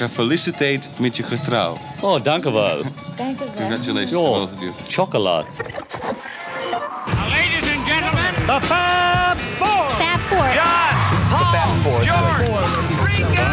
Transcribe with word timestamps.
Gefeliciteerd 0.00 0.88
met 0.98 1.16
je 1.16 1.22
getrouw. 1.22 1.78
Oh, 2.00 2.22
dank 2.22 2.44
u 2.44 2.50
wel. 2.50 2.82
Dank 3.16 3.40
u 3.40 3.44
wel. 3.44 3.54
Congratulations. 3.56 4.48
Chocolade. 4.88 5.46
Ladies 7.28 7.74
and 7.74 7.88
gentlemen, 7.88 8.34
The 8.46 8.58
Fab 8.60 9.38
Four. 9.38 9.90
Fab 9.90 10.20
Four. 10.20 10.52
John, 10.54 11.82
Paul, 11.82 12.04
George, 12.04 12.48
Ringo. 13.04 13.44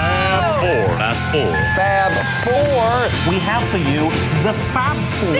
Four. 0.60 0.98
Not 0.98 1.16
four. 1.32 1.58
Fab 1.76 2.12
Four. 2.44 3.34
We 3.34 3.40
have 3.40 3.64
for 3.64 3.78
you 3.78 4.10
the 4.44 4.54
Fab 4.54 4.96
Four. 4.96 5.36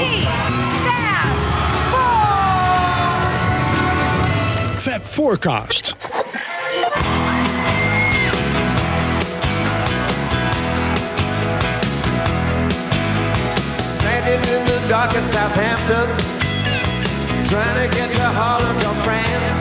Fab 4.80 5.02
Forecast. 5.02 5.78
Standing 5.78 5.94
in 5.94 5.97
dark 14.90 15.14
in 15.16 15.26
Southampton, 15.26 16.08
trying 17.46 17.76
to 17.76 17.94
get 17.94 18.10
to 18.16 18.24
Holland 18.24 18.80
or 18.88 18.96
France. 19.04 19.54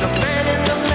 The 0.00 0.08
man 0.22 0.44
in 0.48 0.62
the 0.64 0.87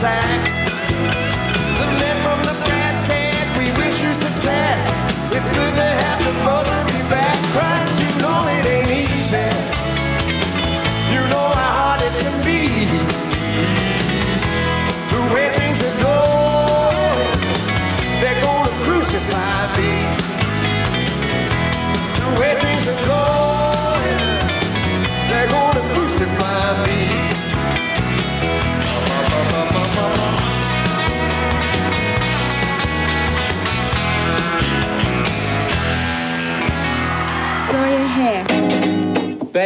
sack. 0.00 0.57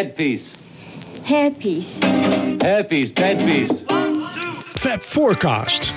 Bed 0.03 0.15
piece. 0.15 0.45
Hairpiece. 1.23 1.89
Hairpiece, 2.59 3.13
bed 3.13 3.45
piece. 3.45 3.83
Fab 4.75 5.03
Forecast. 5.03 5.93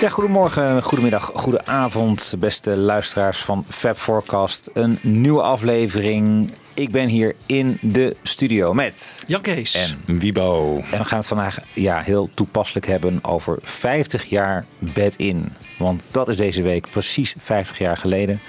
Ja, 0.00 0.08
goedemorgen, 0.08 0.82
goedemiddag, 0.82 1.30
goedenavond, 1.34 2.34
beste 2.38 2.76
luisteraars 2.76 3.38
van 3.38 3.64
Fab 3.68 3.96
Forecast. 3.96 4.70
Een 4.72 4.98
nieuwe 5.02 5.42
aflevering. 5.42 6.50
Ik 6.74 6.90
ben 6.90 7.08
hier 7.08 7.34
in 7.46 7.78
de 7.80 8.16
studio 8.22 8.74
met 8.74 9.24
Jan 9.26 9.40
Kees. 9.40 9.94
en 10.06 10.18
Wibo. 10.18 10.76
En 10.76 10.98
we 10.98 11.04
gaan 11.04 11.18
het 11.18 11.28
vandaag 11.28 11.58
ja, 11.72 12.00
heel 12.00 12.28
toepasselijk 12.34 12.86
hebben 12.86 13.24
over 13.24 13.58
50 13.62 14.24
jaar 14.24 14.64
bed-in. 14.78 15.52
Want 15.78 16.02
dat 16.10 16.28
is 16.28 16.36
deze 16.36 16.62
week 16.62 16.90
precies 16.90 17.34
50 17.38 17.78
jaar 17.78 17.96
geleden. 17.96 18.40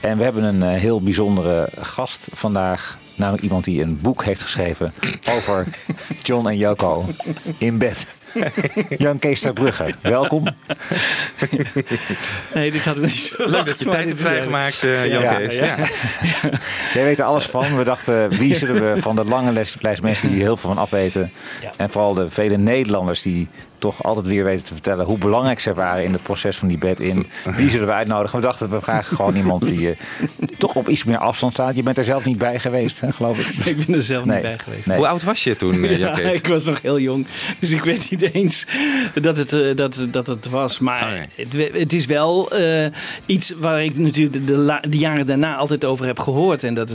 En 0.00 0.18
we 0.18 0.24
hebben 0.24 0.42
een 0.42 0.62
eh, 0.62 0.80
heel 0.80 1.02
bijzondere 1.02 1.68
gast 1.78 2.28
vandaag. 2.32 2.98
Namelijk 3.18 3.42
iemand 3.44 3.64
die 3.64 3.82
een 3.82 4.00
boek 4.00 4.24
heeft 4.24 4.42
geschreven 4.42 4.92
over 5.36 5.66
John 6.22 6.48
en 6.48 6.56
Joko 6.56 7.06
in 7.58 7.78
bed. 7.78 8.06
Jan 8.98 9.18
Kees 9.18 9.40
ter 9.40 9.52
Brugge, 9.52 9.94
welkom. 10.02 10.44
Nee, 12.54 12.70
dit 12.70 12.84
hadden 12.84 13.02
we 13.02 13.08
niet 13.08 13.32
zo 13.36 13.48
Leuk 13.50 13.64
dat 13.64 13.78
je 13.78 13.84
tijd 13.84 14.08
hebt 14.08 14.20
vrijgemaakt, 14.20 14.82
eh 14.84 15.06
Jan 15.06 15.22
Ja, 15.22 15.34
Kees. 15.34 15.54
ja. 15.54 15.64
Ja. 15.64 16.50
Jij 16.94 17.04
weet 17.04 17.18
er 17.18 17.24
alles 17.24 17.44
van. 17.44 17.76
We 17.76 17.84
dachten, 17.84 18.30
wie 18.30 18.54
zullen 18.54 18.94
we 18.94 19.00
van 19.00 19.16
de 19.16 19.24
lange 19.24 19.52
lijst 19.80 20.02
mensen 20.02 20.28
die 20.28 20.38
er 20.38 20.44
heel 20.44 20.56
veel 20.56 20.68
van 20.70 20.78
afweten. 20.78 21.32
Ja. 21.62 21.72
En 21.76 21.90
vooral 21.90 22.14
de 22.14 22.30
vele 22.30 22.56
Nederlanders 22.58 23.22
die 23.22 23.48
toch 23.78 24.02
altijd 24.02 24.26
weer 24.26 24.44
weten 24.44 24.64
te 24.64 24.72
vertellen 24.72 25.04
hoe 25.06 25.18
belangrijk 25.18 25.60
ze 25.60 25.74
waren 25.74 26.04
in 26.04 26.12
het 26.12 26.22
proces 26.22 26.56
van 26.56 26.68
die 26.68 26.78
bed 26.78 27.00
in. 27.00 27.26
Wie 27.56 27.70
zullen 27.70 27.86
we 27.86 27.92
uitnodigen? 27.92 28.38
We 28.40 28.44
dachten, 28.46 28.70
we 28.70 28.80
vragen 28.80 29.16
gewoon 29.16 29.36
iemand 29.36 29.64
die 29.66 29.88
eh, 29.90 29.96
toch 30.58 30.74
op 30.74 30.88
iets 30.88 31.04
meer 31.04 31.18
afstand 31.18 31.52
staat. 31.52 31.76
Je 31.76 31.82
bent 31.82 31.98
er 31.98 32.04
zelf 32.04 32.24
niet 32.24 32.38
bij 32.38 32.58
geweest, 32.58 33.00
hè, 33.00 33.12
geloof 33.12 33.38
ik. 33.48 33.66
Ik 33.76 33.86
ben 33.86 33.94
er 33.96 34.02
zelf 34.02 34.24
Nee. 34.24 34.34
niet 34.34 34.42
bij 34.44 34.58
geweest. 34.58 34.86
Nee. 34.86 34.96
Hoe 34.96 35.06
oud 35.08 35.22
was 35.24 35.44
je 35.44 35.56
toen, 35.56 35.72
eh, 35.84 35.96
Ja, 35.98 36.18
ik 36.18 36.46
was 36.48 36.64
nog 36.64 36.82
heel 36.82 36.98
jong, 37.00 37.26
dus 37.58 37.70
ik 37.70 37.82
weet 37.84 38.10
niet 38.10 38.34
eens 38.34 38.66
dat 39.22 39.38
het, 39.38 39.52
eh, 39.52 39.76
dat, 39.76 40.06
dat 40.10 40.26
het 40.26 40.48
was. 40.48 40.78
Maar 40.78 41.28
het, 41.36 41.52
we- 41.52 41.70
het 41.74 41.92
is 41.92 42.06
wel 42.06 42.52
iets 43.26 43.52
waar 43.58 43.84
ik 43.84 43.98
natuurlijk 43.98 44.46
de, 44.46 44.52
la- 44.56 44.82
de 44.88 44.98
jaren 44.98 45.26
daarna 45.26 45.56
altijd 45.56 45.84
over 45.84 46.06
heb 46.06 46.18
gehoord. 46.18 46.62
En 46.64 46.74
dat 46.74 46.94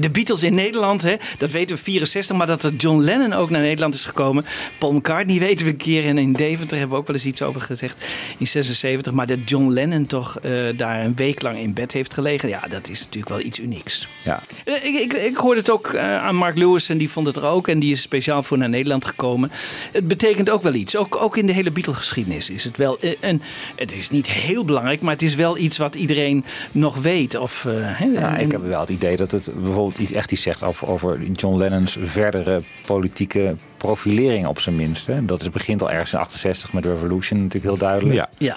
de 0.00 0.10
Beatles 0.10 0.42
in 0.42 0.54
Nederland, 0.54 1.02
hè, 1.02 1.14
dat 1.38 1.50
weten 1.50 1.76
we 1.76 1.82
64, 1.82 2.36
maar 2.36 2.46
dat 2.46 2.62
er 2.62 2.72
John 2.74 3.00
Lennon 3.00 3.32
ook 3.32 3.50
naar 3.50 3.60
Nederland 3.60 3.94
is 3.94 4.04
gekomen. 4.04 4.44
Paul 4.78 4.92
McCartney 4.92 5.38
weten 5.38 5.66
we 5.66 5.72
een 5.72 5.76
keer 5.90 6.06
en 6.06 6.18
in 6.18 6.32
Deventer 6.32 6.76
hebben 6.78 6.94
we 6.96 7.00
ook 7.02 7.06
wel 7.06 7.16
eens 7.16 7.26
iets 7.26 7.42
over 7.42 7.60
gezegd 7.60 8.04
in 8.38 8.46
76. 8.48 9.12
Maar 9.12 9.26
dat 9.26 9.38
John 9.44 9.70
Lennon 9.72 10.06
toch 10.06 10.38
eh, 10.38 10.52
daar 10.76 11.04
een 11.04 11.14
week 11.16 11.42
lang 11.42 11.58
in 11.58 11.74
bed 11.74 11.92
heeft 11.92 12.14
gelegen, 12.14 12.48
ja, 12.48 12.60
dat 12.68 12.88
is 12.88 12.98
natuurlijk 13.00 13.28
wel 13.28 13.40
iets 13.40 13.58
unieks. 13.58 14.08
Ja. 14.24 14.40
Eh, 14.64 14.74
Ik, 14.84 14.94
ik, 15.00 15.12
ik 15.12 15.36
hoorde 15.36 15.60
het 15.60 15.70
ook 15.70 15.86
eh, 15.92 16.16
aan 16.24 16.36
Mark 16.36 16.56
Lewis 16.56 16.88
en 16.88 16.98
die 16.98 17.10
vond 17.10 17.26
het 17.26 17.36
er 17.36 17.44
ook. 17.46 17.68
En 17.68 17.78
die 17.78 17.92
is 17.92 18.00
speciaal 18.02 18.42
voor 18.42 18.58
naar 18.58 18.68
Nederland 18.68 19.04
gekomen. 19.04 19.50
Het 19.92 20.08
betekent 20.08 20.50
ook 20.50 20.62
wel 20.62 20.74
iets. 20.74 20.96
Ook, 20.96 21.16
ook 21.22 21.36
in 21.36 21.46
de 21.46 21.52
hele 21.52 21.70
Beatle-geschiedenis 21.70 22.50
is 22.50 22.64
het 22.64 22.76
wel. 22.76 22.98
een, 23.20 23.42
het 23.76 23.92
is 23.92 24.10
niet 24.10 24.30
heel 24.30 24.64
belangrijk, 24.64 25.00
maar 25.00 25.12
het 25.12 25.22
is 25.22 25.34
wel 25.34 25.58
iets 25.58 25.76
wat 25.76 25.94
iedereen 25.94 26.44
nog 26.72 26.96
weet. 26.96 27.38
Of, 27.38 27.66
Ja, 28.14 28.36
en- 28.36 28.44
ik 28.44 28.50
heb 28.52 28.62
wel 28.66 28.80
het 28.80 28.90
idee 28.90 29.16
dat 29.16 29.30
het 29.30 29.50
bijvoorbeeld 29.62 29.98
iets, 29.98 30.12
echt 30.12 30.32
iets 30.32 30.42
zegt 30.42 30.62
over, 30.62 30.88
over 30.88 31.22
John 31.32 31.56
Lennon's 31.58 31.96
verdere 32.02 32.62
politieke 32.86 33.56
profilering 33.76 34.46
op 34.46 34.60
zijn 34.60 34.76
minst. 34.76 35.06
Hè. 35.06 35.24
Dat 35.24 35.40
is, 35.40 35.48
begint 35.80 35.90
al 35.90 35.90
ergens 35.90 36.12
in 36.12 36.18
68 36.18 36.72
met 36.72 36.84
Revolution 36.84 37.38
natuurlijk 37.42 37.64
heel 37.64 37.76
duidelijk. 37.88 38.14
Ja. 38.14 38.28
Ja. 38.38 38.56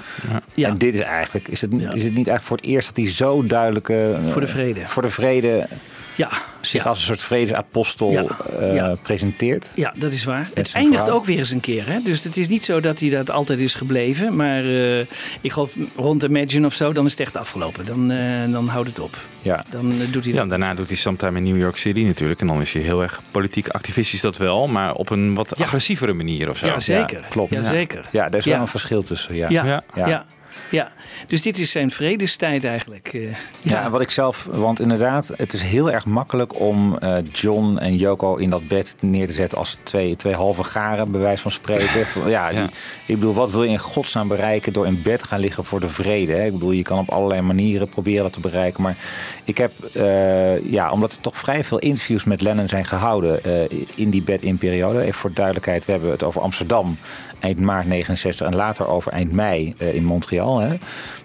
Ja. 0.54 0.68
En 0.70 0.78
dit 0.78 0.94
is 0.94 1.00
eigenlijk, 1.00 1.48
is 1.48 1.62
het, 1.62 1.74
is 1.74 1.80
het 1.82 1.94
niet 1.94 2.28
eigenlijk 2.28 2.44
voor 2.44 2.58
het 2.58 2.66
eerst 2.66 2.88
dat 2.88 2.98
hij 2.98 3.14
zo 3.14 3.46
duidelijk... 3.46 3.90
eh, 3.90 3.98
Voor 4.30 4.42
de 4.42 4.48
vrede. 4.48 4.80
Voor 4.80 5.02
de 5.02 5.10
vrede 5.10 5.68
ja, 6.16 6.30
zich 6.62 6.84
ja. 6.84 6.90
als 6.90 6.98
een 7.00 7.06
soort 7.06 7.22
vredesapostel 7.22 8.12
Ja, 8.12 8.24
eh, 8.60 8.76
ja. 8.76 8.96
presenteert. 9.02 9.72
Ja, 9.76 9.94
dat 9.98 10.12
is 10.12 10.24
waar. 10.24 10.50
Het 10.54 10.72
eindigt 10.74 11.04
vrouw. 11.04 11.16
ook 11.16 11.26
weer 11.26 11.40
eens 11.40 11.52
een 11.52 11.60
keer. 11.60 11.88
Hè? 11.88 12.00
Dus 12.04 12.24
het 12.24 12.38
is 12.38 12.48
niet 12.48 12.66
zo 12.66 12.80
dat 12.80 13.00
hij 13.00 13.10
dat 13.10 13.32
altijd 13.32 13.60
is 13.60 13.74
gebleven. 13.74 14.36
Maar 14.36 14.64
eh, 14.64 15.00
ik 15.42 15.52
geloof 15.52 15.74
rond 15.96 16.24
Imagine 16.24 16.66
of 16.66 16.74
zo, 16.74 16.94
dan 16.94 17.06
is 17.06 17.12
het 17.12 17.20
echt 17.20 17.38
afgelopen. 17.38 17.86
Dan, 17.86 18.12
eh, 18.12 18.52
dan 18.52 18.68
houdt 18.68 18.88
het 18.90 19.00
op. 19.00 19.18
Ja. 19.42 19.64
Dan 19.70 19.94
doet 20.12 20.24
hij 20.24 20.34
Ja, 20.34 20.40
dat. 20.40 20.50
daarna 20.50 20.74
doet 20.74 20.88
hij 20.88 20.98
Sometime 20.98 21.38
in 21.38 21.44
New 21.44 21.60
York 21.62 21.78
City 21.78 22.02
natuurlijk. 22.02 22.42
En 22.42 22.48
dan 22.48 22.62
is 22.62 22.74
hij 22.74 22.82
heel 22.82 23.02
erg 23.02 23.22
politiek 23.32 23.68
activistisch 23.68 24.22
dat 24.22 24.38
wel. 24.38 24.68
Maar 24.68 24.94
op 24.94 25.10
een 25.10 25.34
wat 25.34 25.60
agressievere 25.62 26.14
manier 26.14 26.50
of 26.50 26.58
zo. 26.58 26.66
Ja, 26.66 26.80
zeker. 26.80 27.20
Ja, 27.20 27.26
klopt. 27.30 27.54
Ja, 27.54 27.64
zeker. 27.64 28.06
Ja, 28.12 28.30
daar 28.30 28.40
is 28.40 28.46
Ja. 28.46 28.52
wel 28.52 28.62
een 28.62 28.68
verschil 28.68 29.04
tussen. 29.04 29.36
Ja. 29.36 29.48
Ja, 29.50 30.26
ja. 30.74 30.82
Ja. 30.84 30.92
ja. 30.92 30.92
Dus 31.28 31.42
dit 31.42 31.58
is 31.60 31.72
zijn 31.72 31.92
vredestijd 31.92 32.66
eigenlijk. 32.66 33.10
eh. 33.14 33.22
Ja, 33.62 33.84
en 33.84 33.92
wat 33.92 34.02
ik 34.02 34.10
zelf, 34.10 34.48
want 34.52 34.80
inderdaad, 34.80 35.32
het 35.38 35.54
is 35.54 35.62
heel 35.64 35.92
erg 35.92 36.06
makkelijk 36.06 36.60
om 36.60 36.98
eh, 36.98 37.18
John 37.34 37.78
en 37.78 37.96
Yoko 37.96 38.36
in 38.36 38.50
dat 38.50 38.68
bed 38.68 38.96
neer 39.00 39.28
te 39.28 39.34
zetten 39.34 39.58
als 39.58 39.78
twee, 39.84 40.16
twee 40.16 40.34
halve 40.34 40.64
garen, 40.64 41.12
bij 41.12 41.22
wijze 41.22 41.42
van 41.42 41.52
spreken. 41.52 42.06
Ja, 42.28 42.50
die, 42.50 42.66
ik 43.06 43.16
bedoel, 43.20 43.34
wat 43.34 43.52
wil 43.52 43.64
je 43.64 43.70
in 43.70 43.80
godsnaam 43.80 44.28
bereiken 44.28 44.74
door 44.74 44.86
in 44.86 45.02
bed 45.02 45.20
te 45.20 45.26
gaan 45.28 45.40
liggen 45.40 45.64
voor 45.64 45.80
de 45.80 45.90
vrede? 45.90 46.34
Hè? 46.34 46.46
Ik 46.46 46.52
bedoel, 46.52 46.72
je 46.72 46.82
kan 46.84 47.00
op 47.00 47.10
allerlei 47.12 47.42
manieren 47.42 47.90
proberen 47.90 48.24
dat 48.24 48.34
te 48.34 48.40
bereiken. 48.40 48.82
Maar 48.84 48.96
ik 49.44 49.58
heb, 49.58 49.72
eh, 49.94 50.72
ja, 50.72 50.92
omdat 50.92 51.12
er 51.12 51.22
toch 51.22 51.38
vrij 51.38 51.64
veel 51.64 51.80
interviews 51.80 52.24
met 52.24 52.42
Lennon 52.42 52.70
zijn 52.70 52.86
gehouden 52.86 53.44
eh, 53.44 53.78
in 53.96 54.10
die 54.10 54.22
bed-in-periode. 54.22 55.02
Even 55.02 55.14
voor 55.14 55.34
duidelijkheid, 55.34 55.86
we 55.86 55.92
hebben 55.92 56.12
het 56.12 56.24
over 56.24 56.42
Amsterdam 56.42 56.98
eind 57.44 57.60
maart 57.60 57.86
69 57.86 58.48
en 58.48 58.56
later 58.56 58.88
over 58.88 59.12
eind 59.12 59.32
mei 59.32 59.74
eh, 59.78 59.96
in 59.96 60.04
Montreal. 60.06 60.60
Hè. 60.60 60.70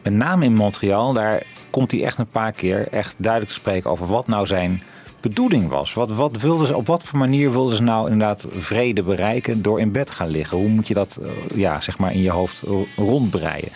Met 0.02 0.12
name 0.12 0.44
in 0.44 0.54
Montreal, 0.54 1.12
daar 1.12 1.42
komt 1.70 1.90
hij 1.90 2.04
echt 2.04 2.18
een 2.18 2.26
paar 2.26 2.52
keer 2.52 2.88
echt 2.90 3.14
duidelijk 3.18 3.52
te 3.52 3.58
spreken 3.58 3.90
over 3.90 4.06
wat 4.06 4.26
nou 4.28 4.46
zijn 4.46 4.82
bedoeling 5.20 5.68
was. 5.68 5.94
Wat, 5.94 6.10
wat 6.12 6.36
wilden 6.40 6.66
ze, 6.66 6.76
op 6.76 6.86
wat 6.86 7.02
voor 7.02 7.18
manier 7.18 7.52
wilden 7.52 7.76
ze 7.76 7.82
nou 7.82 8.10
inderdaad 8.10 8.46
vrede 8.50 9.02
bereiken 9.02 9.62
door 9.62 9.80
in 9.80 9.92
bed 9.92 10.10
gaan 10.10 10.28
liggen? 10.28 10.56
Hoe 10.58 10.68
moet 10.68 10.88
je 10.88 10.94
dat 10.94 11.18
eh, 11.22 11.28
ja, 11.58 11.80
zeg 11.80 11.98
maar 11.98 12.12
in 12.12 12.22
je 12.22 12.30
hoofd 12.30 12.62
ro- 12.62 12.86
rondbreien? 12.96 13.68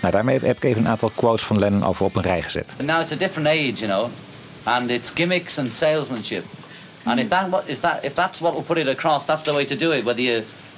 Nou, 0.00 0.12
daarmee 0.12 0.38
heb 0.38 0.56
ik 0.56 0.64
even 0.64 0.80
een 0.84 0.88
aantal 0.90 1.10
quotes 1.14 1.44
van 1.44 1.58
Lennon 1.58 1.84
over 1.84 2.04
op 2.04 2.16
een 2.16 2.22
rij 2.22 2.42
gezet. 2.42 2.74
Now 2.84 3.00
it's 3.00 3.12
a 3.12 3.16
different 3.16 3.48
age, 3.48 3.72
you 3.74 3.86
know, 3.86 4.06
and 4.62 4.90
it's 4.90 5.10
gimmicks 5.14 5.58
and 5.58 5.72
salesmanship. 5.72 6.44
And 7.04 7.18
if 7.18 7.28
that 7.28 7.46
is 7.64 7.78
that 7.80 7.98
if 8.02 8.14
that's 8.14 8.38
what 8.38 8.52
will 8.52 8.62
put 8.62 8.76
it 8.76 8.88
across, 8.88 9.24
that's 9.24 9.42
the 9.42 9.52
way 9.52 9.64
to 9.64 9.76
do 9.76 9.90
it. 9.90 10.04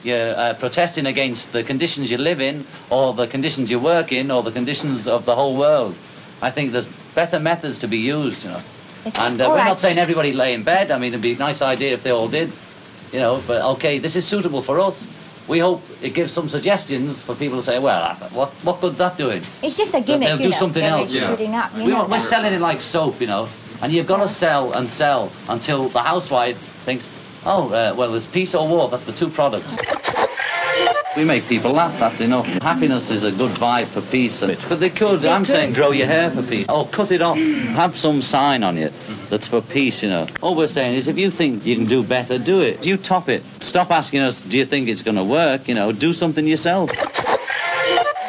You're 0.04 0.34
uh, 0.36 0.54
protesting 0.54 1.06
against 1.06 1.52
the 1.52 1.62
conditions 1.62 2.10
you 2.10 2.18
live 2.18 2.40
in, 2.40 2.64
or 2.90 3.12
the 3.14 3.26
conditions 3.26 3.70
you 3.70 3.78
work 3.78 4.12
in, 4.12 4.30
or 4.30 4.42
the 4.42 4.52
conditions 4.52 5.06
of 5.06 5.24
the 5.24 5.34
whole 5.34 5.56
world, 5.56 5.94
I 6.40 6.50
think 6.50 6.72
there's 6.72 6.86
better 7.14 7.38
methods 7.38 7.78
to 7.78 7.86
be 7.88 7.98
used, 7.98 8.44
you 8.44 8.50
know. 8.50 8.60
It's 9.04 9.18
And 9.18 9.40
uh, 9.40 9.48
we're 9.48 9.56
right. 9.56 9.64
not 9.64 9.78
saying 9.78 9.98
everybody 9.98 10.32
lay 10.32 10.54
in 10.54 10.62
bed. 10.62 10.90
I 10.90 10.98
mean, 10.98 11.08
it'd 11.12 11.22
be 11.22 11.34
a 11.34 11.38
nice 11.38 11.62
idea 11.62 11.92
if 11.92 12.02
they 12.02 12.10
all 12.10 12.28
did, 12.28 12.50
you 13.12 13.18
know. 13.20 13.42
But 13.46 13.62
okay, 13.76 13.98
this 13.98 14.16
is 14.16 14.26
suitable 14.26 14.62
for 14.62 14.80
us. 14.80 15.06
We 15.48 15.58
hope 15.58 15.82
it 16.00 16.14
gives 16.14 16.32
some 16.32 16.48
suggestions 16.48 17.20
for 17.20 17.34
people 17.34 17.56
to 17.58 17.62
say, 17.64 17.78
well, 17.80 18.14
what 18.32 18.50
what 18.62 18.80
good's 18.80 18.98
that 18.98 19.16
doing? 19.16 19.42
It's 19.62 19.76
just 19.76 19.92
a 19.94 19.98
But 19.98 20.06
gimmick, 20.06 20.28
They'll 20.28 20.38
do 20.38 20.50
know. 20.50 20.56
something 20.56 20.82
they're 20.82 20.92
else. 20.92 21.12
putting 21.12 21.54
up, 21.54 21.72
you 21.76 21.84
we, 21.84 21.90
know 21.92 22.02
we're 22.04 22.10
that. 22.10 22.20
selling 22.20 22.52
it 22.52 22.60
like 22.60 22.80
soap, 22.80 23.20
you 23.20 23.26
know, 23.26 23.48
and 23.82 23.92
you've 23.92 24.06
got 24.06 24.18
to 24.22 24.28
sell 24.28 24.72
and 24.74 24.88
sell 24.88 25.32
until 25.48 25.88
the 25.88 25.98
housewife 26.00 26.56
thinks, 26.86 27.08
oh, 27.46 27.72
uh, 27.72 27.94
well, 27.96 28.10
there's 28.10 28.26
peace 28.26 28.54
or 28.54 28.68
war. 28.68 28.88
That's 28.88 29.04
the 29.04 29.12
two 29.12 29.28
products. 29.28 29.76
We 31.16 31.24
make 31.24 31.46
people 31.46 31.72
laugh, 31.72 31.98
that's 32.00 32.22
enough. 32.22 32.46
Happiness 32.62 33.10
is 33.10 33.24
a 33.24 33.32
good 33.32 33.50
vibe 33.52 33.84
for 33.86 34.00
peace. 34.00 34.40
And, 34.40 34.56
but 34.66 34.80
they 34.80 34.88
could, 34.88 35.26
I'm 35.26 35.44
saying 35.44 35.74
grow 35.74 35.90
your 35.90 36.06
hair 36.06 36.30
for 36.30 36.42
peace. 36.42 36.64
Oh, 36.70 36.86
cut 36.86 37.12
it 37.12 37.20
off. 37.20 37.36
Have 37.36 37.98
some 37.98 38.22
sign 38.22 38.62
on 38.62 38.78
it 38.78 38.94
that's 39.28 39.46
for 39.46 39.60
peace, 39.60 40.02
you 40.02 40.08
know. 40.08 40.26
All 40.40 40.54
we're 40.54 40.66
saying 40.68 40.96
is 40.96 41.08
if 41.08 41.18
you 41.18 41.30
think 41.30 41.66
you 41.66 41.76
can 41.76 41.84
do 41.84 42.02
better, 42.02 42.38
do 42.38 42.62
it. 42.62 42.86
You 42.86 42.96
top 42.96 43.28
it. 43.28 43.44
Stop 43.60 43.90
asking 43.90 44.20
us, 44.20 44.40
do 44.40 44.56
you 44.56 44.64
think 44.64 44.88
it's 44.88 45.02
going 45.02 45.16
to 45.16 45.24
work? 45.24 45.68
You 45.68 45.74
know, 45.74 45.92
do 45.92 46.14
something 46.14 46.46
yourself. 46.46 46.90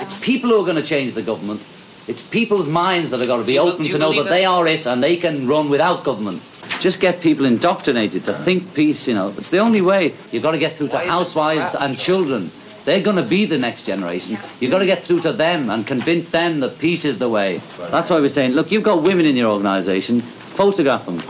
It's 0.02 0.20
people 0.20 0.50
who 0.50 0.62
are 0.62 0.66
going 0.66 0.76
to 0.76 0.84
change 0.84 1.14
the 1.14 1.22
government. 1.22 1.66
It's 2.08 2.22
people's 2.22 2.68
minds 2.68 3.12
that 3.12 3.22
are 3.22 3.26
going 3.26 3.40
to 3.40 3.48
be 3.48 3.54
You 3.54 3.62
open 3.62 3.86
to 3.86 3.98
know 3.98 4.10
believe 4.10 4.26
that 4.26 4.30
they 4.30 4.44
are 4.44 4.68
it 4.68 4.86
and 4.86 5.02
they 5.02 5.16
can 5.16 5.48
run 5.48 5.70
without 5.70 6.04
government. 6.04 6.42
Just 6.84 7.00
get 7.00 7.22
people 7.22 7.46
indoctrinated 7.46 8.26
to 8.26 8.34
think 8.34 8.74
peace, 8.74 9.08
you 9.08 9.14
know. 9.14 9.34
It's 9.38 9.50
the 9.50 9.60
only 9.60 9.80
way. 9.80 10.14
You've 10.34 10.44
got 10.44 10.52
to 10.52 10.58
get 10.58 10.76
through 10.76 10.90
to 10.90 11.00
housewives 11.00 11.76
and 11.76 11.98
children. 11.98 12.52
They're 12.84 13.00
going 13.00 13.16
to 13.16 13.24
be 13.24 13.46
the 13.46 13.58
next 13.58 13.86
generation. 13.86 14.38
You've 14.60 14.72
got 14.72 14.80
to 14.80 14.86
get 14.86 15.02
through 15.02 15.22
to 15.22 15.32
them 15.32 15.70
and 15.70 15.88
convince 15.88 16.32
them 16.32 16.60
that 16.60 16.78
peace 16.80 17.06
is 17.06 17.20
the 17.20 17.30
way. 17.30 17.62
That's 17.90 18.10
why 18.10 18.20
we're 18.20 18.28
saying, 18.28 18.52
look, 18.52 18.70
you've 18.70 18.84
got 18.84 19.02
women 19.02 19.26
in 19.26 19.38
your 19.38 19.50
organisation, 19.50 20.20
photograph 20.20 21.06
them. 21.06 21.22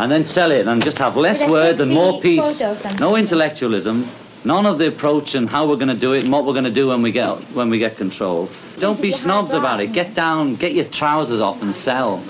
And 0.00 0.10
then 0.10 0.24
sell 0.24 0.50
it 0.50 0.66
and 0.66 0.82
just 0.82 0.98
have 0.98 1.16
less 1.16 1.40
words 1.48 1.80
and 1.80 1.92
more 1.92 2.20
peace. 2.20 2.60
No 2.98 3.14
intellectualism. 3.14 4.04
None 4.44 4.66
of 4.66 4.78
the 4.78 4.88
approach 4.88 5.36
and 5.36 5.48
how 5.48 5.68
we're 5.68 5.76
going 5.76 5.86
to 5.86 5.94
do 5.94 6.14
it 6.14 6.24
and 6.24 6.32
what 6.32 6.44
we're 6.44 6.52
going 6.52 6.64
to 6.64 6.72
do 6.72 6.88
when 6.88 7.00
we 7.00 7.12
get 7.12 7.28
when 7.54 7.70
we 7.70 7.78
get 7.78 7.96
control. 7.96 8.50
Don't 8.80 9.00
be 9.00 9.12
snobs 9.12 9.52
about 9.52 9.78
it. 9.78 9.92
Get 9.92 10.14
down, 10.14 10.56
get 10.56 10.72
your 10.72 10.84
trousers 10.86 11.40
off 11.40 11.62
and 11.62 11.72
sell. 11.72 12.24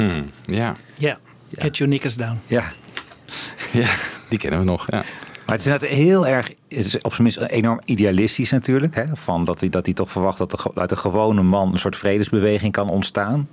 Hmm, 0.00 0.24
ja. 0.44 0.74
Ja, 0.98 1.18
get 1.50 1.76
your 1.76 1.92
knickers 1.92 2.14
down. 2.14 2.40
Ja. 2.46 2.72
ja, 3.72 3.88
die 4.28 4.38
kennen 4.38 4.58
we 4.58 4.64
nog. 4.64 4.84
Ja. 4.90 5.02
Maar 5.46 5.54
het 5.54 5.60
is 5.60 5.66
net 5.66 5.82
heel 5.82 6.26
erg, 6.26 6.50
is 6.70 6.96
op 6.96 7.12
zijn 7.12 7.22
minst 7.22 7.38
enorm 7.38 7.80
idealistisch 7.84 8.50
natuurlijk. 8.50 8.94
Hè? 8.94 9.04
Van 9.12 9.44
dat, 9.44 9.60
hij, 9.60 9.68
dat 9.68 9.86
hij 9.86 9.94
toch 9.94 10.10
verwacht 10.10 10.38
dat 10.38 10.52
er 10.52 10.64
uit 10.74 10.90
een 10.90 10.98
gewone 10.98 11.42
man 11.42 11.72
een 11.72 11.78
soort 11.78 11.96
vredesbeweging 11.96 12.72
kan 12.72 12.88
ontstaan. 12.88 13.48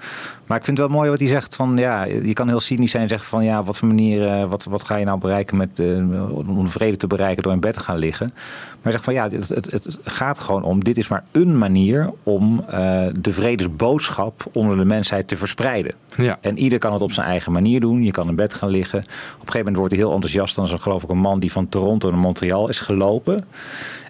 Maar 0.46 0.58
ik 0.58 0.66
vind 0.66 0.78
het 0.78 0.88
wel 0.88 0.98
mooi 0.98 1.10
wat 1.10 1.20
hij 1.20 1.28
zegt 1.28 1.56
van 1.56 1.78
ja, 1.78 2.04
je 2.04 2.34
kan 2.34 2.48
heel 2.48 2.60
cynisch 2.60 2.92
zijn 2.92 3.04
en 3.04 3.10
zeggen 3.10 3.28
van 3.28 3.44
ja, 3.44 3.64
wat 3.64 3.78
voor 3.78 3.88
manier, 3.88 4.26
eh, 4.26 4.50
wat, 4.50 4.64
wat 4.64 4.84
ga 4.84 4.96
je 4.96 5.06
nou 5.06 5.20
bereiken 5.20 5.58
met, 5.58 5.80
eh, 5.80 6.38
om 6.48 6.70
vrede 6.70 6.98
te 6.98 7.08
bereiken 7.08 7.44
door 7.44 7.52
in 7.52 7.60
bed 7.60 7.74
te 7.74 7.80
gaan 7.80 7.98
liggen. 7.98 8.32
Maar 8.34 8.80
hij 8.82 8.92
zegt 8.92 9.04
van 9.04 9.14
ja, 9.14 9.28
het, 9.30 9.50
het, 9.50 9.72
het 9.72 10.00
gaat 10.04 10.40
gewoon 10.40 10.64
om, 10.64 10.84
dit 10.84 10.98
is 10.98 11.08
maar 11.08 11.24
een 11.32 11.58
manier 11.58 12.14
om 12.24 12.64
eh, 12.68 13.06
de 13.20 13.34
vredesboodschap 13.34 14.46
onder 14.54 14.78
de 14.78 14.86
mensheid 14.86 15.28
te 15.28 15.38
verspreiden. 15.38 15.96
Ja. 16.18 16.38
En 16.42 16.58
ieder 16.58 16.80
kan 16.80 16.94
het 16.94 17.02
op 17.02 17.12
zijn 17.12 17.28
eigen 17.28 17.52
manier 17.52 17.80
doen. 17.80 18.04
Je 18.04 18.12
kan 18.12 18.28
in 18.28 18.36
bed 18.36 18.54
gaan 18.54 18.70
liggen. 18.70 19.00
Op 19.00 19.06
een 19.06 19.38
gegeven 19.38 19.58
moment 19.58 19.78
wordt 19.78 19.94
hij 19.94 20.02
heel 20.02 20.14
enthousiast. 20.14 20.56
Dan 20.56 20.66
is 20.66 20.72
er 20.72 20.80
geloof 20.80 21.04
ik 21.04 21.10
een 21.10 21.18
man 21.18 21.40
die 21.40 21.52
van 21.52 21.70
Toronto 21.70 22.10
naar 22.10 22.20
Montreal 22.20 22.70
is 22.70 22.80
gelopen. 22.80 23.07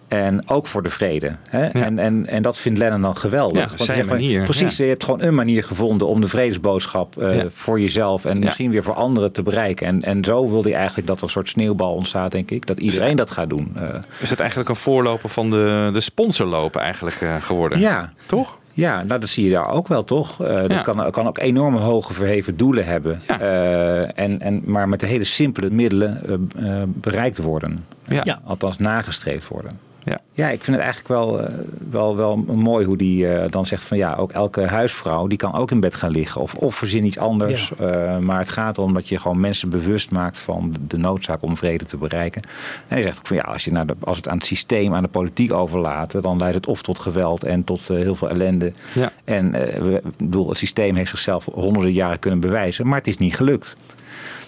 En 0.07 0.49
ook 0.49 0.67
voor 0.67 0.83
de 0.83 0.89
vrede. 0.89 1.35
Hè? 1.49 1.65
En, 1.65 1.99
en, 1.99 2.27
en 2.27 2.41
dat 2.41 2.57
vindt 2.57 2.79
Lennon 2.79 3.01
dan 3.01 3.15
geweldig. 3.17 3.61
Ja, 3.61 3.67
Want 3.67 3.81
zijn 3.81 3.97
zegt 3.97 4.07
van, 4.09 4.17
manier, 4.17 4.43
Precies, 4.43 4.77
ja. 4.77 4.83
je 4.83 4.89
hebt 4.89 5.03
gewoon 5.03 5.21
een 5.21 5.35
manier 5.35 5.63
gevonden 5.63 6.07
om 6.07 6.21
de 6.21 6.27
vredesboodschap 6.27 7.17
eh, 7.21 7.35
Ja. 7.37 7.45
voor 7.49 7.79
jezelf 7.79 8.25
en 8.25 8.39
Ja. 8.39 8.45
misschien 8.45 8.71
weer 8.71 8.83
voor 8.83 8.93
anderen 8.93 9.31
te 9.31 9.41
bereiken. 9.43 9.87
En, 9.87 10.01
en 10.01 10.23
zo 10.23 10.49
wilde 10.49 10.69
hij 10.69 10.77
eigenlijk 10.77 11.07
dat 11.07 11.17
er 11.17 11.23
een 11.23 11.29
soort 11.29 11.49
sneeuwbal 11.49 11.93
ontstaat, 11.93 12.31
denk 12.31 12.51
ik. 12.51 12.65
Dat 12.65 12.79
iedereen 12.79 13.15
dat 13.15 13.31
gaat 13.31 13.49
doen. 13.49 13.71
Eh, 13.75 13.83
Is 14.19 14.29
het 14.29 14.39
eigenlijk 14.39 14.69
een 14.69 14.75
voorloper 14.75 15.29
van 15.29 15.49
de, 15.49 15.89
de 15.93 15.99
sponsorlopen 16.01 16.81
eigenlijk 16.81 17.21
eh, 17.21 17.35
geworden? 17.41 17.79
Ja. 17.79 18.13
Toch? 18.25 18.57
Ja, 18.77 19.03
nou, 19.03 19.19
dat 19.19 19.29
zie 19.29 19.45
je 19.45 19.51
daar 19.51 19.69
ook 19.69 19.87
wel, 19.87 20.03
toch? 20.03 20.41
Eh, 20.43 20.55
dat 20.55 20.71
Ja. 20.71 20.81
kan, 20.81 21.11
kan 21.11 21.27
ook 21.27 21.37
enorme 21.37 21.79
hoge 21.79 22.13
verheven 22.13 22.57
doelen 22.57 22.85
hebben. 22.85 23.21
Eh, 23.27 24.19
en, 24.19 24.39
en, 24.39 24.61
maar 24.65 24.89
met 24.89 24.99
de 24.99 25.05
hele 25.05 25.23
simpele 25.23 25.69
middelen 25.69 26.21
eh, 26.55 26.83
bereikt 26.85 27.37
worden. 27.37 27.85
Ja. 28.07 28.21
Ja. 28.23 28.39
Althans, 28.43 28.77
nagestreefd 28.77 29.47
worden. 29.47 29.71
Ja. 30.07 30.19
Ja, 30.33 30.47
ik 30.49 30.63
vind 30.63 30.75
het 30.77 30.85
eigenlijk 30.85 31.07
wel, 31.07 31.41
eh, 31.41 31.57
wel, 31.89 32.15
wel 32.15 32.37
mooi 32.37 32.85
hoe 32.85 32.97
die 32.97 33.27
eh, 33.33 33.49
dan 33.49 33.65
zegt 33.65 33.83
van 33.83 33.97
ja, 33.97 34.15
ook 34.15 34.31
elke 34.31 34.65
huisvrouw 34.67 35.27
die 35.27 35.37
kan 35.37 35.53
ook 35.53 35.71
in 35.71 35.79
bed 35.79 35.95
gaan 35.95 36.11
liggen. 36.11 36.41
Of, 36.41 36.53
of 36.55 36.75
verzin 36.75 37.05
iets 37.05 37.17
anders. 37.17 37.71
Eh, 37.79 38.17
maar 38.17 38.39
het 38.39 38.49
gaat 38.49 38.77
erom 38.77 38.93
dat 38.93 39.07
je 39.07 39.19
gewoon 39.19 39.39
mensen 39.39 39.69
bewust 39.69 40.11
maakt 40.11 40.37
van 40.37 40.73
de 40.87 40.97
noodzaak 40.97 41.41
om 41.41 41.57
vrede 41.57 41.85
te 41.85 41.97
bereiken. 41.97 42.41
En 42.41 42.49
hij 42.87 43.01
zegt 43.01 43.17
ook 43.17 43.27
van 43.27 43.35
ja, 43.37 43.43
als, 43.43 43.63
je 43.65 43.71
naar 43.71 43.85
de, 43.87 43.95
als 43.99 44.17
het 44.17 44.27
aan 44.29 44.37
het 44.37 44.45
systeem, 44.45 44.93
aan 44.93 45.03
de 45.03 45.09
politiek 45.09 45.53
overlaten, 45.53 46.21
dan 46.21 46.37
leidt 46.37 46.55
het 46.55 46.67
of 46.67 46.81
tot 46.81 46.99
geweld 46.99 47.43
en 47.43 47.63
tot 47.63 47.87
heel 47.87 48.15
veel 48.15 48.29
ellende. 48.29 48.71
Ja. 48.93 49.11
En 49.23 49.51
we- 49.51 50.01
bedoel, 50.17 50.49
het 50.49 50.57
systeem 50.57 50.95
heeft 50.95 51.09
zichzelf 51.09 51.45
honderden 51.53 51.93
jaren 51.93 52.19
kunnen 52.19 52.39
bewijzen, 52.39 52.87
maar 52.87 52.97
het 52.97 53.07
is 53.07 53.17
niet 53.17 53.35
gelukt. 53.35 53.75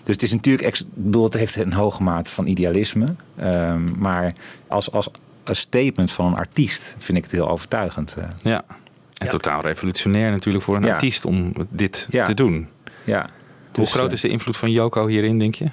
Dus 0.03 0.13
het 0.15 0.23
is 0.23 0.31
natuurlijk, 0.31 0.67
ik 0.67 0.81
bedoel, 0.93 1.23
het 1.23 1.33
heeft 1.33 1.55
een 1.55 1.73
hoge 1.73 2.03
mate 2.03 2.31
van 2.31 2.47
idealisme. 2.47 3.15
Ehm, 3.35 3.81
maar 3.97 4.31
als, 4.67 4.91
als 4.91 5.09
statement 5.55 6.11
van 6.11 6.25
een 6.25 6.35
artiest 6.35 6.95
vind 6.97 7.17
ik 7.17 7.23
het 7.23 7.33
heel 7.33 7.49
overtuigend. 7.49 8.15
eh. 8.17 8.23
Ja. 8.41 8.63
En 9.17 9.29
totaal 9.29 9.61
revolutionair 9.61 10.31
natuurlijk 10.31 10.63
voor 10.63 10.75
een 10.75 10.83
Ja. 10.83 10.91
artiest 10.93 11.25
om 11.25 11.53
dit 11.69 12.07
Ja. 12.09 12.25
te 12.25 12.33
doen. 12.33 12.67
Ja. 13.03 13.21
Hoe 13.73 13.83
Dus, 13.83 13.91
groot 13.93 14.07
eh, 14.07 14.13
is 14.13 14.21
de 14.21 14.27
invloed 14.29 14.57
van 14.57 14.71
Joko 14.71 15.07
hierin, 15.07 15.39
denk 15.39 15.55
je? 15.55 15.65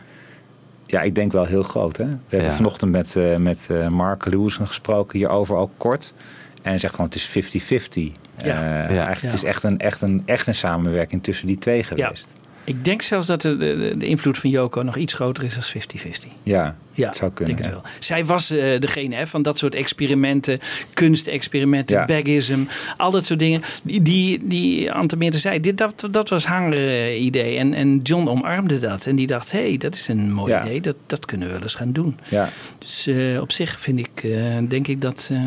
Ja, 0.86 1.00
ik 1.02 1.14
denk 1.14 1.32
wel 1.32 1.44
heel 1.44 1.62
groot. 1.62 1.96
Hè? 1.96 2.04
We 2.04 2.16
hebben 2.28 2.48
Ja. 2.50 2.54
vanochtend 2.56 2.90
met, 2.92 3.16
eh, 3.16 3.36
met 3.36 3.68
eh, 3.70 3.88
Mark 3.88 4.24
Lewison 4.26 4.66
gesproken 4.66 5.18
hierover, 5.18 5.56
ook 5.56 5.70
kort. 5.76 6.14
En 6.62 6.70
hij 6.70 6.78
zegt 6.78 6.94
gewoon, 6.94 7.06
het 7.06 7.14
is 7.18 7.26
50-50. 7.26 8.12
Ja. 8.36 8.44
Eh, 8.44 8.44
Ja. 8.44 8.84
Eigenlijk, 8.86 9.20
Ja. 9.20 9.26
Het 9.26 9.34
is 9.34 9.44
echt 9.44 9.62
een, 9.62 9.78
echt, 9.78 10.02
een, 10.02 10.22
echt 10.26 10.46
een 10.46 10.54
samenwerking 10.54 11.22
tussen 11.22 11.46
die 11.46 11.58
twee 11.58 11.82
geweest. 11.82 12.34
Ik 12.66 12.84
denk 12.84 13.02
zelfs 13.02 13.26
dat 13.26 13.42
de, 13.42 13.56
de, 13.56 13.94
de 13.98 14.06
invloed 14.06 14.38
van 14.38 14.50
Joko 14.50 14.82
nog 14.82 14.96
iets 14.96 15.12
groter 15.12 15.44
is 15.44 15.54
dan 15.54 15.82
50-50. 16.02 16.06
Ja, 16.42 16.76
Ja, 16.92 17.14
zou 17.14 17.32
kunnen. 17.32 17.54
denk 17.56 17.66
het 17.66 17.74
wel. 17.74 17.84
Zij 17.98 18.24
was 18.24 18.50
eh, 18.50 18.80
degene 18.80 19.14
hè, 19.14 19.26
van 19.26 19.42
dat 19.42 19.58
soort 19.58 19.74
experimenten, 19.74 20.58
kunstexperimenten, 20.94 21.96
Ja. 21.96 22.04
bagism, 22.04 22.58
al 22.96 23.10
dat 23.10 23.24
soort 23.24 23.38
dingen. 23.38 23.62
Die, 23.82 24.02
die, 24.02 24.40
die 24.46 24.92
Antemeerde 24.92 25.38
zei, 25.38 25.60
dit, 25.60 25.78
dat, 25.78 26.08
dat 26.10 26.28
was 26.28 26.44
haar 26.44 26.72
eh, 26.72 27.22
idee. 27.24 27.56
En, 27.58 27.74
en 27.74 27.98
John 28.02 28.28
omarmde 28.28 28.78
dat. 28.78 29.06
En 29.06 29.16
die 29.16 29.26
dacht, 29.26 29.52
hé, 29.52 29.68
hey, 29.68 29.76
dat 29.76 29.94
is 29.94 30.08
een 30.08 30.32
mooi 30.32 30.52
Ja. 30.52 30.64
idee. 30.64 30.80
Dat, 30.80 30.96
dat 31.06 31.24
kunnen 31.24 31.46
we 31.46 31.52
wel 31.52 31.62
eens 31.62 31.74
gaan 31.74 31.92
doen. 31.92 32.18
Ja. 32.28 32.48
Dus 32.78 33.06
eh, 33.06 33.40
op 33.40 33.52
zich 33.52 33.80
vind 33.80 33.98
ik, 33.98 34.24
eh, 34.24 34.58
denk 34.68 34.86
ik 34.88 35.00
dat 35.00 35.28
eh, 35.32 35.40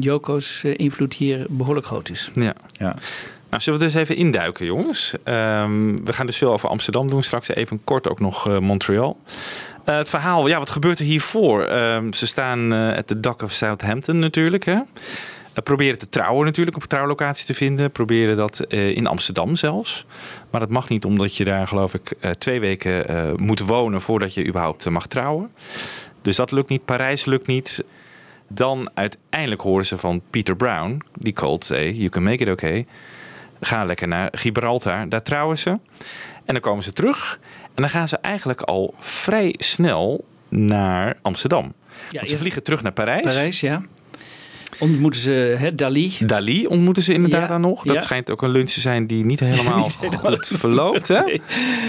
Joko's 0.00 0.64
invloed 0.64 1.14
hier 1.14 1.46
behoorlijk 1.48 1.86
groot 1.86 2.10
is. 2.10 2.30
Ja. 2.34 2.54
Ja. 2.78 2.94
Nou, 3.52 3.64
zullen 3.64 3.78
we 3.78 3.84
eens 3.84 3.94
even 3.94 4.16
induiken, 4.16 4.66
jongens? 4.66 5.14
Ehm, 5.24 5.96
we 6.04 6.12
gaan 6.12 6.26
dus 6.26 6.36
veel 6.36 6.52
over 6.52 6.68
Amsterdam 6.68 7.10
doen. 7.10 7.22
Straks 7.22 7.48
even 7.48 7.84
kort 7.84 8.08
ook 8.08 8.20
nog 8.20 8.48
eh, 8.48 8.58
Montreal. 8.58 9.20
Eh, 9.84 9.96
het 9.96 10.08
verhaal, 10.08 10.46
ja, 10.46 10.58
wat 10.58 10.70
gebeurt 10.70 10.98
er 10.98 11.04
hiervoor? 11.04 11.64
Ehm, 11.64 12.12
ze 12.12 12.26
staan 12.26 12.72
at 12.72 13.06
the 13.06 13.20
dock 13.20 13.42
of 13.42 13.52
Southampton 13.52 14.18
natuurlijk. 14.18 14.64
Hè? 14.64 14.72
Eh, 14.72 14.82
proberen 15.64 15.98
te 15.98 16.08
trouwen 16.08 16.44
natuurlijk, 16.44 16.76
op 16.76 16.82
trouwlocatie 16.82 17.46
te 17.46 17.54
vinden. 17.54 17.90
Proberen 17.90 18.36
dat 18.36 18.64
in 18.68 19.06
Amsterdam 19.06 19.56
zelfs. 19.56 20.06
Maar 20.50 20.60
dat 20.60 20.70
mag 20.70 20.88
niet, 20.88 21.04
omdat 21.04 21.36
je 21.36 21.44
daar 21.44 21.68
geloof 21.68 21.94
ik 21.94 22.12
twee 22.38 22.60
weken 22.60 23.04
moet 23.36 23.60
wonen 23.60 24.00
voordat 24.00 24.34
je 24.34 24.46
überhaupt 24.46 24.90
mag 24.90 25.06
trouwen. 25.06 25.50
Dus 26.22 26.36
dat 26.36 26.50
lukt 26.50 26.68
niet. 26.68 26.84
Parijs 26.84 27.24
lukt 27.24 27.46
niet. 27.46 27.84
Dan 28.48 28.90
uiteindelijk 28.94 29.60
horen 29.60 29.86
ze 29.86 29.98
van 29.98 30.22
Peter 30.30 30.56
Brown, 30.56 31.02
die 31.18 31.32
called 31.32 31.64
say, 31.64 31.90
you 31.90 32.08
can 32.08 32.22
make 32.22 32.42
it 32.42 32.48
okay. 32.48 32.86
Ga 33.64 33.84
lekker 33.84 34.08
naar 34.08 34.28
Gibraltar, 34.32 35.08
daar 35.08 35.22
trouwen 35.22 35.58
ze. 35.58 35.70
En 36.44 36.54
dan 36.54 36.60
komen 36.60 36.82
ze 36.82 36.92
terug. 36.92 37.38
En 37.74 37.82
dan 37.82 37.88
gaan 37.88 38.08
ze 38.08 38.16
eigenlijk 38.16 38.60
al 38.60 38.94
vrij 38.98 39.54
snel 39.58 40.24
naar 40.48 41.16
Amsterdam. 41.22 41.72
Ze 42.22 42.36
vliegen 42.36 42.62
terug 42.62 42.82
naar 42.82 42.92
Parijs. 42.92 43.22
Parijs, 43.22 43.60
ja. 43.60 43.82
Ontmoeten 44.78 45.20
ze 45.20 45.54
hè, 45.58 45.74
Dali. 45.74 46.12
Dali 46.20 46.66
ontmoeten 46.66 47.02
ze 47.02 47.12
inderdaad 47.12 47.48
Ja, 47.48 47.58
nog. 47.58 47.82
Dat 47.82 47.94
ja. 47.96 48.02
schijnt 48.02 48.30
ook 48.30 48.42
een 48.42 48.50
lunch 48.50 48.70
te 48.70 48.80
zijn 48.80 49.06
die 49.06 49.24
niet 49.24 49.40
helemaal 49.40 49.76
Niet 49.84 49.96
helemaal 50.00 50.32
goed 50.32 50.46
verloopt. 50.46 51.08
Hè? 51.08 51.22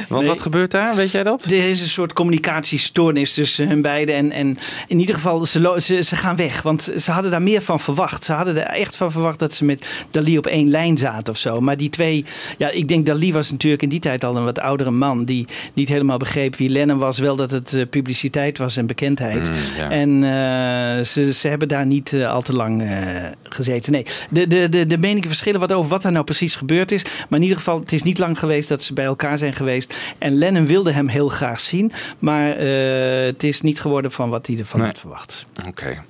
Want 0.07 0.21
Nee. 0.21 0.31
wat 0.31 0.41
gebeurt 0.41 0.71
daar? 0.71 0.95
Weet 0.95 1.11
jij 1.11 1.23
dat? 1.23 1.43
Er 1.43 1.69
is 1.69 1.81
een 1.81 1.87
soort 1.87 2.13
communicatiestoornis 2.13 3.33
tussen 3.33 3.67
hun 3.67 3.81
beiden. 3.81 4.15
En, 4.15 4.31
en 4.31 4.57
in 4.87 4.99
ieder 4.99 5.15
geval, 5.15 5.45
ze, 5.45 5.75
ze, 5.77 6.01
ze 6.01 6.15
gaan 6.15 6.35
weg. 6.35 6.61
Want 6.61 6.91
ze 6.97 7.11
hadden 7.11 7.31
daar 7.31 7.41
meer 7.41 7.61
van 7.61 7.79
verwacht. 7.79 8.23
Ze 8.23 8.33
hadden 8.33 8.55
er 8.57 8.79
echt 8.79 8.95
van 8.95 9.11
verwacht 9.11 9.39
dat 9.39 9.53
ze 9.53 9.65
met 9.65 10.05
Dali 10.11 10.37
op 10.37 10.45
één 10.45 10.69
lijn 10.69 10.97
zaten 10.97 11.33
of 11.33 11.39
zo. 11.39 11.61
Maar 11.61 11.77
die 11.77 11.89
twee, 11.89 12.25
ja, 12.57 12.69
ik 12.69 12.87
denk 12.87 13.05
Dali 13.05 13.33
was 13.33 13.51
natuurlijk 13.51 13.81
in 13.81 13.89
die 13.89 13.99
tijd 13.99 14.23
al 14.23 14.37
een 14.37 14.43
wat 14.43 14.59
oudere 14.59 14.91
man. 14.91 15.25
Die 15.25 15.47
niet 15.73 15.89
helemaal 15.89 16.17
begreep 16.17 16.55
wie 16.55 16.69
Lennon 16.69 16.97
was. 16.97 17.19
Wel 17.19 17.35
dat 17.35 17.51
het 17.51 17.73
eh, 17.73 17.81
publiciteit 17.89 18.57
was 18.57 18.77
en 18.77 18.87
bekendheid. 18.87 19.49
Mm, 19.49 19.55
ja. 19.77 19.89
En 19.89 20.23
eh, 20.23 21.05
ze, 21.05 21.33
ze 21.33 21.47
hebben 21.47 21.67
daar 21.67 21.85
niet 21.85 22.13
eh, 22.13 22.31
al 22.31 22.41
te 22.41 22.53
lang 22.53 22.72
eh, 22.81 23.31
gezeten. 23.43 23.91
Nee, 23.91 24.05
de, 24.29 24.47
de, 24.47 24.69
de, 24.69 24.85
de 24.85 24.97
meningen 24.97 25.27
verschillen 25.27 25.59
wat 25.59 25.71
over 25.71 25.89
wat 25.89 26.03
er 26.03 26.11
nou 26.11 26.25
precies 26.25 26.55
gebeurd 26.55 26.91
is. 26.91 27.03
Maar 27.03 27.39
in 27.39 27.41
ieder 27.41 27.57
geval, 27.57 27.79
het 27.79 27.91
is 27.93 28.03
niet 28.03 28.17
lang 28.17 28.39
geweest 28.39 28.69
dat 28.69 28.83
ze 28.83 28.93
bij 28.93 29.05
elkaar 29.05 29.37
zijn 29.37 29.53
geweest. 29.53 29.95
En 30.17 30.37
Lennon 30.37 30.65
wilde 30.65 30.91
hem 30.91 31.07
heel 31.07 31.27
graag 31.29 31.59
zien. 31.59 31.91
Maar 32.19 32.51
eh, 32.51 33.25
het 33.25 33.43
is 33.43 33.61
niet 33.61 33.81
geworden 33.81 34.11
van 34.11 34.29
wat 34.29 34.47
hij 34.47 34.57
ervan 34.57 34.79
Nee. 34.79 34.89
had 34.89 34.99
verwacht. 34.99 35.45
Oké. 35.67 36.03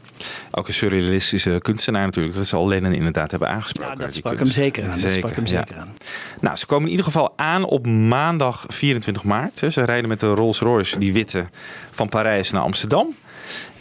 Ook 0.51 0.67
een 0.67 0.73
surrealistische 0.73 1.59
kunstenaar 1.61 2.05
natuurlijk. 2.05 2.35
Dat 2.35 2.45
ze 2.47 2.55
al 2.55 2.67
Lennon 2.67 2.93
inderdaad 2.93 3.31
hebben 3.31 3.49
aangesproken. 3.49 3.99
Ja, 3.99 4.05
dat 4.05 4.13
sprak 4.13 4.37
hem 4.37 4.47
zeker 4.47 4.89
aan. 4.89 4.99
Dat 5.01 5.11
sprak 5.11 5.35
hem 5.35 5.45
ja. 5.45 5.49
zeker 5.49 5.77
aan. 5.77 5.93
Nou, 6.39 6.55
ze 6.55 6.65
komen 6.65 6.83
in 6.85 6.89
ieder 6.89 7.05
geval 7.05 7.33
aan 7.35 7.63
op 7.65 7.87
maandag 7.87 8.65
24 8.67 9.23
maart. 9.23 9.57
Ze 9.69 9.83
rijden 9.83 10.09
met 10.09 10.19
de 10.19 10.33
Rolls 10.33 10.59
Royce, 10.59 10.99
die 10.99 11.13
witte, 11.13 11.49
van 11.91 12.09
Parijs 12.09 12.51
naar 12.51 12.61
Amsterdam. 12.61 13.15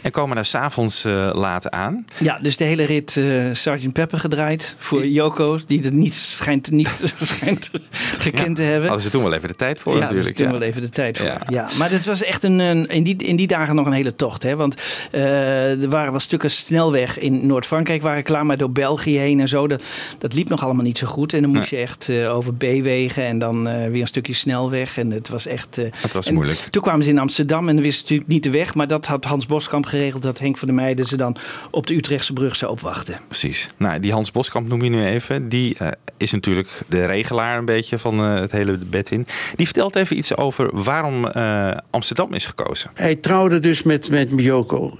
En 0.03 0.11
komen 0.11 0.35
daar 0.35 0.45
s'avonds 0.45 1.05
uh, 1.05 1.29
laat 1.33 1.71
aan. 1.71 2.05
Ja, 2.17 2.39
dus 2.41 2.57
de 2.57 2.63
hele 2.63 2.83
rit 2.83 3.15
uh, 3.15 3.43
Sgt. 3.53 3.93
Pepper 3.93 4.19
gedraaid 4.19 4.75
voor 4.77 5.05
Joko, 5.05 5.59
die 5.67 5.79
het 5.79 5.93
niet 5.93 6.13
schijnt, 6.13 6.71
niet 6.71 7.03
schijnt 7.17 7.71
gekend 8.17 8.47
ja, 8.47 8.53
te 8.53 8.61
hebben. 8.61 8.87
Hadden 8.87 9.05
ze 9.05 9.11
toen 9.11 9.23
wel 9.23 9.33
even 9.33 9.47
de 9.47 9.55
tijd 9.55 9.81
voor 9.81 9.93
ja, 9.93 9.99
natuurlijk. 9.99 10.37
Ja, 10.37 10.43
toen 10.43 10.59
wel 10.59 10.67
even 10.67 10.81
de 10.81 10.89
tijd 10.89 11.17
voor. 11.17 11.27
Ja, 11.27 11.41
ja 11.47 11.67
maar 11.77 11.91
het 11.91 12.05
was 12.05 12.23
echt 12.23 12.43
een, 12.43 12.59
een, 12.59 12.87
in, 12.87 13.03
die, 13.03 13.15
in 13.15 13.35
die 13.35 13.47
dagen 13.47 13.75
nog 13.75 13.85
een 13.85 13.91
hele 13.91 14.15
tocht. 14.15 14.43
Hè? 14.43 14.55
Want 14.55 14.75
uh, 15.11 15.81
er 15.81 15.89
waren 15.89 16.11
wel 16.11 16.19
stukken 16.19 16.51
snelweg 16.51 17.19
in 17.19 17.47
Noord-Frankrijk 17.47 18.01
waren 18.01 18.23
klaar, 18.23 18.45
maar 18.45 18.57
door 18.57 18.71
België 18.71 19.17
heen 19.17 19.39
en 19.39 19.47
zo. 19.47 19.67
Dat, 19.67 19.83
dat 20.17 20.33
liep 20.33 20.49
nog 20.49 20.63
allemaal 20.63 20.83
niet 20.83 20.97
zo 20.97 21.07
goed. 21.07 21.33
En 21.33 21.41
dan 21.41 21.51
moest 21.51 21.71
nee. 21.71 21.79
je 21.79 21.85
echt 21.85 22.09
over 22.27 22.53
B-wegen 22.53 23.25
en 23.25 23.39
dan 23.39 23.63
weer 23.91 24.01
een 24.01 24.07
stukje 24.07 24.33
snelweg. 24.33 24.97
En 24.97 25.11
het 25.11 25.29
was 25.29 25.45
echt... 25.45 25.75
het 25.75 26.13
was 26.13 26.31
moeilijk. 26.31 26.57
Toen 26.57 26.81
kwamen 26.81 27.03
ze 27.03 27.09
in 27.09 27.19
Amsterdam 27.19 27.69
en 27.69 27.81
wisten 27.81 28.01
natuurlijk 28.01 28.29
niet 28.29 28.43
de 28.43 28.49
weg. 28.49 28.73
Maar 28.75 28.87
dat 28.87 29.05
had 29.05 29.25
Hans 29.25 29.45
Boskamp 29.45 29.85
geregeld 29.93 30.23
dat 30.23 30.39
Henk 30.39 30.57
van 30.57 30.67
der 30.67 30.77
Meijden 30.77 31.05
ze 31.05 31.17
dan 31.17 31.35
op 31.71 31.87
de 31.87 31.95
Utrechtse 31.95 32.33
brug 32.33 32.55
zou 32.55 32.71
opwachten. 32.71 33.19
Precies. 33.27 33.67
Nou, 33.77 33.99
die 33.99 34.11
Hans 34.11 34.31
Boskamp 34.31 34.67
noem 34.67 34.83
je 34.83 34.89
nu 34.89 35.03
even. 35.03 35.49
Die 35.49 35.75
uh, 35.81 35.87
is 36.17 36.31
natuurlijk 36.31 36.81
de 36.87 37.05
regelaar 37.05 37.57
een 37.57 37.65
beetje 37.65 37.97
van 37.97 38.19
uh, 38.19 38.39
het 38.39 38.51
hele 38.51 38.77
bed 38.77 39.11
in. 39.11 39.27
Die 39.55 39.65
vertelt 39.65 39.95
even 39.95 40.17
iets 40.17 40.37
over 40.37 40.83
waarom 40.83 41.27
uh, 41.35 41.71
Amsterdam 41.89 42.33
is 42.33 42.45
gekozen. 42.45 42.91
Hij 42.93 43.15
trouwde 43.15 43.59
dus 43.59 43.83
met, 43.83 44.09
met 44.09 44.31
Miyoko. 44.31 44.97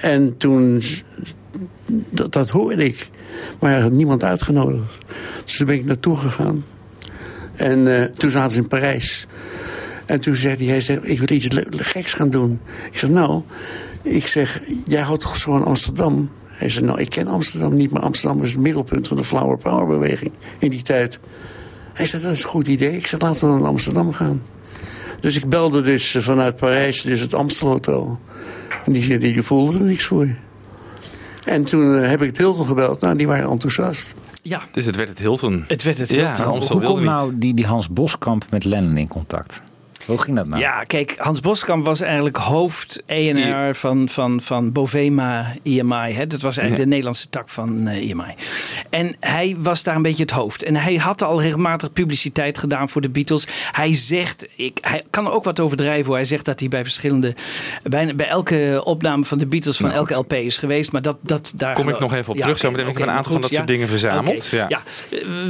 En 0.00 0.36
toen, 0.36 0.82
dat, 1.86 2.32
dat 2.32 2.50
hoorde 2.50 2.84
ik. 2.84 3.08
Maar 3.60 3.70
hij 3.70 3.80
had 3.80 3.92
niemand 3.92 4.24
uitgenodigd. 4.24 4.98
Dus 5.44 5.56
toen 5.56 5.66
ben 5.66 5.76
ik 5.76 5.84
naartoe 5.84 6.16
gegaan. 6.16 6.62
En 7.54 8.10
toen 8.14 8.30
zaten 8.30 8.50
ze 8.50 8.58
in 8.58 8.68
Parijs. 8.68 9.26
En 10.06 10.20
toen 10.20 10.36
zei 10.36 10.56
hij, 10.56 10.66
hij 10.66 10.80
zei, 10.80 10.98
ik 11.02 11.18
wil 11.18 11.36
iets 11.36 11.48
geks 11.70 12.12
gaan 12.12 12.30
doen. 12.30 12.60
Ik 12.90 12.98
zeg, 12.98 13.10
nou, 13.10 13.42
ik 14.06 14.26
zeg, 14.26 14.60
jij 14.84 15.02
houdt 15.02 15.22
toch 15.22 15.36
zo 15.36 15.52
van 15.52 15.64
Amsterdam? 15.64 16.30
Hij 16.46 16.70
zei, 16.70 16.84
nou, 16.86 17.00
ik 17.00 17.10
ken 17.10 17.26
Amsterdam 17.26 17.74
niet, 17.74 17.90
maar 17.90 18.02
Amsterdam 18.02 18.42
is 18.42 18.52
het 18.52 18.60
middelpunt 18.60 19.08
van 19.08 19.16
de 19.16 19.24
Flower 19.24 19.58
Power 19.58 19.86
beweging 19.86 20.32
in 20.58 20.70
die 20.70 20.82
tijd. 20.82 21.20
Hij 21.92 22.06
zei, 22.06 22.22
dat 22.22 22.32
is 22.32 22.42
een 22.42 22.48
goed 22.48 22.66
idee. 22.66 22.96
Ik 22.96 23.06
zeg, 23.06 23.20
laten 23.20 23.52
we 23.52 23.58
naar 23.58 23.68
Amsterdam 23.68 24.12
gaan. 24.12 24.42
Dus 25.20 25.36
ik 25.36 25.48
belde 25.48 25.82
dus 25.82 26.16
vanuit 26.18 26.56
Parijs, 26.56 27.02
dus 27.02 27.20
het 27.20 27.34
Amstelhotel. 27.34 28.20
En 28.84 28.92
die, 28.92 29.18
die, 29.18 29.18
die 29.18 29.42
voelde 29.42 29.78
er 29.78 29.84
niks 29.84 30.04
voor. 30.04 30.28
En 31.44 31.64
toen 31.64 31.94
uh, 31.94 32.08
heb 32.08 32.22
ik 32.22 32.28
het 32.28 32.38
Hilton 32.38 32.66
gebeld. 32.66 33.00
Nou, 33.00 33.16
die 33.16 33.26
waren 33.26 33.50
enthousiast. 33.50 34.14
Ja. 34.42 34.62
Dus 34.72 34.84
het 34.84 34.96
werd 34.96 35.08
het 35.08 35.18
Hilton. 35.18 35.64
Het 35.68 35.82
werd 35.82 35.98
het 35.98 36.10
Hilton. 36.10 36.60
Ja, 36.60 36.68
hoe 36.68 36.82
komt 36.82 37.02
nou 37.02 37.38
die, 37.38 37.54
die 37.54 37.66
Hans 37.66 37.88
Boskamp 37.88 38.44
met 38.50 38.64
Lennon 38.64 38.96
in 38.96 39.08
contact? 39.08 39.62
Hoe 40.06 40.18
ging 40.18 40.36
dat 40.36 40.46
nou? 40.46 40.60
Ja, 40.60 40.82
kijk, 40.82 41.14
Hans 41.18 41.40
Boskamp 41.40 41.84
was 41.84 42.00
eigenlijk 42.00 42.36
hoofd 42.36 43.02
ENR 43.06 43.74
van, 43.74 44.08
van, 44.08 44.40
van 44.40 44.72
Bovema 44.72 45.52
EMI. 45.62 46.12
Hè? 46.12 46.26
Dat 46.26 46.40
was 46.40 46.56
eigenlijk 46.56 46.68
ja. 46.68 46.82
de 46.82 46.86
Nederlandse 46.86 47.28
tak 47.28 47.48
van 47.48 47.88
uh, 47.88 48.10
EMI. 48.10 48.34
En 48.90 49.16
hij 49.20 49.56
was 49.58 49.82
daar 49.82 49.96
een 49.96 50.02
beetje 50.02 50.22
het 50.22 50.30
hoofd. 50.30 50.62
En 50.62 50.76
hij 50.76 50.94
had 50.94 51.22
al 51.22 51.40
regelmatig 51.40 51.92
publiciteit 51.92 52.58
gedaan 52.58 52.88
voor 52.88 53.00
de 53.00 53.08
Beatles. 53.08 53.46
Hij 53.72 53.94
zegt, 53.94 54.48
ik, 54.56 54.78
hij 54.80 55.02
kan 55.10 55.26
er 55.26 55.32
ook 55.32 55.44
wat 55.44 55.60
overdrijven. 55.60 56.12
Hij 56.12 56.24
zegt 56.24 56.44
dat 56.44 56.60
hij 56.60 56.68
bij 56.68 56.82
verschillende, 56.82 57.34
bij, 57.82 58.14
bij 58.14 58.28
elke 58.28 58.80
opname 58.84 59.24
van 59.24 59.38
de 59.38 59.46
Beatles 59.46 59.76
van 59.76 59.86
nou, 59.88 59.98
elke 59.98 60.14
LP 60.14 60.32
is 60.32 60.56
geweest. 60.56 60.92
Maar 60.92 61.02
dat, 61.02 61.16
dat 61.20 61.52
daar. 61.56 61.74
Kom 61.74 61.88
ik 61.88 61.98
nog 61.98 62.14
even 62.14 62.30
op 62.30 62.36
ja, 62.36 62.42
terug. 62.42 62.58
Zo 62.58 62.70
meteen 62.70 62.88
okay, 62.88 62.94
ik 62.94 63.06
heb 63.06 63.08
een 63.08 63.16
aantal 63.16 63.32
goed, 63.32 63.40
van 63.40 63.42
dat 63.42 63.50
ja. 63.50 63.56
soort 63.56 63.68
dingen 63.68 63.88
verzameld. 63.88 64.50
Okay. 64.54 64.68
Ja. 64.68 64.82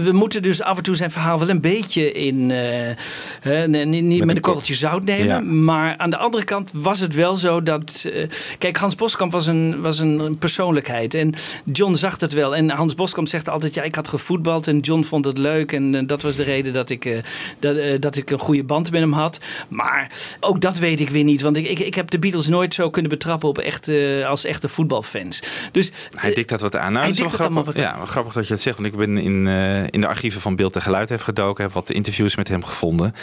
we 0.03 0.13
moeten 0.13 0.43
dus 0.43 0.63
af 0.63 0.77
en 0.77 0.83
toe 0.83 0.95
zijn 0.95 1.11
verhaal 1.11 1.39
wel 1.39 1.49
een 1.49 1.61
beetje 1.61 2.13
in. 2.13 2.51
Uh, 2.51 2.89
uh, 2.89 3.85
niet, 3.85 4.05
niet 4.05 4.25
met 4.25 4.37
een 4.37 4.43
korreltje 4.47 4.75
zout 4.75 5.05
nemen. 5.05 5.26
Ja. 5.26 5.41
Maar 5.41 5.97
aan 5.97 6.11
de 6.11 6.17
andere 6.17 6.45
kant 6.45 6.71
was 6.75 7.00
het 7.00 7.15
wel 7.15 7.37
zo 7.37 7.62
dat. 7.62 8.07
eh, 8.12 8.29
kijk, 8.59 8.76
Hans 8.76 8.95
Boskamp 8.95 9.33
was 9.33 9.47
een, 9.47 9.81
was 9.81 9.99
een 9.99 10.38
persoonlijkheid. 10.38 11.15
En 11.15 11.35
John 11.73 11.95
zag 11.95 12.21
het 12.21 12.33
wel. 12.33 12.57
En 12.57 12.71
Hans 12.71 12.95
Boskamp 12.95 13.29
zegt 13.29 13.49
altijd: 13.49 13.75
ja, 13.75 13.83
ik 13.83 13.95
had 13.95 14.09
gevoetbald. 14.09 14.67
En 14.67 14.79
John 14.81 15.03
vond 15.03 15.25
het 15.25 15.38
leuk. 15.38 15.73
En 15.73 15.95
eh, 15.95 16.03
dat 16.07 16.23
was 16.23 16.37
de 16.37 16.43
reden 16.43 16.73
dat 16.73 16.91
ik, 16.91 17.05
eh, 17.05 17.19
dat, 17.61 18.03
dat 18.03 18.17
ik 18.17 18.31
een 18.31 18.38
goede 18.38 18.65
band 18.65 18.91
met 18.91 19.00
hem 19.00 19.12
had. 19.12 19.41
Maar 19.69 20.11
ook 20.41 20.61
dat 20.61 20.79
weet 20.79 21.00
ik 21.00 21.11
weer 21.11 21.25
niet. 21.25 21.43
Want 21.43 21.57
ik, 21.57 21.69
ik, 21.69 21.79
ik 21.79 21.95
heb 21.95 22.11
de 22.11 22.19
Beatles 22.19 22.47
nooit 22.47 22.75
zo 22.75 22.91
kunnen 22.91 23.11
betrappen 23.11 23.49
op 23.49 23.59
echte, 23.59 24.25
als 24.29 24.45
echte 24.45 24.69
voetbalfans. 24.69 25.43
Dus 25.73 25.93
Hij 26.17 26.35
dikt 26.35 26.49
dat 26.49 26.61
wat 26.61 26.76
aan. 26.76 26.93
Nou, 26.93 27.05
Hij 27.05 27.12
is 27.15 27.21
wel 27.21 27.29
grappig. 27.29 27.65
wat 27.65 27.76
Ja, 27.79 27.97
wel 27.97 28.07
grappig 28.07 28.33
dat 28.33 28.47
je 28.47 28.53
het 28.53 28.62
zegt. 28.62 28.76
Want 28.76 28.88
ik 28.88 28.97
ben 28.97 29.17
in, 29.19 29.47
in 29.91 30.00
de 30.00 30.07
archieven 30.07 30.41
van 30.41 30.57
Beeld 30.57 30.75
en 30.75 30.83
Geluid 30.83 31.09
heb 31.09 31.21
gedoken. 31.21 31.65
Heb 31.65 31.73
wat 31.73 31.91
interviews 31.91 32.37
met 32.37 32.49
hem 32.49 32.65
gevonden. 32.65 33.15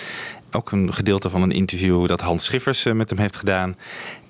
Ook 0.55 0.71
een 0.71 0.93
gedeelte 0.93 1.29
van 1.29 1.41
een 1.41 1.51
interview 1.51 2.07
dat 2.07 2.21
Hans 2.21 2.45
Schiffers 2.45 2.85
eh, 2.85 2.93
met 2.93 3.09
hem 3.09 3.19
heeft 3.19 3.35
gedaan. 3.35 3.75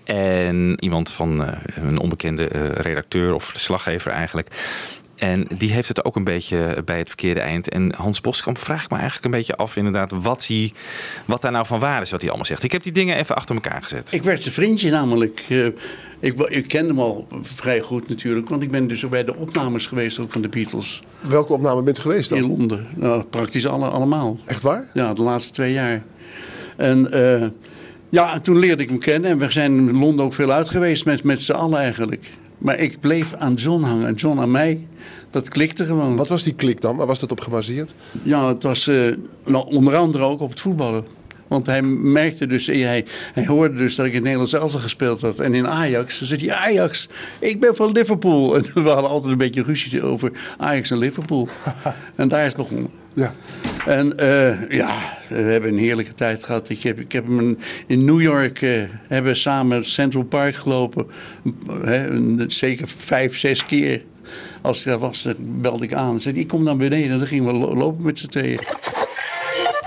En 0.04 0.78
iemand 0.80 1.12
van 1.12 1.46
eh, 1.46 1.58
een 1.76 2.00
onbekende 2.00 2.48
eh, 2.48 2.70
redacteur 2.70 3.34
of 3.34 3.44
verslaggever 3.44 4.12
eigenlijk. 4.12 4.48
En 5.16 5.48
die 5.58 5.72
heeft 5.72 5.88
het 5.88 6.06
ook 6.06 6.16
een 6.16 6.24
beetje 6.24 6.82
bij 6.86 6.98
het 6.98 7.08
verkeerde 7.08 7.40
eind. 7.40 7.70
En 7.70 7.94
Hans 7.96 8.22
Boskamp 8.22 8.58
vraagt 8.58 8.90
me 8.90 8.96
eigenlijk 8.96 9.26
een 9.26 9.32
beetje 9.32 9.56
af 9.56 9.76
inderdaad 9.76 10.12
wat, 10.12 10.48
hij, 10.48 10.72
wat 11.26 11.42
daar 11.42 11.52
nou 11.52 11.66
van 11.66 11.80
waar 11.80 12.02
is 12.02 12.12
wat 12.12 12.20
hij 12.20 12.30
allemaal 12.30 12.48
zegt. 12.48 12.64
Ik 12.64 12.72
heb 12.72 12.84
die 12.84 12.92
dingen 12.92 13.18
even 13.18 13.36
achter 13.36 13.56
elkaar 13.56 13.84
gezet. 13.84 14.12
Ik 14.12 14.24
werd 14.24 14.42
zijn 14.42 14.54
vriendje 14.54 14.90
namelijk. 14.90 15.46
Eh, 15.50 15.66
ik 16.48 16.68
kende 16.68 16.88
hem 16.88 17.00
al 17.00 17.28
vrij 17.42 17.80
goed 17.80 18.10
natuurlijk. 18.10 18.50
Want 18.50 18.62
ik 18.62 18.72
ben 18.72 18.88
dus 18.88 19.06
ook 19.06 19.12
bij 19.12 19.24
de 19.24 19.36
opnames 19.36 19.88
geweest 19.88 20.20
ook 20.20 20.32
van 20.32 20.42
de 20.42 20.50
Beatles. 20.50 21.02
Welke 21.20 21.54
opname 21.54 21.82
bent 21.82 21.98
u 21.98 22.02
geweest 22.02 22.30
dan? 22.30 22.38
In 22.38 22.48
Londen. 22.48 22.88
Nou, 22.96 23.24
praktisch 23.24 23.68
alle, 23.68 23.88
allemaal. 23.88 24.40
Echt 24.46 24.62
waar? 24.62 24.88
Ja, 24.94 25.14
de 25.14 25.22
laatste 25.22 25.54
twee 25.54 25.74
jaar. 25.74 26.04
En 26.78 27.12
eh, 27.12 27.48
ja, 28.10 28.40
toen 28.40 28.60
leerde 28.60 28.84
ik 28.84 28.90
hem 28.90 29.00
kennen. 29.00 29.30
En 29.30 29.38
we 29.38 29.52
zijn 29.52 29.72
in 29.72 29.98
Londen 29.98 30.26
ook 30.26 30.34
veel 30.34 30.52
uit 30.52 30.70
geweest 30.70 31.06
met, 31.06 31.24
met 31.24 31.42
z'n 31.42 31.52
allen 31.52 31.80
eigenlijk. 31.80 32.32
Maar 32.58 32.80
ik 32.80 33.00
bleef 33.00 33.34
aan 33.34 33.54
John 33.54 33.84
hangen. 33.84 34.08
En 34.08 34.14
John 34.14 34.40
aan 34.40 34.52
mij. 34.52 34.88
Dat 35.30 35.50
klikte 35.50 35.86
gewoon. 35.86 36.16
Wat 36.16 36.28
was 36.28 36.44
die 36.44 36.54
klik 36.54 36.82
dan? 36.82 36.96
Waar 36.96 37.08
was 37.08 37.20
dat 37.20 37.32
op 37.32 37.40
gebaseerd? 37.40 37.94
Ja, 38.24 38.48
het 38.48 38.64
was 38.64 38.88
eh, 38.88 38.96
nou, 39.46 39.66
onder 39.66 39.96
andere 39.96 40.24
ook 40.24 40.42
op 40.42 40.50
het 40.50 40.60
voetballen. 40.60 41.06
Want 41.48 41.66
hij 41.66 41.82
merkte 41.82 42.48
dus, 42.48 42.68
hij, 42.68 43.06
hij 43.34 43.46
hoorde 43.46 43.76
dus 43.76 43.96
dat 43.96 44.06
ik 44.06 44.12
in 44.12 44.18
het 44.18 44.24
Nederlands 44.24 44.54
elftal 44.54 44.80
gespeeld 44.80 45.22
had. 45.22 45.40
En 45.40 45.54
in 45.54 45.68
Ajax, 45.68 46.20
dan 46.20 46.28
zei 46.28 46.46
hij, 46.46 46.56
Ajax, 46.56 47.10
ik 47.40 47.60
ben 47.60 47.76
van 47.76 47.92
Liverpool. 47.92 48.56
En 48.56 48.64
we 48.74 48.90
hadden 48.90 49.10
altijd 49.10 49.32
een 49.32 49.38
beetje 49.38 49.64
ruzie 49.64 50.04
over 50.04 50.32
Ajax 50.58 50.92
en 50.92 50.98
Liverpool. 50.98 51.48
en 52.16 52.28
daar 52.28 52.46
is 52.46 52.54
het 52.54 52.58
begonnen. 52.58 52.90
Ja. 53.14 53.34
En 53.86 54.18
eh, 54.18 54.70
ja, 54.70 54.96
we 55.28 55.36
hebben 55.36 55.70
een 55.72 55.78
heerlijke 55.78 56.14
tijd 56.14 56.44
gehad. 56.44 56.70
Ik 56.70 56.82
heb, 56.84 57.00
ik 57.00 57.12
heb 57.12 57.26
hem 57.26 57.40
in- 57.40 57.60
in 57.88 58.06
New 58.06 58.22
York, 58.22 58.62
eh, 58.62 58.70
hebben 59.08 59.32
we 59.32 59.38
samen 59.38 59.86
Central 59.86 60.24
Park 60.24 60.56
gelopen. 60.56 61.06
Zeker 62.48 62.88
vijf, 62.88 63.38
zes 63.38 63.66
keer. 63.66 64.04
Als 64.62 64.84
hij 64.84 64.94
daar 64.94 65.02
was, 65.02 65.22
dan 65.24 65.36
belde 65.40 65.84
ik 65.84 65.94
aan. 65.94 66.22
Zei, 66.22 66.36
ik 66.36 66.48
kom 66.48 66.64
naar 66.64 66.78
beneden. 66.78 67.12
En 67.12 67.18
dan 67.18 67.28
gingen 67.28 67.46
we 67.46 67.54
lo- 67.54 67.76
lopen 67.76 68.04
met 68.04 68.20
z'n 68.20 68.28
tweeën. 68.28 68.60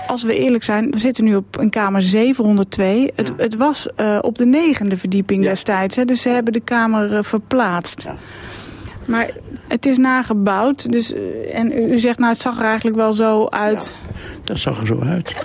Als 0.07 0.23
we 0.23 0.35
eerlijk 0.37 0.63
zijn, 0.63 0.91
we 0.91 0.97
zitten 0.99 1.23
nu 1.23 1.35
op 1.35 1.57
een 1.59 1.69
kamer 1.69 2.01
702. 2.01 3.11
Het, 3.15 3.33
het 3.37 3.55
was 3.55 3.87
eh, 3.95 4.17
op 4.21 4.37
de 4.37 4.45
negende 4.45 4.97
verdieping 4.97 5.43
destijds. 5.43 5.95
Hè, 5.95 6.05
dus 6.05 6.21
ze 6.21 6.29
hebben 6.29 6.53
de 6.53 6.59
kamer 6.61 7.23
verplaatst. 7.23 8.05
Maar 9.07 9.29
het 9.67 9.85
is 9.85 9.97
nagebouwd. 9.97 10.91
Dus, 10.91 11.13
eh, 11.13 11.19
en 11.59 11.91
u, 11.91 11.99
zegt, 11.99 12.17
nou, 12.19 12.31
het 12.31 12.41
zag 12.41 12.59
er 12.59 12.65
eigenlijk 12.65 12.95
wel 12.95 13.13
zo 13.13 13.45
uit. 13.49 13.95
Dat 14.43 14.57
zag 14.59 14.79
er 14.81 14.87
zo 14.87 14.99
uit. 15.01 15.35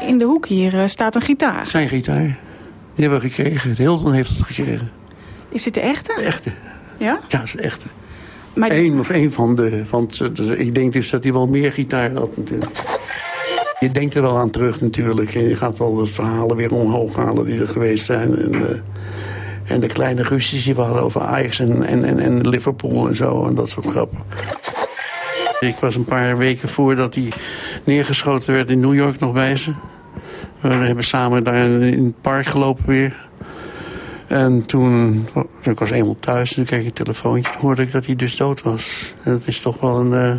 In 0.00 0.18
de 0.18 0.24
hoek 0.24 0.46
hier 0.46 0.80
eh, 0.80 0.86
staat 0.86 1.14
een 1.14 1.20
gitaar. 1.20 1.66
Zijn 1.66 1.88
gitaar. 1.88 2.22
Die 2.94 3.08
hebben 3.08 3.20
we 3.20 3.28
gekregen. 3.30 3.74
Hilton 3.76 4.12
heeft 4.12 4.28
het 4.28 4.42
gekregen. 4.42 4.90
Is 5.48 5.62
dit 5.62 5.74
de 5.74 5.80
echte? 5.80 6.12
De 6.16 6.22
echte. 6.22 6.50
Ja? 6.98 7.18
Ja, 7.28 7.38
dat 7.38 7.46
is 7.46 7.52
de 7.52 7.62
echte. 7.62 7.86
Maar 8.54 8.68
die- 8.68 8.78
Eén 8.78 8.98
of 8.98 9.10
één 9.10 9.32
van 9.32 9.54
de. 9.54 9.82
Want 9.90 10.36
dus 10.36 10.48
ik 10.48 10.74
denk 10.74 10.92
dus 10.92 11.10
dat 11.10 11.22
hij 11.22 11.32
wel 11.32 11.46
meer 11.46 11.72
gitaar 11.72 12.12
had 12.12 12.36
natuurlijk. 12.36 13.00
Je 13.78 13.90
denkt 13.90 14.14
er 14.14 14.22
wel 14.22 14.38
aan 14.38 14.50
terug 14.50 14.80
natuurlijk. 14.80 15.34
En 15.34 15.48
je 15.48 15.56
gaat 15.56 15.80
al 15.80 15.94
de 15.94 16.06
verhalen 16.06 16.56
weer 16.56 16.72
omhoog 16.72 17.16
halen 17.16 17.44
die 17.44 17.60
er 17.60 17.68
geweest 17.68 18.04
zijn. 18.04 18.36
En, 18.36 18.54
eh, 18.54 18.78
en 19.64 19.80
de 19.80 19.86
kleine 19.86 20.22
ruzies 20.22 20.64
die 20.64 20.74
we 20.74 20.80
hadden 20.80 21.02
over 21.02 21.20
Ajax 21.20 21.58
en, 21.58 21.82
en, 21.82 22.04
en, 22.04 22.18
en 22.18 22.48
Liverpool 22.48 23.08
en 23.08 23.16
zo. 23.16 23.46
En 23.46 23.54
dat 23.54 23.68
soort 23.68 23.86
grappen. 23.86 24.18
Ik 25.60 25.76
was 25.80 25.94
een 25.94 26.04
paar 26.04 26.36
weken 26.36 26.68
voordat 26.68 27.14
hij 27.14 27.28
neergeschoten 27.84 28.52
werd 28.54 28.70
in 28.70 28.80
New 28.80 28.94
York 28.94 29.18
nog 29.18 29.32
bij 29.32 29.56
ze. 29.56 29.72
We 30.60 30.68
hebben 30.68 31.04
samen 31.04 31.44
daar 31.44 31.66
in 31.70 32.04
het 32.04 32.20
park 32.20 32.46
gelopen 32.46 32.86
weer. 32.86 33.16
En 34.26 34.66
toen, 34.66 35.26
ik 35.62 35.78
was 35.78 35.90
eenmaal 35.90 36.16
thuis, 36.20 36.54
toen 36.54 36.64
kreeg 36.64 36.80
ik 36.80 36.86
een 36.86 36.92
telefoontje. 36.92 37.52
Toen 37.52 37.60
hoorde 37.60 37.82
ik 37.82 37.92
dat 37.92 38.06
hij 38.06 38.16
dus 38.16 38.36
dood 38.36 38.62
was. 38.62 39.14
En 39.22 39.32
dat 39.32 39.46
is 39.46 39.60
toch 39.60 39.80
wel 39.80 40.00
een 40.00 40.12
eh, 40.12 40.32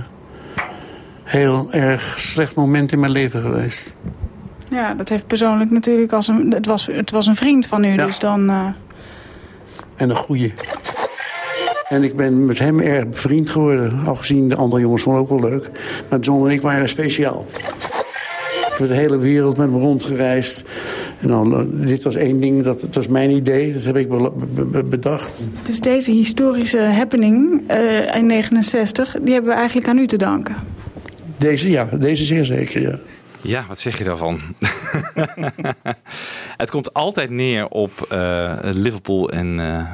heel 1.23 1.71
erg 1.71 2.15
slecht 2.19 2.55
moment 2.55 2.91
in 2.91 2.99
mijn 2.99 3.11
leven 3.11 3.41
geweest. 3.41 3.95
Ja, 4.69 4.93
dat 4.93 5.09
heeft 5.09 5.27
persoonlijk 5.27 5.71
natuurlijk 5.71 6.11
als 6.13 6.27
een. 6.27 6.51
Het 6.51 6.65
was, 6.65 6.85
het 6.85 7.11
was 7.11 7.27
een 7.27 7.35
vriend 7.35 7.65
van 7.65 7.83
u, 7.83 7.95
dus 7.95 8.19
dan. 8.19 8.49
eh, 8.49 8.67
En 10.03 10.09
een 10.09 10.15
goeie. 10.15 10.53
En 11.89 12.03
ik 12.03 12.15
ben 12.15 12.45
met 12.45 12.59
hem 12.59 12.79
erg 12.79 13.07
bevriend 13.09 13.49
geworden. 13.49 13.99
Afgezien 14.05 14.49
de 14.49 14.55
andere 14.55 14.81
jongens 14.81 15.01
vonden 15.03 15.21
ook 15.21 15.29
wel 15.29 15.39
leuk. 15.49 15.69
Maar 16.09 16.19
John 16.19 16.45
en 16.45 16.51
ik 16.51 16.61
waren 16.61 16.89
speciaal. 16.89 17.45
Ik 18.71 18.79
heb 18.79 18.87
de 18.87 18.93
hele 18.93 19.17
wereld 19.17 19.57
met 19.57 19.71
me 19.71 19.79
rondgereisd. 19.79 20.63
En 21.19 21.27
dan, 21.27 21.53
eh, 21.53 21.87
dit 21.87 22.03
was 22.03 22.15
één 22.15 22.39
ding, 22.39 22.63
dat, 22.63 22.81
dat 22.81 22.95
was 22.95 23.07
mijn 23.07 23.29
idee. 23.29 23.73
Dat 23.73 23.83
heb 23.83 23.97
ik 23.97 24.09
be- 24.09 24.31
be- 24.53 24.65
be- 24.65 24.83
bedacht. 24.83 25.47
Dus 25.63 25.79
deze 25.79 26.11
historische 26.11 26.79
happening 26.79 27.61
eh, 27.67 28.15
in 28.15 28.25
69, 28.25 29.15
die 29.21 29.33
hebben 29.33 29.51
we 29.51 29.57
eigenlijk 29.57 29.87
aan 29.87 29.97
u 29.97 30.07
te 30.07 30.17
danken. 30.17 30.55
Deze 31.37 31.69
ja, 31.69 31.89
deze 31.99 32.23
zeer 32.23 32.45
zeker, 32.45 32.81
ja. 32.81 32.99
Ja, 33.43 33.65
wat 33.67 33.79
zeg 33.79 33.97
je 33.97 34.03
daarvan? 34.03 34.39
het 36.63 36.69
komt 36.69 36.93
altijd 36.93 37.29
neer 37.29 37.67
op 37.67 38.05
eh, 38.09 38.57
Liverpool 38.61 39.29
en, 39.29 39.59
eh, 39.59 39.93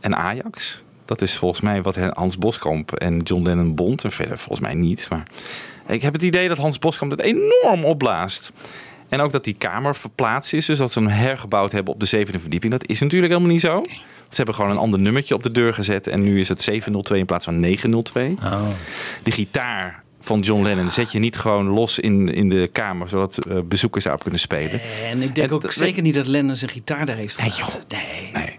en 0.00 0.16
Ajax. 0.16 0.82
Dat 1.04 1.22
is 1.22 1.36
volgens 1.36 1.60
mij 1.60 1.82
wat 1.82 1.96
Hans 1.96 2.38
Boskamp 2.38 2.92
en 2.92 3.18
John 3.18 3.42
Lennon 3.42 3.74
bond. 3.74 4.04
En 4.04 4.10
verder 4.10 4.38
volgens 4.38 4.60
mij 4.60 4.74
niet. 4.74 5.06
Maar 5.10 5.26
ik 5.86 6.02
heb 6.02 6.12
het 6.12 6.22
idee 6.22 6.48
dat 6.48 6.58
Hans 6.58 6.78
Boskamp 6.78 7.10
het 7.10 7.20
enorm 7.20 7.84
opblaast. 7.84 8.52
En 9.08 9.20
ook 9.20 9.32
dat 9.32 9.44
die 9.44 9.56
kamer 9.58 9.96
verplaatst 9.96 10.52
is. 10.52 10.66
Dus 10.66 10.78
dat 10.78 10.92
ze 10.92 10.98
hem 10.98 11.08
hergebouwd 11.08 11.72
hebben 11.72 11.94
op 11.94 12.00
de 12.00 12.06
zevende 12.06 12.38
verdieping. 12.38 12.72
Dat 12.72 12.86
is 12.86 13.00
natuurlijk 13.00 13.32
helemaal 13.32 13.52
niet 13.52 13.62
zo. 13.62 13.82
Ze 14.28 14.36
hebben 14.36 14.54
gewoon 14.54 14.70
een 14.70 14.76
ander 14.76 15.00
nummertje 15.00 15.34
op 15.34 15.42
de 15.42 15.50
deur 15.50 15.74
gezet. 15.74 16.06
En 16.06 16.22
nu 16.22 16.40
is 16.40 16.48
het 16.48 16.62
702 16.62 17.18
in 17.18 17.26
plaats 17.26 17.44
van 17.44 17.60
902. 17.60 18.34
De 19.22 19.30
gitaar 19.30 20.02
van 20.20 20.38
John 20.38 20.62
Lennon 20.62 20.90
zet 20.90 21.12
je 21.12 21.18
niet 21.18 21.36
gewoon 21.36 21.66
los 21.68 21.98
in, 21.98 22.34
in 22.34 22.48
de 22.48 22.68
kamer. 22.72 23.08
Zodat 23.08 23.46
eh, 23.46 23.58
bezoekers 23.64 24.04
daarop 24.04 24.22
kunnen 24.22 24.40
spelen. 24.40 24.80
En 25.10 25.22
ik 25.22 25.34
denk 25.34 25.52
ook 25.52 25.72
zeker 25.72 26.02
niet 26.02 26.14
dat 26.14 26.26
Lennon 26.26 26.56
zijn 26.56 26.70
gitaar 26.70 27.06
daar 27.06 27.16
heeft 27.16 27.40
gehad. 27.40 27.80
Nee, 27.88 28.30
Nee. 28.32 28.58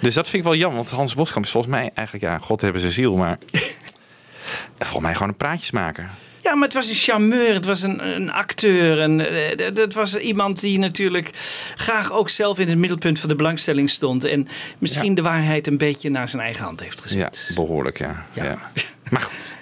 Dus 0.00 0.14
dat 0.14 0.28
vind 0.28 0.44
ik 0.44 0.48
wel 0.50 0.58
jammer. 0.58 0.76
Want 0.78 0.90
Hans 0.90 1.14
Boskamp 1.14 1.44
is 1.44 1.50
volgens 1.50 1.72
mij 1.74 1.90
eigenlijk... 1.94 2.24
Ja, 2.32 2.38
God 2.38 2.60
hebben 2.60 2.80
zijn 2.80 2.92
ziel. 2.92 3.16
Maar 3.16 3.38
volgens 4.78 5.02
mij 5.02 5.12
gewoon 5.12 5.28
een 5.28 5.36
praatjesmaker. 5.36 6.10
Ja, 6.42 6.54
maar 6.54 6.64
het 6.64 6.74
was 6.74 6.88
een 6.88 6.94
charmeur, 6.94 7.54
het 7.54 7.64
was 7.64 7.82
een, 7.82 8.06
een 8.16 8.32
acteur. 8.32 9.00
En, 9.00 9.20
eh, 9.60 9.68
d- 9.70 9.76
dat 9.76 9.94
was 9.94 10.16
iemand 10.18 10.60
die 10.60 10.78
natuurlijk 10.78 11.30
graag 11.74 12.12
ook 12.12 12.28
zelf 12.30 12.58
in 12.58 12.68
het 12.68 12.78
middelpunt 12.78 13.18
van 13.18 13.28
de 13.28 13.34
belangstelling 13.34 13.90
stond. 13.90 14.24
En 14.24 14.48
misschien 14.78 15.14
de 15.14 15.22
waarheid 15.22 15.66
een 15.66 15.78
beetje 15.78 16.10
naar 16.10 16.28
zijn 16.28 16.42
eigen 16.42 16.64
hand 16.64 16.80
heeft 16.82 17.00
gezet. 17.00 17.46
Ja, 17.48 17.54
behoorlijk, 17.54 17.98
ja. 17.98 18.24
ja. 18.32 18.58
Maar 19.10 19.20
goed. 19.20 19.54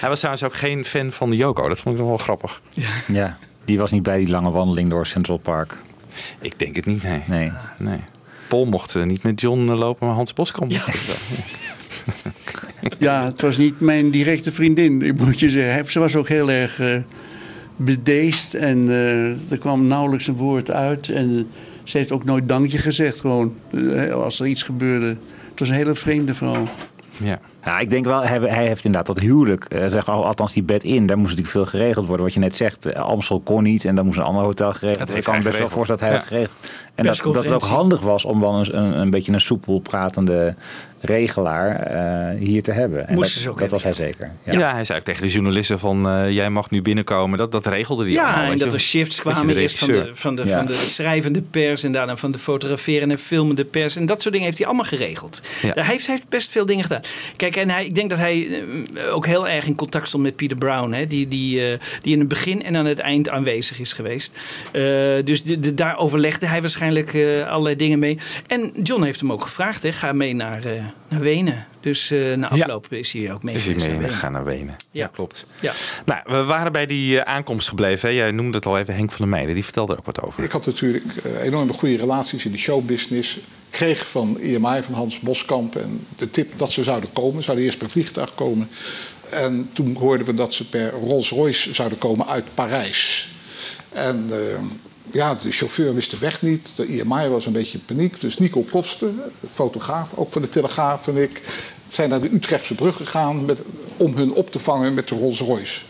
Hij 0.00 0.08
was 0.08 0.18
trouwens 0.18 0.44
ook 0.44 0.54
geen 0.54 0.84
fan 0.84 1.12
van 1.12 1.30
de 1.30 1.36
Yoko. 1.36 1.68
Dat 1.68 1.80
vond 1.80 1.94
ik 1.94 2.00
nog 2.00 2.10
wel 2.10 2.18
grappig. 2.18 2.62
Ja, 3.06 3.38
die 3.64 3.78
was 3.78 3.90
niet 3.90 4.02
bij 4.02 4.18
die 4.18 4.28
lange 4.28 4.50
wandeling 4.50 4.90
door 4.90 5.06
Central 5.06 5.38
Park. 5.38 5.78
Ik 6.40 6.58
denk 6.58 6.76
het 6.76 6.86
niet, 6.86 7.02
nee. 7.02 7.22
Nee. 7.26 7.52
nee. 7.78 8.00
Paul 8.48 8.64
mocht 8.64 8.94
eh, 8.94 9.02
niet 9.02 9.22
met 9.22 9.40
John 9.40 9.70
eh, 9.70 9.78
lopen, 9.78 10.06
maar 10.06 10.16
Hans 10.16 10.32
Boskamp. 10.32 10.70
mocht 10.70 11.06
wel. 11.06 11.44
Ja, 12.98 13.24
het 13.24 13.40
was 13.40 13.56
niet 13.56 13.80
mijn 13.80 14.10
directe 14.10 14.52
vriendin, 14.52 15.02
ik 15.02 15.18
moet 15.18 15.40
je 15.40 15.50
zeggen. 15.50 15.90
Ze 15.90 15.98
was 15.98 16.16
ook 16.16 16.28
heel 16.28 16.50
erg 16.50 16.80
eh, 16.80 16.96
bedeesd 17.76 18.54
en 18.54 18.88
eh, 18.88 19.50
er 19.50 19.58
kwam 19.58 19.86
nauwelijks 19.86 20.26
een 20.26 20.36
woord 20.36 20.70
uit. 20.70 21.08
En 21.08 21.48
ze 21.84 21.96
heeft 21.96 22.12
ook 22.12 22.24
nooit 22.24 22.48
dankje 22.48 22.78
gezegd, 22.78 23.20
gewoon, 23.20 23.54
als 24.12 24.40
er 24.40 24.46
iets 24.46 24.62
gebeurde. 24.62 25.06
Het 25.50 25.58
was 25.58 25.68
een 25.68 25.74
hele 25.74 25.94
vreemde 25.94 26.34
vrouw. 26.34 26.66
Ja. 27.22 27.40
Ja, 27.64 27.78
ik 27.78 27.90
denk 27.90 28.04
wel, 28.04 28.22
hij, 28.22 28.38
hij 28.38 28.66
heeft 28.66 28.84
inderdaad 28.84 29.14
dat 29.14 29.24
huwelijk, 29.24 29.64
eh, 29.64 29.86
zeg, 29.86 30.08
al- 30.08 30.26
althans 30.26 30.52
die 30.52 30.62
bed 30.62 30.84
in, 30.84 31.06
daar 31.06 31.16
moest 31.18 31.36
natuurlijk 31.36 31.56
veel 31.56 31.66
geregeld 31.80 32.06
worden. 32.06 32.24
Wat 32.24 32.34
je 32.34 32.40
net 32.40 32.54
zegt, 32.54 32.86
eh, 32.86 33.02
Amstel 33.02 33.40
kon 33.40 33.62
niet 33.62 33.84
en 33.84 33.94
dan 33.94 34.04
moest 34.06 34.18
een 34.18 34.24
ander 34.24 34.42
hotel 34.42 34.72
geregeld 34.72 34.98
worden. 34.98 35.16
Ik 35.16 35.24
kan 35.24 35.36
me 35.38 35.42
best 35.44 35.58
wel 35.58 35.68
voorstellen 35.68 36.00
dat 36.00 36.10
hij 36.10 36.18
Ja. 36.18 36.24
het 36.24 36.26
geregeld. 36.34 36.70
En 36.94 37.04
dat, 37.04 37.16
dat 37.34 37.44
het 37.44 37.52
ook 37.54 37.62
handig 37.62 38.00
was 38.00 38.24
om 38.24 38.40
dan 38.40 38.54
een, 38.54 38.76
een, 38.76 38.98
een 39.00 39.10
beetje 39.10 39.32
een 39.32 39.40
soepel 39.40 39.78
pratende 39.78 40.54
regelaar 41.00 41.76
eh, 41.80 42.38
hier 42.38 42.62
te 42.62 42.72
hebben. 42.72 43.08
En 43.08 43.14
Moesten 43.14 43.34
dat, 43.34 43.42
ze 43.42 43.50
ook 43.50 43.58
dat 43.58 43.70
was 43.70 43.82
hij 43.82 43.92
zeker. 43.92 44.30
Ja. 44.44 44.72
hij 44.74 44.84
zei 44.84 44.98
ook 44.98 45.04
tegen 45.04 45.22
de 45.22 45.28
journalisten 45.32 45.78
van... 45.78 46.08
eh, 46.08 46.30
jij 46.30 46.50
mag 46.50 46.70
nu 46.70 46.82
binnenkomen. 46.82 47.38
Dat, 47.38 47.52
dat 47.52 47.66
regelde 47.66 48.04
hij 48.04 48.18
allemaal. 48.22 48.44
Ja, 48.44 48.50
en 48.50 48.58
dat 48.58 48.68
je. 48.68 48.74
er 48.74 48.80
shifts 48.80 49.20
kwamen 49.20 49.56
eerst 49.56 49.78
van 49.78 49.88
de, 49.88 50.10
van, 50.12 50.36
de, 50.36 50.46
Ja. 50.46 50.56
van 50.56 50.66
de 50.66 50.72
schrijvende 50.72 51.42
pers 51.42 51.82
en 51.84 51.92
daarna 51.92 52.16
van 52.16 52.32
de 52.32 52.38
fotograferende 52.38 53.14
en 53.14 53.20
filmende 53.20 53.64
pers. 53.64 53.96
En 53.96 54.06
dat 54.06 54.20
soort 54.20 54.32
dingen 54.32 54.46
heeft 54.46 54.58
hij 54.58 54.66
allemaal 54.66 54.86
geregeld. 54.86 55.40
Ja. 55.62 55.72
Hij, 55.74 55.84
heeft, 55.84 56.06
hij 56.06 56.14
heeft 56.14 56.28
best 56.28 56.50
veel 56.50 56.66
dingen 56.66 56.82
gedaan. 56.82 57.00
Kijk, 57.36 57.51
en 57.56 57.70
hij, 57.70 57.84
ik 57.84 57.94
denk 57.94 58.10
dat 58.10 58.18
hij 58.18 58.62
eh, 58.94 59.14
ook 59.14 59.26
heel 59.26 59.48
erg 59.48 59.66
in 59.66 59.74
contact 59.74 60.08
stond 60.08 60.22
met 60.22 60.36
Peter 60.36 60.56
Brown. 60.56 60.92
Hè, 60.92 61.06
die, 61.06 61.28
die, 61.28 61.72
eh, 61.72 61.78
die 62.00 62.12
in 62.12 62.18
het 62.18 62.28
begin 62.28 62.62
en 62.62 62.76
aan 62.76 62.86
het 62.86 62.98
eind 62.98 63.28
aanwezig 63.28 63.80
is 63.80 63.92
geweest. 63.92 64.38
Eh, 64.72 64.82
dus 65.24 65.42
de, 65.42 65.74
daar 65.74 65.98
overlegde 65.98 66.46
hij 66.46 66.60
waarschijnlijk 66.60 67.14
allerlei 67.46 67.76
dingen 67.76 67.98
mee. 67.98 68.18
En 68.46 68.72
John 68.82 69.02
heeft 69.02 69.20
hem 69.20 69.32
ook 69.32 69.42
gevraagd, 69.42 69.82
hè, 69.82 69.92
ga 69.92 70.12
mee 70.12 70.34
naar, 70.34 70.62
naar 71.08 71.20
Wenen. 71.20 71.66
Dus 71.82 72.10
eh, 72.10 72.34
na 72.34 72.48
afloop 72.48 72.92
is 72.92 73.12
hij 73.12 73.32
ook 73.32 73.42
mee 73.42 73.54
Is 73.54 73.64
hij 73.64 73.74
geweest 73.74 73.98
mee 73.98 74.08
gegaan 74.08 74.32
naar 74.32 74.44
Wenen? 74.44 74.76
Ja, 74.90 75.06
klopt. 75.06 75.44
Ja. 75.60 75.72
Nou, 76.04 76.20
we 76.26 76.44
waren 76.44 76.72
bij 76.72 76.86
die 76.86 77.20
eh, 77.20 77.34
aankomst 77.34 77.68
gebleven. 77.68 78.08
Hè. 78.08 78.14
Jij 78.14 78.30
noemde 78.30 78.56
het 78.56 78.66
al 78.66 78.78
even 78.78 78.94
Henk 78.94 79.10
van 79.10 79.18
der 79.18 79.28
Meijden. 79.28 79.54
Die 79.54 79.64
vertelde 79.64 79.92
er 79.92 79.98
ook 79.98 80.04
wat 80.04 80.22
over. 80.22 80.44
Ik 80.44 80.50
had 80.50 80.66
natuurlijk 80.66 81.16
eh, 81.24 81.44
enorme 81.44 81.72
goede 81.72 81.96
relaties 81.96 82.44
in 82.44 82.52
de 82.52 82.58
showbusiness. 82.58 83.38
Kreeg 83.70 84.08
van 84.08 84.38
EMI, 84.38 84.82
van 84.82 84.94
Hans 84.94 85.20
Boskamp, 85.20 85.76
en 85.76 86.06
de 86.16 86.30
tip 86.30 86.52
dat 86.56 86.72
ze 86.72 86.82
zouden 86.82 87.12
komen. 87.12 87.36
Ze 87.36 87.42
zouden 87.42 87.64
eerst 87.64 87.78
per 87.78 87.90
vliegtuig 87.90 88.34
komen. 88.34 88.70
En 89.30 89.70
toen 89.72 89.96
hoorden 89.96 90.26
we 90.26 90.34
dat 90.34 90.54
ze 90.54 90.68
per 90.68 90.90
Rolls-Royce 90.90 91.74
zouden 91.74 91.98
komen 91.98 92.26
uit 92.26 92.44
Parijs. 92.54 93.32
En 93.88 94.30
ja, 95.10 95.34
de 95.34 95.50
chauffeur 95.50 95.94
wist 95.94 96.10
de 96.10 96.18
weg 96.18 96.42
niet. 96.42 96.72
De 96.76 96.86
EMI 96.86 97.28
was 97.28 97.46
een 97.46 97.52
beetje 97.52 97.78
in 97.78 97.84
paniek. 97.84 98.20
Dus 98.20 98.38
Nico 98.38 98.60
Koster, 98.60 99.10
fotograaf, 99.52 100.12
ook 100.14 100.32
van 100.32 100.42
de 100.42 100.48
Telegraaf 100.48 101.08
en 101.08 101.16
ik... 101.16 101.42
zijn 101.88 102.08
naar 102.08 102.20
de 102.20 102.34
Utrechtse 102.34 102.74
brug 102.74 102.96
gegaan 102.96 103.44
met, 103.44 103.58
om 103.96 104.16
hun 104.16 104.32
op 104.32 104.50
te 104.50 104.58
vangen 104.58 104.94
met 104.94 105.08
de 105.08 105.14
Rolls-Royce. 105.14 105.80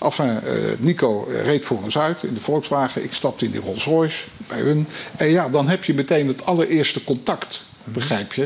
Enfin, 0.00 0.40
eh, 0.40 0.54
Nico 0.78 1.28
reed 1.42 1.66
voor 1.66 1.82
ons 1.82 1.98
uit 1.98 2.22
in 2.22 2.34
de 2.34 2.40
Volkswagen. 2.40 3.04
Ik 3.04 3.12
stapte 3.12 3.44
in 3.44 3.50
die 3.50 3.60
Rolls-Royce 3.60 4.24
bij 4.48 4.60
hun. 4.60 4.86
En 5.16 5.28
ja, 5.28 5.48
dan 5.48 5.68
heb 5.68 5.84
je 5.84 5.94
meteen 5.94 6.28
het 6.28 6.46
allereerste 6.46 7.04
contact. 7.04 7.64
Begrijp 7.84 8.32
je? 8.32 8.42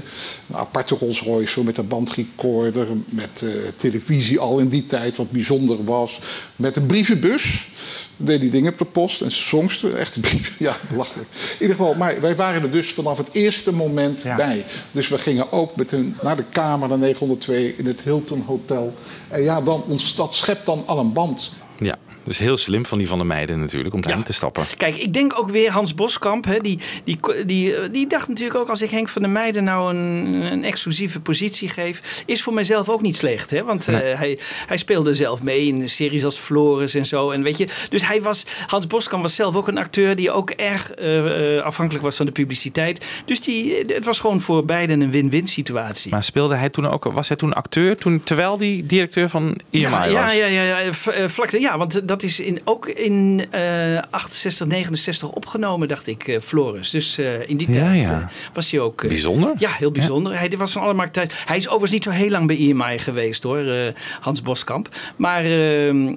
Een 0.49 0.57
aparte 0.57 0.95
Rolls 0.95 1.23
Royce 1.23 1.53
zo 1.53 1.62
met 1.62 1.79
een 1.79 1.89
bandrecorder, 1.89 2.87
met 3.07 3.43
eh, 3.43 3.51
televisie 3.77 4.39
al 4.39 4.59
in 4.59 4.69
die 4.69 4.87
tijd, 4.87 5.17
wat 5.17 5.31
bijzonder 5.31 5.85
was. 5.85 6.21
Met 6.57 6.77
een 6.77 6.87
brievenbus. 6.87 7.69
Deed 8.16 8.40
die 8.40 8.50
dingen 8.50 8.72
op 8.72 8.79
de 8.79 8.85
post 8.85 9.20
en 9.20 9.31
songs, 9.31 9.83
echte 9.83 10.20
brieven. 10.20 10.55
Ja, 10.66 10.76
belachelijk. 10.90 11.29
In 11.33 11.61
ieder 11.61 11.76
geval, 11.76 11.94
maar 11.94 12.20
wij 12.20 12.37
waren 12.37 12.62
er 12.62 12.70
dus 12.70 12.92
vanaf 12.92 13.18
het 13.18 13.29
eerste 13.33 13.72
moment 13.72 14.24
bij. 14.37 14.64
Dus 14.90 15.09
we 15.09 15.18
gingen 15.18 15.52
ook 15.52 15.76
met 15.76 15.90
hun 15.90 16.16
naar 16.22 16.37
de 16.37 16.44
kamer, 16.50 16.88
naar 16.88 16.98
902, 16.98 17.74
in 17.76 17.87
het 17.87 18.00
Hilton 18.00 18.44
Hotel. 18.46 18.94
En 19.29 19.42
ja, 19.42 19.61
dan, 19.61 19.85
ons, 19.88 20.14
dat 20.14 20.35
schept 20.35 20.66
dan 20.66 20.83
al 20.87 20.98
een 20.98 21.12
band. 21.12 21.52
Ja, 21.79 21.98
dus 22.27 22.39
heel 22.39 22.57
slim 22.57 22.87
van 22.87 22.99
die 22.99 23.09
van 23.09 23.19
der 23.19 23.27
Meijden 23.27 23.61
natuurlijk 23.61 23.95
om 23.95 24.01
daarin 24.01 24.23
te 24.23 24.33
stappen. 24.33 24.65
Kijk, 24.77 24.97
ik 24.97 25.12
denk 25.12 25.39
ook 25.39 25.51
weer 25.51 25.71
Hans 25.71 25.95
Boskamp. 25.95 26.45
Hè, 26.45 26.59
die, 26.59 26.79
die, 27.05 27.19
die, 27.47 27.91
die 27.91 28.07
dacht 28.07 28.29
natuurlijk 28.29 28.59
ook 28.59 28.69
als 28.69 28.83
ik 28.83 28.91
Henk 28.91 29.09
van 29.09 29.23
der 29.23 29.31
Meijden 29.31 29.65
nou 29.65 29.95
een, 29.95 30.35
een 30.53 30.65
exclusieve 30.65 31.21
positie 31.21 31.69
geef. 31.69 32.23
Is 32.27 32.43
voor 32.43 32.53
mijzelf 32.55 32.89
ook 32.89 33.03
niet 33.03 33.17
slecht. 33.17 33.51
Hè? 33.51 33.65
Want 33.65 33.89
eh, 33.89 33.99
hij, 33.99 34.39
hij 34.67 34.77
speelde 34.77 35.15
zelf 35.15 35.43
mee 35.43 35.67
in 35.67 35.91
series 35.91 36.25
als 36.25 36.39
Floris 36.39 36.95
en 36.95 37.07
zo. 37.07 37.31
En 37.31 37.43
weet 37.43 37.59
je, 37.59 37.67
dus 37.91 38.07
hij 38.07 38.23
was, 38.23 38.45
Hans 38.67 38.87
Boskamp 38.87 39.23
was 39.23 39.35
zelf 39.35 39.57
ook 39.57 39.69
een 39.69 39.79
acteur 39.79 40.17
die 40.17 40.31
ook 40.31 40.51
erg 40.51 40.91
eh, 40.91 41.57
eh, 41.57 41.65
afhankelijk 41.65 42.05
was 42.05 42.17
van 42.17 42.27
de 42.27 42.33
publiciteit. 42.33 43.05
Dus 43.25 43.41
die, 43.41 43.85
het 43.87 44.05
was 44.05 44.19
gewoon 44.19 44.41
voor 44.41 44.65
beiden 44.65 45.01
een 45.01 45.11
win-win 45.11 45.47
situatie. 45.47 46.11
Maar 46.11 46.23
speelde 46.23 46.55
hij 46.55 46.69
toen 46.69 46.89
ook, 46.89 47.05
was 47.05 47.29
hij 47.29 47.37
toen 47.37 47.53
acteur 47.53 47.97
toen, 47.97 48.23
terwijl 48.25 48.59
die 48.59 48.87
directeur 48.87 49.29
van 49.29 49.61
EMI 49.71 49.83
ja, 49.83 49.91
was? 49.91 50.11
ja, 50.11 50.31
ja, 50.31 50.47
ja, 50.47 50.79
ja, 50.79 50.93
vlak, 51.29 51.51
ja, 51.51 51.79
want 51.79 52.09
dat 52.09 52.15
is 52.22 52.40
in, 52.40 52.61
ook 52.64 52.88
in 52.88 53.44
eh 53.50 53.98
68, 54.11 54.66
69 54.66 55.29
opgenomen, 55.31 55.88
dacht 55.88 56.07
ik, 56.07 56.29
eh, 56.29 56.40
Floris. 56.40 56.90
Dus 56.90 57.18
eh, 57.18 57.48
in 57.48 57.57
die 57.57 57.72
Ja, 57.72 57.81
tijd 57.81 58.02
ja. 58.02 58.20
eh, 58.20 58.26
was 58.52 58.70
hij 58.70 58.81
ook... 58.81 59.02
eh, 59.02 59.09
Bijzonder. 59.09 59.52
Ja, 59.59 59.70
heel 59.70 59.90
bijzonder. 59.90 60.38
Hij 60.38 60.50
was 60.57 60.72
van 60.72 60.83
alle 60.83 60.94
markten. 60.94 61.29
Hij 61.46 61.57
is 61.57 61.64
overigens 61.66 61.92
niet 61.92 62.05
zo 62.05 62.11
heel 62.11 62.31
lang 62.31 62.46
bij 62.46 62.57
EMI 62.57 62.98
geweest 62.98 63.42
hoor, 63.42 63.59
eh, 63.59 63.92
Hans 64.20 64.42
Boskamp. 64.42 64.88
Maar 65.16 65.44
eh, 65.44 65.50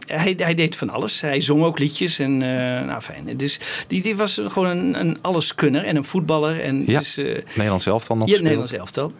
hij, 0.07 0.33
hij 0.37 0.55
deed 0.55 0.75
van 0.75 0.89
alles. 0.89 1.21
Hij 1.21 1.41
zong 1.41 1.63
ook 1.63 1.79
liedjes 1.79 2.19
en 2.19 2.41
eh, 2.41 2.85
nou 2.85 3.01
fijn. 3.01 3.37
Dus 3.37 3.59
die, 3.87 4.01
die 4.01 4.15
was 4.15 4.41
gewoon 4.47 4.67
een, 4.67 4.99
een 4.99 5.17
alleskunner 5.21 5.83
en 5.85 5.95
een 5.95 6.03
voetballer. 6.05 6.61
En 6.61 6.83
Ja, 6.87 6.99
dus, 6.99 7.17
eh, 7.17 7.25
Nederlands 7.53 7.85
elftal 7.85 8.17
nog 8.17 8.29
ja. 8.29 8.41
Nederlands 8.41 8.71
elftal. 8.71 9.11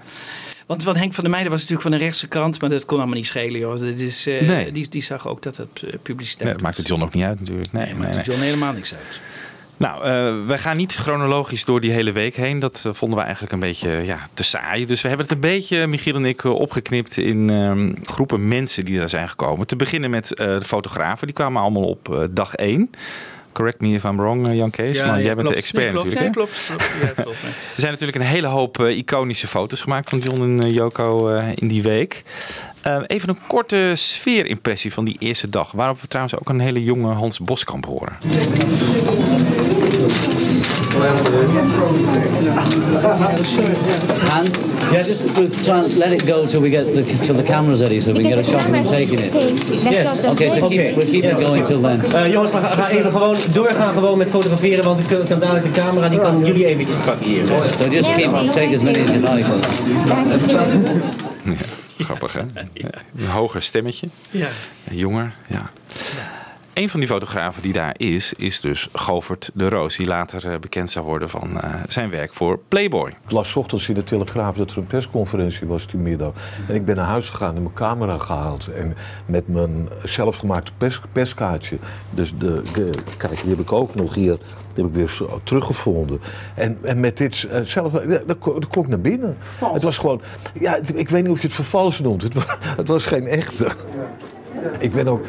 Want, 0.70 0.84
want 0.84 0.98
Henk 0.98 1.14
van 1.14 1.24
der 1.24 1.32
Meijden 1.34 1.52
was 1.52 1.62
natuurlijk 1.62 1.90
van 1.90 1.98
de 1.98 2.06
rechtse 2.06 2.28
krant, 2.28 2.62
maar 2.62 2.70
dat 2.70 2.86
kon 2.86 2.98
allemaal 2.98 3.16
niet 3.16 3.26
schelen. 3.26 3.60
Joh. 3.60 3.72
Dat 3.72 3.82
is, 3.82 4.26
Nee. 4.26 4.72
die, 4.72 4.90
die 4.90 5.04
zag 5.04 5.28
ook 5.28 5.42
dat 5.42 5.58
het 5.58 5.84
eh, 5.84 5.94
publiciteit 6.02 6.44
Nee, 6.44 6.54
dat 6.54 6.62
maakt 6.62 6.78
het 6.78 6.88
John 6.88 7.02
ook 7.04 7.14
niet 7.14 7.26
uit 7.26 7.40
natuurlijk. 7.40 7.72
Nee, 7.72 7.86
nee, 7.86 7.96
maakt. 7.96 8.26
John 8.26 8.40
helemaal 8.40 8.74
niks 8.74 8.94
uit. 8.94 9.22
Nou, 9.78 10.04
eh, 10.04 10.48
wij 10.48 10.58
gaan 10.58 10.78
niet 10.78 10.96
chronologisch 10.96 11.66
door 11.66 11.82
die 11.82 11.92
hele 11.92 12.12
week 12.12 12.36
heen. 12.36 12.60
Dat 12.60 12.86
vonden 12.92 13.18
we 13.18 13.24
eigenlijk 13.24 13.54
een 13.54 13.60
beetje 13.60 13.90
ja, 13.90 14.18
te 14.34 14.44
saai. 14.44 14.86
Dus 14.86 15.02
we 15.02 15.08
hebben 15.08 15.26
het 15.28 15.36
een 15.36 15.42
beetje, 15.42 15.88
Michiel 15.88 16.16
en 16.16 16.26
ik, 16.26 16.44
opgeknipt 16.44 17.18
in 17.18 17.50
ehm, 17.50 17.94
groepen 18.04 18.48
mensen 18.48 18.86
die 18.86 18.98
daar 18.98 19.10
zijn 19.10 19.30
gekomen. 19.30 19.68
Te 19.68 19.76
beginnen 19.76 20.10
met 20.10 20.28
de 20.28 20.62
fotografen. 20.66 21.28
Die 21.28 21.36
kwamen 21.36 21.62
allemaal 21.62 21.88
op 21.88 22.30
dag 22.32 22.56
één. 22.56 22.90
Correct 23.60 23.82
me 23.82 23.94
if 23.94 24.04
I'm 24.04 24.18
wrong, 24.18 24.48
eh, 24.48 24.56
Jan 24.56 24.70
Kees. 24.70 25.04
maar 25.04 25.22
jij 25.22 25.36
bent 25.36 25.48
de 25.48 25.56
expert 25.56 25.84
nee, 25.84 25.92
klopt. 25.92 26.06
natuurlijk. 26.06 26.36
Nee, 26.36 27.08
hè? 27.08 27.22
klopt. 27.24 27.44
Er 27.44 27.54
zijn 27.76 27.92
natuurlijk 27.92 28.18
een 28.18 28.26
hele 28.26 28.48
hoop 28.48 28.80
eh, 28.80 28.98
iconische 28.98 29.48
foto's 29.48 29.82
gemaakt 29.82 30.10
van 30.10 30.20
John 30.20 30.42
en 30.42 30.64
eh, 30.64 30.74
Joko 30.74 31.28
in 31.56 31.68
die 31.68 31.82
week. 31.82 32.24
Eh, 32.82 33.02
even 33.08 33.30
een 33.30 33.38
korte 33.48 33.92
sfeerimpressie 33.96 34.94
van 34.94 35.06
die 35.06 35.16
eerste 35.20 35.50
dag. 35.50 35.72
Waarop 35.72 36.02
we 36.02 36.08
trouwens 36.08 36.40
ook 36.40 36.50
een 36.50 36.60
hele 36.60 36.84
jonge 36.84 37.14
Hans 37.14 37.40
Boskamp 37.40 37.86
horen. 37.86 38.18
Hans, 44.30 44.70
yes. 44.92 45.24
try 45.64 45.80
and 45.80 45.98
let 45.98 46.12
it 46.12 46.26
go 46.26 46.46
till 46.46 46.62
we 46.62 46.70
get 46.70 46.94
the, 46.96 47.04
till 47.04 47.36
the 47.36 47.44
camera's 47.44 47.82
ready 47.82 48.02
so 48.02 48.12
we 48.12 48.22
can 48.24 48.30
get 48.30 48.40
a 48.40 48.44
shot 48.44 48.66
of 48.66 48.74
him 48.74 48.84
taking 48.84 49.20
it. 49.20 49.34
Yes. 49.84 50.24
Okay, 50.24 50.50
so 50.50 50.68
keep, 50.70 50.98
we'll 50.98 51.06
keep 51.06 51.24
it 51.24 51.38
going 51.38 51.64
till 51.64 51.82
then. 51.82 52.02
Eh, 52.02 52.32
jongens, 52.32 52.52
ga, 52.52 52.60
ga 52.60 52.90
even 52.90 53.12
gewoon 53.12 53.36
doorgaan 53.54 53.94
gewoon 53.94 54.18
met 54.18 54.30
fotograferen, 54.30 54.84
want 54.84 55.00
ik 55.00 55.06
kan, 55.30 55.40
dadelijk 55.40 55.66
de 55.66 55.72
camera, 55.72 56.10
die 56.10 56.20
kan 56.20 56.46
jullie 56.46 56.66
eventjes 56.66 56.98
pakken 57.06 57.26
hier. 57.28 57.46
So 57.80 57.90
just 57.90 58.16
keep 58.16 58.52
take 58.52 58.76
as 58.76 58.82
many 58.82 59.00
as 59.00 59.10
you 59.10 59.36
like. 59.36 59.48
Ja, 61.44 62.06
grappig 62.06 62.34
hè? 62.34 62.42
Ja, 62.74 62.90
een 63.18 63.28
hoger 63.28 63.62
stemmetje. 63.62 64.08
Ja. 64.32 64.48
Een 64.90 64.98
jonger, 64.98 65.34
ja. 65.48 65.62
Een 66.80 66.90
van 66.90 67.00
die 67.00 67.10
fotografen 67.10 67.62
die 67.62 67.74
daar 67.74 67.94
is, 67.98 68.34
is 68.34 68.62
dus 68.62 68.90
Govert 68.94 69.52
de 69.54 69.70
Roos. 69.70 69.96
Die 69.96 70.08
later 70.08 70.52
eh, 70.52 70.60
bekend 70.60 70.90
zou 70.90 71.06
worden 71.06 71.30
van 71.30 71.62
eh, 71.62 71.74
zijn 71.88 72.10
werk 72.10 72.34
voor 72.34 72.60
Playboy. 72.68 73.10
Ik 73.10 73.32
las 73.32 73.50
's 73.50 73.56
ochtends 73.56 73.90
in 73.90 73.96
de 73.96 74.04
Telegraaf 74.04 74.56
dat 74.56 74.72
er 74.72 74.78
een 74.78 74.88
persconferentie 74.88 75.68
was 75.68 75.88
die 75.88 76.00
middag. 76.00 76.34
En 76.68 76.76
ik 76.76 76.86
ben 76.86 76.96
naar 76.96 77.06
huis 77.06 77.30
gegaan 77.30 77.56
en 77.56 77.62
mijn 77.62 77.74
camera 77.74 78.18
gehaald. 78.18 78.68
En 78.68 78.96
met 79.26 79.48
mijn 79.48 79.90
zelfgemaakte 80.04 80.72
pers, 80.78 81.02
perskaartje. 81.12 81.78
Dus 82.10 82.38
de, 82.38 82.62
de, 82.74 82.90
kijk, 83.18 83.42
die 83.42 83.50
heb 83.50 83.60
ik 83.60 83.72
ook 83.72 83.96
nog 83.96 84.14
hier. 84.14 84.38
Die 84.74 84.84
heb 84.84 84.86
ik 84.86 84.94
weer 84.94 85.22
teruggevonden. 85.44 86.22
En, 86.56 86.78
en 86.82 87.00
met 87.00 87.18
dit 87.18 87.48
eh, 87.52 87.62
zelf, 87.62 87.92
daar 87.92 88.36
kon 88.70 88.84
ik 88.84 88.88
naar 88.88 89.02
binnen. 89.02 89.38
Het 89.74 89.84
was 89.84 89.98
gewoon, 89.98 90.22
ja, 90.60 90.76
ik 90.94 91.10
weet 91.10 91.24
niet 91.24 91.32
of 91.32 91.42
je 91.42 91.48
het 91.48 91.56
vervals 91.56 92.00
noemt. 92.00 92.22
Het 92.24 92.34
was, 92.34 92.46
het 92.82 92.88
was 92.88 93.06
geen 93.06 93.28
echte. 93.28 93.68
Ik 94.80 94.92
ben 94.92 95.08
ook 95.08 95.26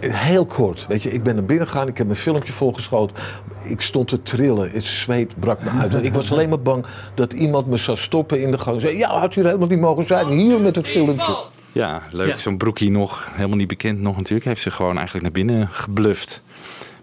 heel 0.00 0.46
kort, 0.46 0.86
weet 0.86 1.02
je, 1.02 1.10
ik 1.10 1.22
ben 1.22 1.34
naar 1.34 1.44
binnen 1.44 1.66
gegaan, 1.66 1.88
ik 1.88 1.98
heb 1.98 2.08
een 2.08 2.16
filmpje 2.16 2.52
volgeschoten. 2.52 3.16
Ik 3.62 3.80
stond 3.80 4.08
te 4.08 4.22
trillen, 4.22 4.70
het 4.70 4.84
zweet 4.84 5.40
brak 5.40 5.62
me 5.62 5.70
uit. 5.70 5.94
Ik 5.94 6.14
was 6.14 6.32
alleen 6.32 6.48
maar 6.48 6.60
bang 6.60 6.86
dat 7.14 7.32
iemand 7.32 7.66
me 7.66 7.76
zou 7.76 7.96
stoppen 7.96 8.40
in 8.40 8.50
de 8.50 8.58
gang. 8.58 8.80
Zei, 8.80 8.96
ja, 8.96 9.18
had 9.18 9.36
u 9.36 9.40
er 9.40 9.46
helemaal 9.46 9.68
niet 9.68 9.80
mogen 9.80 10.06
zijn, 10.06 10.26
hier 10.26 10.60
met 10.60 10.76
het 10.76 10.88
filmpje. 10.88 11.36
Ja, 11.72 12.02
leuk. 12.10 12.28
Ja. 12.28 12.36
Zo'n 12.36 12.56
broekie 12.56 12.90
nog, 12.90 13.28
helemaal 13.32 13.56
niet 13.56 13.68
bekend 13.68 14.00
nog 14.00 14.16
natuurlijk. 14.16 14.44
Heeft 14.44 14.60
zich 14.60 14.74
gewoon 14.74 14.96
eigenlijk 14.96 15.22
naar 15.22 15.44
binnen 15.44 15.68
gebluft. 15.68 16.42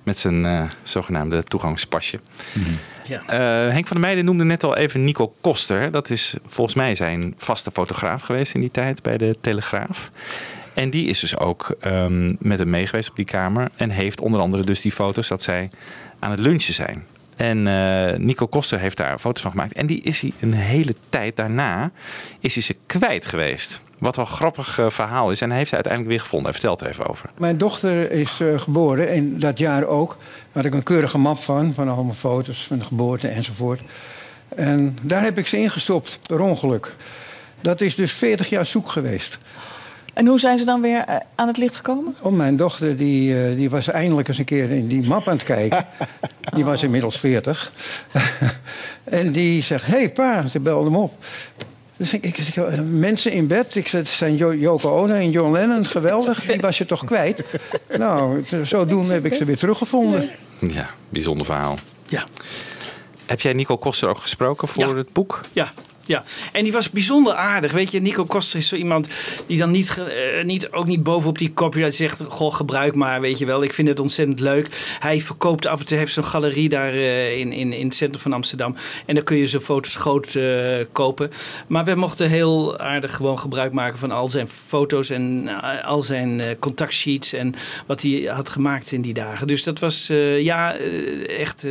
Met 0.04 0.18
zijn 0.18 0.46
eh, 0.46 0.64
zogenaamde 0.84 1.44
toegangspasje. 1.44 2.20
Ja. 3.08 3.22
Eh, 3.28 3.74
Henk 3.74 3.88
van 3.88 3.98
der 3.98 4.06
Meijden 4.06 4.26
noemde 4.26 4.44
net 4.44 4.64
al 4.64 4.76
even 4.76 5.04
Nico 5.04 5.34
Koster. 5.42 5.92
Dat 5.92 6.10
is 6.10 6.36
volgens 6.46 6.76
mij 6.76 6.96
zijn 6.96 7.34
vaste 7.38 7.72
fotograaf 7.72 8.22
geweest 8.22 8.54
in 8.54 8.60
die 8.62 8.72
tijd 8.72 9.02
bij 9.02 9.18
de 9.18 9.38
Telegraaf. 9.42 10.12
En 10.76 10.90
die 10.90 11.08
is 11.08 11.20
dus 11.20 11.38
ook 11.38 11.76
ehm, 11.80 12.36
met 12.40 12.60
hem 12.60 12.70
mee 12.70 12.88
geweest 12.88 13.10
op 13.10 13.16
die 13.16 13.26
kamer. 13.26 13.70
En 13.76 13.90
heeft 13.90 14.22
onder 14.22 14.40
andere 14.42 14.64
dus 14.64 14.82
die 14.82 14.92
foto's 14.92 15.28
dat 15.28 15.42
zij 15.42 15.70
aan 16.20 16.32
het 16.32 16.40
lunchen 16.40 16.74
zijn. 16.74 17.06
En 17.36 17.68
eh, 17.68 18.18
Nico 18.18 18.48
Koster 18.48 18.80
heeft 18.80 18.98
daar 18.98 19.20
foto's 19.20 19.42
van 19.42 19.52
gemaakt. 19.52 19.74
En 19.74 19.86
die 19.86 20.02
is 20.02 20.20
hij 20.20 20.32
een 20.40 20.54
hele 20.54 20.96
tijd 21.10 21.36
daarna 21.36 21.92
is 22.40 22.54
hij 22.54 22.64
ze 22.64 22.76
kwijt 22.86 23.26
geweest. 23.26 23.82
Wat 24.00 24.16
wel 24.16 24.26
een 24.26 24.32
grappig 24.32 24.80
eh, 24.80 24.90
verhaal 24.90 25.32
is. 25.32 25.42
En 25.42 25.48
hij 25.48 25.58
heeft 25.58 25.70
ze 25.70 25.76
uiteindelijk 25.76 26.14
weer 26.14 26.24
gevonden. 26.24 26.50
Hij 26.50 26.60
vertelt 26.60 26.82
er 26.82 26.88
even 26.88 27.08
over. 27.08 27.30
Mijn 27.38 27.58
dochter 27.58 28.12
is 28.12 28.40
eh, 28.40 28.60
geboren 28.60 29.10
en 29.10 29.40
dat 29.40 29.58
jaar 29.58 29.86
ook. 29.86 30.10
Daar 30.18 30.64
had 30.64 30.66
ik 30.66 30.74
een 30.74 30.84
keurige 30.84 31.18
map 31.18 31.38
van, 31.38 31.74
van 31.74 31.90
allemaal 31.90 32.14
foto's 32.14 32.64
van 32.64 32.80
de 32.80 32.86
geboorte 32.86 33.28
enzovoort. 33.28 33.82
En 34.56 34.98
daar 35.02 35.24
heb 35.24 35.38
ik 35.38 35.48
ze 35.48 35.58
ingestopt, 35.58 36.20
per 36.28 36.40
ongeluk. 36.40 36.96
Dat 37.62 37.82
is 37.82 37.96
dus 37.96 38.14
40 38.14 38.50
jaar 38.50 38.66
zoek 38.66 38.90
geweest. 38.90 39.40
En 40.16 40.28
hoe 40.28 40.40
zijn 40.40 40.58
ze 40.58 40.66
dan 40.66 40.82
weer 40.82 41.00
eh, 41.00 41.16
aan 41.36 41.48
het 41.48 41.58
licht 41.58 41.76
gekomen? 41.76 42.16
Oh, 42.22 42.34
mijn 42.34 42.58
dochter 42.58 42.98
die, 42.98 43.44
eh, 43.44 43.56
die 43.56 43.70
was 43.70 43.88
eindelijk 43.88 44.28
eens 44.28 44.38
een 44.38 44.46
keer 44.46 44.72
in 44.72 44.88
die 44.88 45.08
map 45.08 45.28
aan 45.28 45.36
het 45.36 45.44
kijken. 45.44 45.86
die 46.56 46.66
was 46.66 46.84
inmiddels 46.84 47.20
40. 47.20 47.72
en 49.04 49.32
die 49.32 49.62
zegt, 49.64 49.86
hé 49.86 49.98
hey, 49.98 50.10
pa, 50.10 50.48
ze 50.48 50.60
belde 50.60 50.86
hem 50.86 50.96
op. 50.96 51.26
Dus 51.98 52.14
ik, 52.14 52.26
ik, 52.26 52.38
ik, 52.38 52.56
eh, 52.56 52.80
mensen 52.82 53.32
in 53.32 53.48
bed, 53.48 53.76
ik 53.76 53.88
zei, 53.88 54.02
het 54.02 54.12
zijn 54.12 54.36
Jo- 54.36 54.54
Yoko 54.54 55.02
Ono 55.02 55.14
en 55.14 55.32
John 55.32 55.52
Lennon, 55.52 55.86
geweldig. 55.86 56.42
Die 56.42 56.60
was 56.60 56.78
je 56.78 56.86
toch 56.86 57.06
kwijt? 57.06 57.44
nou, 57.98 58.44
zodoende 58.64 59.14
heb 59.14 59.26
ik 59.26 59.34
ze 59.34 59.46
weer 59.46 59.58
teruggevonden. 59.58 60.30
Ja, 60.60 60.90
bijzonder 61.10 61.46
verhaal. 61.46 61.80
Ja. 62.06 62.24
Heb 63.26 63.42
jij 63.42 63.54
Nico 63.54 63.78
Koster 63.78 64.10
ook 64.10 64.20
gesproken 64.20 64.68
voor 64.68 64.98
het 64.98 65.14
boek? 65.14 65.42
Ja. 65.54 65.72
Ja, 66.08 66.24
en 66.52 66.64
die 66.64 66.72
was 66.72 66.90
bijzonder 66.90 67.34
aardig. 67.34 67.72
Weet 67.72 67.92
je, 67.92 68.02
Nico 68.02 68.26
Koster 68.26 68.60
is 68.60 68.68
zo 68.68 68.76
iemand 68.76 69.10
die 69.48 69.58
dan 69.58 69.72
niet, 69.72 69.98
eh, 69.98 70.44
niet, 70.44 70.72
ook 70.72 70.86
niet 70.86 71.04
bovenop 71.04 71.38
die 71.38 71.54
copyright 71.54 71.96
zegt: 71.96 72.24
Goh, 72.28 72.54
gebruik 72.54 72.96
maar, 72.96 73.22
weet 73.22 73.38
je 73.38 73.46
wel. 73.46 73.64
Ik 73.64 73.74
vind 73.74 73.88
het 73.88 74.00
ontzettend 74.00 74.40
leuk. 74.40 74.68
Hij 75.00 75.22
verkoopt 75.22 75.66
af 75.66 75.80
en 75.80 75.86
toe, 75.86 75.98
heeft 75.98 76.14
zo'n 76.14 76.26
galerie 76.26 76.70
daar 76.70 76.94
eh, 76.94 77.38
in, 77.38 77.52
in, 77.52 77.74
in 77.74 77.86
het 77.86 77.96
centrum 77.96 78.22
van 78.22 78.34
Amsterdam. 78.34 78.76
En 79.06 79.16
dan 79.16 79.24
kun 79.24 79.38
je 79.38 79.48
zijn 79.48 79.62
foto's 79.62 79.96
groot 79.96 80.36
eh, 80.36 80.86
kopen. 80.92 81.32
Maar 81.68 81.86
we 81.86 81.96
mochten 81.96 82.30
heel 82.30 82.80
aardig 82.80 83.16
gewoon 83.16 83.40
gebruik 83.40 83.72
maken 83.72 84.00
van 84.00 84.12
al 84.12 84.28
zijn 84.28 84.48
foto's 84.48 85.10
en 85.10 85.50
al 85.84 86.02
zijn 86.04 86.60
contactsheets 86.60 87.34
en 87.34 87.54
wat 87.86 88.02
hij 88.02 88.30
had 88.34 88.50
gemaakt 88.50 88.92
in 88.92 89.02
die 89.02 89.14
dagen. 89.14 89.48
Dus 89.48 89.64
dat 89.64 89.80
was, 89.80 90.08
ja, 90.40 90.76
echt 91.28 91.68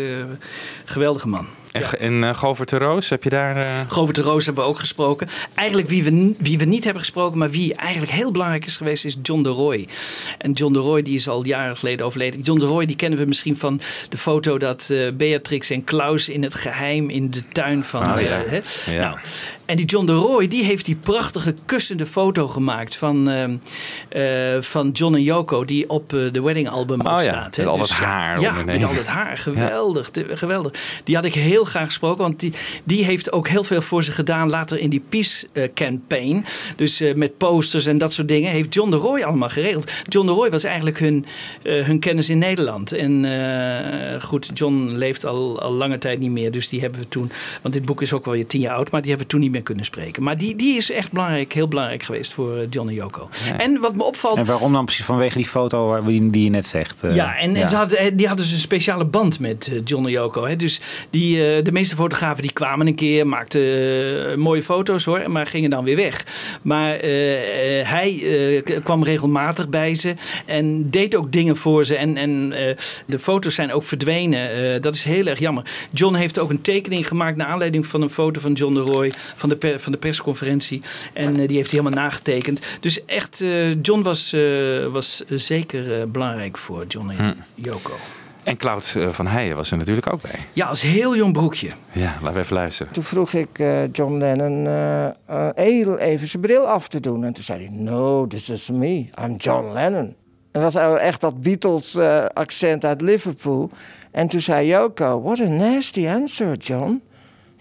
geweldige 0.85 1.29
man. 1.29 1.47
En, 1.75 1.99
en 1.99 2.25
eh, 2.25 2.35
Govert 2.35 2.69
de 2.69 2.79
Roos, 2.79 3.09
heb 3.11 3.23
je 3.23 3.31
daar... 3.31 3.57
eh, 3.57 3.71
Govert 3.89 4.17
de 4.17 4.23
Roos 4.23 4.45
hebben 4.47 4.65
we 4.65 4.71
ook 4.71 4.79
gesproken. 4.79 5.29
Eigenlijk 5.55 5.89
wie 5.89 6.05
we, 6.05 6.35
wie 6.39 6.59
we 6.59 6.65
niet 6.65 6.85
hebben 6.85 7.03
gesproken, 7.03 7.39
maar 7.39 7.51
wie 7.51 7.75
eigenlijk 7.75 8.13
heel 8.13 8.31
belangrijk 8.31 8.67
is 8.67 8.77
geweest, 8.77 9.05
is 9.05 9.17
John 9.23 9.43
de 9.43 9.49
Roy. 9.49 9.87
En 10.39 10.53
John 10.53 10.73
de 10.73 10.79
Roy 10.79 11.03
die 11.03 11.15
is 11.15 11.29
al 11.29 11.45
jaren 11.45 11.77
geleden 11.77 12.07
overleden. 12.07 12.41
John 12.41 12.59
de 12.59 12.67
Roy 12.67 12.87
die 12.87 12.97
kennen 12.97 13.19
we 13.19 13.25
misschien 13.25 13.57
van 13.57 13.81
de 14.09 14.17
foto 14.17 14.59
dat 14.59 14.89
eh, 14.91 14.99
Beatrix 15.15 15.71
en 15.71 15.85
Klaus 15.85 16.29
in 16.29 16.43
het 16.43 16.55
geheim 16.55 17.11
in 17.11 17.31
de 17.31 17.43
tuin 17.53 17.85
van... 17.85 18.15
Oh, 18.15 18.21
ja. 18.21 18.43
hè? 18.47 18.61
Ja. 18.93 19.01
Nou, 19.01 19.19
en 19.67 19.77
die 19.77 19.87
John 19.87 20.07
de 20.07 20.13
Roy 20.13 20.49
die 20.49 20.65
heeft 20.65 20.85
die 20.85 20.97
prachtige 20.97 21.55
kussende 21.65 22.07
foto 22.07 22.49
gemaakt 22.49 22.97
van, 22.97 23.29
ehm, 23.31 23.57
eh, 24.09 24.61
van 24.63 24.91
John 24.91 25.15
en 25.15 25.23
Yoko 25.23 25.65
die 25.65 25.91
op 25.91 26.13
eh, 26.13 26.33
de 26.33 26.43
wedding 26.43 26.69
album 26.69 27.01
Oh 27.01 27.07
ja, 27.07 27.19
staat. 27.19 27.57
met 27.57 27.67
al 27.67 27.79
dat 27.79 27.87
Dus, 27.89 27.97
haar 27.97 28.41
Ja, 28.41 28.59
je 28.59 28.65
met 28.65 28.75
heen. 28.77 28.85
al 28.85 28.95
dat 28.95 29.07
haar. 29.07 29.39
Geweldig, 29.39 30.11
te- 30.11 30.27
geweldig. 30.37 30.73
Die 31.05 31.15
had 31.15 31.25
ik 31.25 31.35
heel 31.35 31.65
graag 31.65 31.87
gesproken, 31.87 32.23
want 32.23 32.41
die, 32.41 32.53
die 32.85 33.05
heeft 33.05 33.33
ook 33.33 33.49
heel 33.49 33.65
veel 33.65 33.83
voor 33.83 34.05
ze 34.05 34.13
gedaan 34.13 34.49
later 34.51 34.79
in 34.79 34.91
die 34.91 35.03
Peace 35.09 35.47
eh, 35.53 35.69
Campaign. 35.75 36.45
Dus 36.77 37.01
eh, 37.01 37.15
met 37.15 37.39
posters 37.39 37.87
en 37.87 37.99
dat 37.99 38.13
soort 38.13 38.29
dingen 38.29 38.51
heeft 38.51 38.75
John 38.75 38.91
de 38.91 38.97
Roy 38.97 39.23
allemaal 39.23 39.49
geregeld. 39.49 39.91
John 40.09 40.27
de 40.27 40.33
Roy 40.33 40.51
was 40.51 40.65
eigenlijk 40.65 40.99
hun, 40.99 41.25
eh, 41.63 41.85
hun 41.85 41.99
kennis 41.99 42.29
in 42.29 42.39
Nederland. 42.39 42.93
En 42.93 43.25
eh, 43.25 44.21
goed, 44.23 44.51
John 44.55 44.91
leeft 44.95 45.25
al, 45.27 45.61
al 45.63 45.73
lange 45.73 45.99
tijd 45.99 46.19
niet 46.19 46.31
meer, 46.31 46.51
dus 46.51 46.69
die 46.69 46.81
hebben 46.81 47.01
we 47.01 47.09
toen, 47.09 47.31
want 47.63 47.75
dit 47.75 47.85
boek 47.85 48.03
is 48.03 48.13
ook 48.13 48.25
wel 48.25 48.35
weer 48.35 48.47
tien 48.47 48.61
jaar 48.61 48.75
oud, 48.77 48.91
maar 48.91 49.01
die 49.01 49.11
hebben 49.11 49.27
we 49.27 49.33
toen 49.33 49.43
niet 49.43 49.53
meer 49.55 49.63
kunnen 49.63 49.85
spreken. 49.85 50.23
Maar 50.23 50.37
die, 50.37 50.57
die 50.57 50.77
is 50.77 50.91
echt 50.91 51.11
belangrijk, 51.13 51.53
heel 51.53 51.69
belangrijk 51.69 52.03
geweest 52.03 52.33
voor 52.33 52.57
eh, 52.57 52.67
John 52.71 52.89
en 52.89 52.95
Yoko. 52.95 53.29
En 53.59 53.81
wat 53.81 53.97
me 53.97 54.05
opvalt, 54.05 54.37
En 54.39 54.45
waarom 54.45 54.73
dan 54.73 54.85
precies 54.85 55.05
vanwege 55.05 55.37
die 55.37 55.47
foto 55.47 55.87
waar- 55.89 56.05
die, 56.05 56.45
je 56.45 56.51
net 56.51 56.67
zegt? 56.67 57.03
eh, 57.03 57.15
ja, 57.15 57.37
en, 57.39 57.55
en 57.55 57.69
Ze 57.69 57.75
hadden, 57.77 57.99
eh, 57.99 58.11
die 58.15 58.27
hadden 58.27 58.45
dus 58.45 58.55
een 58.55 58.61
speciale 58.61 59.05
band 59.05 59.39
met 59.41 59.71
John 59.85 60.05
en 60.05 60.11
Yoko. 60.11 60.45
Hè. 60.45 60.57
Dus 60.57 60.81
die, 61.11 61.63
de 61.63 61.73
meeste 61.73 61.95
fotografen 61.97 62.43
die 62.43 62.53
kwamen 62.53 62.87
een 62.87 62.95
keer, 62.95 63.27
maakten 63.27 63.63
mooie 64.41 64.63
foto's 64.63 65.05
hoor, 65.05 65.31
maar 65.31 65.47
gingen 65.47 65.71
dan 65.71 65.85
weer 65.85 65.97
weg. 65.97 66.25
Maar 66.63 66.89
hij 67.83 68.23
kwam 68.85 69.05
regelmatig 69.05 69.69
bij 69.69 69.95
ze 69.95 70.15
en 70.47 70.91
deed 70.91 71.15
ook 71.17 71.33
dingen 71.33 71.57
voor 71.57 71.85
ze. 71.85 71.97
En, 71.97 72.17
en 72.17 72.49
de 73.07 73.19
foto's 73.19 73.55
zijn 73.55 73.73
ook 73.73 73.85
verdwenen. 73.85 74.83
Dat 74.83 74.95
is 74.95 75.05
heel 75.05 75.27
erg 75.27 75.39
jammer. 75.39 75.65
John 75.91 76.15
heeft 76.15 76.39
ook 76.39 76.51
een 76.51 76.61
tekening 76.63 77.09
gemaakt 77.09 77.37
naar 77.37 77.47
aanleiding 77.47 77.87
van 77.87 78.03
een 78.03 78.11
foto 78.11 78.41
van 78.41 78.53
John 78.53 78.75
de 78.75 78.81
Roy 78.81 79.13
van 79.45 79.53
de, 79.53 79.57
per- 79.69 79.81
van 79.81 79.93
de 79.93 79.99
persconferentie. 79.99 80.83
En 81.13 81.41
eh, 81.41 81.49
die 81.49 81.57
heeft 81.57 81.71
hij 81.71 81.81
helemaal 81.81 82.03
nagetekend. 82.03 82.61
Dus 82.81 83.05
echt, 83.05 83.41
eh, 83.41 83.83
John 83.83 84.03
was, 84.03 84.33
eh, 84.33 84.87
was 84.87 85.25
zeker 85.29 86.01
eh, 86.01 86.07
belangrijk 86.07 86.59
voor 86.59 86.85
John 86.87 87.11
en 87.11 87.17
Hm. 87.17 87.63
Yoko. 87.63 87.91
En 88.43 88.57
Cloud 88.57 88.97
van 89.09 89.27
Heijen 89.27 89.57
was 89.57 89.71
er 89.71 89.77
natuurlijk 89.77 90.13
ook 90.13 90.23
bij. 90.23 90.41
Ja, 90.53 90.67
als 90.67 90.81
heel 90.83 91.17
jong 91.17 91.33
broekje. 91.33 91.71
Ja, 91.93 92.19
laten 92.23 92.35
we 92.37 92.41
even 92.43 92.55
luisteren. 92.57 92.93
Toen 92.93 93.03
vroeg 93.05 93.33
ik 93.33 93.49
John 93.93 94.19
Lennon 94.19 94.67
eh, 94.67 95.07
eh, 95.07 95.49
heel 95.55 95.99
even 95.99 96.29
zijn 96.29 96.43
bril 96.43 96.67
af 96.69 96.89
te 96.89 97.01
doen. 97.01 97.25
En 97.25 97.33
toen 97.33 97.45
zei 97.45 97.67
hij, 97.67 97.77
no, 97.77 98.27
this 98.27 98.49
is 98.51 98.71
me. 98.71 99.07
I'm 99.25 99.37
John 99.37 99.73
Lennon. 99.73 100.15
En 100.53 100.61
dat 100.63 100.73
was 100.73 100.97
echt 100.99 101.21
dat 101.21 101.41
Beatles 101.41 101.95
eh, 101.95 102.25
accent 102.27 102.85
uit 102.85 103.01
Liverpool. 103.01 103.71
En 104.11 104.29
toen 104.29 104.41
zei 104.41 104.67
Yoko, 104.67 105.23
what 105.23 105.41
a 105.41 105.47
nasty 105.47 106.09
answer, 106.09 106.57
John. 106.57 107.03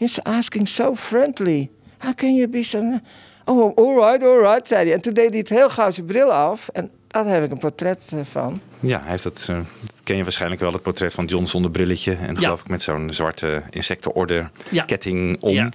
He's 0.03 0.19
asking 0.23 0.67
so 0.67 0.95
friendly. 0.95 1.69
How 1.97 2.13
can 2.15 2.35
you 2.35 2.47
be 2.47 2.63
so... 2.63 2.99
Oh, 3.45 3.75
all 3.77 3.95
right, 3.95 4.23
all 4.23 4.39
right, 4.41 4.67
zei 4.67 4.85
hij. 4.85 4.93
En 4.93 5.01
toen 5.01 5.13
deed 5.13 5.29
hij 5.29 5.37
het 5.37 5.49
heel 5.49 5.69
gauw 5.69 5.91
zijn 5.91 6.05
bril 6.05 6.31
af. 6.33 6.67
En 6.67 6.91
daar 7.07 7.25
heb 7.25 7.43
ik 7.43 7.51
een 7.51 7.57
portret 7.57 8.01
eh, 8.13 8.19
van. 8.23 8.61
Ja, 8.79 8.99
hij 9.01 9.09
heeft 9.09 9.23
dat, 9.23 9.45
eh, 9.49 9.55
dat 9.81 10.03
ken 10.03 10.15
je 10.15 10.23
waarschijnlijk 10.23 10.61
wel, 10.61 10.71
het 10.73 10.81
portret 10.81 11.13
van 11.13 11.25
John 11.25 11.45
zonder 11.45 11.71
brilletje. 11.71 12.13
En 12.15 12.37
geloof 12.37 12.59
ik 12.59 12.67
met 12.67 12.81
zo'n 12.81 13.09
zwarte 13.09 13.63
insectenorde 13.69 14.49
Ja. 14.69 14.83
ketting 14.83 15.41
om. 15.41 15.53
Ja. 15.53 15.69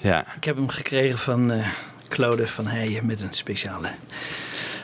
Ja. 0.00 0.24
Ik 0.36 0.44
heb 0.44 0.56
hem 0.56 0.68
gekregen 0.68 1.18
van 1.18 1.52
eh 1.52 1.66
Claude 2.08 2.46
van 2.46 2.66
Heijen 2.66 3.06
met 3.06 3.20
een 3.20 3.32
speciale 3.32 3.88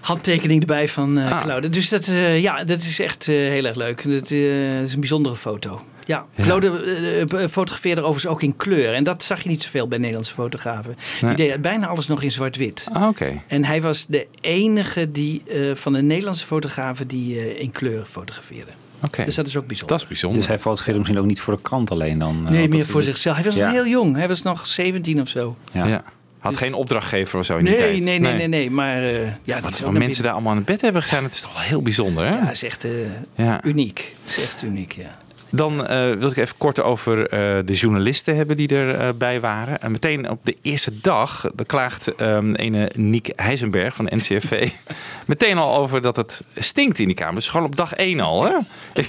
handtekening 0.01 0.61
erbij 0.61 0.89
van 0.89 1.19
eh 1.19 1.33
Ah. 1.33 1.43
Claude. 1.43 1.69
Dus 1.69 1.89
dat, 1.89 2.09
eh, 2.09 2.41
ja, 2.43 2.65
dat 2.65 2.79
is 2.81 3.01
echt 3.01 3.29
eh, 3.29 3.35
heel 3.35 3.65
erg 3.65 3.77
leuk. 3.77 4.11
Dat 4.11 4.31
eh, 4.31 4.83
is 4.83 4.93
een 4.95 5.01
bijzondere 5.01 5.37
foto. 5.37 5.81
Ja. 6.11 6.25
Claude 6.41 6.83
eh, 6.85 7.21
eh, 7.43 7.51
fotografeerde 7.51 8.01
overigens 8.01 8.33
ook 8.33 8.43
in 8.43 8.57
kleur. 8.57 8.95
En 8.95 9.05
dat 9.05 9.23
zag 9.23 9.43
je 9.43 9.49
niet 9.49 9.63
zoveel 9.63 9.89
bij 9.89 9.99
Nederlandse 9.99 10.33
fotografen. 10.35 10.97
Nee. 11.21 11.35
Die 11.35 11.47
deden 11.47 11.61
bijna 11.61 11.87
alles 11.87 12.07
nog 12.07 12.23
in 12.23 12.31
zwart-wit. 12.33 12.89
Ah, 12.93 13.09
oké. 13.09 13.43
En 13.47 13.65
hij 13.65 13.83
was 13.83 14.07
de 14.07 14.27
enige 14.41 15.11
die, 15.13 15.43
eh, 15.49 15.59
van 15.75 15.93
de 15.93 16.03
Nederlandse 16.03 16.47
fotografen 16.47 17.07
die 17.07 17.39
eh, 17.39 17.61
in 17.61 17.71
kleur 17.71 18.05
fotografeerde. 18.05 18.71
Oké. 19.05 19.25
Dus 19.25 19.35
dat 19.35 19.47
is 19.47 19.57
ook 19.57 19.67
bijzonder. 19.67 19.97
Dat 19.97 20.03
is 20.05 20.09
bijzonder. 20.09 20.39
Dus 20.39 20.49
hij 20.49 20.59
fotografeerde 20.59 20.99
misschien 20.99 21.21
ook 21.21 21.27
niet 21.27 21.41
voor 21.41 21.55
de 21.57 21.63
krant 21.63 21.91
alleen 21.91 22.19
dan? 22.19 22.43
eh, 22.47 22.51
Nee, 22.53 22.69
meer 22.69 22.87
voor 22.87 23.03
zichzelf. 23.03 23.37
Hij 23.37 23.45
was 23.45 23.55
Ja. 23.55 23.65
nog 23.65 23.75
heel 23.75 23.87
jong. 23.87 24.17
Hij 24.17 24.29
was 24.29 24.43
nog 24.43 24.67
17 24.67 25.21
of 25.21 25.29
zo. 25.29 25.57
Ja. 25.73 25.87
Ja. 25.87 26.03
Had 26.39 26.53
Dus- 26.53 26.61
geen 26.61 26.75
opdrachtgever 26.75 27.39
of 27.39 27.45
zo 27.45 27.57
in 27.57 27.65
die 27.65 27.75
Nee, 27.75 27.83
tijd. 27.83 28.03
nee, 28.03 28.19
nee, 28.19 28.33
nee, 28.35 28.47
nee. 28.49 28.71
Maar 28.71 29.03
eh, 29.03 29.21
ja, 29.45 29.61
Wat 29.61 29.79
voor 29.79 29.93
mensen 29.93 30.23
daar 30.23 30.33
allemaal 30.33 30.51
aan 30.51 30.57
het 30.57 30.67
bed 30.67 30.81
hebben 30.81 31.03
gestaan, 31.03 31.23
het 31.25 31.33
is 31.33 31.41
toch 31.41 31.53
wel 31.53 31.63
heel 31.63 31.83
bijzonder, 31.83 32.25
hè? 32.27 32.35
Ja, 32.35 32.51
is 32.51 32.65
echt 32.65 32.85
eh, 32.85 32.91
Ja. 33.35 33.65
uniek. 33.65 34.15
Is 34.27 34.43
echt 34.43 34.63
uniek, 34.63 34.93
ja. 34.93 35.11
Dan 35.51 35.87
eh, 35.87 36.13
wil 36.13 36.31
ik 36.31 36.37
even 36.37 36.57
kort 36.59 36.83
over 36.83 37.29
eh, 37.29 37.59
de 37.65 37.75
journalisten 37.75 38.37
hebben 38.37 38.57
die 38.57 38.69
erbij 38.69 39.15
bij 39.15 39.41
waren. 39.41 39.83
En 39.83 39.91
meteen 39.91 40.31
op 40.31 40.39
de 40.43 40.57
eerste 40.63 41.01
dag 41.01 41.51
klaagt 41.67 42.15
ehm 42.15 42.55
ene 42.55 42.91
Niek 42.97 43.33
Heisenberg 43.35 43.95
van 43.95 44.05
de 44.05 44.17
NCFV 44.17 44.71
meteen 45.27 45.59
al 45.59 45.77
over 45.77 46.01
dat 46.01 46.17
het 46.17 46.43
stinkt 46.57 46.99
in 46.99 47.07
die 47.07 47.15
kamer. 47.15 47.35
Dus 47.35 47.49
gewoon 47.49 47.67
op 47.67 47.77
dag 47.77 47.95
één 47.95 48.21
al. 48.21 48.45
Hè? 48.45 48.51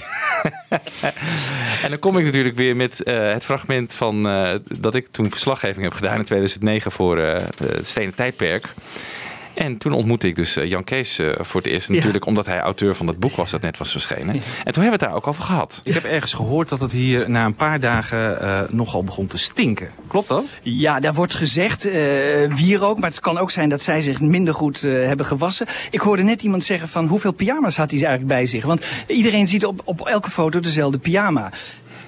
en 1.82 1.88
dan 1.88 1.98
kom 1.98 2.18
ik 2.18 2.24
natuurlijk 2.24 2.56
weer 2.56 2.76
met 2.76 3.02
eh, 3.02 3.32
het 3.32 3.44
fragment 3.44 3.94
van 3.94 4.28
eh, 4.28 4.54
dat 4.80 4.94
ik 4.94 5.06
toen 5.10 5.30
verslaggeving 5.30 5.84
heb 5.84 5.92
gedaan 5.92 6.18
in 6.18 6.24
2009 6.24 6.92
voor 6.92 7.18
eh, 7.18 7.42
het 7.56 7.86
Stenen 7.86 8.14
Tijdperk. 8.14 8.68
En 9.54 9.76
toen 9.76 9.92
ontmoette 9.92 10.26
ik 10.26 10.34
dus 10.34 10.56
eh, 10.56 10.68
Jan 10.68 10.84
Kees 10.84 11.18
eh, 11.18 11.28
voor 11.40 11.60
het 11.60 11.70
eerst. 11.70 11.88
Natuurlijk 11.88 12.26
omdat 12.26 12.46
hij 12.46 12.60
auteur 12.60 12.94
van 12.94 13.06
dat 13.06 13.18
boek 13.18 13.36
was 13.36 13.50
dat 13.50 13.62
net 13.62 13.78
was 13.78 13.92
verschenen. 13.92 14.34
En 14.34 14.72
toen 14.72 14.82
hebben 14.82 14.82
we 14.82 14.90
het 14.90 15.00
daar 15.00 15.14
ook 15.14 15.26
over 15.26 15.42
gehad. 15.42 15.80
Ik 15.84 15.94
heb 15.94 16.04
ergens 16.04 16.32
gehoord 16.32 16.68
dat 16.68 16.80
het 16.80 16.92
hier 16.92 17.30
na 17.30 17.44
een 17.44 17.54
paar 17.54 17.80
dagen 17.80 18.40
eh, 18.40 18.60
nogal 18.68 19.04
begon 19.04 19.26
te 19.26 19.38
stinken. 19.38 19.90
Klopt 20.06 20.28
dat? 20.28 20.44
Ja, 20.62 21.00
daar 21.00 21.14
wordt 21.14 21.34
gezegd, 21.34 21.84
eh 21.84 22.54
wierook, 22.54 22.98
maar 22.98 23.10
het 23.10 23.20
kan 23.20 23.38
ook 23.38 23.50
zijn 23.50 23.68
dat 23.68 23.82
zij 23.82 24.00
zich 24.00 24.20
minder 24.20 24.54
goed 24.54 24.84
eh, 24.84 24.92
hebben 24.92 25.26
gewassen. 25.26 25.66
Ik 25.90 26.00
hoorde 26.00 26.22
net 26.22 26.42
iemand 26.42 26.64
zeggen 26.64 26.88
van 26.88 27.06
hoeveel 27.06 27.32
pyjama's 27.32 27.76
had 27.76 27.90
hij 27.90 28.00
eigenlijk 28.00 28.34
bij 28.34 28.46
zich? 28.46 28.64
Want 28.64 28.86
iedereen 29.06 29.48
ziet 29.48 29.66
op, 29.66 29.80
op 29.84 30.06
elke 30.06 30.30
foto 30.30 30.60
dezelfde 30.60 30.98
pyjama. 30.98 31.52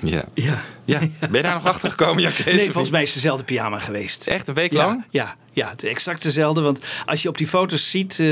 Ja. 0.00 0.24
Ja. 0.34 0.62
ja. 0.84 0.98
Ben 0.98 1.30
je 1.32 1.42
daar 1.42 1.54
nog 1.54 1.66
achter 1.66 1.90
gekomen, 1.90 2.32
Kees? 2.32 2.44
Nee, 2.44 2.64
volgens 2.64 2.90
mij 2.90 3.02
is 3.02 3.08
het 3.14 3.22
dezelfde 3.22 3.44
pyjama 3.44 3.78
geweest. 3.78 4.26
Echt 4.26 4.48
een 4.48 4.54
week 4.54 4.72
Ja, 4.72 4.86
lang? 4.86 5.04
Ja, 5.10 5.36
ja, 5.52 5.68
het 5.70 5.82
is 5.82 5.90
exact 5.90 6.22
dezelfde. 6.22 6.60
Want 6.60 6.78
als 7.06 7.22
je 7.22 7.28
op 7.28 7.38
die 7.38 7.46
foto's 7.46 7.90
ziet, 7.90 8.18
eh, 8.20 8.26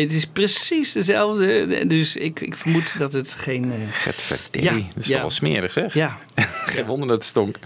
het 0.00 0.12
is 0.12 0.26
precies 0.26 0.92
dezelfde. 0.92 1.86
Dus 1.86 2.16
ik, 2.16 2.40
ik 2.40 2.56
vermoed 2.56 2.98
dat 2.98 3.12
het 3.12 3.34
geen... 3.34 3.72
eh, 4.04 4.12
Verdee, 4.12 4.62
dat 4.94 5.04
is 5.04 5.06
ja. 5.06 5.12
toch 5.12 5.20
wel 5.20 5.30
smerig, 5.30 5.72
zeg? 5.72 5.94
Ja. 5.94 6.18
Geen 6.66 6.84
wonder 6.84 7.08
dat 7.08 7.16
het 7.16 7.26
stonk. 7.26 7.56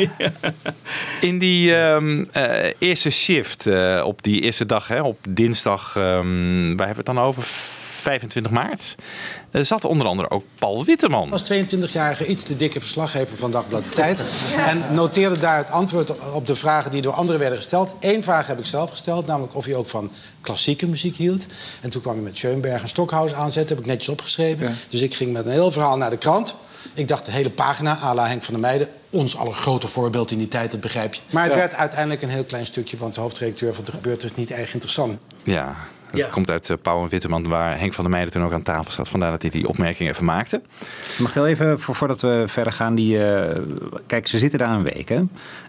In 1.20 1.38
die 1.38 1.74
ehm, 1.76 2.24
eh, 2.32 2.72
eerste 2.78 3.10
shift, 3.10 3.66
op 4.04 4.22
die 4.22 4.40
eerste 4.40 4.66
dag, 4.66 4.88
hè, 4.88 5.00
op 5.02 5.18
dinsdag, 5.28 5.96
ehm, 5.96 6.76
waar 6.76 6.86
hebben 6.86 7.04
we 7.04 7.10
het 7.10 7.16
dan 7.16 7.18
over? 7.18 7.42
25 8.00 8.52
maart 8.52 8.94
eh, 9.50 9.62
zat 9.62 9.84
onder 9.84 10.06
andere 10.06 10.30
ook 10.30 10.44
Paul 10.58 10.84
Witteman. 10.84 11.32
als 11.32 11.42
22-jarige 11.52 12.26
iets 12.26 12.42
te 12.42 12.56
dikke 12.56 12.80
verslaggever 12.80 13.36
van 13.36 13.50
Dagblad 13.50 13.84
De 13.84 13.90
Tijd. 13.90 14.22
En 14.56 14.82
noteerde 14.92 15.38
daar 15.38 15.56
het 15.56 15.70
antwoord 15.70 16.32
op 16.32 16.46
de 16.46 16.56
vragen 16.56 16.90
die 16.90 17.02
door 17.02 17.12
anderen 17.12 17.40
werden 17.40 17.58
gesteld. 17.58 17.94
Eén 18.00 18.22
vraag 18.24 18.46
heb 18.46 18.58
ik 18.58 18.64
zelf 18.66 18.90
gesteld, 18.90 19.26
namelijk 19.26 19.54
of 19.54 19.64
hij 19.64 19.74
ook 19.74 19.88
van 19.88 20.10
klassieke 20.40 20.86
muziek 20.86 21.16
hield. 21.16 21.46
En 21.80 21.90
toen 21.90 22.02
kwam 22.02 22.14
hij 22.14 22.22
met 22.22 22.38
Schoenberg 22.38 22.82
en 22.82 22.88
Stockhaus 22.88 23.32
aanzetten, 23.34 23.76
heb 23.76 23.84
ik 23.84 23.90
netjes 23.90 24.08
opgeschreven. 24.08 24.76
Dus 24.88 25.00
ik 25.00 25.14
ging 25.14 25.32
met 25.32 25.46
een 25.46 25.52
heel 25.52 25.70
verhaal 25.72 25.96
naar 25.96 26.10
de 26.10 26.16
krant. 26.18 26.54
Ik 26.94 27.08
dacht 27.08 27.24
de 27.24 27.30
hele 27.32 27.50
pagina, 27.50 27.98
à 28.02 28.14
la 28.14 28.26
Henk 28.26 28.44
van 28.44 28.52
der 28.54 28.62
Meijden. 28.62 28.88
Ons 29.10 29.36
aller 29.36 29.54
grote 29.54 29.88
voorbeeld 29.88 30.30
in 30.30 30.38
die 30.38 30.48
tijd, 30.48 30.70
dat 30.70 30.80
begrijp 30.80 31.14
je. 31.14 31.20
Maar 31.30 31.42
het 31.42 31.52
Ja. 31.52 31.58
werd 31.58 31.74
uiteindelijk 31.74 32.22
een 32.22 32.28
heel 32.28 32.44
klein 32.44 32.66
stukje... 32.66 32.96
want 32.96 33.14
de 33.14 33.20
hoofdredacteur 33.20 33.74
van 33.74 33.84
de 33.84 33.90
gebeurtenis 33.92 34.36
niet 34.36 34.50
erg 34.50 34.72
interessant. 34.72 35.18
Ja, 35.42 35.76
dat 36.12 36.30
komt 36.30 36.50
uit 36.50 36.68
uh, 36.68 36.76
Pauw 36.82 37.02
en 37.02 37.08
Witteman, 37.08 37.48
waar 37.48 37.78
Henk 37.78 37.94
van 37.94 38.04
der 38.04 38.12
Meijden 38.12 38.32
toen 38.32 38.44
ook 38.44 38.52
aan 38.52 38.62
tafel 38.62 38.92
zat. 38.92 39.08
Vandaar 39.08 39.30
dat 39.30 39.42
hij 39.42 39.50
die 39.50 39.68
opmerking 39.68 40.08
even 40.08 40.24
maakte. 40.24 40.62
Mag 41.18 41.28
ik 41.28 41.34
heel 41.34 41.46
even, 41.46 41.80
voor, 41.80 41.94
voordat 41.94 42.20
we 42.20 42.44
verder 42.46 42.72
gaan, 42.72 42.94
die, 42.94 43.24
eh, 43.24 43.62
kijk, 44.06 44.26
ze 44.26 44.38
zitten 44.38 44.58
daar 44.58 44.70
een 44.70 44.82
week, 44.82 45.08
hè? 45.08 45.20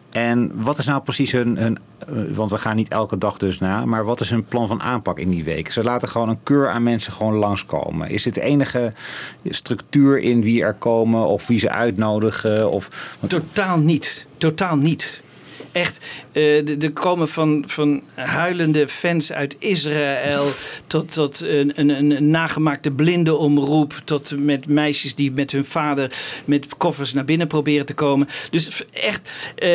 En 0.10 0.52
wat 0.56 0.78
is 0.78 0.86
nou 0.86 1.02
precies 1.02 1.32
hun, 1.32 1.58
hun 1.58 1.80
eh, 2.08 2.36
want 2.36 2.52
we 2.52 2.58
gaan 2.58 2.76
niet 2.76 2.88
elke 2.88 3.18
dag 3.18 3.38
dus 3.38 3.60
na, 3.60 3.86
maar 3.86 4.06
wat 4.06 4.20
is 4.20 4.30
hun 4.30 4.46
plan 4.46 4.68
van 4.68 4.82
aanpak 4.82 5.20
in 5.20 5.30
die 5.30 5.44
week? 5.44 5.72
Ze 5.72 5.84
laten 5.84 6.08
gewoon 6.08 6.30
een 6.30 6.44
keur 6.44 6.70
aan 6.70 6.84
mensen 6.84 7.14
gewoon 7.14 7.34
langskomen. 7.34 8.10
Is 8.10 8.24
dit 8.24 8.34
de 8.34 8.42
enige 8.42 8.94
structuur 9.46 10.20
in 10.20 10.42
wie 10.42 10.64
er 10.64 10.74
komen 10.74 11.28
of 11.28 11.48
wie 11.48 11.60
ze 11.60 11.70
uitnodigen? 11.70 12.72
Of, 12.72 13.18
Totaal 13.28 13.78
niet. 13.78 14.28
Totaal 14.38 14.76
niet. 14.76 15.24
Echt, 15.72 16.02
eh, 16.32 16.68
er 16.70 16.84
er 16.84 16.92
komen 16.92 17.30
van, 17.30 17.64
van 17.68 18.02
huilende 18.16 18.88
fans 18.88 19.32
uit 19.32 19.56
Israël 19.60 20.50
tot, 20.88 21.14
tot 21.14 21.42
een, 21.42 21.72
een, 21.76 21.90
een 21.90 22.30
nagemaakte 22.30 22.92
blinde 22.92 23.36
omroep. 23.36 24.02
Tot 24.06 24.34
met 24.38 24.68
meisjes 24.68 25.16
die 25.16 25.32
met 25.32 25.52
hun 25.52 25.66
vader 25.66 26.12
met 26.46 26.78
koffers 26.78 27.14
naar 27.14 27.26
binnen 27.26 27.48
proberen 27.48 27.86
te 27.86 27.94
komen. 27.94 28.28
Dus 28.50 28.84
echt, 28.92 29.30
eh, 29.56 29.70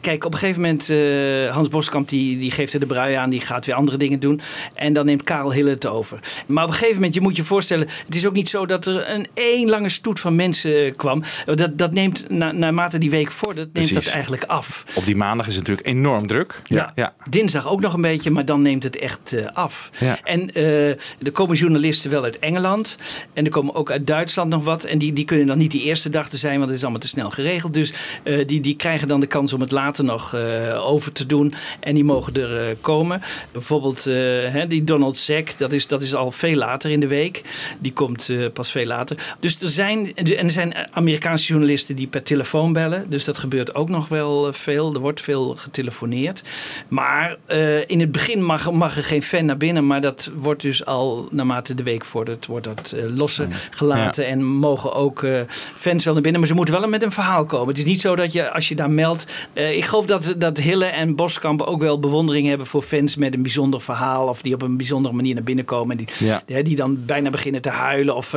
kijk, 0.00 0.24
op 0.24 0.32
een 0.32 0.38
gegeven 0.38 0.60
moment, 0.60 0.90
eh, 0.90 1.54
Hans 1.54 1.68
Boskamp 1.68 2.08
die, 2.08 2.38
die 2.38 2.50
geeft 2.50 2.72
er 2.72 2.80
de 2.80 2.86
brui 2.86 3.14
aan, 3.14 3.30
die 3.30 3.40
gaat 3.40 3.66
weer 3.66 3.74
andere 3.74 3.96
dingen 3.96 4.20
doen. 4.20 4.40
En 4.74 4.92
dan 4.92 5.06
neemt 5.06 5.22
Karel 5.22 5.52
Hille 5.52 5.70
het 5.70 5.86
over. 5.86 6.20
Maar 6.46 6.64
op 6.64 6.70
een 6.70 6.76
gegeven 6.76 6.94
moment, 6.94 7.14
je 7.14 7.20
moet 7.20 7.36
je 7.36 7.44
voorstellen, 7.44 7.88
het 8.06 8.14
is 8.14 8.26
ook 8.26 8.32
niet 8.32 8.48
zo 8.48 8.66
dat 8.66 8.86
er 8.86 9.10
een 9.10 9.26
één 9.34 9.68
lange 9.68 9.88
stoet 9.88 10.20
van 10.20 10.36
mensen 10.36 10.84
eh, 10.84 10.96
kwam. 10.96 11.22
Dat, 11.44 11.78
dat 11.78 11.92
neemt, 11.92 12.30
na, 12.30 12.52
naarmate 12.52 12.98
die 12.98 13.10
week 13.10 13.30
vordert, 13.30 13.72
neemt 13.72 13.86
Precies. 13.86 14.04
dat 14.04 14.14
eigenlijk 14.14 14.44
af. 14.44 14.84
Op 14.94 15.06
die 15.06 15.16
maandag 15.30 15.48
is 15.48 15.56
het 15.56 15.68
natuurlijk 15.68 15.96
enorm 15.96 16.26
druk. 16.26 16.60
Ja. 16.64 16.92
ja. 16.94 17.12
Dinsdag 17.28 17.68
ook 17.68 17.80
nog 17.80 17.94
een 17.94 18.00
beetje, 18.00 18.30
maar 18.30 18.44
dan 18.44 18.62
neemt 18.62 18.82
het 18.82 18.98
echt 18.98 19.32
eh, 19.32 19.46
af. 19.52 19.90
Ja. 19.98 20.18
En 20.24 20.50
eh, 20.54 20.88
er 20.88 21.32
komen 21.32 21.56
journalisten 21.56 22.10
wel 22.10 22.24
uit 22.24 22.38
Engeland. 22.38 22.98
En 23.32 23.44
er 23.44 23.50
komen 23.50 23.74
ook 23.74 23.90
uit 23.90 24.06
Duitsland 24.06 24.50
nog 24.50 24.64
wat. 24.64 24.84
En 24.84 24.98
die, 24.98 25.12
die 25.12 25.24
kunnen 25.24 25.46
dan 25.46 25.58
niet 25.58 25.70
die 25.70 25.82
eerste 25.82 26.10
dag 26.10 26.28
te 26.28 26.36
zijn, 26.36 26.54
want 26.54 26.66
het 26.66 26.76
is 26.76 26.82
allemaal 26.82 27.00
te 27.00 27.08
snel 27.08 27.30
geregeld. 27.30 27.74
Dus 27.74 27.92
eh, 28.22 28.46
die, 28.46 28.60
die 28.60 28.76
krijgen 28.76 29.08
dan 29.08 29.20
de 29.20 29.26
kans 29.26 29.52
om 29.52 29.60
het 29.60 29.70
later 29.70 30.04
nog 30.04 30.34
eh, 30.34 30.86
over 30.86 31.12
te 31.12 31.26
doen. 31.26 31.54
En 31.80 31.94
die 31.94 32.04
mogen 32.04 32.34
er 32.34 32.68
eh, 32.68 32.76
komen. 32.80 33.22
Bijvoorbeeld 33.52 34.06
eh, 34.06 34.14
hè, 34.48 34.66
die 34.66 34.84
Donald 34.84 35.16
Sack, 35.16 35.58
dat 35.58 35.72
is, 35.72 35.86
dat 35.86 36.02
is 36.02 36.14
al 36.14 36.30
veel 36.30 36.56
later 36.56 36.90
in 36.90 37.00
de 37.00 37.06
week. 37.06 37.42
Die 37.78 37.92
komt 37.92 38.28
eh, 38.28 38.46
pas 38.52 38.70
veel 38.70 38.86
later. 38.86 39.36
Dus 39.40 39.60
er 39.60 39.68
zijn, 39.68 40.14
en 40.14 40.44
er 40.44 40.50
zijn 40.50 40.74
Amerikaanse 40.90 41.46
journalisten 41.46 41.96
die 41.96 42.06
per 42.06 42.22
telefoon 42.22 42.72
bellen. 42.72 43.10
Dus 43.10 43.24
dat 43.24 43.38
gebeurt 43.38 43.74
ook 43.74 43.88
nog 43.88 44.08
wel 44.08 44.52
veel. 44.52 44.94
Er 44.94 45.00
wordt 45.00 45.19
veel 45.20 45.54
getelefoneerd. 45.56 46.42
Maar 46.88 47.36
eh, 47.46 47.88
in 47.88 48.00
het 48.00 48.12
begin 48.12 48.44
mag, 48.44 48.70
mag 48.72 48.96
er 48.96 49.04
geen 49.04 49.22
fan 49.22 49.44
naar 49.44 49.56
binnen. 49.56 49.86
Maar 49.86 50.00
dat 50.00 50.30
wordt 50.34 50.62
dus 50.62 50.84
al 50.84 51.28
naarmate 51.30 51.74
de 51.74 51.82
week 51.82 52.04
vordert, 52.04 52.46
wordt 52.46 52.64
dat 52.64 52.92
eh, 52.92 53.04
losser 53.16 53.46
gelaten. 53.70 54.26
En 54.26 54.44
mogen 54.44 54.92
ook 54.94 55.22
eh, 55.22 55.40
fans 55.74 56.04
wel 56.04 56.12
naar 56.12 56.22
binnen. 56.22 56.40
Maar 56.40 56.50
ze 56.50 56.54
moeten 56.56 56.80
wel 56.80 56.88
met 56.88 57.02
een 57.02 57.12
verhaal 57.12 57.44
komen. 57.44 57.68
Het 57.68 57.78
is 57.78 57.84
niet 57.84 58.00
zo 58.00 58.16
dat 58.16 58.32
je 58.32 58.50
als 58.52 58.68
je 58.68 58.74
daar 58.74 58.90
meldt. 58.90 59.26
ik 59.52 59.84
geloof 59.84 60.06
dat, 60.06 60.34
dat 60.38 60.58
Hille 60.58 60.84
en 60.84 61.16
Boskamp 61.16 61.60
ook 61.62 61.80
wel 61.80 61.98
bewondering 62.00 62.48
hebben 62.48 62.66
voor 62.66 62.82
fans 62.82 63.16
met 63.16 63.34
een 63.34 63.42
bijzonder 63.42 63.80
verhaal. 63.80 64.28
Of 64.28 64.42
die 64.42 64.54
op 64.54 64.62
een 64.62 64.76
bijzondere 64.76 65.14
manier 65.14 65.34
naar 65.34 65.42
binnen 65.44 65.64
komen. 65.64 65.98
En 65.98 66.04
die, 66.04 66.26
Ja. 66.26 66.62
die 66.62 66.76
dan 66.76 67.04
bijna 67.06 67.30
beginnen 67.30 67.60
te 67.62 67.68
huilen. 67.70 68.16
Of 68.16 68.32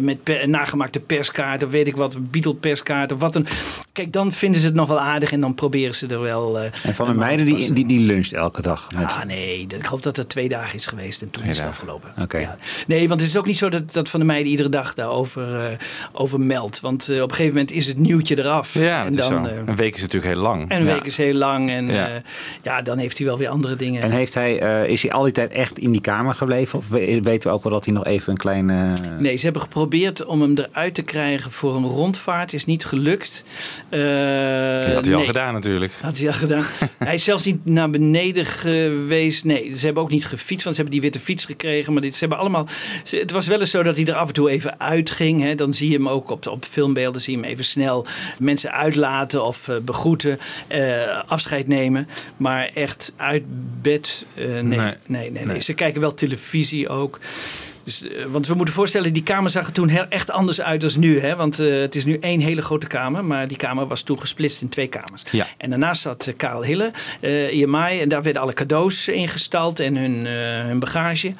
met 0.00 0.22
per- 0.22 0.48
nagemaakte 0.48 1.00
perskaarten. 1.00 1.66
Of 1.66 1.72
weet 1.72 1.86
ik 1.86 1.96
wat, 1.96 2.30
Beatle 2.30 2.54
perskaarten. 2.54 3.16
Of 3.16 3.22
wat 3.22 3.34
een. 3.34 3.46
Kijk, 3.92 4.12
dan 4.12 4.32
vinden 4.32 4.60
ze 4.60 4.66
het 4.66 4.74
nog 4.76 4.88
wel 4.88 5.00
aardig. 5.00 5.32
En 5.32 5.40
dan 5.40 5.54
proberen 5.54 5.94
ze 5.98 6.06
er 6.06 6.20
wel. 6.20 6.58
eh, 6.58 6.64
en 6.82 6.94
Van 6.94 7.06
der 7.06 7.16
Meijden 7.16 7.46
die, 7.46 7.72
die, 7.72 7.86
die 7.86 8.00
luncht 8.00 8.32
elke 8.32 8.62
dag. 8.62 8.88
Met, 8.96 9.04
Ah 9.04 9.22
nee, 9.24 9.66
dat- 9.66 9.78
ik 9.78 9.84
geloof 9.86 10.00
dat 10.00 10.16
het 10.16 10.28
twee 10.28 10.48
dagen 10.48 10.78
is 10.78 10.86
geweest 10.86 11.22
en 11.22 11.30
toen 11.30 11.44
is 11.44 11.58
het 11.58 11.68
afgelopen. 11.68 12.12
Oké. 12.22 12.56
Nee, 12.86 13.08
want 13.08 13.20
het 13.20 13.30
is 13.30 13.36
ook 13.36 13.46
niet 13.46 13.58
zo 13.58 13.68
dat, 13.68 13.92
dat 13.92 14.08
Van 14.08 14.20
der 14.20 14.28
Meijden 14.28 14.50
iedere 14.50 14.68
dag 14.68 14.94
daarover 14.94 15.54
eh, 15.60 15.64
over 16.12 16.40
meldt. 16.40 16.80
Want 16.80 17.08
eh, 17.08 17.16
op 17.22 17.28
een 17.30 17.36
gegeven 17.36 17.52
moment 17.52 17.72
is 17.72 17.86
het 17.86 17.98
nieuwtje 17.98 18.38
eraf. 18.38 18.74
Ja, 18.74 19.04
en 19.04 19.12
dat 19.14 19.22
is 19.24 19.30
dan, 19.30 19.44
zo. 19.44 19.50
eh, 19.50 19.56
Een 19.66 19.76
week 19.76 19.94
is 19.94 20.00
natuurlijk 20.00 20.32
heel 20.34 20.42
lang. 20.42 20.70
en 20.70 20.80
een 20.80 20.86
Ja. 20.86 20.92
week 20.92 21.04
is 21.04 21.16
heel 21.16 21.34
lang. 21.34 21.70
En 21.70 21.86
Ja. 21.86 21.92
ja. 22.08 22.22
ja, 22.62 22.82
dan 22.82 22.98
heeft 22.98 23.18
hij 23.18 23.26
wel 23.26 23.38
weer 23.38 23.48
andere 23.48 23.76
dingen. 23.76 24.02
En 24.02 24.10
heeft 24.10 24.34
hij, 24.34 24.60
eh, 24.60 24.88
is 24.90 25.02
hij 25.02 25.12
al 25.12 25.22
die 25.22 25.32
tijd 25.32 25.50
echt 25.50 25.78
in 25.78 25.90
die 25.92 26.00
kamer 26.00 26.34
gebleven? 26.34 26.78
Of 26.78 26.88
we- 26.88 27.20
weten 27.22 27.48
we 27.50 27.56
ook 27.56 27.62
wel 27.62 27.72
dat 27.72 27.84
hij 27.84 27.94
nog 27.94 28.04
even 28.04 28.30
een 28.32 28.38
klein... 28.38 28.70
eh, 28.70 28.92
Nee, 29.18 29.36
ze 29.36 29.44
hebben 29.44 29.62
geprobeerd 29.62 30.24
om 30.24 30.40
hem 30.42 30.54
eruit 30.58 30.94
te 30.94 31.02
krijgen 31.02 31.50
voor 31.50 31.76
een 31.76 31.84
rondvaart. 31.84 32.52
Is 32.52 32.64
niet 32.64 32.84
gelukt. 32.84 33.44
Eh, 33.88 34.00
Dat 34.80 34.92
had 34.94 35.04
hij 35.04 35.14
al 35.14 35.22
gedaan 35.22 35.52
natuurlijk. 35.52 35.87
Had 36.00 36.18
hij 36.18 36.26
al 36.26 36.32
gedaan. 36.32 36.64
hij 36.98 37.14
is 37.14 37.24
zelfs 37.24 37.44
niet 37.44 37.64
naar 37.64 37.90
beneden 37.90 38.46
geweest. 38.46 39.44
Nee, 39.44 39.76
ze 39.76 39.84
hebben 39.84 40.02
ook 40.02 40.10
niet 40.10 40.26
gefietst, 40.26 40.64
want 40.64 40.76
ze 40.76 40.82
hebben 40.82 41.00
die 41.00 41.10
witte 41.10 41.26
fiets 41.26 41.44
gekregen. 41.44 41.92
Maar 41.92 42.02
dit, 42.02 42.12
ze 42.12 42.18
hebben 42.18 42.38
allemaal. 42.38 42.66
Het 43.10 43.30
was 43.30 43.46
wel 43.46 43.60
eens 43.60 43.70
zo 43.70 43.82
dat 43.82 43.96
hij 43.96 44.06
er 44.06 44.14
af 44.14 44.28
en 44.28 44.34
toe 44.34 44.50
even 44.50 44.80
uitging. 44.80 45.42
Hè. 45.42 45.54
Dan 45.54 45.74
zie 45.74 45.90
je 45.90 45.96
hem 45.96 46.08
ook 46.08 46.30
op, 46.30 46.46
op 46.46 46.64
filmbeelden, 46.64 47.20
zie 47.20 47.36
je 47.36 47.40
hem 47.42 47.50
even 47.50 47.64
snel 47.64 48.06
mensen 48.38 48.72
uitlaten 48.72 49.44
of 49.44 49.68
eh, 49.68 49.76
begroeten, 49.76 50.38
eh, 50.66 51.22
afscheid 51.26 51.66
nemen. 51.68 52.08
Maar 52.36 52.70
echt 52.74 53.12
uit 53.16 53.42
bed, 53.82 54.26
eh, 54.34 54.44
Nee. 54.44 54.78
nee, 55.06 55.30
nee, 55.30 55.44
Nee. 55.46 55.60
Ze 55.60 55.74
kijken 55.74 56.00
wel 56.00 56.14
televisie 56.14 56.88
ook. 56.88 57.18
Dus, 57.88 58.02
eh, 58.02 58.24
want 58.24 58.46
we 58.46 58.54
moeten 58.54 58.74
voorstellen, 58.74 59.12
die 59.12 59.22
kamer 59.22 59.50
zag 59.50 59.66
er 59.66 59.72
toen 59.72 59.88
heel, 59.88 60.06
echt 60.08 60.30
anders 60.30 60.60
uit 60.60 60.80
dan 60.80 60.90
nu. 60.96 61.20
Hè? 61.20 61.36
Want 61.36 61.58
eh, 61.58 61.80
het 61.80 61.94
is 61.94 62.04
nu 62.04 62.18
één 62.20 62.40
hele 62.40 62.62
grote 62.62 62.86
kamer, 62.86 63.24
maar 63.24 63.48
die 63.48 63.56
kamer 63.56 63.86
was 63.86 64.02
toen 64.02 64.20
gesplitst 64.20 64.62
in 64.62 64.68
twee 64.68 64.86
kamers. 64.86 65.22
Ja. 65.30 65.46
En 65.56 65.70
daarnaast 65.70 66.02
zat 66.02 66.26
eh, 66.26 66.36
Karel 66.36 66.64
Hille, 66.64 66.92
eh 67.20 67.52
IMI, 67.52 68.00
en 68.00 68.08
daar 68.08 68.22
werden 68.22 68.42
alle 68.42 68.52
cadeaus 68.52 69.08
ingestald 69.08 69.80
en 69.80 69.96
hun, 69.96 70.26
hun 70.66 70.78
bagage. 70.78 71.32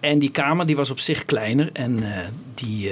En 0.00 0.18
die 0.18 0.30
kamer 0.30 0.66
die 0.66 0.76
was 0.76 0.90
op 0.90 0.98
zich 0.98 1.24
kleiner 1.24 1.70
en 1.72 2.04
die... 2.54 2.90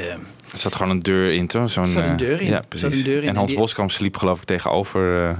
Er 0.52 0.58
zat 0.58 0.74
gewoon 0.74 0.90
een 0.90 1.02
deur 1.02 1.32
in, 1.32 1.46
toch? 1.46 1.70
Zo'n, 1.70 1.82
Er 1.82 1.88
zat 1.90 2.04
een 2.04 2.16
deur 2.16 2.40
in. 2.40 2.48
Ja, 2.48 2.62
precies. 2.68 3.04
deur 3.04 3.22
in 3.22 3.28
en 3.28 3.36
Hans 3.36 3.54
Boskamp 3.54 3.90
sliep 3.90 4.16
geloof 4.16 4.38
ik 4.38 4.44
tegenover 4.44 5.36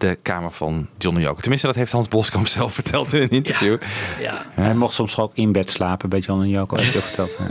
de 0.00 0.18
kamer 0.22 0.50
van 0.50 0.88
Johnny 0.98 1.22
Joker. 1.22 1.40
Tenminste, 1.40 1.66
dat 1.66 1.76
heeft 1.76 1.92
Hans 1.92 2.08
Boskamp 2.08 2.46
zelf 2.58 2.74
verteld 2.74 3.12
in 3.12 3.22
een 3.22 3.30
interview. 3.30 3.76
Ja. 4.20 4.44
Hij 4.54 4.74
mocht 4.74 4.94
soms 4.94 5.18
ook 5.18 5.30
in 5.34 5.52
bed 5.52 5.70
slapen 5.70 6.08
bij 6.08 6.18
John 6.18 6.40
en 6.42 6.48
Joko, 6.48 6.76
heeft 6.76 6.92
hij 6.92 7.02
ook 7.02 7.08
verteld. 7.08 7.38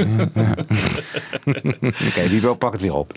Oké, 2.09 2.27
wie 2.29 2.41
wil 2.41 2.55
pak 2.55 2.71
het 2.71 2.81
weer 2.81 2.95
op. 2.95 3.13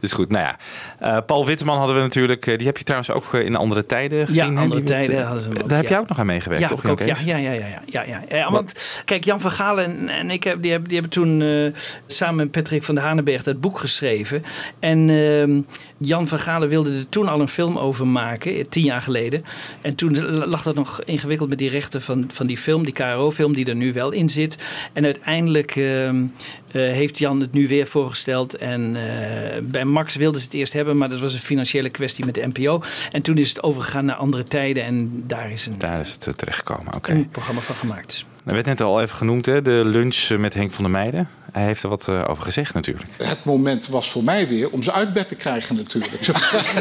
Dus 0.00 0.12
goed, 0.12 0.30
nou 0.30 0.44
ja. 0.44 0.56
Eh, 0.98 1.22
Paul 1.26 1.46
Witteman 1.46 1.78
hadden 1.78 1.96
we 1.96 2.02
natuurlijk. 2.02 2.46
eh, 2.46 2.56
die 2.56 2.66
heb 2.66 2.78
je 2.78 2.84
trouwens 2.84 3.10
ook 3.10 3.34
eh, 3.34 3.44
in 3.44 3.56
andere 3.56 3.86
tijden 3.86 4.26
gezien. 4.26 4.56
hè? 4.56 4.62
andere 4.62 4.82
tijden 4.82 5.24
hadden 5.24 5.42
ze 5.42 5.48
hem 5.48 5.58
ook, 5.58 5.68
Daar 5.68 5.78
heb 5.78 5.86
ja. 5.86 5.92
jij 5.92 6.00
ook 6.00 6.08
nog 6.08 6.18
aan 6.18 6.26
meegewerkt, 6.26 6.62
ja, 6.62 6.68
toch? 6.68 6.84
ook, 6.84 6.98
ja, 6.98 7.16
ja, 7.24 7.36
ja, 7.36 7.52
ja, 7.52 7.66
ja, 7.86 8.02
ja, 8.02 8.22
ja. 8.28 8.50
Want 8.50 9.02
kijk, 9.04 9.24
Jan 9.24 9.40
van 9.40 9.50
Galen 9.50 9.84
en, 9.84 10.08
en 10.08 10.30
ik 10.30 10.44
heb, 10.44 10.62
die, 10.62 10.70
hebben, 10.70 10.88
die 10.88 11.00
hebben 11.00 11.20
toen 11.20 11.42
eh, 11.42 11.80
samen 12.06 12.36
met 12.36 12.50
Patrick 12.50 12.82
van 12.82 12.94
der 12.94 13.04
Hanenberg 13.04 13.42
dat 13.42 13.60
boek 13.60 13.78
geschreven. 13.78 14.44
En 14.78 15.10
ehm, 15.10 15.60
Jan 15.96 16.28
van 16.28 16.38
Galen 16.38 16.68
wilde 16.68 16.98
er 16.98 17.08
toen 17.08 17.28
al 17.28 17.40
een 17.40 17.48
film 17.48 17.78
over 17.78 18.06
maken, 18.06 18.58
tien 18.68 18.84
jaar 18.84 19.02
geleden. 19.02 19.44
En 19.80 19.94
toen 19.94 20.18
lag 20.44 20.62
dat 20.62 20.74
nog 20.74 21.02
ingewikkeld 21.04 21.48
met 21.48 21.58
die 21.58 21.70
rechten 21.70 22.02
van, 22.02 22.24
van 22.32 22.46
die 22.46 22.58
film, 22.58 22.84
die 22.84 22.92
KRO-film, 22.92 23.54
die 23.54 23.66
er 23.66 23.76
nu 23.76 23.92
wel 23.92 24.10
in 24.10 24.30
zit. 24.30 24.58
En 24.92 25.04
uiteindelijk 25.04 25.76
ehm, 25.76 26.24
eh, 26.65 26.65
heeft 26.70 27.18
Jan 27.18 27.40
het 27.40 27.52
nu 27.52 27.68
weer 27.68 27.86
voorgesteld. 27.86 28.56
En 28.56 28.96
eh, 28.96 29.62
bij 29.62 29.84
Max 29.84 30.16
wilden 30.16 30.40
ze 30.40 30.46
het 30.46 30.54
eerst 30.54 30.72
hebben, 30.72 30.96
maar 30.96 31.08
dat 31.08 31.20
was 31.20 31.32
een 31.32 31.38
financiële 31.38 31.90
kwestie 31.90 32.24
met 32.24 32.34
de 32.34 32.46
NPO. 32.52 32.82
En 33.12 33.22
toen 33.22 33.38
is 33.38 33.48
het 33.48 33.62
overgegaan 33.62 34.04
naar 34.04 34.16
andere 34.16 34.44
tijden 34.44 34.84
en 34.84 35.24
daar 35.26 35.50
is 35.50 35.66
een, 35.66 35.78
Daar 35.78 36.00
is 36.00 36.12
het 36.12 36.26
eh, 36.26 36.34
terechtgekomen, 36.34 36.94
oké. 36.94 37.12
een 37.12 37.28
programma 37.30 37.60
van 37.60 37.74
gemaakt. 37.74 38.24
Er 38.46 38.52
werd 38.52 38.66
net 38.66 38.80
al 38.80 39.00
even 39.00 39.16
genoemd, 39.16 39.46
hè, 39.46 39.62
de 39.62 39.82
lunch 39.84 40.16
eh, 40.28 40.38
met 40.38 40.54
Henk 40.54 40.72
van 40.72 40.84
der 40.84 40.92
Meijden. 40.92 41.28
Hij 41.52 41.64
heeft 41.64 41.82
er 41.82 41.88
wat 41.88 42.08
eh, 42.08 42.24
over 42.28 42.44
gezegd 42.44 42.74
natuurlijk. 42.74 43.08
Het 43.16 43.44
moment 43.44 43.86
was 43.86 44.10
voor 44.10 44.24
mij 44.24 44.48
weer 44.48 44.70
om 44.70 44.82
ze 44.82 44.92
uit 44.92 45.12
bed 45.12 45.28
te 45.28 45.34
krijgen 45.34 45.76
natuurlijk. 45.76 46.14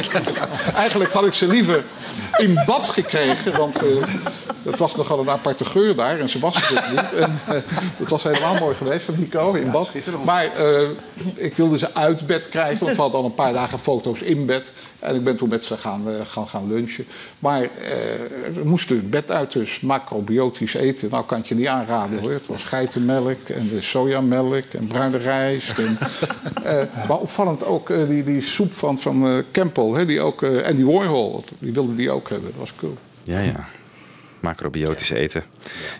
Eigenlijk 0.75 1.11
had 1.11 1.25
ik 1.25 1.33
ze 1.33 1.47
liever 1.47 1.83
in 2.37 2.63
bad 2.65 2.89
gekregen, 2.89 3.57
want 3.57 3.83
eh 3.83 4.03
het 4.65 4.77
was 4.79 4.95
nogal 4.95 5.19
een 5.19 5.29
aparte 5.29 5.65
geur 5.65 5.95
daar 5.95 6.19
en 6.19 6.29
ze 6.29 6.39
was 6.39 6.55
het 6.55 6.77
ook 6.77 6.89
niet. 6.89 7.13
En, 7.13 7.41
eh, 7.45 7.61
het 7.97 8.09
was 8.09 8.23
helemaal 8.23 8.55
mooi 8.59 8.75
geweest 8.75 9.05
van 9.05 9.15
Nico 9.17 9.53
in 9.53 9.71
bad. 9.77 9.89
Maar 10.25 10.53
eh, 10.55 10.89
ik 11.35 11.55
wilde 11.55 11.77
ze 11.77 11.93
uit 11.93 12.27
bed 12.27 12.49
krijgen. 12.49 12.85
We 12.85 12.95
hadden 12.95 13.19
al 13.19 13.25
een 13.25 13.33
paar 13.33 13.53
dagen 13.53 13.79
foto's 13.79 14.19
in 14.19 14.45
bed. 14.45 14.71
En 14.99 15.15
ik 15.15 15.23
ben 15.23 15.37
toen 15.37 15.49
met 15.49 15.65
ze 15.65 15.77
gaan, 15.77 16.09
eh, 16.09 16.13
gaan, 16.23 16.47
gaan 16.47 16.67
lunchen. 16.67 17.05
Maar 17.39 17.61
eh 17.61 17.69
we 18.53 18.61
moesten 18.63 18.95
het 18.95 19.09
bed 19.09 19.31
uit, 19.31 19.51
dus 19.51 19.79
macrobiotisch 19.79 20.73
eten. 20.73 21.09
Nou 21.09 21.25
kan 21.25 21.39
ik 21.39 21.45
je 21.45 21.55
niet 21.55 21.67
aanraden 21.67 22.19
hoor. 22.19 22.31
Het 22.31 22.47
was 22.47 22.63
geitenmelk 22.63 23.49
en 23.49 23.69
de 23.69 23.81
sojamelk 23.81 24.65
en 24.71 24.87
bruine 24.87 25.17
rijst. 25.17 25.79
En, 25.79 25.97
eh, 26.63 27.07
maar 27.07 27.17
opvallend 27.17 27.65
ook 27.65 28.07
die, 28.07 28.23
die 28.23 28.41
soep 28.41 28.73
van, 28.73 28.97
van 28.97 29.27
eh, 29.27 29.37
Campbell. 29.51 29.89
Hè, 29.89 30.05
die 30.05 30.21
ook, 30.21 30.43
eh, 30.43 30.67
en 30.67 30.75
die 30.75 30.85
Warhol, 30.85 31.43
die 31.59 31.73
wilde 31.73 31.95
die 31.95 32.11
ook 32.11 32.29
hebben. 32.29 32.49
Dat 32.49 32.59
was 32.59 32.73
cool. 32.75 32.97
Ja, 33.23 33.39
ja. 33.39 33.67
Macrobiotisch 34.45 35.09
eten. 35.09 35.43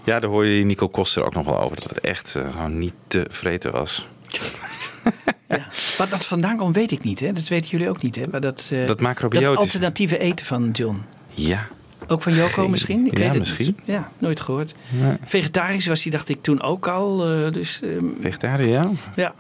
Ja, 0.04 0.20
daar 0.20 0.30
hoor 0.30 0.46
je 0.46 0.64
Nico 0.66 0.88
Koster 0.88 1.24
ook 1.26 1.34
nog 1.34 1.46
wel 1.46 1.60
over. 1.60 1.76
Dat 1.82 1.90
het 1.90 2.00
echt 2.00 2.36
eh, 2.36 2.52
gewoon 2.52 2.78
niet 2.78 2.94
te 3.08 3.26
vreten 3.30 3.72
was. 3.72 4.08
Wat 5.98 6.10
dat 6.10 6.26
vandaan 6.26 6.58
komt, 6.58 6.76
weet 6.76 6.92
ik 6.92 7.04
niet. 7.04 7.20
Hè? 7.20 7.32
Dat 7.34 7.48
weten 7.48 7.70
jullie 7.70 7.90
ook 7.90 8.02
niet. 8.02 8.16
Hè? 8.16 8.24
Maar 8.32 8.42
dat, 8.42 8.70
eh, 8.72 8.86
Dat 8.88 9.00
macrobiotisch. 9.00 9.48
Dat 9.50 9.58
alternatieve 9.58 10.18
eten 10.18 10.46
van 10.46 10.70
John. 10.72 11.04
Ja. 11.34 11.68
Ook 12.08 12.22
van 12.22 12.34
Joko 12.36 12.62
Geen- 12.62 12.70
misschien? 12.70 13.06
Ik 13.06 13.12
ja, 13.14 13.20
weet 13.20 13.30
het 13.30 13.38
misschien. 13.38 13.66
Niet. 13.66 13.80
Ja, 13.84 14.12
nooit 14.18 14.40
gehoord. 14.40 14.76
Nee. 14.90 15.18
Vegetarisch 15.24 15.86
was 15.88 16.04
hij, 16.04 16.12
dacht 16.12 16.30
ik, 16.30 16.42
toen 16.42 16.62
ook 16.62 16.88
al. 16.88 17.26
eh, 17.30 17.52
dus, 17.52 17.82
ehm, 17.82 18.06
Vegetariër, 18.20 18.70
ja. 18.72 18.90
ja. 19.16 19.34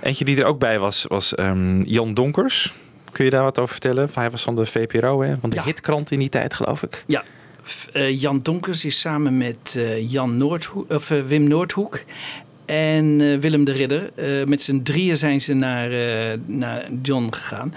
Eentje 0.00 0.24
die 0.24 0.36
er 0.36 0.44
ook 0.44 0.58
bij 0.58 0.78
was, 0.78 1.04
was 1.08 1.34
ehm, 1.34 1.82
Jan 1.82 2.14
Donkers. 2.14 2.72
Kun 3.12 3.24
je 3.24 3.30
daar 3.30 3.42
wat 3.42 3.58
over 3.58 3.70
vertellen? 3.72 4.08
Hij 4.14 4.30
was 4.30 4.42
van 4.42 4.56
de 4.56 4.66
VPRO, 4.66 5.22
hè? 5.22 5.34
van 5.40 5.50
de 5.50 5.62
hitkrant 5.62 6.10
in 6.10 6.18
die 6.18 6.28
tijd, 6.28 6.54
geloof 6.54 6.82
ik. 6.82 7.04
Ja, 7.06 7.22
Eh, 7.92 8.20
Jan 8.20 8.42
Donkers 8.42 8.84
is 8.84 9.00
samen 9.00 9.36
met 9.36 9.74
eh, 9.76 10.10
Jan 10.10 10.36
Noordhoek, 10.36 10.92
of, 10.92 11.10
eh, 11.10 11.20
Wim 11.26 11.48
Noordhoek 11.48 12.04
en 12.66 13.40
Willem 13.40 13.64
de 13.64 13.72
Ridder. 13.72 14.10
met 14.46 14.62
z'n 14.62 14.82
drieën 14.82 15.16
zijn 15.16 15.40
ze 15.40 15.54
naar, 15.54 15.90
naar 16.46 16.88
John 17.02 17.26
gegaan. 17.30 17.74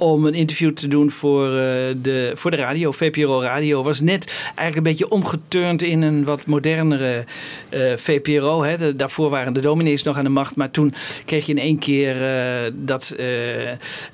Om 0.00 0.24
een 0.24 0.34
interview 0.34 0.72
te 0.72 0.88
doen 0.88 1.10
voor, 1.10 1.46
eh, 1.46 1.54
de, 2.02 2.32
voor 2.34 2.50
de 2.50 2.56
radio. 2.56 2.92
VPRO 2.92 3.42
Radio 3.42 3.82
was 3.82 4.00
net 4.00 4.50
eigenlijk 4.54 4.76
een 4.76 4.82
beetje 4.82 5.10
omgeturnd 5.10 5.82
in 5.82 6.02
een 6.02 6.24
wat 6.24 6.46
modernere 6.46 7.24
eh, 7.68 7.80
VPRO. 7.96 8.62
Hè. 8.62 8.96
Daarvoor 8.96 9.30
waren 9.30 9.52
de 9.52 9.60
dominees 9.60 10.02
nog 10.02 10.16
aan 10.16 10.24
de 10.24 10.30
macht. 10.30 10.56
Maar 10.56 10.70
toen 10.70 10.94
kreeg 11.24 11.46
je 11.46 11.52
in 11.52 11.58
één 11.58 11.78
keer 11.78 12.22
eh, 12.22 12.72
dat 12.74 13.14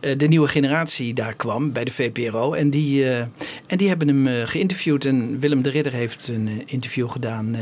de 0.01 0.27
nieuwe 0.29 0.49
generatie 0.49 1.15
daar 1.15 1.35
kwam 1.35 1.73
bij 1.73 1.85
de 1.85 1.91
VPRO. 1.91 2.53
En 2.53 2.71
die, 2.71 3.07
en 3.67 3.77
die 3.77 3.89
hebben 3.89 4.09
hem 4.09 4.47
geïnterviewd. 4.47 5.05
En 5.05 5.41
Willem 5.41 5.63
de 5.63 5.71
Ridder 5.71 5.93
heeft 5.93 6.29
een 6.29 6.63
interview 6.67 7.11
gedaan 7.11 7.57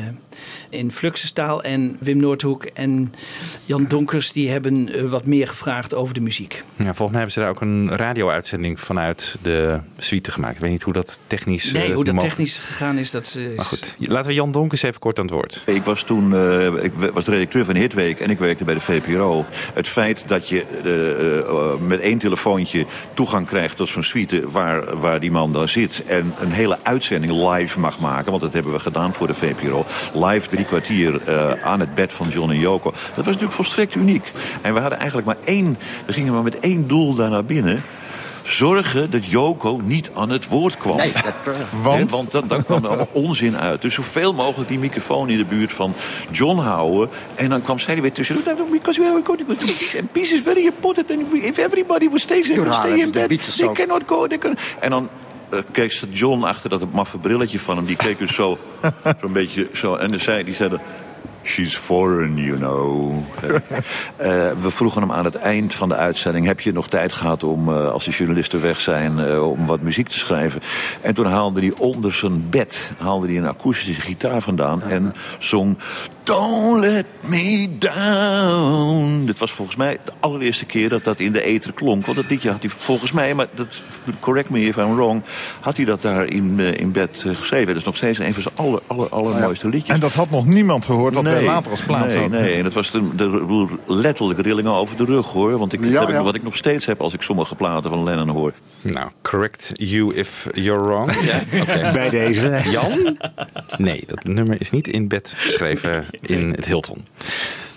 in 0.68 0.92
Fluxustaal. 0.92 1.62
En 1.62 1.96
Wim 2.00 2.18
Noordhoek 2.18 2.64
en 2.64 3.12
Jan 3.64 3.84
Donkers 3.88 4.32
die 4.32 4.50
hebben 4.50 5.08
wat 5.10 5.26
meer 5.26 5.48
gevraagd 5.48 5.94
over 5.94 6.14
de 6.14 6.20
muziek. 6.20 6.62
Ja, 6.76 6.84
volgens 6.84 7.10
mij 7.10 7.16
hebben 7.16 7.32
ze 7.32 7.40
daar 7.40 7.48
ook 7.48 7.60
een 7.60 7.96
radio-uitzending 8.14 8.80
vanuit 8.80 9.36
de 9.42 9.78
suite 9.98 10.30
gemaakt. 10.30 10.54
Ik 10.54 10.60
weet 10.60 10.70
niet 10.70 10.82
hoe 10.82 10.92
dat 10.92 11.18
technisch... 11.26 11.72
Nee, 11.72 11.88
eh, 11.88 11.94
hoe 11.94 12.04
dat 12.04 12.20
technisch 12.20 12.58
gegaan 12.58 12.98
is, 12.98 13.10
dat... 13.10 13.34
eh, 13.38 13.56
Maar 13.56 13.64
goed, 13.64 13.94
laten 13.98 14.26
we 14.28 14.34
Jan 14.34 14.52
Donkers 14.52 14.82
even 14.82 15.00
kort 15.00 15.18
aan 15.18 15.24
het 15.24 15.34
woord. 15.34 15.62
Ik 15.66 15.84
was 15.84 16.02
toen 16.02 16.34
eh, 16.34 16.66
ik 16.84 16.92
was 17.12 17.24
de 17.24 17.30
redacteur 17.30 17.64
van 17.64 17.74
Hitweek 17.74 18.20
en 18.20 18.30
ik 18.30 18.38
werkte 18.38 18.64
bij 18.64 18.74
de 18.74 18.80
VPRO. 18.80 19.44
Het 19.74 19.88
feit 19.88 20.28
dat 20.28 20.48
je 20.48 20.64
met 21.80 22.00
één 22.00 22.18
telefoontje 22.18 22.86
toegang 23.14 23.46
krijgt 23.46 23.76
tot 23.76 23.88
zo'n 23.88 24.02
suite 24.02 24.50
waar, 24.50 24.98
waar 24.98 25.20
die 25.20 25.30
man 25.30 25.52
dan 25.52 25.68
zit. 25.68 26.04
En 26.06 26.34
een 26.40 26.52
hele 26.52 26.78
uitzending 26.82 27.32
live 27.50 27.80
mag 27.80 27.98
maken, 27.98 28.30
want 28.30 28.42
dat 28.42 28.52
hebben 28.52 28.72
we 28.72 28.78
gedaan 28.78 29.14
voor 29.14 29.26
de 29.26 29.34
VPRO. 29.34 29.84
Live 30.14 30.48
drie 30.48 30.64
kwartier 30.64 31.22
eh, 31.22 31.50
aan 31.64 31.80
het 31.80 31.94
bed 31.94 32.12
van 32.12 32.28
John 32.28 32.50
en 32.50 32.58
Joko. 32.58 32.90
Dat 32.90 33.16
was 33.16 33.24
natuurlijk 33.26 33.52
volstrekt 33.52 33.94
uniek. 33.94 34.32
En 34.62 34.74
we 34.74 34.80
hadden 34.80 34.98
eigenlijk 34.98 35.26
maar 35.26 35.36
één, 35.44 35.78
we 36.06 36.12
gingen 36.12 36.32
maar 36.32 36.42
met 36.42 36.58
één 36.60 36.88
doel 36.88 37.14
daar 37.14 37.30
naar 37.30 37.44
binnen 37.44 37.82
zorgen 38.44 39.10
dat 39.10 39.26
Joko 39.26 39.80
niet 39.82 40.10
aan 40.14 40.30
het 40.30 40.48
woord 40.48 40.76
kwam. 40.76 40.96
want? 41.82 42.10
Hè, 42.10 42.16
want 42.16 42.32
dan, 42.32 42.48
dan 42.48 42.64
kwam 42.64 42.82
er 42.82 42.88
allemaal 42.88 43.08
onzin 43.12 43.56
uit. 43.56 43.82
Dus 43.82 43.94
zoveel 43.94 44.34
mogelijk 44.34 44.68
die 44.68 44.78
microfoon 44.78 45.28
in 45.28 45.36
de 45.36 45.44
buurt 45.44 45.72
van 45.72 45.94
John 46.30 46.58
houden. 46.58 47.08
En 47.34 47.48
dan 47.48 47.62
kwam 47.62 47.78
zij 47.78 47.94
er 47.94 48.02
weer 48.02 48.12
tussen. 48.12 48.36
Because 48.70 49.00
we 49.00 49.06
are 49.06 49.20
going 49.24 49.38
to 49.38 49.54
peace, 49.54 49.98
and 49.98 50.12
peace 50.12 50.34
is 50.34 50.40
very 50.40 50.64
important. 50.64 51.10
And 51.10 51.32
if 51.32 51.58
everybody 51.58 52.04
would 52.04 52.20
stay, 52.20 52.42
You 52.44 52.60
would 52.60 52.74
stay 52.74 53.00
in 53.00 53.10
bed, 53.10 53.56
they 53.56 53.72
cannot 53.72 54.02
go. 54.06 54.26
They 54.26 54.38
can... 54.38 54.56
En 54.80 54.90
dan 54.90 55.08
eh, 55.48 55.58
keek 55.70 55.92
ze 55.92 56.06
John 56.10 56.42
achter 56.42 56.70
dat 56.70 56.92
maffe 56.92 57.18
brilletje 57.18 57.58
van 57.58 57.76
hem. 57.76 57.86
Die 57.86 57.96
keek 57.96 58.18
dus 58.18 58.34
zo, 58.34 58.58
zo'n 59.20 59.32
beetje 59.32 59.68
zo. 59.72 59.94
En 59.94 60.20
zei, 60.20 60.44
die 60.44 60.54
zei 60.54 60.68
dan, 60.68 60.80
She's 61.44 61.76
foreign, 61.76 62.36
you 62.36 62.56
know. 62.56 63.12
Eh, 64.16 64.50
we 64.62 64.70
vroegen 64.70 65.00
hem 65.00 65.12
aan 65.12 65.24
het 65.24 65.34
eind 65.34 65.74
van 65.74 65.88
de 65.88 65.94
uitzending... 65.94 66.46
heb 66.46 66.60
je 66.60 66.72
nog 66.72 66.88
tijd 66.88 67.12
gehad 67.12 67.44
om, 67.44 67.68
eh, 67.68 67.90
als 67.90 68.04
de 68.04 68.10
journalisten 68.10 68.60
weg 68.60 68.80
zijn... 68.80 69.40
om 69.40 69.66
wat 69.66 69.80
muziek 69.80 70.08
te 70.08 70.18
schrijven? 70.18 70.60
En 71.00 71.14
toen 71.14 71.26
haalde 71.26 71.60
hij 71.60 71.72
onder 71.78 72.14
zijn 72.14 72.50
bed 72.50 72.92
haalde 72.98 73.26
hij 73.26 73.36
een 73.36 73.48
akoestische 73.48 74.00
gitaar 74.00 74.40
vandaan... 74.40 74.82
en 74.82 75.14
zong... 75.38 75.76
Don't 76.24 76.80
let 76.80 77.06
me 77.20 77.68
down. 77.78 79.26
Dit 79.26 79.38
was 79.38 79.52
volgens 79.52 79.76
mij 79.76 79.98
de 80.04 80.12
allereerste 80.20 80.64
keer 80.64 80.88
dat 80.88 81.04
dat 81.04 81.20
in 81.20 81.32
de 81.32 81.42
ether 81.42 81.72
klonk. 81.72 82.06
Want 82.06 82.16
dat 82.16 82.30
liedje 82.30 82.50
had 82.50 82.60
hij 82.62 82.70
volgens 82.70 83.12
mij, 83.12 83.34
maar 83.34 83.46
dat, 83.54 83.82
correct 84.20 84.50
me 84.50 84.60
if 84.60 84.76
I'm 84.76 84.94
wrong... 84.94 85.22
had 85.60 85.76
hij 85.76 85.84
dat 85.84 86.02
daar 86.02 86.26
in, 86.26 86.54
eh, 86.60 86.72
in 86.72 86.92
bed 86.92 87.24
eh, 87.26 87.34
geschreven. 87.34 87.66
Dat 87.66 87.76
is 87.76 87.84
nog 87.84 87.96
steeds 87.96 88.18
een 88.18 88.32
van 88.32 88.42
zijn 88.42 88.54
aller, 88.56 88.80
aller, 88.86 89.08
allermooiste 89.08 89.68
liedjes. 89.68 89.94
En 89.94 90.00
dat 90.00 90.12
had 90.12 90.30
nog 90.30 90.46
niemand 90.46 90.84
gehoord 90.84 91.14
wat 91.14 91.24
wij 91.24 91.44
later 91.44 91.70
als 91.70 91.82
plaats 91.82 92.14
nee, 92.14 92.22
hadden. 92.22 92.40
Nee, 92.40 92.54
en 92.54 92.64
het 92.64 92.74
was 92.74 92.90
de, 92.90 93.14
de, 93.14 93.66
letterlijk 93.86 94.40
rillingen 94.40 94.72
over 94.72 94.96
de 94.96 95.04
rug 95.04 95.26
hoor. 95.26 95.58
Want 95.58 95.72
ik, 95.72 95.82
dat 95.82 95.90
Ja, 95.90 96.00
heb 96.00 96.08
ik, 96.08 96.16
wat 96.16 96.34
ik 96.34 96.42
nog 96.42 96.56
steeds 96.56 96.86
heb 96.86 97.00
als 97.00 97.14
ik 97.14 97.22
sommige 97.22 97.54
platen 97.54 97.90
van 97.90 98.02
Lennon 98.02 98.28
hoor. 98.28 98.52
Nou, 98.80 99.08
correct 99.22 99.72
you 99.74 100.14
if 100.14 100.48
you're 100.52 100.82
wrong. 100.82 101.12
Ja, 101.20 101.60
oké. 101.60 101.90
Bij 101.92 102.08
deze. 102.08 102.60
Jan? 102.70 103.18
Nee, 103.78 104.02
dat 104.06 104.24
nummer 104.24 104.60
is 104.60 104.70
niet 104.70 104.88
in 104.88 105.08
bed 105.08 105.34
geschreven 105.36 106.04
in 106.20 106.50
het 106.50 106.66
Hilton. 106.66 107.06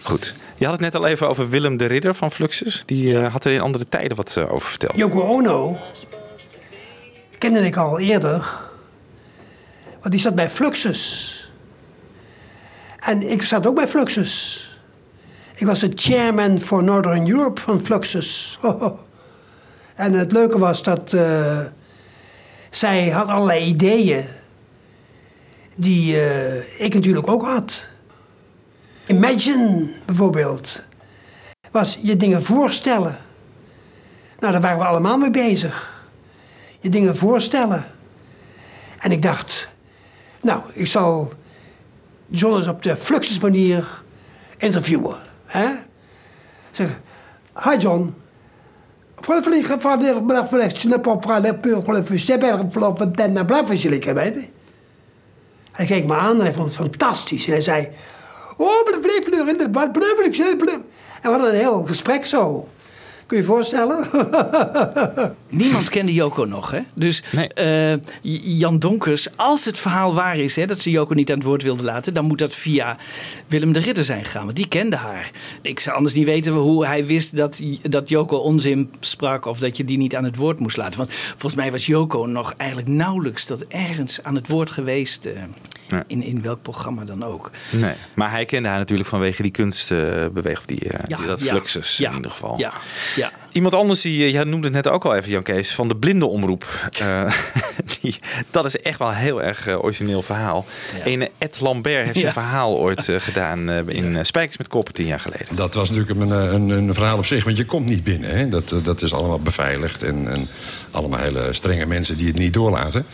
Goed. 0.03 0.35
Je 0.57 0.63
had 0.63 0.73
het 0.73 0.81
net 0.81 0.95
al 0.95 1.07
even 1.07 1.29
over 1.29 1.49
Willem 1.49 1.77
de 1.77 1.85
Ridder 1.85 2.15
van 2.15 2.31
Fluxus. 2.31 2.83
Die 2.85 3.19
eh, 3.19 3.31
had 3.31 3.45
er 3.45 3.51
in 3.51 3.61
andere 3.61 3.87
tijden 3.89 4.17
wat 4.17 4.35
eh, 4.37 4.53
over 4.53 4.69
verteld. 4.69 4.97
Yoko 4.97 5.21
Ono 5.21 5.77
kende 7.37 7.59
ik 7.59 7.75
al 7.75 7.99
eerder. 7.99 8.49
Want 9.99 10.11
die 10.11 10.19
zat 10.19 10.35
bij 10.35 10.49
Fluxus. 10.49 11.33
En 12.99 13.21
ik 13.21 13.41
zat 13.41 13.67
ook 13.67 13.75
bij 13.75 13.87
Fluxus. 13.87 14.65
Ik 15.55 15.65
was 15.65 15.79
de 15.79 15.91
chairman 15.95 16.59
voor 16.59 16.83
Northern 16.83 17.29
Europe 17.29 17.61
van 17.61 17.81
Fluxus. 17.81 18.59
en 19.95 20.13
het 20.13 20.31
leuke 20.31 20.59
was 20.59 20.83
dat 20.83 21.13
eh, 21.13 21.59
zij 22.69 23.09
had 23.09 23.27
allerlei 23.27 23.65
ideeën 23.65 24.25
die 25.77 26.21
eh, 26.21 26.85
ik 26.85 26.93
natuurlijk 26.93 27.27
ook 27.27 27.45
had. 27.45 27.87
Imagine 29.07 29.87
bijvoorbeeld 30.05 30.81
was 31.71 31.97
je 32.01 32.17
dingen 32.17 32.43
voorstellen. 32.43 33.17
Nou, 34.39 34.51
daar 34.51 34.61
waren 34.61 34.77
we 34.77 34.85
allemaal 34.85 35.17
mee 35.17 35.31
bezig. 35.31 36.05
Je 36.79 36.89
dingen 36.89 37.17
voorstellen. 37.17 37.85
En 38.99 39.11
ik 39.11 39.21
dacht, 39.21 39.69
nou, 40.41 40.61
ik 40.73 40.87
zal 40.87 41.33
John 42.27 42.55
eens 42.55 42.67
op 42.67 42.83
de 42.83 42.97
Fluxus 42.97 43.39
manier 43.39 44.03
interviewen. 44.57 45.17
Hè? 45.45 45.67
Zeg, 46.71 46.99
hi 47.63 47.77
John. 47.77 48.15
Pourquoi 49.15 49.37
il 49.37 49.43
fallait 49.43 49.81
faire 49.81 49.97
des 49.97 50.13
réflexions 50.27 51.01
pour 51.01 51.19
parler 51.19 51.53
pour 51.53 51.93
le 51.93 52.03
fusil, 52.03 52.37
pour 52.71 52.97
le 52.99 53.11
den 53.11 53.45
blaf 53.45 53.71
is 53.71 53.81
jullie 53.81 54.13
baby. 54.13 54.49
Hij 55.71 55.85
keek 55.85 56.05
me 56.05 56.15
aan 56.15 56.35
en 56.35 56.41
hij 56.41 56.53
vond 56.53 56.67
het 56.67 56.75
fantastisch. 56.75 57.45
En 57.45 57.51
hij 57.51 57.61
zei, 57.61 57.89
oh, 58.57 58.85
maar 58.85 58.99
bleef 58.99 59.27
er 59.27 59.49
in 59.49 59.57
de 59.57 59.67
wat 59.71 59.91
bleef 59.91 60.19
ik 60.19 60.37
En 60.37 60.83
we 61.21 61.29
hadden 61.29 61.49
een 61.49 61.59
heel 61.59 61.85
gesprek 61.85 62.25
zo. 62.25 62.67
Kun 63.27 63.37
je 63.37 63.43
je 63.43 63.49
voorstellen? 63.49 64.09
Niemand 65.49 65.89
kende 65.89 66.13
Joko 66.13 66.45
nog, 66.45 66.71
hè? 66.71 66.79
Dus 66.93 67.23
eh, 67.53 67.93
Jan 68.21 68.79
Donkers, 68.79 69.37
als 69.37 69.65
het 69.65 69.79
verhaal 69.79 70.13
waar 70.13 70.37
is, 70.37 70.55
hè, 70.55 70.65
dat 70.65 70.79
ze 70.79 70.89
Joko 70.89 71.13
niet 71.13 71.29
aan 71.29 71.37
het 71.37 71.45
woord 71.45 71.63
wilde 71.63 71.83
laten, 71.83 72.13
dan 72.13 72.25
moet 72.25 72.37
dat 72.37 72.53
via 72.53 72.97
Willem 73.47 73.73
de 73.73 73.79
Ridder 73.79 74.03
zijn 74.03 74.25
gegaan, 74.25 74.43
want 74.43 74.55
die 74.55 74.67
kende 74.67 74.95
haar. 74.95 75.31
Ik 75.61 75.79
zou 75.79 75.95
anders 75.95 76.15
niet 76.15 76.25
weten 76.25 76.53
hoe 76.53 76.85
hij 76.85 77.05
wist 77.05 77.35
dat, 77.35 77.61
dat 77.81 78.09
Joko 78.09 78.37
onzin 78.37 78.89
sprak 78.99 79.45
of 79.45 79.59
dat 79.59 79.77
je 79.77 79.83
die 79.83 79.97
niet 79.97 80.15
aan 80.15 80.23
het 80.23 80.35
woord 80.35 80.59
moest 80.59 80.77
laten. 80.77 80.97
Want 80.97 81.13
volgens 81.13 81.55
mij 81.55 81.71
was 81.71 81.85
Joko 81.85 82.25
nog 82.25 82.53
eigenlijk 82.57 82.89
nauwelijks 82.89 83.45
tot 83.45 83.67
ergens 83.67 84.23
aan 84.23 84.35
het 84.35 84.47
woord 84.47 84.69
geweest, 84.69 85.25
eh, 85.25 85.33
Nee. 85.89 86.03
in, 86.07 86.21
in 86.23 86.41
welk 86.41 86.61
programma 86.61 87.03
dan 87.05 87.23
ook. 87.23 87.51
Nee, 87.71 87.93
maar 88.13 88.31
hij 88.31 88.45
kende 88.45 88.67
haar 88.67 88.77
natuurlijk 88.77 89.09
vanwege 89.09 89.41
die 89.41 89.51
kunstbeweging, 89.51 90.57
of 90.57 90.65
die, 90.65 90.79
eh, 90.89 90.99
Ja, 91.07 91.17
die- 91.17 91.25
dat 91.25 91.39
ja, 91.43 91.49
Fluxus 91.49 91.99
in 91.99 92.13
ieder 92.15 92.31
geval. 92.31 92.57
Ja, 92.59 92.71
ja. 93.15 93.31
Iemand 93.51 93.75
anders, 93.75 94.01
die, 94.01 94.25
eh, 94.25 94.31
jij 94.31 94.43
noemde 94.43 94.67
het 94.67 94.75
net 94.75 94.87
ook 94.89 95.05
al 95.05 95.15
even, 95.15 95.31
Jan 95.31 95.43
Kees, 95.43 95.71
van 95.73 95.87
de 95.87 95.95
blinde 95.95 96.25
omroep. 96.25 96.89
Eh, 96.99 97.31
die, 98.01 98.15
dat 98.51 98.65
is 98.65 98.77
echt 98.77 98.99
wel 98.99 99.07
een 99.07 99.13
heel 99.13 99.43
erg 99.43 99.67
eh, 99.67 99.83
origineel 99.83 100.21
verhaal. 100.21 100.65
Ene 101.03 101.29
Ed 101.37 101.59
Lambert 101.61 101.95
heeft 102.05 102.13
Ja. 102.15 102.19
zijn 102.21 102.31
verhaal 102.33 102.77
ooit 102.77 103.09
gedaan 103.17 103.69
in 103.89 104.25
Spijkers 104.25 104.57
met 104.57 104.67
Koppen 104.67 104.93
tien 104.93 105.05
jaar 105.07 105.19
geleden. 105.19 105.55
Dat 105.55 105.73
was 105.73 105.89
natuurlijk 105.89 106.19
een, 106.21 106.29
een, 106.31 106.69
een 106.69 106.93
verhaal 106.93 107.17
op 107.17 107.25
zich, 107.25 107.43
want 107.43 107.57
je 107.57 107.65
komt 107.65 107.85
niet 107.85 108.03
binnen. 108.03 108.37
Hè? 108.37 108.47
Dat, 108.49 108.73
dat 108.83 109.01
is 109.01 109.13
allemaal 109.13 109.39
beveiligd 109.39 110.03
en, 110.03 110.27
en 110.27 110.47
allemaal 110.91 111.19
hele 111.19 111.53
strenge 111.53 111.85
mensen 111.85 112.17
die 112.17 112.27
het 112.27 112.37
niet 112.37 112.53
doorlaten. 112.53 113.05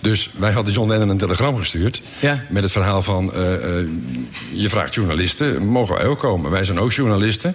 Dus 0.00 0.30
wij 0.38 0.52
hadden 0.52 0.72
John 0.72 0.88
Lennon 0.88 1.08
een 1.08 1.18
telegram 1.18 1.56
gestuurd 1.56 2.02
Ja. 2.20 2.44
met 2.48 2.62
het 2.62 2.72
verhaal 2.72 3.02
van... 3.02 3.32
eh, 3.32 3.78
eh, 3.80 3.88
je 4.52 4.68
vraagt 4.68 4.94
journalisten, 4.94 5.66
mogen 5.66 5.94
wij 5.94 6.06
ook 6.06 6.18
komen? 6.18 6.50
Wij 6.50 6.64
zijn 6.64 6.78
ook 6.80 6.92
journalisten. 6.92 7.54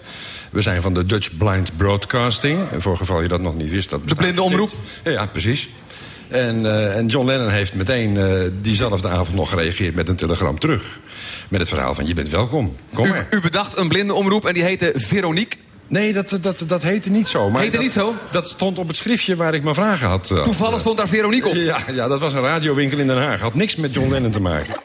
We 0.49 0.61
zijn 0.61 0.81
van 0.81 0.93
de 0.93 1.05
Dutch 1.05 1.37
Blind 1.37 1.77
Broadcasting. 1.77 2.59
Voor 2.77 2.97
geval 2.97 3.21
je 3.21 3.27
dat 3.27 3.41
nog 3.41 3.55
niet 3.55 3.69
wist. 3.69 3.89
Dat 3.89 4.09
de 4.09 4.15
blinde 4.15 4.41
omroep? 4.41 4.69
Ja, 5.03 5.25
precies. 5.25 5.69
En, 6.27 6.65
eh, 6.65 6.95
en 6.95 7.05
John 7.07 7.25
Lennon 7.27 7.49
heeft 7.49 7.73
meteen 7.73 8.17
eh, 8.17 8.49
diezelfde 8.61 9.09
avond 9.09 9.35
nog 9.35 9.49
gereageerd 9.49 9.95
met 9.95 10.09
een 10.09 10.15
telegram 10.15 10.59
terug. 10.59 10.99
Met 11.49 11.59
het 11.59 11.69
verhaal 11.69 11.93
van 11.95 12.05
je 12.07 12.13
bent 12.13 12.29
welkom. 12.29 12.75
Kom 12.93 13.07
maar. 13.07 13.27
U 13.29 13.41
bedacht 13.41 13.77
een 13.77 13.87
blinde 13.87 14.13
omroep 14.13 14.45
en 14.45 14.53
die 14.53 14.63
heette 14.63 14.91
Veronique. 14.95 15.57
Nee, 15.87 16.13
dat, 16.13 16.37
dat, 16.41 16.63
dat 16.67 16.83
heette 16.83 17.09
niet 17.09 17.27
zo. 17.27 17.49
Maar 17.49 17.61
Heette 17.61 17.75
dat, 17.75 17.85
niet 17.85 17.93
zo? 17.95 18.13
Dat 18.31 18.47
stond 18.49 18.77
op 18.77 18.87
het 18.87 18.97
schriftje 18.97 19.35
waar 19.35 19.53
ik 19.53 19.63
mijn 19.63 19.75
vragen 19.75 20.07
had. 20.07 20.31
eh, 20.31 20.41
Toevallig 20.41 20.79
stond 20.79 20.97
daar 20.97 21.07
Veronique 21.07 21.49
op. 21.49 21.55
Ja, 21.55 21.77
ja, 21.91 22.07
dat 22.07 22.19
was 22.19 22.33
een 22.33 22.41
radiowinkel 22.41 22.97
in 22.97 23.07
Den 23.07 23.17
Haag. 23.17 23.39
Had 23.41 23.53
niks 23.53 23.75
met 23.75 23.93
John 23.93 24.09
Lennon 24.11 24.31
te 24.31 24.39
maken. 24.41 24.81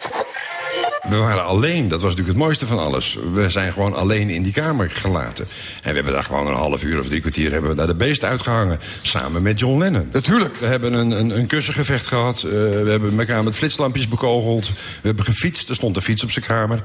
We 1.08 1.16
waren 1.16 1.44
alleen, 1.44 1.82
dat 1.88 2.00
was 2.00 2.10
natuurlijk 2.10 2.28
het 2.28 2.36
mooiste 2.46 2.66
van 2.66 2.78
alles. 2.78 3.18
We 3.32 3.48
zijn 3.48 3.72
gewoon 3.72 3.94
alleen 3.94 4.30
in 4.30 4.42
die 4.42 4.52
kamer 4.52 4.90
gelaten. 4.90 5.46
En 5.82 5.88
we 5.88 5.94
hebben 5.94 6.12
daar 6.12 6.22
gewoon 6.22 6.46
een 6.46 6.54
half 6.54 6.82
uur 6.82 7.00
of 7.00 7.06
drie 7.06 7.20
kwartier... 7.20 7.52
hebben 7.52 7.70
we 7.70 7.76
daar 7.76 7.86
de 7.86 7.94
beest 7.94 8.24
uitgehangen, 8.24 8.78
samen 9.02 9.42
met 9.42 9.58
John 9.58 9.78
Lennon. 9.78 10.08
Natuurlijk. 10.12 10.56
We 10.56 10.66
hebben 10.66 10.92
een, 10.92 11.10
een, 11.10 11.30
een 11.38 11.46
kussengevecht 11.46 12.06
gehad. 12.06 12.36
eh, 12.42 12.50
we 12.50 12.86
hebben 12.90 13.18
elkaar 13.18 13.44
met 13.44 13.54
flitslampjes 13.54 14.08
bekogeld. 14.08 14.68
We 14.68 15.06
hebben 15.06 15.24
gefietst, 15.24 15.68
er 15.68 15.74
stond 15.74 15.96
een 15.96 16.02
fiets 16.02 16.22
op 16.22 16.30
zijn 16.30 16.44
kamer. 16.44 16.76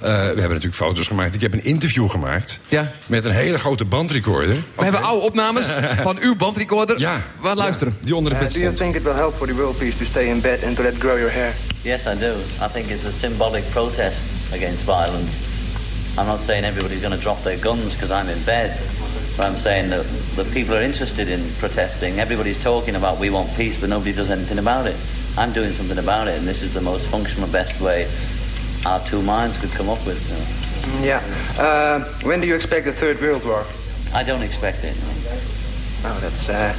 Eh, 0.00 0.08
we 0.10 0.10
hebben 0.16 0.48
natuurlijk 0.48 0.74
foto's 0.74 1.06
gemaakt. 1.06 1.34
Ik 1.34 1.40
heb 1.40 1.52
een 1.52 1.64
interview 1.64 2.10
gemaakt. 2.10 2.58
Ja. 2.68 2.92
Met 3.06 3.24
een 3.24 3.32
hele 3.32 3.58
grote 3.58 3.84
bandrecorder. 3.84 4.56
We 4.74 4.82
hebben 4.82 5.02
oude 5.02 5.24
opnames 5.26 5.66
van 6.08 6.18
uw 6.20 6.36
bandrecorder. 6.36 6.98
Ja. 6.98 7.22
We 7.42 7.54
luisteren. 7.54 7.96
Die 8.00 8.16
onder 8.16 8.32
de 8.32 8.38
Uh, 8.38 8.44
bed 8.44 8.54
do 8.54 8.60
you 8.60 8.74
think 8.74 8.94
it 8.94 9.02
will 9.02 9.14
help 9.14 9.34
for 9.36 9.46
the 9.46 9.54
world 9.54 9.78
peace 9.78 9.96
to 9.98 10.04
stay 10.04 10.24
in 10.26 10.40
bed 10.40 10.64
and 10.64 10.76
to 10.76 10.82
let 10.82 10.94
grow 10.98 11.16
your 11.18 11.32
hair? 11.32 11.52
Yes, 11.86 12.08
I 12.08 12.16
do. 12.18 12.32
I 12.60 12.66
think 12.66 12.90
it's 12.90 13.04
a 13.04 13.12
symbolic 13.12 13.62
protest 13.66 14.52
against 14.52 14.82
violence. 14.82 16.18
I'm 16.18 16.26
not 16.26 16.40
saying 16.40 16.64
everybody's 16.64 17.00
going 17.00 17.16
to 17.16 17.22
drop 17.22 17.40
their 17.44 17.58
guns 17.58 17.94
because 17.94 18.10
I'm 18.10 18.28
in 18.28 18.42
bed. 18.42 18.76
But 19.36 19.46
I'm 19.46 19.54
saying 19.60 19.90
that 19.90 20.04
the 20.34 20.42
people 20.52 20.74
are 20.74 20.82
interested 20.82 21.28
in 21.28 21.38
protesting. 21.60 22.18
Everybody's 22.18 22.60
talking 22.60 22.96
about 22.96 23.20
we 23.20 23.30
want 23.30 23.54
peace, 23.54 23.80
but 23.80 23.88
nobody 23.88 24.12
does 24.12 24.32
anything 24.32 24.58
about 24.58 24.88
it. 24.88 24.96
I'm 25.38 25.52
doing 25.52 25.70
something 25.70 25.98
about 25.98 26.26
it, 26.26 26.36
and 26.36 26.48
this 26.48 26.60
is 26.60 26.74
the 26.74 26.80
most 26.80 27.06
functional, 27.06 27.48
best 27.50 27.80
way 27.80 28.10
our 28.84 28.98
two 29.06 29.22
minds 29.22 29.56
could 29.60 29.70
come 29.70 29.88
up 29.88 30.04
with. 30.04 30.18
you 30.26 30.98
know. 30.98 31.06
Yeah. 31.06 31.22
Uh, 31.56 32.02
when 32.26 32.40
do 32.40 32.48
you 32.48 32.56
expect 32.56 32.86
the 32.86 32.94
Third 32.94 33.20
World 33.20 33.44
War? 33.44 33.64
I 34.12 34.24
don't 34.24 34.42
expect 34.42 34.82
it. 34.82 34.96
no. 34.96 36.10
Oh, 36.10 36.18
that's. 36.20 36.48
Uh... 36.48 36.74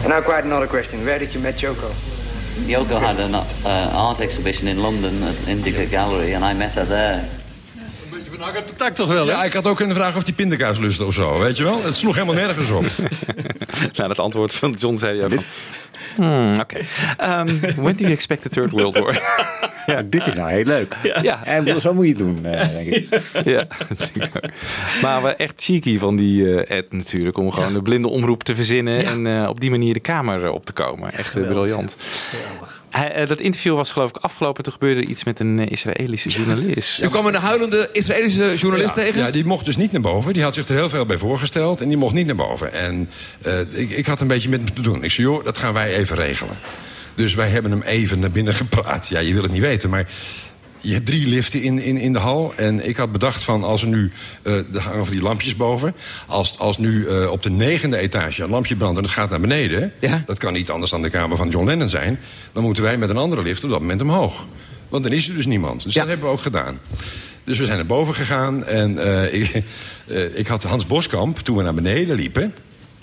And 0.00 0.10
now, 0.10 0.20
quite 0.20 0.44
another 0.44 0.66
question. 0.66 1.02
Where 1.06 1.18
did 1.18 1.32
you 1.32 1.40
meet 1.40 1.54
Yoko? 1.54 2.13
Yoko 2.54 3.00
had 3.00 3.18
an 3.20 3.34
uh, 3.34 3.90
art 3.92 4.20
exhibition 4.20 4.68
in 4.68 4.80
London 4.80 5.22
at 5.22 5.48
Indica 5.48 5.86
Gallery, 5.86 6.32
and 6.32 6.44
I 6.44 6.54
met 6.54 6.72
her 6.72 6.84
there. 6.84 7.28
Dat 8.52 8.78
tak 8.78 8.94
toch 8.94 9.08
wel, 9.08 9.26
Ja, 9.26 9.44
ik 9.44 9.52
had 9.52 9.66
ook 9.66 9.76
kunnen 9.76 9.96
vragen 9.96 10.16
of 10.16 10.22
die 10.22 10.34
pindakaas 10.34 10.78
lustte 10.78 11.04
of 11.04 11.14
zo, 11.14 11.38
weet 11.38 11.56
je 11.56 11.64
wel? 11.64 11.84
Het 11.84 11.96
sloeg 11.96 12.14
helemaal 12.14 12.34
nergens 12.34 12.70
op. 12.70 12.84
nou, 13.96 14.08
dat 14.08 14.18
antwoord 14.18 14.54
van 14.54 14.72
John 14.72 14.96
zei 14.96 15.16
je 15.16 15.28
van... 15.28 15.44
Hmm, 16.16 16.58
Oké. 16.60 16.78
Ehm, 17.16 17.46
when 17.76 17.96
do 17.96 18.02
you 18.02 18.12
expect 18.12 18.42
the 18.42 18.48
Third 18.48 18.70
World 18.70 18.98
War? 18.98 19.22
Ja, 19.86 20.02
dit 20.02 20.26
is 20.26 20.34
nou 20.34 20.50
heel 20.50 20.64
leuk. 20.64 20.96
Ja, 21.22 21.44
en 21.44 21.80
zo 21.80 21.94
moet 21.94 22.04
je 22.04 22.10
het 22.10 22.18
doen, 22.18 22.38
eh, 22.44 22.68
denk 22.68 22.86
ik. 22.86 23.20
ja, 23.54 23.66
ik. 24.14 24.30
Maar 25.02 25.22
we 25.22 25.28
echt 25.28 25.62
cheeky 25.64 25.98
van 25.98 26.16
die 26.16 26.62
eh, 26.62 26.76
Ed 26.78 26.92
natuurlijk. 26.92 27.38
Om 27.38 27.50
gewoon 27.50 27.72
de 27.72 27.82
blinde 27.82 28.08
omroep 28.08 28.42
te 28.42 28.54
verzinnen. 28.54 29.06
En 29.06 29.26
eh, 29.26 29.48
op 29.48 29.60
die 29.60 29.70
manier 29.70 29.94
de 29.94 30.00
kamer 30.00 30.50
op 30.50 30.66
te 30.66 30.72
komen. 30.72 31.12
Echt 31.12 31.30
Geweldig. 31.30 31.96
Hij, 32.96 33.12
eh, 33.12 33.26
dat 33.26 33.40
interview 33.40 33.74
was 33.74 33.90
geloof 33.90 34.08
ik 34.08 34.16
afgelopen. 34.16 34.62
Toen 34.62 34.72
gebeurde 34.72 35.04
iets 35.04 35.24
met 35.24 35.40
een 35.40 35.58
eh, 35.58 35.70
Israëlische 35.70 36.28
journalist. 36.28 37.02
U 37.02 37.08
kwam 37.08 37.26
een 37.26 37.34
huilende 37.34 37.88
Israëlische 37.92 38.56
journalist 38.56 38.96
ja, 38.96 39.02
tegen? 39.02 39.20
Ja, 39.20 39.30
die 39.30 39.44
mocht 39.44 39.64
dus 39.64 39.76
niet 39.76 39.92
naar 39.92 40.00
boven. 40.00 40.32
Die 40.32 40.42
had 40.42 40.54
zich 40.54 40.68
er 40.68 40.74
heel 40.74 40.88
veel 40.88 41.06
bij 41.06 41.18
voorgesteld 41.18 41.80
en 41.80 41.88
die 41.88 41.96
mocht 41.96 42.14
niet 42.14 42.26
naar 42.26 42.36
boven. 42.36 42.72
En 42.72 43.10
eh, 43.42 43.60
ik, 43.70 43.90
ik 43.90 44.06
had 44.06 44.20
een 44.20 44.26
beetje 44.26 44.48
met 44.48 44.60
hem 44.60 44.74
te 44.74 44.80
doen. 44.80 45.04
Ik 45.04 45.10
zei, 45.10 45.26
joh, 45.26 45.44
dat 45.44 45.58
gaan 45.58 45.72
wij 45.72 45.94
even 45.94 46.16
regelen. 46.16 46.56
Dus 47.14 47.34
wij 47.34 47.48
hebben 47.48 47.70
hem 47.70 47.82
even 47.82 48.18
naar 48.18 48.30
binnen 48.30 48.54
gepraat. 48.64 49.08
Ja, 49.08 49.20
je 49.20 49.32
wil 49.32 49.42
het 49.42 49.52
niet 49.52 49.60
weten, 49.60 49.90
maar... 49.90 50.08
Je 50.84 50.92
hebt 50.92 51.06
drie 51.06 51.26
liften 51.26 51.62
in, 51.62 51.78
in, 51.78 51.96
in 51.96 52.12
de 52.12 52.18
hal. 52.18 52.52
En 52.56 52.88
ik 52.88 52.96
had 52.96 53.12
bedacht 53.12 53.42
van 53.42 53.64
als 53.64 53.82
er 53.82 53.88
nu... 53.88 54.10
eh 54.42 54.74
er 54.74 54.80
hangen 54.80 55.04
van 55.04 55.14
die 55.14 55.22
lampjes 55.22 55.56
boven. 55.56 55.94
Als, 56.26 56.58
als 56.58 56.78
nu 56.78 57.06
eh, 57.06 57.30
op 57.30 57.42
de 57.42 57.50
negende 57.50 57.96
etage 57.96 58.42
een 58.42 58.50
lampje 58.50 58.76
brandt 58.76 58.98
en 58.98 59.04
het 59.04 59.12
gaat 59.12 59.30
naar 59.30 59.40
beneden... 59.40 59.92
dat 60.26 60.38
kan 60.38 60.52
niet 60.52 60.70
anders 60.70 60.90
dan 60.90 61.02
de 61.02 61.10
kamer 61.10 61.36
van 61.36 61.48
John 61.48 61.66
Lennon 61.66 61.88
zijn... 61.88 62.20
dan 62.52 62.62
moeten 62.62 62.82
wij 62.82 62.98
met 62.98 63.10
een 63.10 63.16
andere 63.16 63.42
lift 63.42 63.64
op 63.64 63.70
dat 63.70 63.80
moment 63.80 64.00
omhoog. 64.00 64.46
Want 64.88 65.04
dan 65.04 65.12
is 65.12 65.28
er 65.28 65.34
dus 65.34 65.46
niemand. 65.46 65.82
Dus 65.82 65.94
dat 65.94 66.06
hebben 66.06 66.26
we 66.26 66.32
ook 66.32 66.40
gedaan. 66.40 66.78
Dus 67.44 67.58
we 67.58 67.64
zijn 67.64 67.76
naar 67.76 67.86
boven 67.86 68.14
gegaan 68.14 68.64
en 68.64 68.98
eh, 68.98 69.34
ik, 69.40 69.64
ik 70.34 70.46
had 70.46 70.62
Hans 70.62 70.86
Boskamp, 70.86 71.38
toen 71.38 71.56
we 71.56 71.62
naar 71.62 71.74
beneden 71.74 72.16
liepen... 72.16 72.54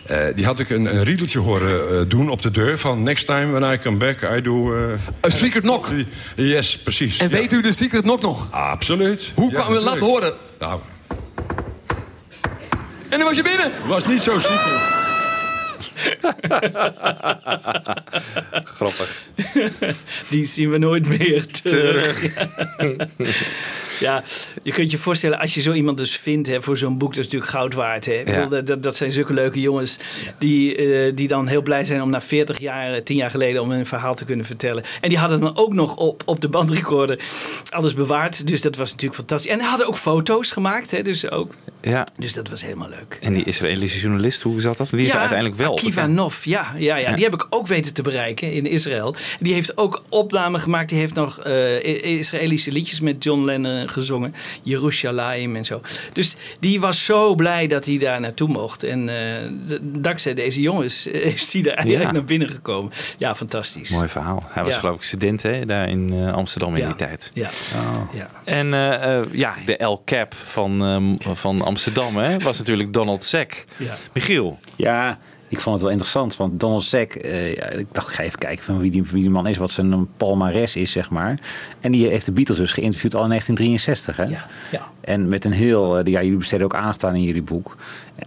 eh, 0.06 0.36
die 0.36 0.46
had 0.46 0.60
ik 0.60 0.70
een, 0.70 0.86
een 0.96 1.04
riedeltje 1.04 1.40
horen 1.40 1.90
eh, 2.00 2.02
doen 2.08 2.30
op 2.30 2.42
de 2.42 2.52
deur 2.52 2.78
van... 2.78 3.04
Next 3.04 3.26
time 3.26 3.52
when 3.60 3.74
I 3.74 3.78
come 3.80 3.98
back, 3.98 4.22
I 4.38 4.42
do... 4.42 4.76
eh, 4.76 4.92
Een 5.22 5.32
secret 5.32 5.62
knock? 5.64 5.88
Yes, 6.36 6.78
precies. 6.78 7.18
En 7.20 7.30
ja. 7.30 7.36
weet 7.38 7.54
u 7.54 7.62
de 7.62 7.72
secret 7.72 8.02
knock 8.02 8.22
nog? 8.22 8.48
Absoluut. 8.52 9.32
Hoe 9.36 9.52
Ja, 9.52 9.60
kwam 9.62 9.74
u 9.78 9.84
dat 9.84 9.98
horen? 9.98 10.34
Nou, 10.60 10.80
En 13.10 13.18
dan 13.20 13.28
was 13.28 13.36
je 13.36 13.44
binnen. 13.44 13.72
was 13.88 14.06
niet 14.08 14.22
zo 14.22 14.40
secret. 14.40 15.00
Grappig. 18.64 19.22
Die 20.30 20.46
zien 20.46 20.70
we 20.72 20.78
nooit 20.78 21.08
meer 21.18 21.46
terug. 21.48 22.26
ja, 24.00 24.24
je 24.64 24.72
kunt 24.72 24.92
je 24.92 24.98
voorstellen, 24.98 25.40
als 25.40 25.54
je 25.54 25.62
zo 25.62 25.74
iemand 25.74 25.98
dus 25.98 26.16
vindt 26.18 26.48
hè, 26.48 26.62
voor 26.62 26.78
zo'n 26.78 26.98
boek, 26.98 27.10
dat 27.10 27.18
is 27.20 27.26
natuurlijk 27.26 27.52
goud 27.52 27.74
waard. 27.74 28.06
Hè. 28.06 28.14
Ja. 28.14 28.24
bedoel, 28.48 28.64
dat- 28.64 28.84
dat, 28.84 28.96
zijn 28.96 29.12
zulke 29.12 29.34
leuke 29.34 29.60
jongens 29.60 29.98
die, 30.38 30.76
eh, 30.76 31.12
die 31.16 31.28
dan 31.28 31.48
heel 31.48 31.62
blij 31.62 31.86
zijn 31.86 32.02
om 32.02 32.10
na 32.10 32.22
40 32.22 32.60
jaar, 32.60 32.94
eh, 32.94 33.02
10 33.02 33.16
jaar 33.18 33.30
geleden, 33.32 33.62
om 33.62 33.72
een 33.72 33.86
verhaal 33.86 34.16
te 34.16 34.26
kunnen 34.26 34.46
vertellen. 34.46 34.84
En 35.02 35.10
die 35.10 35.18
hadden 35.18 35.40
dan 35.40 35.58
ook 35.58 35.74
nog 35.74 35.96
op, 35.96 36.22
op 36.26 36.42
de 36.42 36.50
bandrecorder 36.50 37.20
alles 37.70 37.94
bewaard. 37.94 38.48
Dus 38.48 38.62
dat 38.62 38.76
was 38.76 38.90
natuurlijk 38.92 39.16
fantastisch. 39.20 39.52
En 39.52 39.58
die 39.58 39.68
hadden 39.68 39.88
ook 39.88 39.98
foto's 39.98 40.52
gemaakt, 40.52 40.92
hè, 40.92 41.02
dus, 41.02 41.30
ook, 41.32 41.54
Ja. 41.82 42.08
dus 42.18 42.34
dat 42.34 42.50
was 42.50 42.62
helemaal 42.62 42.90
leuk. 42.90 43.18
En 43.22 43.34
die 43.34 43.44
Israëlische 43.44 44.00
journalist, 44.00 44.42
hoe 44.42 44.62
zat 44.62 44.78
dat? 44.78 44.90
Die 44.90 45.06
is 45.06 45.16
uiteindelijk 45.16 45.58
wel. 45.58 45.70
Bekend. 45.76 45.91
Nov, 45.96 46.46
ja, 46.46 46.74
ja, 46.78 46.96
ja, 46.96 47.10
Ja. 47.10 47.16
die 47.16 47.24
heb 47.24 47.34
ik 47.34 47.48
ook 47.50 47.68
weten 47.68 47.94
te 47.94 48.02
bereiken 48.02 48.52
in 48.54 48.66
Israël. 48.66 49.16
Die 49.40 49.54
heeft 49.54 49.78
ook 49.78 50.04
opnamen 50.10 50.60
gemaakt. 50.60 50.90
Die 50.90 50.98
heeft 51.00 51.14
nog 51.14 51.40
eh, 51.40 52.04
Israëlische 52.18 52.72
liedjes 52.72 53.00
met 53.00 53.24
John 53.24 53.46
Lennon 53.46 53.90
gezongen. 53.90 54.34
Jerusalem 54.64 55.56
en 55.56 55.66
zo. 55.66 55.82
Dus 56.14 56.36
die 56.60 56.80
was 56.80 57.06
zo 57.06 57.36
blij 57.36 57.68
dat 57.68 57.86
hij 57.86 57.98
daar 57.98 58.20
naartoe 58.20 58.48
mocht. 58.48 58.84
En 58.84 59.10
eh, 59.10 59.42
d- 59.68 59.80
dankzij 59.82 60.34
deze 60.34 60.62
jongens 60.62 61.08
is 61.36 61.54
hij 61.54 61.62
daar 61.62 61.74
eigenlijk 61.74 62.06
Ja. 62.06 62.12
naar 62.12 62.24
binnen 62.24 62.50
gekomen. 62.50 62.92
Ja, 63.18 63.36
fantastisch. 63.36 63.90
Mooi 63.90 64.08
verhaal. 64.08 64.44
Hij 64.48 64.64
was 64.64 64.74
Ja. 64.74 64.80
geloof 64.80 64.96
ik 64.96 65.02
student 65.04 65.44
hè, 65.44 65.66
daar 65.66 65.90
in 65.90 66.14
eh, 66.14 66.34
Amsterdam 66.34 66.76
in 66.76 66.82
Ja. 66.82 66.88
die 66.88 66.96
tijd. 66.96 67.32
Ja. 67.34 67.50
ja. 68.14 68.30
En 68.44 68.68
ja, 69.32 69.56
de 69.66 69.78
El 69.78 70.02
Cap 70.06 70.34
van, 70.34 71.18
van 71.22 71.62
Amsterdam 71.62 72.18
hè, 72.18 72.40
was 72.40 72.58
natuurlijk 72.58 72.94
Donald. 72.94 73.30
Ja. 73.32 73.46
Michiel. 74.14 74.60
Ja, 74.76 75.20
ik 75.52 75.60
vond 75.60 75.76
het 75.76 75.84
wel 75.84 75.92
interessant. 75.92 76.38
Want 76.38 76.60
Donald 76.60 76.84
Sack, 76.84 77.14
eh, 77.14 77.56
ja, 77.56 77.70
ik 77.70 77.86
dacht, 77.92 78.10
ik 78.10 78.16
ga 78.16 78.24
even 78.24 78.40
kijken 78.40 78.64
van 78.64 78.80
wie 78.80 78.92
die, 78.92 79.04
wie 79.04 79.22
die 79.22 79.30
man 79.30 79.48
is. 79.48 79.58
Wat 79.58 79.72
zijn 79.72 80.08
palmares 80.18 80.76
is, 80.76 80.92
zeg 80.92 81.10
maar. 81.10 81.40
En 81.80 81.92
die 81.92 82.08
heeft 82.08 82.26
de 82.26 82.32
Beatles 82.32 82.58
dus 82.58 82.72
geïnterviewd 82.72 83.16
al 83.16 83.24
in 83.24 83.30
1963. 83.30 84.18
Hè? 84.18 84.24
ja. 84.78 84.92
En 85.02 85.28
met 85.28 85.46
een 85.46 85.52
heel, 85.52 85.98
eh, 85.98 86.06
ja, 86.06 86.22
jullie 86.22 86.38
besteden 86.38 86.66
ook 86.66 86.76
aandacht 86.76 87.06
aan 87.06 87.16
in 87.16 87.24
jullie 87.24 87.42
boek. 87.44 87.76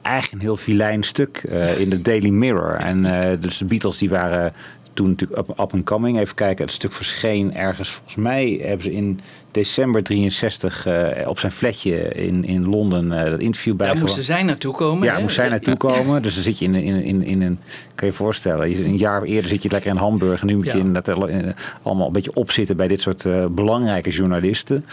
Eigenlijk 0.02 0.34
een 0.34 0.48
heel 0.48 0.56
filijn 0.56 1.02
stuk 1.02 1.36
eh, 1.36 1.80
in 1.80 1.90
de 1.90 2.02
Daily 2.08 2.30
Mirror. 2.30 2.74
En 2.74 3.02
dus 3.40 3.58
de 3.58 3.64
Beatles 3.64 3.98
die 3.98 4.10
waren 4.10 4.52
toen 4.92 5.08
natuurlijk 5.08 5.40
up, 5.40 5.48
up 5.48 5.72
and 5.72 5.84
coming. 5.84 6.18
Even 6.18 6.34
kijken, 6.34 6.64
het 6.64 6.74
stuk 6.74 6.92
verscheen 6.92 7.54
ergens. 7.54 7.90
Volgens 7.90 8.16
mij 8.16 8.60
hebben 8.62 8.82
ze 8.82 8.92
in 8.92 9.20
december 9.54 10.02
63 10.02 10.86
eh, 10.86 11.28
op 11.28 11.38
zijn 11.38 11.52
flatje 11.52 11.96
in, 12.12 12.44
in 12.44 12.68
Londen 12.68 13.12
eh, 13.24 13.30
dat 13.30 13.40
interview 13.40 13.74
bij. 13.76 13.86
Daar 13.86 13.98
moesten 13.98 14.22
zij 14.24 14.42
naartoe 14.42 14.74
komen. 14.74 15.04
Ja, 15.06 15.18
moest 15.18 15.34
zij 15.34 15.48
naartoe 15.48 15.76
komen. 15.76 16.22
Dus 16.22 16.34
dan 16.34 16.42
zit 16.42 16.58
je 16.58 16.64
in, 16.64 16.74
in, 16.74 17.02
in, 17.04 17.24
in 17.24 17.42
een. 17.42 17.58
Kan 17.94 18.06
je 18.06 18.12
je 18.12 18.12
voorstellen, 18.12 18.70
je- 18.70 18.84
een 18.84 18.96
jaar 18.96 19.22
eerder 19.22 19.50
zit 19.50 19.62
je 19.62 19.68
lekker 19.70 19.90
in 19.90 19.96
Hamburg. 19.96 20.40
En 20.40 20.46
nu 20.46 20.56
moet 20.56 20.66
je 20.66 20.72
Ja. 20.78 20.84
inderdaad 20.84 21.28
eh, 21.28 21.36
allemaal 21.82 22.06
een 22.06 22.12
beetje 22.12 22.34
opzitten 22.34 22.76
bij 22.76 22.88
dit 22.88 23.00
soort 23.00 23.26
belangrijke 23.54 24.10
journalisten. 24.10 24.84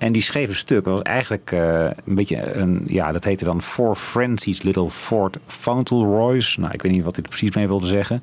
En 0.00 0.12
die 0.12 0.22
schreef 0.22 0.48
een 0.48 0.54
stuk. 0.54 0.84
Dat 0.84 0.92
was 0.92 1.02
eigenlijk 1.02 1.52
eh, 1.52 1.84
een 1.84 2.14
beetje 2.14 2.52
een. 2.54 2.82
Ja, 2.86 3.12
dat 3.12 3.24
heette 3.24 3.44
dan 3.44 3.62
For 3.62 3.96
Francis 3.96 4.62
Little 4.62 4.90
Fort 4.90 5.38
Fauntleroy's. 5.46 6.56
Nou, 6.56 6.72
ik 6.72 6.82
weet 6.82 6.92
niet 6.92 7.04
wat 7.04 7.14
hij 7.14 7.24
er 7.24 7.28
precies 7.28 7.54
mee 7.54 7.66
wilde 7.66 7.86
zeggen. 7.86 8.20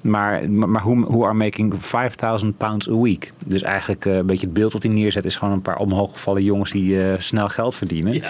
Maar, 0.00 0.50
maar 0.50 0.68
maar 0.68 0.82
who, 0.82 1.00
who 1.00 1.24
are 1.24 1.34
making 1.34 1.74
5000 1.78 2.56
pounds 2.56 2.88
a 2.88 2.96
week. 2.96 3.32
Dus 3.46 3.62
eigenlijk 3.62 4.06
eh, 4.06 4.16
een 4.16 4.26
beetje 4.26 4.46
het 4.46 4.54
beeld 4.54 4.72
dat 4.72 4.82
hij 4.82 4.92
neerzet 4.92 5.24
is 5.24 5.36
gewoon 5.36 5.54
een 5.54 5.62
paar 5.62 5.78
omhooggevallen 5.78 6.42
jongens 6.42 6.70
die 6.70 7.04
eh, 7.04 7.18
snel 7.18 7.48
geld 7.48 7.74
verdienen. 7.74 8.12
Ja. 8.12 8.28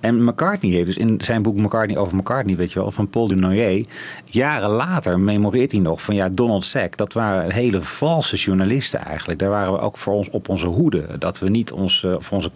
En 0.00 0.24
McCartney 0.24 0.70
heeft 0.70 0.86
dus 0.86 0.96
in 0.96 1.20
zijn 1.22 1.42
boek 1.42 1.56
McCartney 1.56 1.96
over 1.96 2.16
McCartney, 2.16 2.56
weet 2.56 2.72
je 2.72 2.78
wel, 2.78 2.90
van 2.90 3.08
Paul 3.08 3.28
Dunoyer, 3.28 3.84
jaren 4.24 4.70
later 4.70 5.20
memoreert 5.20 5.72
hij 5.72 5.80
nog 5.80 6.02
van 6.02 6.14
ja, 6.14 6.28
Donald 6.28 6.64
Sack, 6.64 6.96
dat 6.96 7.12
waren 7.12 7.52
hele 7.52 7.82
valse 7.82 8.36
journalisten 8.36 9.00
eigenlijk. 9.00 9.38
Daar 9.38 9.48
waren 9.50 9.72
we 9.72 9.78
ook 9.78 9.98
voor 9.98 10.14
ons 10.14 10.30
op 10.30 10.48
onze 10.48 10.66
hoede. 10.66 11.18
Dat 11.18 11.38
we 11.38 11.48
niet 11.48 11.72
ons, 11.72 12.04
eh, 12.04 12.14
voor, 12.18 12.36
onze, 12.36 12.50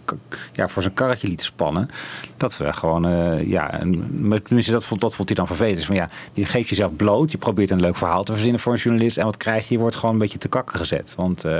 ja, 0.53 0.67
voor 0.67 0.81
zijn 0.81 0.93
karretje 0.93 1.27
lieten 1.27 1.45
spannen. 1.45 1.87
Dat 2.37 2.57
we 2.57 2.73
gewoon, 2.73 3.05
eh, 3.05 3.47
ja, 3.47 3.71
en, 3.71 3.91
tenminste, 4.43 4.71
dat, 4.71 4.85
vond- 4.85 5.01
dat 5.01 5.15
vond 5.15 5.27
hij 5.27 5.37
dan 5.37 5.47
vervelend. 5.47 5.75
Dus 5.77 5.85
van 5.85 5.95
ja, 5.95 6.09
je 6.33 6.45
geeft 6.45 6.69
jezelf 6.69 6.95
bloot, 6.95 7.31
je 7.31 7.37
probeert 7.37 7.71
een 7.71 7.79
leuk 7.79 7.95
verhaal 7.95 8.23
te 8.23 8.31
verzinnen 8.31 8.59
voor 8.59 8.73
een 8.73 8.79
journalist. 8.79 9.17
En 9.17 9.25
wat 9.25 9.37
krijg 9.37 9.67
je? 9.67 9.73
Je 9.73 9.79
wordt 9.79 9.95
gewoon 9.95 10.13
een 10.13 10.21
beetje 10.21 10.37
te 10.37 10.47
kakken 10.47 10.77
gezet. 10.79 11.13
Want 11.15 11.43
eh, 11.43 11.51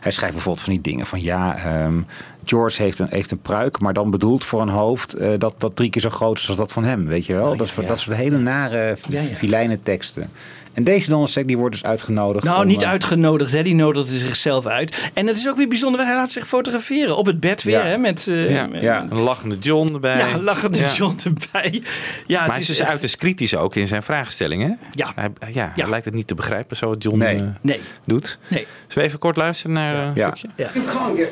hij 0.00 0.12
schrijft 0.12 0.34
bijvoorbeeld 0.34 0.64
van 0.64 0.72
die 0.72 0.82
dingen 0.82 1.06
van 1.06 1.22
ja, 1.22 1.56
ehm, 1.56 2.00
George 2.46 2.82
heeft 2.82 2.98
een, 2.98 3.06
heeft 3.10 3.30
een 3.30 3.40
pruik, 3.40 3.78
maar 3.80 3.92
dan 3.92 4.10
bedoeld 4.10 4.44
voor 4.44 4.60
een 4.60 4.68
hoofd 4.68 5.14
eh, 5.14 5.30
dat, 5.38 5.54
dat 5.58 5.76
drie 5.76 5.90
keer 5.90 6.02
zo 6.02 6.10
groot 6.10 6.38
is 6.38 6.48
als 6.48 6.56
dat 6.56 6.72
van 6.72 6.84
hem. 6.84 7.06
Weet 7.06 7.26
je 7.26 7.34
wel? 7.34 7.56
dat, 7.56 7.66
is, 7.66 7.86
dat 7.86 7.98
soort 7.98 8.16
hele 8.16 8.38
nare, 8.38 8.96
Ja, 9.08 9.20
ja. 9.20 9.26
filijne 9.26 9.82
teksten. 9.82 10.30
En 10.72 10.84
deze 10.84 11.10
Donald 11.10 11.30
Sack 11.30 11.46
die 11.46 11.58
wordt 11.58 11.74
dus 11.74 11.84
uitgenodigd. 11.84 12.44
Nou, 12.44 12.60
om, 12.62 12.66
niet 12.66 12.82
eh, 12.82 12.88
uitgenodigd, 12.88 13.52
hè? 13.52 13.62
die 13.62 13.74
nodigde 13.74 14.12
zichzelf 14.18 14.66
uit. 14.66 15.10
En 15.14 15.26
het 15.26 15.36
is 15.36 15.48
ook 15.48 15.56
weer 15.56 15.68
bijzonder, 15.68 16.04
hij 16.06 16.14
laat 16.14 16.32
zich 16.32 16.46
fotograferen 16.46 17.16
op 17.16 17.26
het 17.26 17.40
bed 17.40 17.62
weer. 17.62 17.78
Ja. 17.78 17.84
Hè? 17.86 17.96
Met, 17.98 18.26
eh, 18.28 18.50
ja, 18.50 18.66
met- 18.66 18.82
ja. 18.82 19.06
Een 19.10 19.18
lachende 19.20 19.58
John 19.58 19.94
erbij. 19.94 20.18
Ja, 20.18 20.34
een 20.34 20.42
lachende 20.42 20.78
Ja. 20.78 20.88
John 20.92 21.18
erbij. 21.24 21.82
Ja, 22.26 22.38
maar 22.38 22.42
het 22.46 22.50
hij 22.50 22.50
is 22.50 22.58
is 22.60 22.66
dus 22.66 22.78
echt- 22.78 22.88
uiterst 22.90 23.16
kritisch 23.16 23.56
ook 23.56 23.74
in 23.76 23.86
zijn 23.86 24.02
vraagstellingen. 24.02 24.78
Ja. 24.92 25.12
Hij, 25.14 25.30
ja, 25.52 25.72
hij 25.76 25.88
lijkt 25.88 26.04
het 26.04 26.14
niet 26.14 26.26
te 26.26 26.34
begrijpen 26.34 26.76
zo 26.76 26.88
wat 26.88 27.02
John 27.02 27.18
Nee. 27.18 27.38
Nee. 27.60 27.80
doet. 28.04 28.38
Nee. 28.48 28.66
Zullen 28.80 28.94
we 28.94 29.02
even 29.02 29.18
kort 29.18 29.36
luisteren 29.36 29.72
naar 29.72 29.94
een 30.06 30.14
Ja. 30.14 30.34
stukje? 30.34 30.48
You 30.74 30.86
can't 30.86 31.18
get 31.18 31.28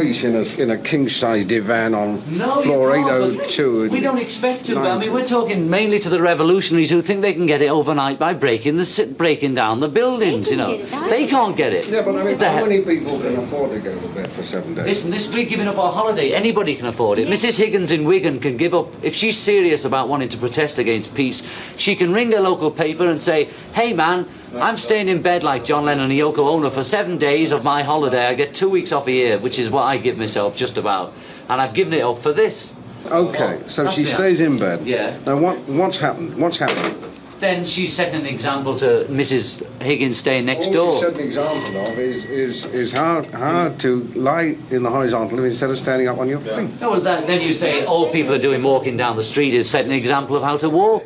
peace 0.00 0.24
in 0.24 0.34
a, 0.36 0.42
in 0.62 0.70
a 0.70 0.78
king-size 0.78 1.44
divan 1.44 1.94
on 1.94 2.14
No, 2.36 2.62
floor 2.62 2.96
you 2.96 3.04
can't, 3.04 3.34
but 3.36 3.46
802. 3.46 3.90
We 3.90 4.00
don't 4.00 4.18
expect 4.18 4.64
to. 4.66 4.74
but 4.74 4.86
I 4.90 4.98
mean, 4.98 5.12
we're 5.12 5.26
talking 5.26 5.68
mainly 5.68 5.98
to 6.00 6.08
the 6.08 6.20
revolutionaries 6.20 6.90
who 6.90 7.02
think 7.02 7.20
they 7.22 7.32
can 7.34 7.46
get 7.46 7.62
it 7.62 7.68
overnight 7.68 8.18
by 8.18 8.32
breaking 8.34 8.76
the 8.76 9.14
breaking 9.16 9.54
down 9.54 9.80
the 9.80 9.88
buildings. 9.88 10.50
You 10.50 10.56
know, 10.56 10.76
they 11.08 11.26
can't 11.26 11.56
get 11.56 11.72
it. 11.72 11.88
Yeah, 11.88 12.02
but 12.02 12.16
I 12.16 12.24
mean, 12.24 12.38
The 12.38 12.48
how 12.50 12.64
he- 12.64 12.80
many 12.80 12.80
people 12.82 13.20
can 13.20 13.36
afford 13.36 13.70
to 13.72 13.78
go 13.78 13.98
to 13.98 14.08
bed 14.08 14.30
for 14.32 14.42
seven 14.42 14.74
days? 14.74 14.86
Listen, 14.86 15.10
this 15.10 15.28
we're 15.34 15.44
giving 15.46 15.68
up 15.68 15.78
our 15.78 15.92
holiday. 15.92 16.32
Anybody 16.32 16.74
can 16.74 16.86
afford 16.86 17.18
it. 17.18 17.28
Mrs. 17.28 17.56
Higgins 17.56 17.90
in 17.90 18.04
Wigan 18.04 18.40
can 18.40 18.56
give 18.56 18.74
up 18.74 18.88
if 19.02 19.14
she's 19.14 19.36
serious 19.38 19.84
about 19.84 20.08
wanting 20.08 20.28
to 20.30 20.36
protest 20.38 20.78
against 20.78 21.14
peace. 21.14 21.42
She 21.76 21.94
can 21.96 22.12
ring 22.12 22.32
a 22.34 22.40
local 22.40 22.70
paper 22.70 23.06
and 23.08 23.20
say, 23.20 23.48
"Hey, 23.74 23.92
man, 23.92 24.26
I'm 24.54 24.76
staying 24.76 25.08
in 25.08 25.22
bed 25.22 25.42
like 25.44 25.64
John 25.64 25.84
Lennon 25.84 26.10
and 26.10 26.18
Yoko 26.18 26.38
Ono 26.38 26.70
for 26.70 26.82
seven 26.82 27.18
days 27.18 27.52
of 27.52 27.62
my 27.62 27.82
holiday. 27.82 28.26
I 28.26 28.34
get 28.34 28.52
two 28.52 28.68
weeks 28.68 28.90
off 28.90 29.06
a 29.06 29.12
year, 29.12 29.38
which 29.38 29.58
is 29.58 29.70
what 29.70 29.84
I 29.84 29.96
give 29.96 30.18
myself 30.18 30.56
just 30.56 30.76
about, 30.76 31.12
and 31.48 31.60
I've 31.60 31.72
given 31.74 31.92
it 31.92 32.02
up 32.02 32.18
for 32.18 32.32
this." 32.32 32.74
Okay, 33.10 33.60
so 33.66 33.84
That's 33.84 33.94
she 33.94 34.02
it. 34.02 34.08
stays 34.08 34.40
in 34.40 34.58
bed. 34.58 34.86
Yeah. 34.86 35.16
Now, 35.24 35.36
what 35.36 35.58
what's 35.68 35.98
happened? 35.98 36.36
What's 36.36 36.58
happened? 36.58 36.96
Then 37.38 37.64
she's 37.64 37.92
set 37.94 38.12
an 38.12 38.26
example 38.26 38.76
to 38.76 39.06
Mrs. 39.08 39.62
Higgins 39.80 40.18
staying 40.18 40.44
next 40.44 40.68
All 40.68 40.74
door. 40.74 40.92
she 40.94 41.00
set 41.00 41.14
an 41.14 41.24
example 41.24 41.86
of 41.86 41.98
is 41.98 42.24
is 42.26 42.64
is 42.66 42.92
how 42.92 43.22
how 43.32 43.68
to 43.78 44.02
lie 44.14 44.56
in 44.70 44.82
the 44.82 44.90
horizontal 44.90 45.42
instead 45.44 45.70
of 45.70 45.78
standing 45.78 46.08
up 46.08 46.18
on 46.18 46.28
your 46.28 46.40
feet. 46.40 46.68
No, 46.80 46.90
well, 46.90 47.00
that, 47.00 47.26
then 47.26 47.40
you 47.40 47.52
say 47.54 47.84
all 47.86 48.10
people 48.10 48.34
are 48.34 48.38
doing 48.38 48.62
walking 48.62 48.96
down 48.98 49.16
the 49.16 49.22
street 49.22 49.54
is 49.54 49.70
set 49.70 49.84
an 49.86 49.92
example 49.92 50.36
of 50.36 50.42
how 50.42 50.58
to 50.58 50.68
walk. 50.68 51.04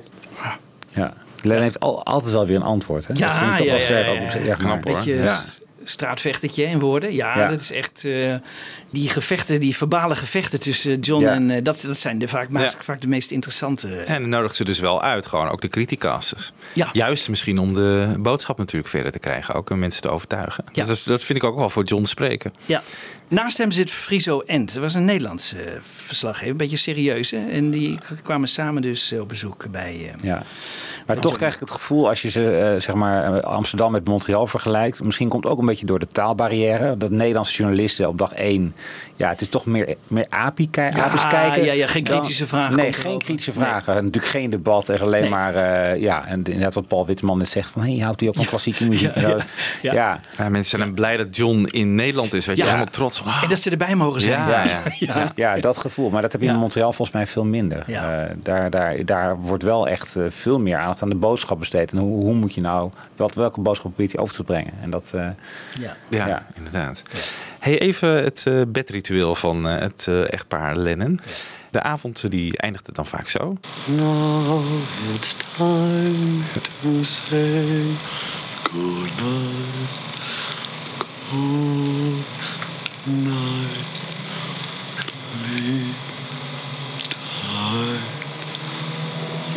Ja. 0.97 1.11
Lennon 1.45 1.63
heeft 1.63 1.81
al, 1.81 2.05
altijd 2.05 2.33
wel 2.33 2.47
weer 2.47 2.57
een 2.57 2.63
antwoord. 2.63 3.07
Hè? 3.07 3.15
Ja, 3.17 3.27
dat 3.29 3.37
vind 3.37 3.51
ik 3.51 3.57
toch 3.57 3.67
ja, 3.67 3.71
wel 3.73 3.81
ja, 3.81 3.85
sterk. 3.85 4.07
ja, 4.07 4.13
ook. 4.25 4.31
ja. 4.31 4.45
Ja, 4.51 4.55
knap 4.55 4.85
hoor. 4.85 4.95
Beetje 4.97 5.15
Ja. 5.15 5.35
s- 5.35 5.45
straatvechtertje 5.85 6.65
in 6.65 6.81
woorden. 6.81 7.15
Ja, 7.15 7.39
Ja. 7.39 7.49
dat 7.49 7.61
is 7.61 7.73
echt... 7.73 8.05
eh, 8.05 8.35
die 8.95 9.09
gevechten, 9.09 9.61
die 9.61 9.77
verbale 9.77 10.15
gevechten 10.15 10.61
tussen 10.61 11.01
John 11.01 11.23
Ja. 11.23 11.31
en... 11.33 11.51
eh, 11.51 11.63
dat, 11.63 11.81
dat 11.87 11.97
zijn 11.97 12.19
de 12.19 12.29
vaak, 12.29 12.49
Ja. 12.53 12.71
vaak 12.81 13.01
de 13.01 13.09
meest 13.09 13.31
interessante... 13.31 13.89
En 13.97 14.21
dan 14.21 14.29
nodigt 14.31 14.55
ze 14.55 14.65
dus 14.65 14.79
wel 14.81 15.03
uit, 15.03 15.27
gewoon 15.27 15.49
ook 15.49 15.61
de 15.61 15.69
criticasters. 15.69 16.53
Ja. 16.73 16.89
Juist 16.93 17.29
misschien 17.29 17.59
om 17.59 17.75
de 17.75 18.15
boodschap 18.19 18.59
natuurlijk 18.59 18.89
verder 18.91 19.13
te 19.13 19.19
krijgen, 19.19 19.55
ook 19.55 19.71
en 19.71 19.79
mensen 19.79 20.03
te 20.03 20.09
overtuigen. 20.09 20.65
Ja. 20.73 20.85
Dat, 20.85 20.97
is, 20.97 21.05
dat 21.05 21.25
vind 21.25 21.39
ik 21.39 21.45
ook 21.45 21.57
wel 21.57 21.69
voor 21.71 21.85
John 21.85 22.05
spreken. 22.05 22.53
Ja. 22.67 22.83
Naast 23.29 23.59
hem 23.59 23.71
zit 23.71 23.91
Friso 23.91 24.41
End. 24.41 24.73
Dat 24.75 24.83
was 24.83 24.95
een 24.95 25.05
Nederlandse 25.05 25.57
eh, 25.63 25.73
verslaggever, 25.97 26.51
een 26.51 26.57
beetje 26.57 26.77
serieus. 26.77 27.31
Hè? 27.31 27.49
En 27.51 27.71
die 27.71 27.99
kwamen 28.23 28.49
samen 28.49 28.83
dus 28.83 29.13
eh, 29.13 29.21
op 29.21 29.29
bezoek 29.29 29.67
bij... 29.71 29.95
eh, 30.15 30.23
Ja. 30.23 30.43
Maar 31.07 31.19
toch 31.19 31.37
krijg 31.37 31.55
ik 31.55 31.61
het 31.61 31.71
gevoel, 31.71 32.09
als 32.09 32.23
je 32.23 32.31
ze, 32.31 32.51
eh, 32.57 32.81
zeg 32.81 32.95
maar, 32.95 33.35
eh, 33.35 33.41
Amsterdam 33.43 33.93
met 33.93 34.05
Montreal 34.07 34.47
vergelijkt. 34.47 35.05
Misschien 35.05 35.29
komt 35.29 35.45
het 35.45 35.53
ook 35.53 35.59
een 35.59 35.67
beetje 35.67 35.87
door 35.87 35.99
de 35.99 36.07
taalbarrière. 36.07 36.97
Dat 36.97 37.11
Nederlandse 37.11 37.57
journalisten 37.57 38.09
op 38.09 38.19
dag 38.19 38.33
één. 38.33 38.75
Ja, 39.17 39.29
het 39.29 39.41
is 39.41 39.49
toch 39.49 39.67
meer, 39.67 39.95
meer 40.09 40.27
apie, 40.29 40.69
ki- 40.71 40.81
Ja, 40.81 40.91
apisch 41.05 41.27
kijken. 41.29 41.65
ja, 41.65 41.73
ja, 41.73 41.87
geen 41.87 42.05
dan- 42.05 42.19
kritische 42.21 42.47
vragen 42.47 42.77
Nee, 42.77 42.93
geen 42.93 43.19
kritische 43.19 43.53
vragen. 43.53 43.95
Natuurlijk 43.95 44.27
geen 44.33 44.51
debat. 44.51 44.89
Er 44.89 45.03
alleen 45.03 45.21
Nee. 45.21 45.31
maar, 45.31 45.55
eh, 45.55 46.01
ja, 46.01 46.27
en 46.27 46.37
inderdaad 46.43 46.75
wat 46.75 46.89
Paul 46.89 47.07
Witteman 47.07 47.39
net 47.39 47.49
zegt. 47.49 47.71
Van, 47.71 47.83
hey, 47.83 47.97
houdt 47.99 48.23
u 48.23 48.27
ook 48.27 48.35
van 48.35 48.45
klassieke 48.45 48.89
muziek? 48.89 49.15
ja. 49.15 49.37
Ja. 49.83 49.93
Ja. 49.93 50.21
mensen 50.49 50.65
zijn 50.65 50.83
dan 50.83 50.95
blij 50.95 51.17
dat 51.17 51.37
John 51.37 51.65
in 51.71 51.95
Nederland 51.95 52.33
is. 52.35 52.47
Weet 52.47 52.57
je, 52.57 52.63
Ja. 52.63 52.69
helemaal 52.69 52.91
trots. 52.93 53.19
van, 53.19 53.27
ah, 53.27 53.43
En 53.43 53.49
dat 53.49 53.59
ze 53.59 53.71
erbij 53.71 53.95
mogen 53.95 54.21
zijn. 54.21 54.49
Ja, 54.49 54.65
ja. 54.65 54.83
Ja, 55.15 55.33
ja, 55.35 55.57
dat 55.61 55.79
gevoel. 55.79 56.11
Maar 56.11 56.23
dat 56.23 56.33
heb 56.33 56.41
je 56.41 56.47
in 56.49 56.57
Montreal 56.57 56.93
volgens 56.93 57.17
mij 57.17 57.27
veel 57.27 57.45
minder. 57.45 57.83
Ja. 57.87 58.23
Eh, 58.25 58.31
daar, 58.43 58.71
daar, 58.71 59.05
daar 59.05 59.37
wordt 59.41 59.63
wel 59.63 59.89
echt 59.89 60.17
eh, 60.17 60.25
veel 60.29 60.59
meer 60.59 60.77
aandacht 60.77 61.03
aan 61.03 61.09
de 61.09 61.15
boodschap 61.15 61.59
besteed. 61.59 61.93
En 61.93 61.99
hoe, 61.99 62.25
hoe 62.25 62.35
moet 62.35 62.55
je 62.55 62.61
nou, 62.61 62.91
wat, 63.17 63.35
welke 63.35 63.61
boodschap 63.61 63.87
probeert 63.93 64.13
je 64.13 64.19
over 64.19 64.35
te 64.35 64.45
brengen? 64.45 64.73
En 64.83 64.91
dat, 64.91 65.13
eh, 65.15 65.21
Ja. 65.81 65.97
Ja, 66.11 66.27
Ja. 66.27 66.47
inderdaad. 66.57 67.03
Hey, 67.65 67.79
even 67.79 68.25
het 68.25 68.47
eh, 68.47 68.61
bedritueel 68.69 69.35
van 69.35 69.69
eh, 69.69 69.79
het 69.79 70.07
eh, 70.09 70.33
echtpaar 70.33 70.77
Lennon. 70.77 71.21
De 71.71 71.83
avond 71.83 72.31
die 72.31 72.59
eindigde 72.59 72.93
dan 72.93 73.07
vaak 73.07 73.29
zo. 73.29 73.57
Now 73.85 74.65
it's 75.15 75.37
time 75.57 76.43
to 76.83 77.05
say 77.05 77.87
goodnight. 78.63 79.91
Good 81.31 82.25
night. 83.05 83.87
Sleep 85.31 85.95
tight. 87.41 88.01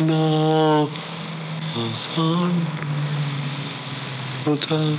Now 0.06 0.88
the 1.74 1.94
sun 1.94 2.66
will 4.44 4.58
turn 4.58 4.98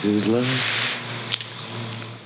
his 0.00 0.26
light. 0.26 0.87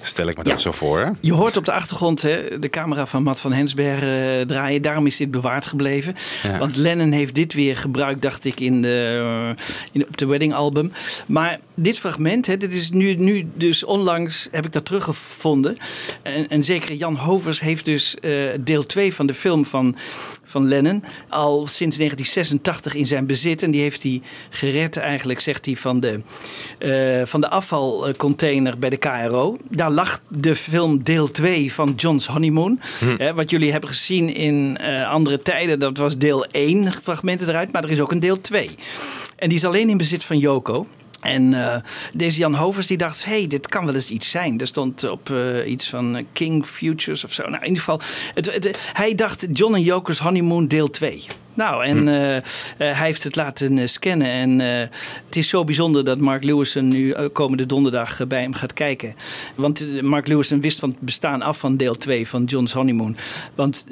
Stel 0.03 0.28
ik 0.28 0.36
me 0.36 0.42
dat 0.42 0.61
zo 0.61 0.70
voor. 0.70 0.98
Hè? 1.00 1.11
Je 1.20 1.32
hoort 1.32 1.57
op 1.57 1.64
de 1.64 1.72
achtergrond 1.72 2.22
hè, 2.22 2.59
de 2.59 2.68
camera 2.68 3.07
van 3.07 3.22
Matt 3.22 3.40
van 3.40 3.53
Hensbergen 3.53 4.38
eh, 4.38 4.46
draaien. 4.46 4.82
Daarom 4.82 5.07
is 5.07 5.16
dit 5.16 5.30
bewaard 5.30 5.66
gebleven. 5.66 6.14
Ja. 6.42 6.59
Want 6.59 6.76
Lennon 6.76 7.12
heeft 7.12 7.34
dit 7.34 7.53
weer 7.53 7.76
gebruikt, 7.76 8.22
dacht 8.22 8.44
ik, 8.44 8.61
in 8.61 8.82
de, 8.82 9.55
eh, 9.57 9.64
in, 9.92 10.07
op 10.09 10.16
de 10.16 10.26
wedding 10.26 10.55
album. 10.55 10.92
Maar 11.26 11.59
dit 11.74 11.98
fragment, 11.98 12.46
hè, 12.46 12.57
dit 12.57 12.74
is 12.74 12.90
nu, 12.90 13.14
nu 13.14 13.50
dus 13.55 13.84
onlangs, 13.84 14.48
heb 14.50 14.64
ik 14.64 14.72
dat 14.72 14.84
teruggevonden. 14.84 15.76
En, 16.22 16.48
en 16.48 16.64
zeker 16.64 16.94
Jan 16.94 17.16
Hovers 17.16 17.61
heeft 17.61 17.84
dus 17.84 18.16
eh, 18.20 18.32
deel 18.61 18.86
2 18.86 19.14
van 19.14 19.26
de 19.26 19.34
film 19.34 19.66
van, 19.66 19.96
van 20.45 20.68
Lennon 20.68 21.05
al 21.28 21.66
sinds 21.66 21.97
1986 21.97 22.95
in 22.95 23.07
zijn 23.07 23.26
bezit. 23.26 23.62
En 23.62 23.70
die 23.70 23.80
heeft 23.80 24.03
hij 24.03 24.22
gered 24.51 24.97
eigenlijk, 24.97 25.40
zegt 25.40 25.66
hij, 25.66 25.76
van 25.76 26.01
de, 26.01 26.20
eh, 26.78 27.26
van 27.26 27.40
de 27.40 27.49
afvalcontainer 27.49 28.78
bij 28.78 28.90
de 28.90 28.97
KRO. 28.97 29.57
Daar 29.70 29.90
lag 29.90 30.22
de 30.28 30.57
film 30.57 31.03
deel 31.03 31.30
2 31.30 31.72
van 31.72 31.93
John's 31.97 32.26
Honeymoon. 32.26 32.80
Hm. 32.99 33.14
Hè, 33.16 33.34
wat 33.34 33.51
jullie 33.51 33.70
hebben 33.72 33.90
gezien 33.90 34.34
in 34.34 34.76
eh, 34.78 35.11
andere 35.11 35.43
tijden, 35.43 35.78
dat 35.78 35.97
was 35.99 36.18
deel 36.18 36.45
1, 36.45 36.93
fragmenten 36.93 37.49
eruit. 37.49 37.72
Maar 37.72 37.84
er 37.84 37.90
is 37.90 38.01
ook 38.01 38.12
een 38.12 38.20
deel 38.20 38.40
2. 38.40 38.70
En 39.36 39.49
die 39.49 39.59
is 39.59 39.64
alleen 39.64 39.88
in 39.88 39.97
bezit 39.97 40.24
van 40.24 40.38
Yoko. 40.38 40.86
En 41.22 41.54
eh, 41.54 41.76
deze 42.14 42.38
Jan 42.38 42.54
Hovers 42.54 42.86
die 42.86 42.96
dacht, 42.96 43.24
hey, 43.24 43.46
dit 43.46 43.68
kan 43.68 43.84
wel 43.84 43.94
eens 43.94 44.10
iets 44.10 44.30
zijn. 44.30 44.60
Er 44.60 44.66
stond 44.66 45.10
op 45.10 45.30
eh, 45.30 45.70
iets 45.70 45.88
van 45.88 46.16
eh, 46.16 46.24
King 46.32 46.66
Futures 46.66 47.24
of 47.24 47.32
zo. 47.32 47.42
Nou, 47.42 47.62
in 47.62 47.68
ieder 47.68 47.82
geval, 47.82 48.00
hij 48.92 49.14
dacht 49.14 49.46
John 49.52 49.74
en 49.74 49.82
Yoko's 49.82 50.18
Honeymoon 50.18 50.66
deel 50.66 50.90
2. 50.90 51.24
Nou, 51.55 51.84
en 51.84 52.09
eh, 52.09 52.36
eh, 52.36 52.42
hij 52.76 53.07
heeft 53.07 53.24
het 53.24 53.36
laten 53.36 53.78
eh, 53.78 53.86
scannen. 53.86 54.28
En 54.28 54.59
het 55.26 55.36
is 55.36 55.48
zo 55.48 55.64
bijzonder 55.64 56.05
dat 56.05 56.18
Mark 56.18 56.44
Lewison 56.44 56.88
nu 56.88 57.14
komende 57.32 57.66
donderdag 57.66 58.26
bij 58.26 58.40
hem 58.40 58.55
gaat 58.55 58.72
kijken. 58.72 59.14
Want 59.55 60.03
Mark 60.03 60.26
Lewison 60.26 60.61
wist 60.61 60.78
van 60.78 60.88
het 60.88 61.00
bestaan 61.00 61.42
af 61.42 61.59
van 61.59 61.76
deel 61.76 61.96
2 61.96 62.28
van 62.28 62.44
John's 62.44 62.72
Honeymoon. 62.72 63.16
Want 63.55 63.84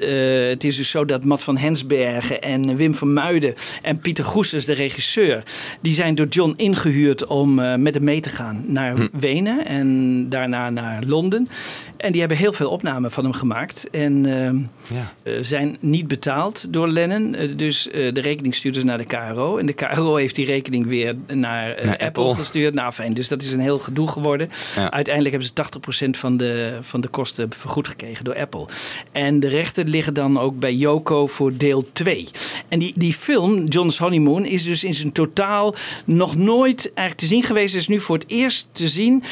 het 0.51 0.65
is 0.65 0.77
dus 0.77 0.91
zo 0.91 1.05
dat 1.05 1.25
Matt 1.25 1.43
van 1.43 1.57
Hensbergen 1.57 2.43
en 2.43 2.77
Wim 2.77 2.95
van 2.95 3.13
Muiden 3.13 3.55
en 3.83 3.99
Pieter 3.99 4.25
Goesters, 4.25 4.65
de 4.65 4.73
regisseur, 4.73 5.43
die 5.81 5.95
zijn 5.95 6.15
door 6.15 6.27
John 6.27 6.55
ingehuurd 6.57 7.27
om 7.27 7.55
met 7.83 7.95
hem 7.95 8.05
mee 8.05 8.21
te 8.21 8.29
gaan 8.29 8.65
naar 8.67 8.97
Hm. 8.97 9.09
Wenen 9.13 9.67
en 9.67 10.29
daarna 10.29 10.71
naar 10.71 11.03
Londen. 11.07 11.49
En 11.97 12.13
die 12.13 12.21
hebben 12.21 12.39
heel 12.39 12.53
veel 12.53 12.71
opnamen 12.71 13.11
van 13.11 13.25
hem 13.25 13.33
gemaakt. 13.33 13.91
En 13.91 14.27
ehm, 14.27 14.59
Ja. 14.95 15.43
zijn 15.43 15.77
niet 15.81 16.09
betaald 16.09 16.73
door 16.73 16.89
Lennon. 16.89 17.37
Dus 17.57 17.91
eh, 17.91 18.13
de 18.15 18.21
rekening 18.21 18.55
stuurden 18.55 18.81
ze 18.81 18.87
naar 18.87 18.99
de 18.99 19.05
KRO. 19.05 19.57
En 19.57 19.67
de 19.67 19.73
KRO 19.73 20.17
heeft 20.17 20.35
die 20.35 20.47
rekening 20.47 20.87
weer 20.87 21.15
naar, 21.27 21.71
eh, 21.75 21.85
Naar 21.85 21.99
Apple. 21.99 22.25
Apple. 22.25 22.35
gestuurd. 22.35 22.75
Nou, 22.75 22.93
fijn. 22.93 23.15
Dus 23.15 23.29
dat 23.29 23.43
is 23.43 23.53
een 23.53 23.61
heel 23.61 23.79
gedoe 23.79 24.09
geworden. 24.09 24.51
Ja. 24.77 24.91
Uiteindelijk 24.91 25.35
hebben 25.35 25.49
ze 25.49 25.53
80% 25.55 26.17
van 26.19 26.37
de, 26.37 26.79
van 26.81 27.01
de 27.01 27.09
kosten 27.09 27.49
vergoed 27.53 27.89
gekregen 27.89 28.25
door 28.25 28.39
Apple. 28.39 28.69
En 29.13 29.41
de 29.41 29.49
rechten 29.49 29.89
liggen 29.89 30.15
dan 30.15 30.39
ook 30.39 30.59
bij 30.59 30.75
Yoko 30.75 31.27
voor 31.27 31.57
deel 31.57 31.89
2. 31.93 32.29
En 32.69 32.79
die, 32.79 32.93
die 32.97 33.15
film, 33.15 33.65
John's 33.67 33.99
Honeymoon, 33.99 34.45
is 34.45 34.65
dus 34.65 34.85
in 34.85 34.95
zijn 34.95 35.13
totaal 35.13 35.75
nog 36.05 36.37
nooit 36.37 36.85
eigenlijk 36.95 37.19
te 37.19 37.27
zien 37.27 37.43
geweest. 37.43 37.75
Is 37.75 37.89
nu 37.89 38.01
voor 38.01 38.17
het 38.17 38.29
eerst 38.29 38.69
te 38.73 38.89
zien 38.89 39.23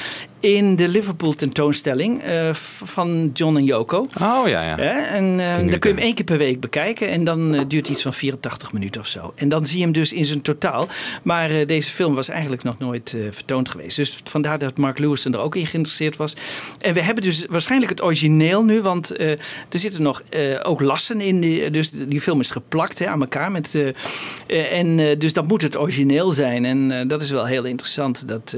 in 0.41 0.76
de 0.76 0.89
Liverpool 0.89 1.34
tentoonstelling 1.34 2.22
eh, 2.22 2.55
van 2.55 3.30
John 3.34 3.57
en 3.57 3.64
Yoko. 3.64 4.07
Oh 4.20 4.49
ja, 4.49 4.62
ja. 4.62 4.76
En 5.07 5.41
eh, 5.41 5.70
dan 5.70 5.78
kun 5.78 5.91
je 5.91 5.97
hem 5.97 6.05
één 6.05 6.14
keer 6.14 6.24
per 6.24 6.39
week 6.39 6.61
bekijken. 6.61 7.09
En 7.09 7.24
dan 7.24 7.55
eh, 7.55 7.61
duurt 7.68 7.86
het 7.86 7.97
iets 7.97 8.03
van 8.03 8.14
84 8.14 8.72
minuten 8.72 9.01
of 9.01 9.07
zo. 9.07 9.32
En 9.34 9.49
dan 9.49 9.66
zie 9.66 9.76
je 9.76 9.82
hem 9.82 9.93
dus 9.93 10.12
in 10.12 10.24
zijn 10.24 10.43
totaal. 10.43 10.86
Maar 11.22 11.51
eh, 11.51 11.66
deze 11.66 11.91
film 11.91 12.14
was 12.14 12.28
eigenlijk 12.28 12.62
nog 12.62 12.78
nooit 12.78 13.16
vertoond 13.30 13.68
geweest. 13.68 13.97
Dus 13.97 14.20
vandaar 14.24 14.59
dat 14.59 14.78
Mark 14.78 14.99
Lewison 14.99 15.32
er 15.32 15.41
ook 15.41 15.57
in 15.57 15.66
geïnteresseerd 15.66 16.16
was. 16.16 16.34
En 16.80 16.95
we 16.95 17.03
hebben 17.03 17.24
dus 17.24 17.47
waarschijnlijk 17.49 17.91
het 17.91 18.03
origineel 18.03 18.64
nu. 18.64 18.82
Want 18.82 19.20
er 19.20 19.39
zitten 19.68 20.03
nog 20.03 20.22
ook 20.62 20.80
lassen 20.80 21.20
in. 21.20 21.41
Die, 21.41 21.70
dus 21.70 21.91
die 21.91 22.20
film 22.20 22.41
is 22.41 22.51
geplakt 22.51 22.99
hè, 22.99 23.07
aan 23.07 23.20
elkaar. 23.20 23.51
Met, 23.51 23.78
en, 24.47 25.18
dus 25.18 25.32
dat 25.32 25.47
moet 25.49 25.62
het 25.62 25.78
origineel 25.78 26.32
zijn. 26.32 26.64
En 26.64 27.09
dat 27.09 27.22
is 27.22 27.30
wel 27.30 27.47
heel 27.47 27.64
interessant. 27.64 28.28
Dat, 28.28 28.57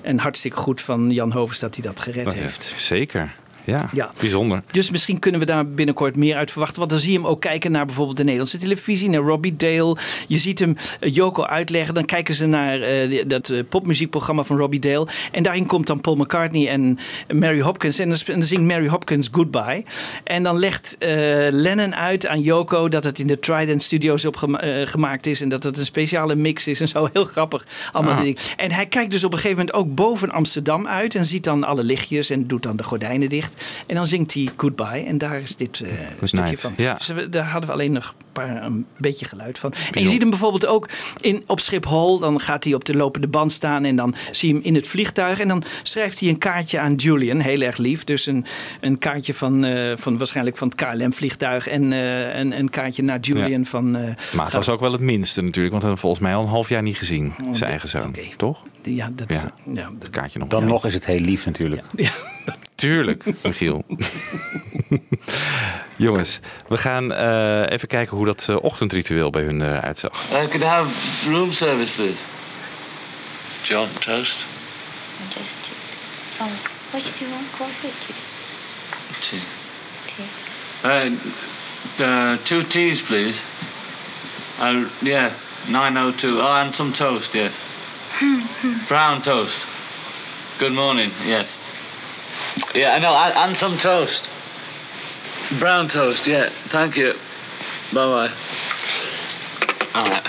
en 0.00 0.18
hartstikke 0.18 0.56
goed 0.56 0.80
van 0.80 1.12
Jan 1.16 1.32
Hovers 1.32 1.58
dat 1.58 1.74
hij 1.74 1.84
dat 1.84 2.00
gered 2.00 2.24
Dat 2.24 2.34
heeft. 2.34 2.62
Zeker. 2.62 3.34
Ja, 3.66 3.88
Ja. 3.92 4.12
bijzonder. 4.20 4.62
Dus 4.70 4.90
misschien 4.90 5.18
kunnen 5.18 5.40
we 5.40 5.46
daar 5.46 5.68
binnenkort 5.68 6.16
meer 6.16 6.36
uit 6.36 6.50
verwachten. 6.50 6.78
Want 6.78 6.90
dan 6.90 7.00
zie 7.00 7.12
je 7.12 7.16
hem 7.18 7.26
ook 7.26 7.40
kijken 7.40 7.70
naar 7.72 7.86
bijvoorbeeld 7.86 8.16
de 8.16 8.22
Nederlandse 8.22 8.58
televisie, 8.58 9.08
naar 9.10 9.20
Robbie 9.20 9.56
Dale. 9.56 9.96
Je 10.28 10.38
ziet 10.38 10.58
hem 10.58 10.76
eh, 11.00 11.14
Joko 11.14 11.42
uitleggen. 11.44 11.94
Dan 11.94 12.04
kijken 12.04 12.34
ze 12.34 12.46
naar 12.46 12.80
eh, 12.80 13.24
dat 13.26 13.48
eh, 13.48 13.60
popmuziekprogramma 13.68 14.42
van 14.44 14.56
Robbie 14.56 14.80
Dale. 14.80 15.06
En 15.32 15.42
daarin 15.42 15.66
komt 15.66 15.86
dan 15.86 16.00
Paul 16.00 16.16
McCartney 16.16 16.68
en 16.68 16.98
Mary 17.34 17.60
Hopkins. 17.60 17.98
En 17.98 18.08
dan, 18.08 18.16
sp- 18.18 18.28
en 18.28 18.38
dan 18.38 18.48
zingt 18.48 18.64
Mary 18.64 18.88
Hopkins 18.88 19.28
Goodbye. 19.32 19.84
En 20.24 20.42
dan 20.42 20.58
legt 20.58 20.96
eh, 20.98 21.08
Lennon 21.50 21.94
uit 21.94 22.26
aan 22.26 22.40
Joko 22.40 22.88
dat 22.88 23.04
het 23.04 23.18
in 23.18 23.26
de 23.26 23.38
Trident 23.38 23.82
Studios 23.82 24.24
opgemaakt 24.24 25.26
is. 25.26 25.40
En 25.40 25.48
dat 25.48 25.62
het 25.62 25.78
een 25.78 25.84
speciale 25.86 26.34
mix 26.34 26.66
is 26.66 26.80
en 26.80 26.88
zo. 26.88 27.08
Heel 27.12 27.24
grappig. 27.24 27.66
Allemaal 27.92 28.14
Ah. 28.16 28.34
En 28.56 28.72
hij 28.72 28.86
kijkt 28.86 29.10
dus 29.10 29.24
op 29.24 29.32
een 29.32 29.38
gegeven 29.38 29.58
moment 29.58 29.76
ook 29.76 29.94
boven 29.94 30.30
Amsterdam 30.30 30.86
uit. 30.88 31.14
En 31.14 31.26
ziet 31.26 31.44
dan 31.44 31.64
alle 31.64 31.82
lichtjes 31.84 32.30
en 32.30 32.46
doet 32.46 32.62
dan 32.62 32.76
de 32.76 32.82
gordijnen 32.82 33.28
dicht. 33.28 33.55
En 33.86 33.94
dan 33.94 34.06
zingt 34.06 34.34
hij 34.34 34.48
Goodbye. 34.56 35.04
En 35.06 35.18
daar 35.18 35.40
is 35.40 35.56
dit 35.56 35.76
Good 36.18 36.28
stukje 36.28 36.40
night, 36.46 36.60
van. 36.60 36.74
ja. 36.76 36.94
Dus 36.94 37.06
we- 37.08 37.28
daar 37.28 37.44
hadden 37.48 37.68
we 37.70 37.74
alleen 37.76 37.92
nog 37.92 38.14
paar, 38.44 38.62
een 38.64 38.86
beetje 38.98 39.26
geluid 39.26 39.58
van. 39.58 39.72
En 39.92 40.02
je 40.02 40.08
ziet 40.08 40.20
hem 40.20 40.30
bijvoorbeeld 40.30 40.66
ook 40.66 40.88
in, 41.20 41.42
op 41.46 41.60
Schiphol. 41.60 42.18
Dan 42.18 42.40
gaat 42.40 42.64
hij 42.64 42.74
op 42.74 42.84
de 42.84 42.96
lopende 42.96 43.28
band 43.28 43.52
staan. 43.52 43.84
En 43.84 43.96
dan 43.96 44.14
zie 44.30 44.48
je 44.48 44.54
hem 44.54 44.64
in 44.64 44.74
het 44.74 44.88
vliegtuig. 44.88 45.40
En 45.40 45.48
dan 45.48 45.62
schrijft 45.82 46.20
hij 46.20 46.28
een 46.28 46.38
kaartje 46.38 46.78
aan 46.78 46.94
Julian. 46.94 47.38
Heel 47.40 47.60
erg 47.60 47.76
lief. 47.76 48.04
Dus 48.04 48.26
een, 48.26 48.44
een 48.80 48.98
kaartje 48.98 49.34
van, 49.34 49.64
eh, 49.64 49.92
van 49.96 50.18
waarschijnlijk 50.18 50.56
van 50.56 50.68
het 50.68 50.76
KLM-vliegtuig. 50.86 51.68
En 51.68 51.92
eh, 51.92 52.38
een, 52.38 52.58
een 52.58 52.70
kaartje 52.70 53.02
naar 53.02 53.20
Julian 53.20 53.60
Ja. 53.60 53.64
van... 53.64 53.96
eh, 53.96 54.02
Maar 54.34 54.44
het 54.44 54.54
was 54.54 54.68
ook 54.68 54.80
wel 54.80 54.92
het 54.92 55.00
minste 55.00 55.42
natuurlijk, 55.42 55.70
want 55.70 55.82
hij 55.82 55.90
had 55.90 56.00
volgens 56.00 56.22
mij 56.22 56.34
al 56.34 56.42
een 56.42 56.48
half 56.48 56.68
jaar 56.68 56.82
niet 56.82 56.96
gezien. 56.96 57.32
Oh, 57.44 57.54
Zijn 57.54 57.70
eigen 57.70 57.88
zoon, 57.88 58.14
toch? 58.36 58.62
Ja, 58.82 59.10
dat, 59.14 59.32
Ja. 59.32 59.52
ja, 59.74 59.92
Het 59.98 60.10
kaartje 60.10 60.38
nog. 60.38 60.48
Dan 60.48 60.64
nog 60.66 60.86
is 60.86 60.94
het 60.94 61.06
heel 61.06 61.18
lief 61.20 61.44
natuurlijk. 61.46 61.82
Tuurlijk, 62.74 63.24
Michiel. 63.42 63.84
Jongens, 65.96 66.40
we 66.68 66.76
gaan 66.76 67.12
eh, 67.12 67.72
even 67.72 67.88
kijken 67.88 68.16
hoe 68.16 68.26
dat 68.26 68.46
eh, 68.48 68.56
ochtendritueel 68.60 69.30
bij 69.30 69.42
hun 69.42 69.62
eruit 69.62 69.98
zag. 69.98 70.12
Uh, 70.32 70.38
could 70.38 70.62
I 70.62 70.64
have 70.64 71.30
room 71.30 71.52
service, 71.52 71.92
please? 71.92 72.18
John, 73.62 73.88
toast? 73.98 74.44
Just, 75.28 75.54
um, 76.40 76.46
what 76.90 77.02
do 77.02 77.24
you 77.24 77.30
want 77.30 77.46
coffee? 77.58 77.90
Tea. 79.20 79.40
Tea. 80.06 80.24
Uh, 80.84 81.12
uh, 82.00 82.36
two 82.42 82.62
teas, 82.66 83.02
please. 83.02 83.40
Uh, 84.60 84.84
yeah, 85.02 85.30
902. 85.68 86.40
Oh, 86.40 86.60
and 86.60 86.74
some 86.74 86.92
toast, 86.92 87.34
yes. 87.34 87.52
Brown 88.88 89.22
toast. 89.22 89.66
Good 90.58 90.72
morning, 90.72 91.10
yes. 91.24 91.46
Yeah, 92.74 92.94
I 92.94 92.98
know, 92.98 93.14
and 93.14 93.56
some 93.56 93.76
toast. 93.76 94.28
Brown 95.50 95.86
toast, 95.86 96.24
yeah. 96.26 96.48
Thank 96.68 96.94
you. 96.94 97.14
Bye 97.90 98.04
bye. 98.06 98.30
Alright. 99.92 100.22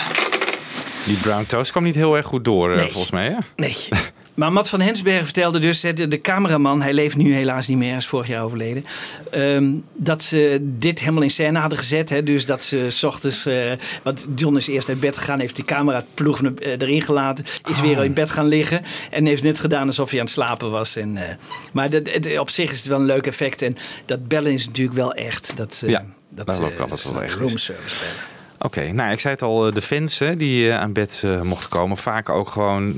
Die 1.05 1.17
brown 1.17 1.45
toast 1.45 1.71
kwam 1.71 1.83
niet 1.83 1.95
heel 1.95 2.15
erg 2.17 2.25
goed 2.25 2.45
door, 2.45 2.71
eh, 2.71 2.77
Nee. 2.77 2.87
volgens 2.89 3.11
mij. 3.11 3.25
Hè? 3.25 3.37
Nee. 3.55 3.75
Maar 4.37 4.51
Matt 4.51 4.69
van 4.69 4.81
Hensbergen 4.81 5.23
vertelde 5.23 5.59
dus, 5.59 5.79
de, 5.81 6.21
cameraman, 6.21 6.81
hij 6.81 6.93
leeft 6.93 7.15
nu 7.17 7.33
helaas 7.33 7.67
niet 7.67 7.77
meer, 7.77 7.87
hij 7.89 7.97
is 7.97 8.05
vorig 8.07 8.27
jaar 8.27 8.43
overleden. 8.43 8.85
ehm, 9.31 9.73
dat 9.93 10.23
ze 10.23 10.57
dit 10.61 10.99
helemaal 10.99 11.21
in 11.21 11.29
scène 11.31 11.59
hadden 11.59 11.77
gezet. 11.77 12.09
Hè, 12.09 12.23
dus 12.23 12.45
dat 12.45 12.63
ze 12.63 12.85
s 12.89 13.03
ochtends, 13.03 13.45
eh, 13.45 13.71
want 14.03 14.27
John 14.35 14.55
is 14.57 14.67
eerst 14.67 14.89
uit 14.89 14.99
bed 14.99 15.17
gegaan, 15.17 15.39
heeft 15.39 15.55
die 15.55 15.65
camera 15.65 16.05
ploeg 16.13 16.41
eh, 16.41 16.71
erin 16.71 17.01
gelaten, 17.01 17.45
is 17.69 17.81
weer 17.81 17.97
Oh. 17.97 18.03
in 18.03 18.13
bed 18.13 18.29
gaan 18.29 18.47
liggen. 18.47 18.81
En 19.11 19.25
heeft 19.25 19.43
net 19.43 19.59
gedaan 19.59 19.87
alsof 19.87 20.09
hij 20.09 20.19
aan 20.19 20.25
het 20.25 20.33
slapen 20.33 20.71
was. 20.71 20.95
En, 20.95 21.17
eh, 21.17 21.23
maar 21.73 21.89
dat, 21.89 22.09
het, 22.11 22.39
op 22.39 22.49
zich 22.49 22.71
is 22.71 22.77
het 22.77 22.87
wel 22.87 22.99
een 22.99 23.05
leuk 23.05 23.27
effect. 23.27 23.61
En 23.61 23.75
dat 24.05 24.27
bellen 24.27 24.53
is 24.53 24.65
natuurlijk 24.65 24.97
wel 24.97 25.13
echt. 25.13 25.51
Dat, 25.55 25.83
Ja, 25.87 26.05
dat, 26.29 26.45
dat 26.45 26.55
is 26.59 26.65
ook 26.65 26.71
eh, 26.71 26.79
altijd 26.79 27.11
wel 27.11 27.21
echt 27.23 27.37
roomservice 27.39 27.95
bellen. 27.99 28.15
Oké, 28.59 28.91
nou 28.91 29.11
ik 29.11 29.19
zei 29.19 29.33
het 29.33 29.43
al, 29.43 29.73
de 29.73 29.81
fans 29.81 30.19
hè, 30.19 30.35
die 30.35 30.73
aan 30.73 30.93
bed 30.93 31.23
mochten 31.43 31.69
komen, 31.69 31.97
vaak 31.97 32.29
ook 32.29 32.49
gewoon 32.49 32.95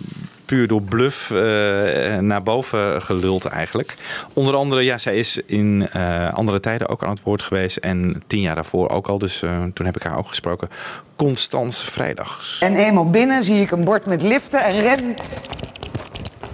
puur 0.50 0.68
door 0.68 0.82
bluff 0.82 1.32
eh, 1.32 2.18
naar 2.18 2.44
boven 2.44 3.02
geluld 3.02 3.46
eigenlijk. 3.46 3.96
Onder 4.34 4.56
andere, 4.56 4.84
ja, 4.84 4.98
zij 4.98 5.18
is 5.18 5.42
in 5.46 5.88
eh, 5.92 6.34
andere 6.34 6.60
tijden 6.60 6.90
ook 6.90 7.04
aan 7.04 7.10
het 7.10 7.24
woord 7.24 7.42
geweest 7.42 7.78
en 7.78 8.22
tien 8.28 8.42
jaar 8.42 8.56
daarvoor 8.56 8.90
ook 8.90 9.08
al, 9.08 9.18
dus 9.18 9.42
eh, 9.42 9.64
toen 9.74 9.86
heb 9.86 9.96
ik 9.96 10.04
haar 10.04 10.18
ook 10.18 10.28
gesproken. 10.28 10.70
Constans 11.16 11.84
Vrijdags. 11.84 12.62
En 12.62 12.76
eenmaal 12.76 13.10
binnen 13.10 13.44
zie 13.44 13.62
ik 13.62 13.72
een 13.72 13.84
bord 13.84 14.06
met 14.06 14.22
liften 14.22 14.64
en 14.64 14.82
ren 14.82 15.16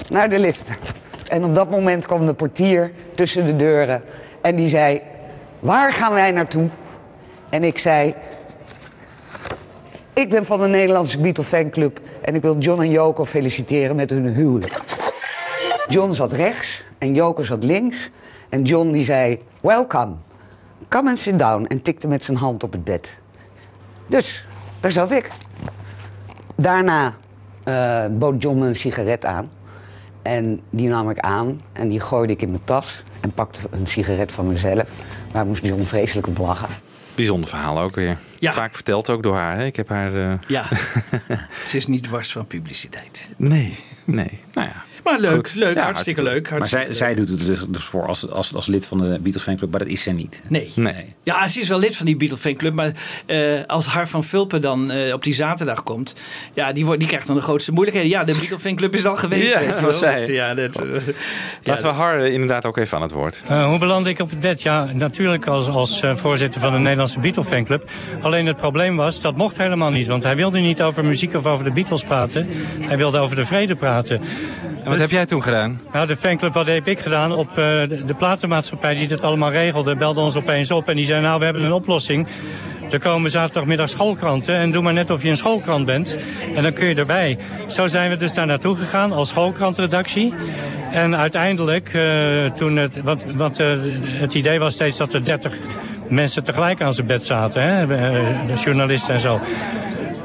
naar 0.10 0.30
de 0.30 0.40
liften. 0.40 0.76
En 1.28 1.44
op 1.44 1.56
dat 1.56 1.70
moment 1.70 2.06
kwam 2.06 2.26
de 2.26 2.34
portier 2.34 2.92
tussen 3.16 3.46
de 3.46 3.56
deuren 3.56 4.04
en 4.42 4.56
die 4.56 4.68
zei: 4.68 5.02
Waar 5.60 5.94
gaan 5.94 6.14
wij 6.14 6.32
naartoe? 6.32 6.70
En 7.50 7.64
ik 7.64 7.80
zei: 7.80 8.16
Ik 10.16 10.30
ben 10.30 10.46
van 10.46 10.60
de 10.60 10.68
Nederlandse 10.68 11.20
Beatle 11.20 11.44
fanclub 11.44 12.00
en 12.22 12.36
ik 12.36 12.42
wil 12.42 12.58
John 12.58 12.82
en 12.82 12.90
Joko 12.90 13.26
feliciteren 13.26 13.96
met 13.96 14.10
hun 14.10 14.28
huwelijk. 14.28 14.82
John 15.88 16.12
zat 16.12 16.34
rechts 16.34 16.84
en 16.98 17.14
Joko 17.14 17.44
zat 17.44 17.64
links. 17.64 18.10
En 18.50 18.64
John 18.64 18.92
die 18.92 19.06
zei: 19.06 19.40
Welcome, 19.62 20.14
come 20.90 21.10
and 21.10 21.20
sit 21.20 21.40
down. 21.40 21.66
En 21.66 21.82
tikte 21.82 22.08
met 22.08 22.24
zijn 22.24 22.38
hand 22.38 22.64
op 22.64 22.72
het 22.72 22.84
bed. 22.84 23.18
Dus, 24.08 24.46
daar 24.80 24.92
zat 24.92 25.12
ik. 25.12 25.30
Daarna 26.56 27.14
eh, 27.64 28.06
bood 28.12 28.42
John 28.42 28.60
me 28.60 28.68
een 28.68 28.76
sigaret 28.76 29.26
aan. 29.26 29.52
En 30.22 30.62
die 30.70 30.90
nam 30.90 31.10
ik 31.10 31.20
aan 31.20 31.62
en 31.74 31.88
die 31.88 32.00
gooide 32.00 32.34
ik 32.34 32.42
in 32.42 32.50
mijn 32.50 32.64
tas. 32.64 33.04
En 33.20 33.32
pakte 33.32 33.60
een 33.70 33.88
sigaret 33.88 34.32
van 34.32 34.48
mezelf. 34.48 34.90
Daar 35.32 35.46
moest 35.46 35.64
John 35.64 35.82
vreselijk 35.82 36.28
op 36.28 36.38
lachen. 36.38 36.70
Bijzonder 37.16 37.50
verhaal 37.50 37.80
ook 37.80 37.96
weer. 37.96 38.18
Vaak 38.54 38.76
verteld 38.76 39.10
ook 39.10 39.24
door 39.24 39.36
haar. 39.36 39.58
Hè? 39.58 39.66
Ik 39.66 39.76
heb 39.76 39.90
haar. 39.90 40.26
eh, 40.30 40.36
Ja, 40.48 40.66
ze 41.66 41.78
is 41.78 41.88
niet 41.88 42.04
dwars 42.04 42.32
van 42.32 42.48
publiciteit. 42.48 43.34
Nee, 43.38 43.78
nee. 44.06 44.40
Nou 44.54 44.68
ja. 44.68 44.84
Maar 45.06 45.20
leuk, 45.20 45.32
Goed. 45.32 45.56
leuk, 45.56 45.76
Ja, 45.76 45.84
hartstikke 45.84 46.24
leuk. 46.24 46.50
Maar 46.50 46.68
zij, 46.68 46.94
zij 46.94 47.16
doet 47.16 47.30
het 47.30 47.46
dus, 47.46 47.66
dus 47.70 47.84
voor 47.84 48.08
als, 48.08 48.30
als, 48.30 48.54
als 48.54 48.68
lid 48.68 48.86
van 48.86 48.98
de 48.98 49.20
Beatles 49.22 49.44
fanclub, 49.44 49.72
maar 49.72 49.80
dat 49.80 49.90
is 49.90 50.04
zij 50.04 50.14
niet. 50.14 50.42
Nee. 50.48 50.72
nee. 50.76 51.16
Ja, 51.24 51.48
ze 51.48 51.60
is 51.60 51.68
wel 51.68 51.80
lid 51.80 51.96
van 51.96 52.06
die 52.06 52.16
Beatle 52.16 52.38
fanclub. 52.38 52.74
Maar 52.74 52.92
eh, 53.26 53.40
als 53.68 53.86
Har 53.86 54.08
van 54.08 54.24
Vulpen 54.24 54.62
dan 54.62 54.92
eh, 54.92 55.14
op 55.14 55.24
die 55.24 55.34
zaterdag 55.34 55.84
komt... 55.84 56.16
Ja, 56.54 56.74
die, 56.74 56.86
wordt, 56.86 57.00
die 57.00 57.08
krijgt 57.08 57.28
dan 57.28 57.36
de 57.36 57.42
grootste 57.42 57.72
moeilijkheden. 57.72 58.10
Ja, 58.10 58.24
de 58.24 58.34
Beatle 58.40 58.60
fanclub 58.60 58.94
is 58.94 59.06
al 59.06 59.16
geweest. 59.16 59.54
Ja, 59.54 59.60
weet 59.60 59.68
je 59.68 59.72
dat 59.72 59.82
wel. 59.82 59.90
was 59.90 60.00
zij. 60.00 60.16
Dus, 60.16 60.26
ja, 60.26 60.54
dat, 60.54 60.76
eh, 60.76 60.86
Laten 61.64 61.84
we 61.84 61.94
Har 61.94 62.20
inderdaad 62.26 62.66
ook 62.66 62.78
even 62.78 62.98
aan 62.98 63.04
het 63.04 63.12
woord. 63.12 63.44
Eh, 63.48 63.66
hoe 63.66 63.80
belandde 63.80 64.10
ik 64.10 64.20
op 64.20 64.30
het 64.30 64.40
bed? 64.40 64.62
Ja, 64.62 64.90
natuurlijk 64.94 65.48
als, 65.48 65.68
als 65.68 66.02
voorzitter 66.14 66.62
van 66.62 66.72
de 66.72 66.80
Nederlandse 66.80 67.20
Beatle 67.20 67.44
fanclub. 67.44 67.90
Alleen 68.22 68.46
het 68.46 68.58
probleem 68.58 68.96
was, 68.96 69.22
dat 69.22 69.36
mocht 69.36 69.58
helemaal 69.58 69.92
niet. 69.92 70.08
Want 70.08 70.24
hij 70.24 70.36
wilde 70.36 70.60
niet 70.60 70.82
over 70.82 71.06
muziek 71.06 71.34
of 71.36 71.46
over 71.46 71.66
de 71.66 71.72
Beatles 71.72 72.04
praten. 72.04 72.48
Hij 72.80 72.98
wilde 72.98 73.18
over 73.18 73.36
de 73.36 73.46
vrede 73.46 73.76
praten. 73.76 74.22
En 74.84 74.95
wat 75.00 75.10
heb 75.10 75.18
jij 75.18 75.26
toen 75.26 75.44
gedaan? 75.44 75.82
Nou, 75.94 76.08
de 76.08 76.16
fanclub, 76.16 76.54
wat 76.54 76.66
heb 76.66 76.88
ik 76.88 77.00
gedaan? 77.00 77.32
Op 77.32 77.50
eh, 77.50 77.56
de, 77.56 78.14
platenmaatschappij 78.18 78.96
die 78.96 79.08
dit 79.08 79.22
allemaal 79.22 79.52
regelde, 79.52 79.96
belde 79.96 80.20
ons 80.20 80.36
opeens 80.36 80.72
op. 80.72 80.90
En 80.90 80.96
die 80.96 81.06
zei, 81.06 81.22
nou, 81.22 81.40
we 81.40 81.46
hebben 81.46 81.64
een 81.64 81.74
oplossing. 81.74 82.28
Er 82.92 83.00
komen 83.00 83.32
zaterdagmiddag 83.32 83.90
schoolkranten 83.90 84.56
en 84.56 84.72
doe 84.72 84.82
maar 84.82 84.94
net 84.94 85.10
of 85.10 85.24
je 85.24 85.30
een 85.30 85.38
schoolkrant 85.38 85.86
bent. 85.86 86.18
En 86.56 86.64
dan 86.64 86.74
kun 86.74 86.88
je 86.88 86.96
erbij. 86.96 87.38
Zo 87.68 87.88
zijn 87.88 88.10
we 88.10 88.18
dus 88.18 88.34
daar 88.34 88.46
naartoe 88.46 88.76
gegaan 88.76 89.12
als 89.12 89.30
schoolkrantredactie. 89.30 90.34
En 90.92 91.18
uiteindelijk, 91.18 91.94
eh, 91.94 92.46
toen 92.46 92.76
het, 92.76 93.02
want, 93.02 93.26
want 93.36 93.60
eh, 93.60 93.78
het 94.06 94.34
idee 94.34 94.60
was 94.60 94.74
steeds 94.74 94.98
dat 94.98 95.14
er 95.14 95.24
30 95.24 95.54
mensen 96.08 96.44
tegelijk 96.44 96.82
aan 96.82 96.94
zijn 96.94 97.08
bed 97.08 97.24
zaten, 97.24 97.62
hè? 97.62 97.86
journalisten 98.54 99.14
en 99.14 99.20
zo. 99.20 99.40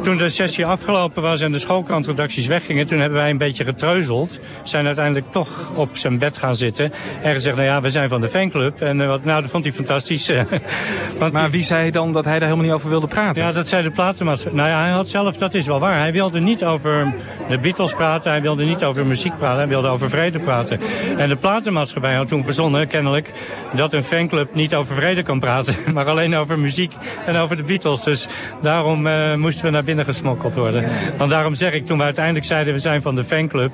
Toen 0.02 0.16
de 0.16 0.28
sessie 0.28 0.66
afgelopen 0.66 1.22
was 1.22 1.40
en 1.40 1.52
de 1.52 1.58
schoolkrantredacties 1.58 2.46
weggingen, 2.46 2.86
toen 2.86 2.98
hebben 2.98 3.18
wij 3.18 3.30
een 3.30 3.38
beetje 3.38 3.64
getreuzeld. 3.64 4.38
Zijn 4.62 4.86
uiteindelijk 4.86 5.30
toch 5.30 5.72
op 5.74 5.96
zijn 5.96 6.18
bed 6.18 6.38
gaan 6.38 6.54
zitten 6.54 6.92
en 7.22 7.32
gezegd, 7.32 7.56
nou 7.56 7.68
ja, 7.68 7.80
we 7.80 7.90
zijn 7.90 8.08
van 8.08 8.20
de 8.20 8.28
fanclub. 8.28 8.80
En 8.80 9.00
eh, 9.00 9.06
wat, 9.06 9.24
nou, 9.24 9.42
dat 9.42 9.50
vond 9.50 9.64
hij 9.64 9.72
fantastisch. 9.72 10.30
Want 11.18 11.32
Maar 11.32 11.50
wie 11.50 11.62
zei 11.62 11.90
dan 11.90 12.12
dat 12.12 12.24
hij 12.24 12.38
daar 12.38 12.48
helemaal 12.48 12.66
niet 12.66 12.74
over 12.74 12.88
wilde 12.90 13.06
praten? 13.06 13.42
ja, 13.42 13.52
dat 13.52 13.68
zei 13.68 13.82
de 13.82 13.90
platenmaatschappij. 13.90 14.60
Nou 14.60 14.72
ja, 14.72 14.82
hij 14.82 14.90
had 14.90 15.08
zelf, 15.08 15.36
dat 15.36 15.54
is 15.54 15.66
wel 15.66 15.80
waar. 15.80 15.98
Hij 15.98 16.12
wilde 16.12 16.40
niet 16.40 16.64
over 16.64 17.14
de 17.48 17.58
Beatles 17.58 17.92
praten, 17.92 18.30
hij 18.30 18.40
wilde 18.40 18.64
niet 18.64 18.84
over 18.84 19.06
muziek 19.06 19.38
praten, 19.38 19.58
hij 19.58 19.68
wilde 19.68 19.88
over 19.88 20.10
vrede 20.10 20.38
praten. 20.38 20.80
En 21.16 21.28
de 21.28 21.36
platenmaatschappij 21.36 22.14
had 22.14 22.28
toen 22.28 22.44
verzonnen, 22.44 22.88
kennelijk, 22.88 23.32
dat 23.74 23.92
een 23.92 24.04
fanclub 24.04 24.54
niet 24.54 24.74
over 24.74 24.94
vrede 24.94 25.22
kan 25.22 25.40
praten, 25.40 25.74
maar 25.94 26.06
alleen 26.06 26.36
over 26.36 26.58
muziek 26.58 26.92
en 27.26 27.36
over 27.36 27.56
de 27.56 27.62
Beatles. 27.62 28.02
Dus 28.02 28.28
daarom 28.60 29.06
eh, 29.06 29.34
moesten 29.34 29.64
we 29.64 29.70
naar 29.70 29.84
binnen 29.90 30.14
gesmokkeld 30.14 30.54
worden. 30.54 30.88
Want 31.16 31.30
daarom 31.30 31.54
zeg 31.54 31.72
ik, 31.72 31.86
toen 31.86 31.98
we 31.98 32.04
uiteindelijk 32.04 32.44
zeiden 32.44 32.74
we 32.74 32.80
zijn 32.80 33.02
van 33.02 33.14
de 33.14 33.24
fanclub, 33.24 33.72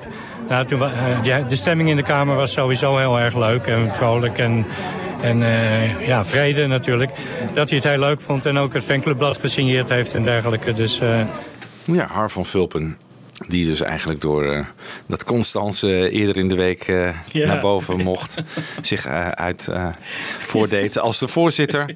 nou, 0.49 0.65
toen, 0.65 0.81
eh, 0.83 1.47
de 1.47 1.55
stemming 1.55 1.89
in 1.89 1.95
de 1.95 2.03
Kamer 2.03 2.35
was 2.35 2.51
sowieso 2.51 2.97
heel 2.97 3.19
erg 3.19 3.35
leuk 3.35 3.65
en 3.65 3.89
vrolijk 3.89 4.37
en... 4.37 4.65
En 5.21 5.43
eh, 5.43 6.07
ja, 6.07 6.25
vrede 6.25 6.67
natuurlijk. 6.67 7.11
Dat 7.53 7.69
hij 7.69 7.77
het 7.77 7.87
heel 7.87 7.99
leuk 7.99 8.21
vond 8.21 8.45
en 8.45 8.57
ook 8.57 8.73
het 8.73 8.83
fanclubblad 8.83 9.37
gesigneerd 9.37 9.89
heeft 9.89 10.13
en 10.13 10.23
dergelijke. 10.23 10.71
Dus 10.73 10.99
eh, 10.99 11.19
Ja, 11.83 12.07
Har 12.07 12.29
van 12.29 12.45
Vulpen. 12.45 12.97
Die 13.47 13.65
dus 13.65 13.81
eigenlijk 13.81 14.21
door 14.21 14.53
eh, 14.53 14.65
dat 15.07 15.23
Constance 15.23 15.93
eh, 15.93 16.19
eerder 16.19 16.37
in 16.37 16.49
de 16.49 16.55
week 16.55 16.87
eh, 16.87 17.09
Ja. 17.31 17.47
naar 17.47 17.59
boven 17.59 18.03
mocht. 18.03 18.41
zich 18.81 19.05
uit 19.31 19.69
voordeed 20.39 20.97
als 20.99 21.19
de 21.19 21.27
voorzitter. 21.27 21.95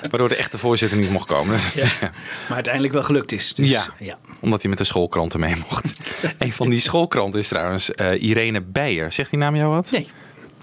Waardoor 0.00 0.28
de 0.28 0.36
echte 0.36 0.58
voorzitter 0.58 0.98
niet 0.98 1.10
mocht 1.10 1.26
komen. 1.26 1.58
Ja. 1.74 1.86
Maar 2.46 2.54
uiteindelijk 2.54 2.94
wel 2.94 3.02
gelukt 3.02 3.32
is. 3.32 3.54
Dus, 3.54 3.70
ja, 3.70 3.84
ja. 3.98 4.18
omdat 4.40 4.60
hij 4.60 4.70
met 4.70 4.78
de 4.78 4.84
schoolkranten 4.84 5.40
mee 5.40 5.54
mocht. 5.56 5.96
een 6.38 6.52
van 6.52 6.68
die 6.70 6.80
schoolkranten 6.80 7.40
is 7.40 7.48
trouwens 7.48 7.90
Irene 8.18 8.60
Beijer. 8.60 9.12
Zegt 9.12 9.30
die 9.30 9.38
naam 9.38 9.56
jou 9.56 9.70
wat? 9.70 9.90
Nee. 9.90 10.08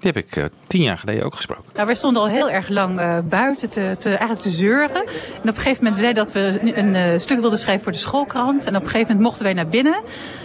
Die 0.04 0.12
heb 0.12 0.24
ik 0.24 0.36
eh, 0.36 0.44
tien 0.66 0.82
jaar 0.82 0.98
geleden 0.98 1.24
ook 1.24 1.34
gesproken. 1.34 1.64
Nou, 1.74 1.86
wij 1.86 1.94
stonden 1.94 2.22
al 2.22 2.28
heel 2.28 2.50
erg 2.50 2.68
lang 2.68 2.98
eh, 3.00 3.18
buiten 3.24 3.70
te, 3.70 3.94
te, 3.98 4.08
eigenlijk 4.08 4.40
te 4.40 4.48
zeuren. 4.50 4.94
En 4.94 5.02
op 5.40 5.46
een 5.46 5.54
gegeven 5.56 5.84
moment 5.84 6.02
zeiden 6.02 6.24
dat 6.24 6.32
we 6.32 6.72
een, 6.76 6.94
eh, 6.94 7.02
stuk 7.18 7.40
wilden 7.40 7.58
schrijven 7.58 7.82
voor 7.82 7.92
de 7.92 7.98
schoolkrant. 7.98 8.64
En 8.66 8.76
op 8.76 8.82
een 8.82 8.88
gegeven 8.88 9.06
moment 9.06 9.20
mochten 9.20 9.44
wij 9.44 9.52
naar 9.54 9.66
binnen. 9.68 10.00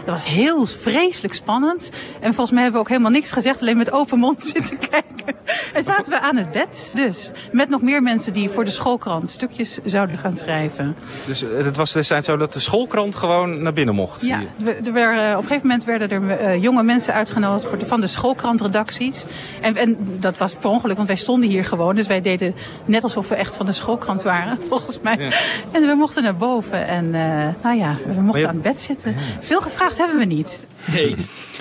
Dat 0.05 0.13
was 0.15 0.27
heel 0.27 0.65
vreselijk 0.65 1.33
spannend. 1.33 1.89
En 2.19 2.33
volgens 2.33 2.51
mij 2.51 2.61
hebben 2.61 2.81
we 2.81 2.85
ook 2.87 2.89
helemaal 2.93 3.11
niks 3.11 3.31
gezegd, 3.31 3.61
alleen 3.61 3.77
met 3.77 3.91
open 3.91 4.19
mond 4.19 4.43
zitten 4.55 4.77
kijken. 4.77 5.35
En 5.73 5.83
zaten 5.83 6.11
we 6.11 6.19
aan 6.19 6.35
het 6.35 6.51
bed, 6.51 6.91
dus. 6.95 7.31
Met 7.51 7.69
nog 7.69 7.81
meer 7.81 8.01
mensen 8.01 8.33
die 8.33 8.49
voor 8.49 8.65
de 8.65 8.71
schoolkrant 8.71 9.29
stukjes 9.29 9.79
zouden 9.83 10.17
gaan 10.17 10.35
schrijven. 10.35 10.95
Dus 11.25 11.41
het 11.41 11.75
was 11.75 11.91
destijds 11.93 12.25
zo 12.25 12.37
dat 12.37 12.53
de 12.53 12.59
schoolkrant 12.59 13.15
gewoon 13.15 13.61
naar 13.61 13.73
binnen 13.73 13.95
mocht. 13.95 14.21
Ja, 14.21 14.41
we- 14.57 14.79
er 14.85 14.93
werden, 14.93 15.31
op 15.31 15.41
een 15.41 15.47
gegeven 15.47 15.67
moment 15.67 15.85
werden 15.85 16.11
er 16.39 16.57
jonge 16.57 16.83
mensen 16.83 17.13
uitgenodigd 17.13 17.65
voor 17.65 17.77
de, 17.77 17.85
van 17.85 18.01
de 18.01 18.07
schoolkrantredacties. 18.07 19.25
En, 19.61 19.75
en 19.75 19.97
dat 20.19 20.37
was 20.37 20.55
per 20.55 20.69
ongeluk, 20.69 20.95
want 20.95 21.07
wij 21.07 21.17
stonden 21.17 21.49
hier 21.49 21.65
gewoon. 21.65 21.95
Dus 21.95 22.07
wij 22.07 22.21
deden 22.21 22.55
net 22.85 23.03
alsof 23.03 23.29
we 23.29 23.35
echt 23.35 23.55
van 23.55 23.65
de 23.65 23.71
schoolkrant 23.71 24.23
waren, 24.23 24.57
volgens 24.69 24.99
mij. 25.01 25.33
En 25.71 25.81
we 25.81 25.93
mochten 25.97 26.23
naar 26.23 26.35
boven 26.37 26.87
en 26.87 27.05
eh, 27.05 27.47
nou 27.63 27.77
ja, 27.77 27.97
we 28.15 28.21
mochten 28.21 28.41
je- 28.41 28.47
aan 28.47 28.53
het 28.53 28.63
bed 28.63 28.81
zitten. 28.81 29.15
Veel 29.41 29.61
gevraagd 29.61 29.97
hebben 29.97 30.17
we 30.17 30.25
niet. 30.25 30.63
Nee, 30.93 31.15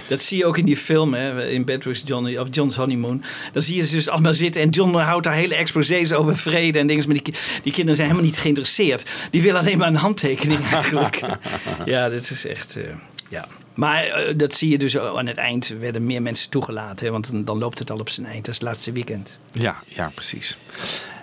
dat 0.08 0.20
zie 0.20 0.38
je 0.38 0.46
ook 0.46 0.58
in 0.58 0.64
die 0.64 0.76
film, 0.76 1.14
hè, 1.14 1.46
in 1.48 1.64
Bed 1.64 1.84
with 1.84 2.02
Johnny, 2.06 2.36
of 2.36 2.48
John's 2.50 2.76
Honeymoon. 2.76 3.22
Dan 3.52 3.62
zie 3.62 3.76
je 3.76 3.86
ze 3.86 3.94
dus 3.94 4.08
allemaal 4.08 4.34
zitten 4.34 4.62
en 4.62 4.68
John 4.68 4.94
houdt 4.94 5.24
daar 5.24 5.34
hele 5.34 5.54
exposés 5.54 6.12
over 6.12 6.36
vrede 6.36 6.78
en 6.78 6.86
dingen. 6.86 7.04
Maar 7.06 7.14
die, 7.22 7.34
die 7.62 7.72
kinderen 7.72 7.94
zijn 7.96 8.08
helemaal 8.08 8.28
niet 8.30 8.38
geïnteresseerd. 8.38 9.10
Die 9.30 9.42
willen 9.42 9.60
alleen 9.60 9.78
maar 9.78 9.88
een 9.88 9.94
handtekening 9.96 10.60
eigenlijk. 10.72 11.20
ja, 11.84 12.08
dit 12.08 12.30
is 12.30 12.46
echt... 12.46 12.76
eh, 12.76 12.82
ja. 13.28 13.44
Maar 13.78 14.04
eh, 14.04 14.34
dat 14.36 14.54
zie 14.54 14.70
je 14.70 14.78
dus 14.78 14.98
aan 14.98 15.26
het 15.26 15.36
eind 15.36 15.68
werden 15.68 16.06
meer 16.06 16.22
mensen 16.22 16.50
toegelaten. 16.50 17.06
Hè, 17.06 17.12
want 17.12 17.30
dan, 17.30 17.44
dan 17.44 17.58
loopt 17.58 17.78
het 17.78 17.90
al 17.90 17.98
op 17.98 18.08
zijn 18.08 18.26
eind. 18.26 18.44
Dat 18.44 18.54
is 18.54 18.60
het 18.60 18.68
laatste 18.68 18.92
weekend. 18.92 19.38
Ja, 19.52 19.76
ja, 19.86 20.10
precies. 20.14 20.58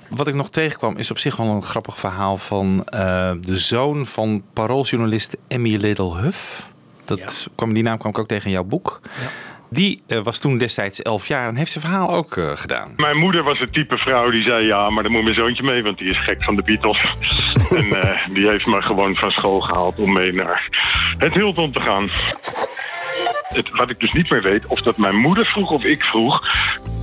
Wat 0.10 0.28
ik 0.28 0.34
nog 0.34 0.50
tegenkwam 0.50 0.98
is 0.98 1.12
op 1.12 1.18
zich 1.18 1.36
wel 1.36 1.48
een 1.48 1.64
grappig 1.64 2.00
verhaal 2.00 2.38
van 2.38 2.84
eh, 2.86 3.32
de 3.42 3.58
zoon 3.58 4.06
van 4.06 4.44
parooljournalist 4.54 5.38
Emmy 5.48 5.76
Little 5.76 6.18
Huff. 6.18 6.72
Dat 7.06 7.48
kwam, 7.56 7.74
die 7.74 7.84
naam 7.84 7.98
kwam 7.98 8.12
ik 8.12 8.20
ook 8.20 8.28
tegen 8.28 8.46
in 8.46 8.52
jouw 8.52 8.64
boek. 8.64 9.02
Die 9.76 10.00
eh, 10.08 10.20
was 10.24 10.40
toen 10.40 10.58
destijds 10.58 11.02
elf 11.02 11.28
jaar 11.28 11.48
en 11.48 11.56
heeft 11.56 11.72
zijn 11.72 11.84
verhaal 11.84 12.10
ook 12.10 12.38
eh, 12.38 12.52
gedaan. 12.56 12.94
Mijn 12.98 13.18
moeder 13.18 13.44
was 13.44 13.60
het 13.60 13.74
type 13.74 13.98
vrouw 13.98 14.30
die 14.30 14.44
zei... 14.44 14.66
ja, 14.66 14.90
maar 14.90 15.04
dan 15.04 15.12
moet 15.12 15.24
mijn 15.24 15.36
zoontje 15.36 15.64
mee, 15.64 15.84
want 15.84 15.98
die 15.98 16.10
is 16.10 16.24
gek 16.24 16.44
van 16.44 16.56
de 16.56 16.64
Beatles. 16.64 17.06
en 17.80 18.02
eh, 18.02 18.28
die 18.28 18.48
heeft 18.48 18.66
me 18.66 18.82
gewoon 18.82 19.16
van 19.16 19.32
school 19.32 19.60
gehaald 19.60 20.00
om 20.00 20.14
mee 20.14 20.32
naar 20.32 20.70
het 21.18 21.34
Hilton 21.34 21.72
te 21.72 21.82
gaan. 21.82 22.10
Het, 23.56 23.70
wat 23.72 23.90
ik 23.90 24.00
dus 24.00 24.12
niet 24.12 24.30
meer 24.30 24.42
weet, 24.42 24.66
of 24.66 24.82
dat 24.82 24.98
mijn 24.98 25.16
moeder 25.16 25.46
vroeg 25.46 25.72
of 25.72 25.84
ik 25.84 26.04
vroeg... 26.04 26.44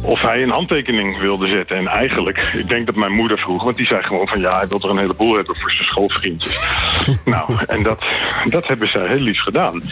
of 0.03 0.21
hij 0.21 0.43
een 0.43 0.51
handtekening 0.51 1.19
wilde 1.19 1.47
zetten. 1.47 1.77
En 1.77 1.87
eigenlijk, 1.87 2.39
ik 2.53 2.69
denk 2.69 2.87
dat 2.87 2.95
mijn 2.95 3.13
moeder 3.13 3.39
vroeg... 3.39 3.65
want 3.65 3.77
die 3.77 3.87
zei 3.87 4.03
gewoon 4.03 4.27
van 4.29 4.41
ja, 4.41 4.57
hij 4.57 4.69
wil 4.69 4.81
er 4.81 4.91
een 4.91 4.99
heleboel 4.99 5.35
hebben 5.35 5.57
voor 5.57 5.71
zijn 5.71 5.85
schoolvriendjes. 5.85 6.65
nou, 7.25 7.65
en 7.67 7.83
dat, 7.83 8.05
dat 8.45 8.67
hebben 8.67 8.89
ze 8.89 8.99
heel 8.99 9.21
lief 9.21 9.41
gedaan. 9.41 9.83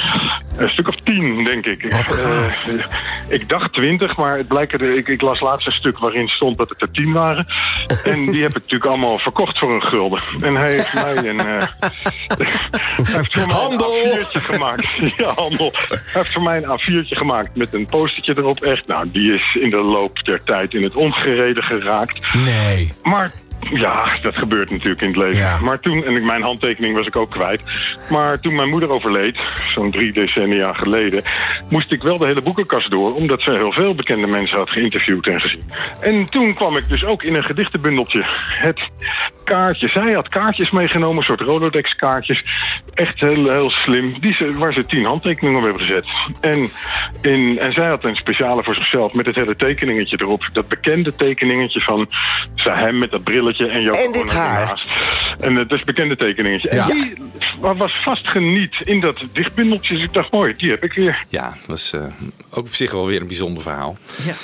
Een 0.57 0.69
stuk 0.69 0.89
of 0.89 0.97
tien, 1.05 1.45
denk 1.45 1.67
ik. 1.67 1.85
Eh, 1.85 2.45
ik 3.29 3.49
dacht 3.49 3.73
twintig, 3.73 4.17
maar 4.17 4.37
het 4.37 4.49
blijkt 4.49 4.73
er, 4.73 4.97
ik, 4.97 5.09
ik 5.09 5.21
las 5.21 5.41
laatst 5.41 5.67
een 5.67 5.73
stuk 5.73 5.99
waarin 5.99 6.29
stond 6.29 6.59
dat 6.59 6.69
het 6.69 6.83
er 6.83 6.91
tien 6.91 7.13
waren. 7.13 7.47
En 8.05 8.27
die 8.27 8.43
heb 8.43 8.51
ik 8.51 8.63
natuurlijk 8.63 8.91
allemaal 8.91 9.19
verkocht 9.19 9.59
voor 9.59 9.75
een 9.75 9.83
gulden. 9.83 10.23
En 10.41 10.55
hij 10.55 10.73
heeft 10.73 10.95
mij 10.95 11.17
een... 11.17 11.39
hij 11.41 11.67
heeft 13.05 13.39
voor 13.39 13.47
mij 13.47 13.65
een 13.65 13.81
A4'tje 13.81 14.41
gemaakt. 14.41 14.89
Ja, 15.21 15.33
handel. 15.35 15.73
Hij 15.89 15.99
heeft 16.13 16.33
voor 16.33 16.43
mij 16.43 16.50
een 16.57 16.81
A4'tje 16.81 17.17
gemaakt 17.17 17.57
met 17.57 17.75
een 17.75 17.87
postertje 17.87 18.35
erop. 18.37 18.63
Echt, 18.63 18.87
nou, 18.87 19.11
die 19.11 19.35
is 19.35 19.55
in 19.61 19.71
de 19.71 19.83
loop 19.83 20.25
der 20.25 20.43
tijd 20.45 20.75
in 20.75 20.83
het 20.83 20.95
ongereden 20.95 21.63
geraakt. 21.63 22.35
Nee. 22.45 22.93
Maar 23.03 23.33
ja, 23.69 24.09
dat 24.23 24.35
gebeurt 24.35 24.71
natuurlijk 24.71 25.01
in 25.01 25.09
het 25.09 25.17
leven. 25.17 25.65
Maar 25.65 25.81
toen, 25.81 26.05
en 26.05 26.25
mijn 26.27 26.43
handtekening 26.43 26.97
was 26.97 27.07
ik 27.07 27.17
ook 27.17 27.31
kwijt. 27.31 27.61
Maar 28.11 28.41
toen 28.41 28.55
mijn 28.55 28.69
moeder 28.69 28.91
overleed, 28.91 29.39
zo'n 29.75 29.91
drie 29.91 30.13
decennia 30.13 30.73
geleden, 30.73 31.23
moest 31.69 31.93
ik 31.93 32.03
wel 32.03 32.19
de 32.19 32.27
hele 32.27 32.43
boekenkast 32.43 32.91
door, 32.91 33.15
omdat 33.15 33.41
ze 33.41 33.51
heel 33.51 33.73
veel 33.73 33.95
bekende 33.95 34.27
mensen 34.27 34.59
had 34.59 34.71
geïnterviewd 34.71 35.27
en 35.27 35.41
gezien. 35.41 35.63
En 36.01 36.27
toen 36.27 36.55
kwam 36.55 36.77
ik 36.77 36.89
dus 36.89 37.05
ook 37.05 37.23
in 37.23 37.35
een 37.35 37.45
gedichtenbundeltje. 37.45 38.23
Het 38.61 38.81
kaartje. 39.45 39.89
Zij 39.89 40.13
had 40.13 40.29
kaartjes 40.29 40.71
meegenomen, 40.71 41.17
een 41.17 41.23
soort 41.23 41.41
Rolodex 41.41 41.95
kaartjes. 41.95 42.45
Echt 42.95 43.21
heel, 43.21 43.51
heel 43.51 43.71
slim. 43.71 44.21
Die 44.21 44.35
ze, 44.35 44.53
waar 44.59 44.73
ze 44.73 44.87
tien 44.87 45.05
handtekeningen 45.05 45.59
op 45.59 45.65
hebben 45.65 45.83
gezet. 45.83 46.05
En, 46.41 46.69
in, 47.33 47.59
en 47.59 47.73
zij 47.73 47.87
had 47.89 48.05
een 48.05 48.17
speciale 48.17 48.63
voor 48.63 48.75
zichzelf 48.75 49.13
met 49.13 49.27
het 49.27 49.35
hele 49.35 49.57
tekeningetje 49.57 50.17
erop. 50.21 50.49
Dat 50.53 50.69
bekende 50.69 51.17
tekeningetje 51.17 51.81
van 51.81 52.09
hem 52.55 52.99
met 52.99 53.11
dat 53.11 53.25
brilletje 53.25 53.67
en 53.69 53.83
Joko 53.83 53.99
En 53.99 54.13
dit 54.13 54.31
Ono 54.31 54.39
haar. 54.41 54.61
ernaast. 54.61 54.87
En 55.41 55.55
het 55.57 55.71
is 55.71 55.77
het 55.77 55.87
bekende 55.87 56.17
tekeningetje. 56.17 56.75
Ja. 56.75 56.89
En 56.91 57.01
die 57.01 57.15
wa- 57.61 57.75
was 57.77 58.01
vastgeniet 58.03 58.75
in 58.81 59.01
dat 59.01 59.23
dichtbundeltje. 59.33 59.95
Dus 59.95 60.03
ik 60.03 60.13
dacht, 60.13 60.31
mooi, 60.33 60.55
die 60.57 60.71
heb 60.71 60.85
ik 60.85 60.93
weer. 60.93 61.25
Ja, 61.29 61.49
dat 61.49 61.67
was 61.67 61.93
eh, 61.93 62.01
ook 62.51 62.67
op 62.67 62.75
zich 62.75 62.93
wel 62.93 63.07
weer 63.07 63.21
een 63.21 63.27
bijzonder 63.27 63.63
verhaal. 63.63 63.97
Ja. 64.25 64.35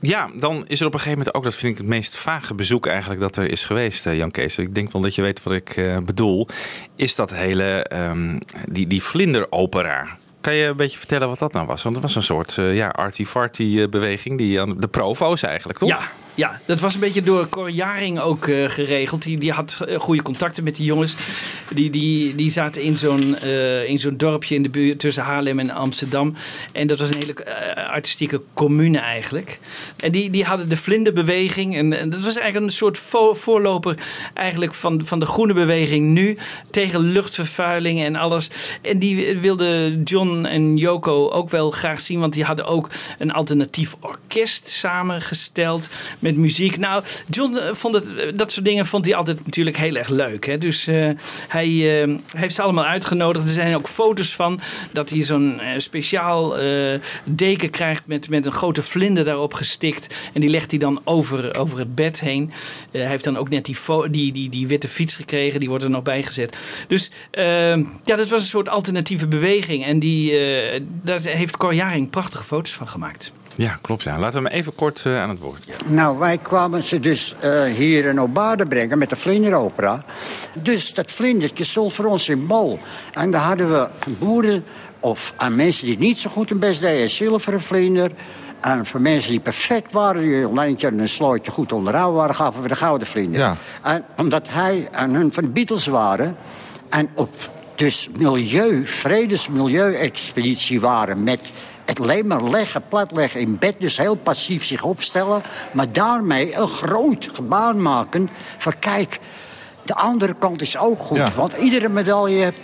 Ja, 0.00 0.30
dan 0.34 0.64
is 0.66 0.80
er 0.80 0.86
op 0.86 0.92
een 0.92 0.98
gegeven 0.98 1.18
moment 1.18 1.36
ook, 1.36 1.44
dat 1.44 1.54
vind 1.54 1.72
ik 1.72 1.78
het 1.78 1.86
meest 1.86 2.16
vage 2.16 2.54
bezoek 2.54 2.86
eigenlijk 2.86 3.20
dat 3.20 3.36
er 3.36 3.50
is 3.50 3.64
geweest, 3.64 4.06
eh, 4.06 4.16
Jan 4.16 4.30
Kees. 4.30 4.58
Ik 4.58 4.74
denk 4.74 4.92
wel 4.92 5.02
dat 5.02 5.14
je 5.14 5.22
weet 5.22 5.42
wat 5.42 5.52
ik 5.52 5.76
eh, 5.76 5.98
bedoel. 5.98 6.48
Is 6.96 7.14
dat 7.14 7.30
hele, 7.30 7.82
ehm, 7.82 8.38
die, 8.68 8.86
die 8.86 9.02
vlinderopera. 9.02 10.18
Kan 10.40 10.54
je 10.54 10.66
een 10.66 10.76
beetje 10.76 10.98
vertellen 10.98 11.28
wat 11.28 11.38
dat 11.38 11.52
nou 11.52 11.66
was? 11.66 11.82
Want 11.82 11.94
het 11.94 12.04
was 12.04 12.16
een 12.16 12.22
soort 12.22 12.58
eh, 12.58 12.74
ja, 12.74 12.88
arty-farty 12.88 13.88
beweging. 13.88 14.38
Die, 14.38 14.76
de 14.76 14.88
provo's 14.88 15.42
eigenlijk, 15.42 15.78
toch? 15.78 15.88
Ja, 15.88 16.10
ja, 16.36 16.60
dat 16.64 16.80
was 16.80 16.94
een 16.94 17.00
beetje 17.00 17.22
door 17.22 17.48
Cor 17.48 17.70
Jaring 17.70 18.20
ook 18.20 18.46
eh, 18.46 18.68
geregeld. 18.68 19.22
Die, 19.22 19.38
die 19.38 19.52
had 19.52 19.78
eh, 19.88 19.98
goede 19.98 20.22
contacten 20.22 20.64
met 20.64 20.76
die 20.76 20.84
jongens. 20.84 21.14
Die, 21.74 21.90
die, 21.90 22.34
die 22.34 22.50
zaten 22.50 22.82
in 22.82 22.96
zo'n 22.96 23.38
eh, 23.38 23.88
in 23.88 23.98
zo'n 23.98 24.16
dorpje 24.16 24.54
in 24.54 24.62
de 24.62 24.68
buurt 24.68 24.98
tussen 24.98 25.22
Haarlem 25.22 25.58
en 25.58 25.70
Amsterdam. 25.70 26.34
En 26.72 26.86
dat 26.86 26.98
was 26.98 27.10
een 27.10 27.18
hele 27.18 27.86
artistieke 27.86 28.42
commune 28.54 28.98
eigenlijk. 28.98 29.58
En 29.96 30.12
die, 30.12 30.30
die 30.30 30.44
hadden 30.44 30.68
de 30.68 30.76
vlinderbeweging. 30.76 31.76
En, 31.76 31.92
en 31.92 32.10
dat 32.10 32.20
was 32.20 32.36
eigenlijk 32.36 32.66
een 32.66 32.78
soort 32.78 32.98
vo- 32.98 33.34
voorloper 33.34 33.94
eigenlijk 34.34 34.74
van, 34.74 35.00
van 35.04 35.20
de 35.20 35.26
groene 35.26 35.54
beweging 35.54 36.06
nu. 36.06 36.36
Tegen 36.70 37.00
luchtvervuiling 37.00 38.00
en 38.02 38.16
alles. 38.16 38.50
En 38.82 38.98
die 38.98 39.38
wilde 39.38 40.00
John 40.04 40.44
en 40.44 40.76
Yoko 40.76 41.30
ook 41.30 41.50
wel 41.50 41.70
graag 41.70 42.00
zien. 42.00 42.20
Want 42.20 42.32
die 42.32 42.44
hadden 42.44 42.66
ook 42.66 42.90
een 43.18 43.32
alternatief 43.32 43.96
orkest 44.00 44.68
samengesteld 44.68 45.88
met 46.26 46.36
muziek. 46.36 46.78
Nou, 46.78 47.02
John 47.30 47.56
eh, 47.56 47.74
vond 47.74 47.94
het, 47.94 48.14
eh, 48.14 48.32
dat 48.34 48.52
soort 48.52 48.64
dingen 48.64 48.86
vond 48.86 49.04
hij 49.04 49.14
altijd 49.14 49.46
natuurlijk 49.46 49.76
heel 49.76 49.94
erg 49.94 50.08
leuk. 50.08 50.46
Hè? 50.46 50.58
Dus 50.58 50.86
eh, 50.86 51.10
hij 51.48 51.66
heeft 52.36 52.54
ze 52.54 52.62
allemaal 52.62 52.84
uitgenodigd. 52.84 53.44
Er 53.44 53.50
zijn 53.50 53.74
ook 53.74 53.88
foto's 53.88 54.34
van 54.34 54.60
dat 54.92 55.10
hij 55.10 55.22
zo'n 55.22 55.60
speciaal 55.78 56.54
deken 57.24 57.70
krijgt 57.70 58.06
met, 58.06 58.28
met 58.28 58.46
een 58.46 58.52
grote 58.52 58.82
vlinder 58.82 59.24
daarop 59.24 59.54
gestikt. 59.54 60.14
En 60.32 60.40
die 60.40 60.50
legt 60.50 60.70
hij 60.70 60.80
dan 60.80 61.00
over, 61.04 61.58
over 61.58 61.78
het 61.78 61.94
bed 61.94 62.20
heen. 62.20 62.52
Hij 62.92 63.06
heeft 63.06 63.24
dan 63.24 63.36
ook 63.36 63.48
net 63.48 63.64
die, 63.64 63.76
die, 64.10 64.32
die, 64.32 64.48
die 64.50 64.66
witte 64.66 64.88
fiets 64.88 65.14
gekregen. 65.14 65.60
Die 65.60 65.68
wordt 65.68 65.84
er 65.84 65.90
nog 65.90 66.02
bijgezet. 66.02 66.56
Dus 66.88 67.10
eh, 67.30 67.76
ja, 68.04 68.16
dat 68.16 68.28
was 68.28 68.40
een 68.40 68.46
soort 68.46 68.68
alternatieve 68.68 69.26
beweging. 69.26 69.84
En 69.84 69.98
die, 69.98 70.32
daar 71.02 71.20
heeft 71.20 71.56
Cor 71.56 71.74
Jaring 71.74 72.10
prachtige 72.10 72.44
foto's 72.44 72.72
van 72.72 72.88
gemaakt. 72.88 73.32
Ja, 73.56 73.78
klopt. 73.80 74.02
Ja. 74.02 74.18
Laten 74.18 74.42
we 74.42 74.48
hem 74.48 74.58
even 74.58 74.74
kort 74.74 75.02
eh, 75.06 75.22
aan 75.22 75.28
het 75.28 75.38
woord. 75.38 75.66
Nou, 75.86 76.18
wij 76.18 76.38
kwamen 76.38 76.82
ze 76.82 77.00
dus 77.00 77.34
eh, 77.40 77.64
hier 77.64 78.04
in 78.04 78.20
Obade 78.20 78.66
brengen 78.66 78.98
met 78.98 79.10
de 79.10 79.16
vlinderopera. 79.16 80.04
Dus 80.52 80.94
dat 80.94 81.12
vlindertje 81.12 81.64
stond 81.64 81.94
voor 81.94 82.04
ons 82.04 82.24
symbool. 82.24 82.78
En 83.12 83.30
daar 83.30 83.42
hadden 83.42 83.70
we 83.70 83.88
boeren 84.18 84.64
of 85.00 85.32
aan 85.36 85.54
mensen 85.54 85.86
die 85.86 85.98
niet 85.98 86.18
zo 86.18 86.30
goed 86.30 86.48
hun 86.48 86.58
best 86.58 86.80
deden... 86.80 87.02
een 87.02 87.08
zilveren 87.08 87.60
vlinder. 87.60 88.10
En 88.60 88.86
voor 88.86 89.00
mensen 89.00 89.30
die 89.30 89.40
perfect 89.40 89.92
waren, 89.92 90.22
die 90.22 90.34
een 90.34 90.54
lijntje 90.54 90.86
en 90.86 90.98
een 90.98 91.08
slootje 91.08 91.50
goed 91.50 91.72
onderhouden 91.72 92.16
waren... 92.16 92.34
gaven 92.34 92.62
we 92.62 92.68
de 92.68 92.76
gouden 92.76 93.06
vlinder. 93.06 93.40
Ja. 93.40 93.56
En 93.82 94.04
omdat 94.16 94.48
hij 94.50 94.88
en 94.92 95.14
hun 95.14 95.32
van 95.32 95.42
de 95.42 95.48
Beatles 95.48 95.86
waren... 95.86 96.36
en 96.88 97.08
op 97.14 97.34
dus 97.74 98.08
milieu, 98.18 98.86
vredes-milieu-expeditie 98.86 100.80
waren... 100.80 101.24
met 101.24 101.52
het 101.86 102.00
alleen 102.00 102.26
maar 102.26 102.42
leggen, 102.42 102.82
platleggen 102.88 103.40
in 103.40 103.58
bed, 103.58 103.74
dus 103.78 103.96
heel 103.96 104.14
passief 104.14 104.64
zich 104.64 104.82
opstellen... 104.82 105.42
maar 105.72 105.92
daarmee 105.92 106.54
een 106.54 106.68
groot 106.68 107.28
gebaar 107.32 107.76
maken 107.76 108.28
van 108.58 108.72
kijk, 108.78 109.18
de 109.82 109.94
andere 109.94 110.34
kant 110.38 110.62
is 110.62 110.78
ook 110.78 111.00
goed. 111.00 111.16
Ja. 111.16 111.32
Want 111.34 111.52
iedere 111.52 111.88
medaille 111.88 112.42
heeft 112.42 112.58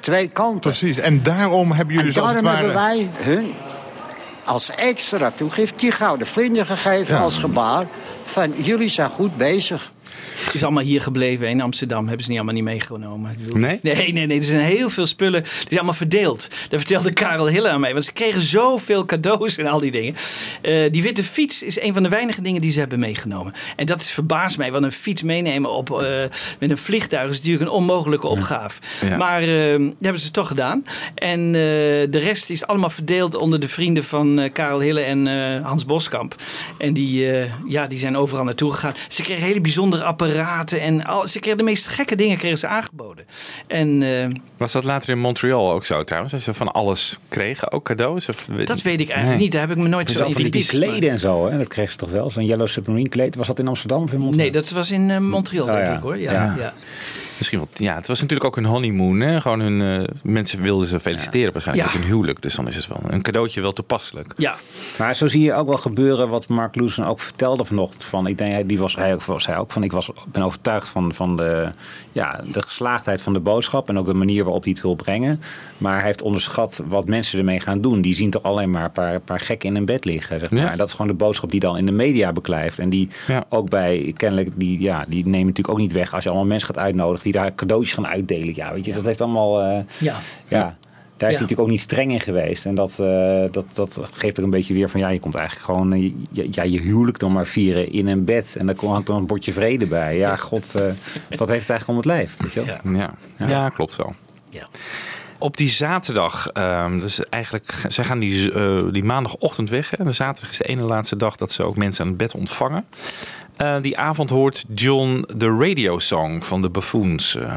twee 0.00 0.28
kanten. 0.28 0.60
Precies. 0.60 0.96
En 0.96 1.22
daarom 1.22 1.72
hebben 1.72 1.94
jullie 1.94 2.14
En 2.14 2.22
daarom 2.22 2.46
hebben 2.46 2.74
wij 2.74 3.10
hun 3.16 3.54
als 4.44 4.70
extra 4.70 5.32
toegift 5.36 5.80
die 5.80 5.92
gouden 5.92 6.26
vlinder 6.26 6.66
gegeven 6.66 7.14
Ja. 7.14 7.22
als 7.22 7.38
gebaar... 7.38 7.86
van 8.24 8.52
jullie 8.56 8.88
zijn 8.88 9.10
goed 9.10 9.36
bezig. 9.36 9.90
Het 10.44 10.54
is 10.54 10.62
allemaal 10.62 10.82
hier 10.82 11.00
gebleven 11.00 11.48
in 11.48 11.60
Amsterdam. 11.60 12.06
Hebben 12.06 12.24
ze 12.24 12.30
niet 12.30 12.38
allemaal 12.38 12.54
niet 12.54 12.64
meegenomen. 12.64 13.36
Nee? 13.54 13.78
Nee, 13.82 14.12
nee, 14.12 14.26
nee. 14.26 14.38
Er 14.38 14.44
zijn 14.44 14.60
heel 14.60 14.90
veel 14.90 15.06
spullen. 15.06 15.42
Die 15.42 15.52
zijn 15.52 15.76
allemaal 15.76 15.94
verdeeld. 15.94 16.48
Daar 16.68 16.78
vertelde 16.78 17.12
Karel 17.12 17.46
Hille 17.46 17.68
aan 17.68 17.80
mij. 17.80 17.92
Want 17.92 18.04
ze 18.04 18.12
kregen 18.12 18.40
zoveel 18.40 19.04
cadeaus 19.04 19.56
en 19.56 19.66
al 19.66 19.80
die 19.80 19.90
dingen. 19.90 20.14
Eh, 20.62 20.74
die 20.90 21.02
witte 21.02 21.24
fiets 21.24 21.62
is 21.62 21.80
een 21.80 21.92
van 21.92 22.02
de 22.02 22.08
weinige 22.08 22.42
dingen 22.42 22.60
die 22.60 22.70
ze 22.70 22.78
hebben 22.78 22.98
meegenomen. 22.98 23.52
En 23.76 23.86
dat 23.86 24.00
is 24.00 24.10
verbaast 24.10 24.58
mij. 24.58 24.72
Want 24.72 24.84
een 24.84 24.92
fiets 24.92 25.22
meenemen 25.22 25.70
op, 25.70 25.90
eh, 25.90 26.08
met 26.58 26.70
een 26.70 26.78
vliegtuig 26.78 27.30
is 27.30 27.36
natuurlijk 27.36 27.64
een 27.64 27.70
onmogelijke 27.70 28.26
opgave. 28.26 28.80
Ja. 29.06 29.16
Maar 29.16 29.42
eh, 29.42 29.72
dat 29.72 29.94
hebben 30.00 30.20
ze 30.20 30.30
toch 30.30 30.48
gedaan. 30.48 30.84
En 31.14 31.52
de 31.52 32.08
rest 32.18 32.50
is 32.50 32.66
allemaal 32.66 32.90
verdeeld 32.90 33.34
onder 33.34 33.60
de 33.60 33.68
vrienden 33.68 34.04
van 34.04 34.50
Karel 34.52 34.80
Hille 34.80 35.00
en 35.00 35.26
Hans 35.62 35.84
Boskamp. 35.84 36.34
En 36.78 36.92
die, 36.92 37.26
ja, 37.68 37.86
die 37.86 37.98
zijn 37.98 38.16
overal 38.16 38.44
naartoe 38.44 38.72
gegaan. 38.72 38.94
Ze 39.08 39.22
kregen 39.22 39.44
hele 39.44 39.60
bijzondere 39.60 39.99
apparaten. 40.02 40.80
En 40.80 41.04
al, 41.04 41.28
ze 41.28 41.38
kregen 41.38 41.58
de 41.58 41.64
meest 41.64 41.86
gekke 41.86 42.16
dingen 42.16 42.36
kregen 42.38 42.58
ze 42.58 42.66
aangeboden. 42.66 43.24
En 43.66 44.02
eh, 44.02 44.26
Was 44.56 44.72
dat 44.72 44.84
later 44.84 45.10
in 45.10 45.18
Montreal 45.18 45.72
ook 45.72 45.84
zo 45.84 46.04
trouwens? 46.04 46.32
Dat 46.32 46.42
ze 46.42 46.54
van 46.54 46.72
alles 46.72 47.18
kregen, 47.28 47.72
ook 47.72 47.84
cadeaus? 47.84 48.28
Of, 48.28 48.46
dat 48.66 48.82
weet 48.82 49.00
ik 49.00 49.08
eigenlijk 49.08 49.28
Nee. 49.28 49.36
niet. 49.38 49.52
Daar 49.52 49.60
heb 49.60 49.70
ik 49.70 49.76
me 49.76 49.88
nooit 49.88 50.10
zo 50.10 50.24
in 50.24 50.50
die 50.50 50.66
kleden 50.66 51.10
en 51.10 51.18
zo, 51.18 51.48
hè? 51.50 51.58
dat 51.58 51.68
kreeg 51.68 51.90
ze 51.92 51.96
toch 51.98 52.10
wel? 52.10 52.30
Zo'n 52.30 52.44
Yellow 52.44 52.68
Submarine 52.68 53.08
kleed. 53.08 53.36
Was 53.36 53.46
dat 53.46 53.58
in 53.58 53.68
Amsterdam 53.68 54.02
of 54.02 54.12
in 54.12 54.18
Montreal? 54.20 54.44
Nee, 54.50 54.52
dat 54.62 54.70
was 54.70 54.90
in 54.90 55.10
eh, 55.10 55.18
Montreal, 55.18 55.66
Oh, 55.66 55.72
denk 55.74 55.86
ja. 55.86 55.94
ik 55.96 56.02
hoor. 56.02 56.18
Ja, 56.18 56.32
Ja. 56.32 56.54
ja. 56.58 56.72
Misschien 57.40 57.58
wel. 57.58 57.68
Ja, 57.74 57.94
het 57.94 58.06
was 58.06 58.20
natuurlijk 58.20 58.48
ook 58.48 58.56
een 58.56 58.64
honeymoon. 58.64 59.20
Hè? 59.20 59.40
Gewoon 59.40 59.60
hun, 59.60 60.00
eh, 60.02 60.08
mensen 60.22 60.62
wilden 60.62 60.86
ze 60.86 61.00
feliciteren 61.00 61.52
waarschijnlijk 61.52 61.88
Ja. 61.88 61.94
met 61.94 62.02
hun 62.02 62.12
huwelijk. 62.14 62.42
Dus 62.42 62.54
dan 62.54 62.68
is 62.68 62.76
het 62.76 62.86
wel 62.86 63.00
een 63.06 63.22
cadeautje 63.22 63.60
wel 63.60 63.72
toepasselijk. 63.72 64.32
Ja. 64.36 64.54
Maar 64.98 65.16
zo 65.16 65.28
zie 65.28 65.42
je 65.42 65.54
ook 65.54 65.66
wel 65.68 65.76
gebeuren 65.76 66.28
wat 66.28 66.48
Mark 66.48 66.74
Lewison 66.76 67.04
ook 67.06 67.20
vertelde 67.20 67.64
vanochtend. 67.64 68.04
Van, 68.04 68.26
ik 68.26 68.38
denk, 68.38 68.52
hij- 68.52 68.66
die 68.66 68.78
was 68.78 68.96
hij 68.96 69.14
ook, 69.14 69.22
was 69.22 69.46
hij 69.46 69.56
ook 69.58 69.72
van. 69.72 69.82
Ik 69.82 69.92
was, 69.92 70.10
ben 70.32 70.42
overtuigd 70.42 70.88
van, 70.88 71.14
van 71.14 71.36
de, 71.36 71.70
ja, 72.12 72.40
de 72.52 72.62
geslaagdheid 72.62 73.20
van 73.22 73.32
de 73.32 73.40
boodschap. 73.40 73.88
En 73.88 73.98
ook 73.98 74.06
de 74.06 74.14
manier 74.14 74.44
waarop 74.44 74.62
hij 74.62 74.72
het 74.72 74.82
wil 74.82 74.94
brengen. 74.94 75.40
Maar 75.78 75.96
hij 75.96 76.04
heeft 76.06 76.22
onderschat 76.22 76.82
wat 76.86 77.06
mensen 77.06 77.38
ermee 77.38 77.60
gaan 77.60 77.80
doen. 77.80 78.00
Die 78.00 78.14
zien 78.14 78.30
toch 78.30 78.42
alleen 78.42 78.70
maar 78.70 78.84
een 78.84 78.92
paar, 78.92 79.20
paar 79.20 79.40
gekken 79.40 79.68
in 79.68 79.76
een 79.76 79.84
bed 79.84 80.04
liggen. 80.04 80.40
Zeg 80.40 80.50
maar. 80.50 80.60
Ja. 80.60 80.76
Dat 80.76 80.86
is 80.86 80.92
gewoon 80.92 81.06
de 81.10 81.14
boodschap 81.16 81.50
die 81.50 81.60
dan 81.60 81.76
in 81.76 81.86
de 81.86 81.92
media 81.92 82.32
beklijft. 82.32 82.78
En 82.78 82.88
die 82.88 83.08
ook 83.48 83.68
bij, 83.70 84.12
kennelijk, 84.16 84.48
die, 84.54 84.80
ja, 84.80 85.04
die 85.08 85.24
nemen 85.24 85.38
natuurlijk 85.46 85.68
ook 85.68 85.78
niet 85.78 85.92
weg. 85.92 86.14
Als 86.14 86.22
je 86.22 86.28
allemaal 86.28 86.48
mensen 86.48 86.66
gaat 86.66 86.78
uitnodigen 86.84 87.24
die 87.32 87.40
daar 87.40 87.54
cadeautjes 87.54 87.92
gaan 87.94 88.06
uitdelen. 88.06 88.54
Ja, 88.54 88.72
weet 88.72 88.84
je, 88.84 88.92
dat 88.92 89.04
heeft 89.04 89.20
allemaal. 89.20 89.60
eh, 89.60 89.78
Ja. 89.98 90.16
ja. 90.48 90.76
Daar 91.16 91.28
is 91.30 91.34
Ja. 91.36 91.40
hij 91.40 91.50
natuurlijk 91.50 91.60
ook 91.60 91.68
niet 91.68 91.80
streng 91.80 92.12
in 92.12 92.20
geweest. 92.20 92.66
En 92.66 92.74
dat, 92.74 92.90
eh, 92.98 93.44
dat, 93.50 93.70
dat 93.74 94.00
geeft 94.12 94.36
er 94.38 94.44
een 94.44 94.50
beetje 94.50 94.74
weer 94.74 94.88
van... 94.90 95.00
ja, 95.00 95.08
je 95.08 95.18
komt 95.20 95.34
eigenlijk 95.34 95.64
gewoon 95.66 95.92
eh, 95.92 96.12
je, 96.32 96.46
ja, 96.50 96.62
je 96.62 96.80
huwelijk 96.80 97.18
dan 97.18 97.32
maar 97.32 97.46
vieren 97.46 97.92
in 97.92 98.06
een 98.08 98.24
bed. 98.24 98.56
En 98.58 98.66
daar 98.66 98.76
hangt 98.76 99.06
dan 99.06 99.16
een 99.16 99.26
bordje 99.26 99.52
vrede 99.52 99.86
bij. 99.86 100.16
Ja, 100.16 100.36
god, 100.36 100.74
eh, 100.74 100.82
wat 101.36 101.48
heeft 101.48 101.68
het 101.68 101.70
eigenlijk 101.70 101.88
om 101.88 101.96
het 101.96 102.04
lijf? 102.04 102.36
Weet 102.38 102.52
je 102.52 102.64
wel? 102.64 102.94
Ja, 102.96 103.14
ja. 103.48 103.68
klopt 103.68 103.96
wel. 103.96 104.14
Ja. 104.50 104.66
Op 105.38 105.56
die 105.56 105.68
zaterdag, 105.68 106.48
ehm, 106.48 106.98
dus 106.98 107.20
eigenlijk, 107.28 107.84
zij 107.88 108.04
gaan 108.04 108.18
die, 108.18 108.52
eh, 108.52 108.82
die 108.92 109.04
maandagochtend 109.04 109.70
weg. 109.70 109.90
Hè? 109.90 109.96
En 109.96 110.04
de 110.04 110.12
zaterdag 110.12 110.50
is 110.50 110.58
de 110.58 110.64
ene 110.64 110.82
laatste 110.82 111.16
dag 111.16 111.36
dat 111.36 111.50
ze 111.52 111.62
ook 111.62 111.76
mensen 111.76 112.02
aan 112.02 112.08
het 112.08 112.16
bed 112.18 112.34
ontvangen. 112.34 112.84
Eh, 113.60 113.76
die 113.80 113.98
avond 113.98 114.30
hoort 114.30 114.64
John 114.74 115.24
de 115.36 115.56
radio 115.58 115.98
song 115.98 116.44
van 116.44 116.62
de 116.62 116.70
Buffoons 116.70 117.36
eh, 117.36 117.54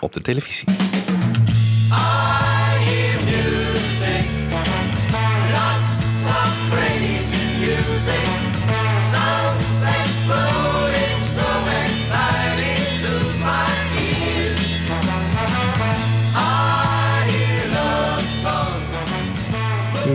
op 0.00 0.12
de 0.12 0.20
televisie. 0.20 0.68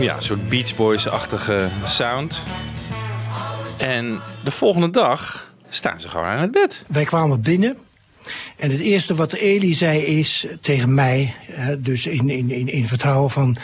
Ja, 0.00 0.16
een 0.16 0.22
soort 0.22 0.48
Beach 0.48 0.76
Boys-achtige 0.76 1.68
sound. 1.84 2.42
En 3.82 4.20
de 4.44 4.50
volgende 4.50 4.90
dag 4.90 5.50
staan 5.68 6.00
ze 6.00 6.08
gewoon 6.08 6.26
aan 6.26 6.40
het 6.40 6.50
bed. 6.50 6.84
Wij 6.88 7.04
kwamen 7.04 7.40
binnen. 7.40 7.76
En 8.56 8.70
het 8.70 8.80
eerste 8.80 9.14
wat 9.14 9.32
Eli 9.32 9.74
zei 9.74 10.00
is 10.00 10.46
tegen 10.60 10.94
mij, 10.94 11.34
dus 11.78 12.06
in, 12.06 12.30
in, 12.30 12.50
in, 12.50 12.68
in 12.68 12.86
vertrouwen 12.86 13.30
van... 13.30 13.56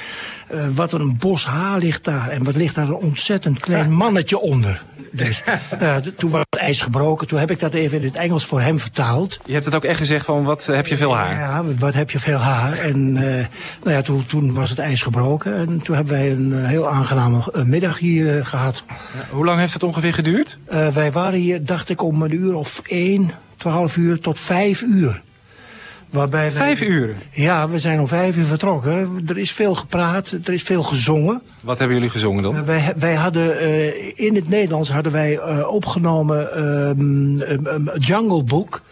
eh, 0.51 0.67
wat 0.75 0.93
een 0.93 1.17
bos 1.19 1.47
haar 1.47 1.79
ligt 1.79 2.05
daar 2.05 2.29
en 2.29 2.45
wat 2.45 2.57
ligt 2.57 2.75
daar 2.75 2.89
een 2.89 2.95
ontzettend 2.95 3.59
klein 3.61 3.93
mannetje 3.93 4.39
onder. 4.41 4.83
Dus 5.13 5.43
d- 6.03 6.19
toen 6.19 6.31
was 6.31 6.43
het 6.51 6.61
ijs 6.61 6.81
gebroken, 6.81 7.27
toen 7.27 7.39
heb 7.39 7.51
ik 7.51 7.61
dat 7.61 7.73
even 7.75 7.99
in 8.01 8.05
het 8.05 8.17
Engels 8.17 8.45
voor 8.47 8.61
hem 8.61 8.79
vertaald. 8.79 9.39
Je 9.45 9.53
hebt 9.53 9.65
het 9.65 9.75
ook 9.75 9.85
echt 9.85 9.99
gezegd 9.99 10.25
van, 10.25 10.45
wat 10.45 10.69
eh, 10.69 10.77
heb 10.77 10.87
je 10.87 10.97
veel 10.97 11.17
haar? 11.17 11.35
Ja, 11.39 11.63
wat 11.79 11.95
heb 11.95 12.11
je 12.11 12.19
veel 12.19 12.39
haar. 12.39 12.79
En 12.79 13.17
eh, 13.17 13.47
nou 13.85 13.97
ja, 13.97 14.03
toen, 14.03 14.27
toen 14.27 14.53
was 14.55 14.71
het 14.71 14.79
ijs 14.79 15.03
gebroken 15.03 15.55
en 15.57 15.83
toen 15.83 15.95
hebben 15.95 16.13
wij 16.15 16.31
een 16.31 16.65
heel 16.65 16.89
aangename 16.89 17.43
middag 17.65 17.99
hier 17.99 18.39
eh, 18.39 18.47
gehad. 18.47 18.85
Hoe 19.31 19.45
lang 19.45 19.59
heeft 19.59 19.73
het 19.73 19.83
ongeveer 19.83 20.15
geduurd? 20.15 20.59
Wij 20.93 21.13
waren 21.13 21.39
hier, 21.39 21.65
dacht 21.65 21.89
ik, 21.89 22.03
om 22.03 22.23
een 22.23 22.35
uur 22.35 22.55
of 22.55 22.83
één, 22.87 23.31
twaalf 23.57 23.97
uur 23.97 24.21
tot 24.21 24.41
vijf 24.41 24.83
uur. 24.83 25.23
Waarbij 26.11 26.41
wij- 26.41 26.51
Vijf 26.51 26.83
uur? 26.83 27.17
Ja, 27.31 27.69
we 27.69 27.79
zijn 27.79 28.01
om 28.01 28.09
vijf 28.09 28.37
uur 28.37 28.45
vertrokken. 28.45 29.23
Er 29.29 29.39
is 29.39 29.53
veel 29.53 29.75
gepraat, 29.75 30.35
er 30.45 30.53
is 30.53 30.63
veel 30.63 30.83
gezongen. 30.83 31.43
Wat 31.61 31.79
hebben 31.79 31.97
jullie 31.97 32.11
gezongen 32.13 32.43
dan? 32.43 32.57
Eh, 32.57 32.63
wij, 32.63 32.93
wij 32.97 33.15
hadden 33.15 33.59
eh, 33.59 34.19
in 34.19 34.35
het 34.35 34.49
Nederlands 34.49 34.91
hadden 34.91 35.13
wij 35.13 35.39
eh, 35.39 35.69
opgenomen 35.73 36.59
een- 36.61 37.43
een 37.75 37.91
Jungle 37.99 38.43
Book. 38.43 38.83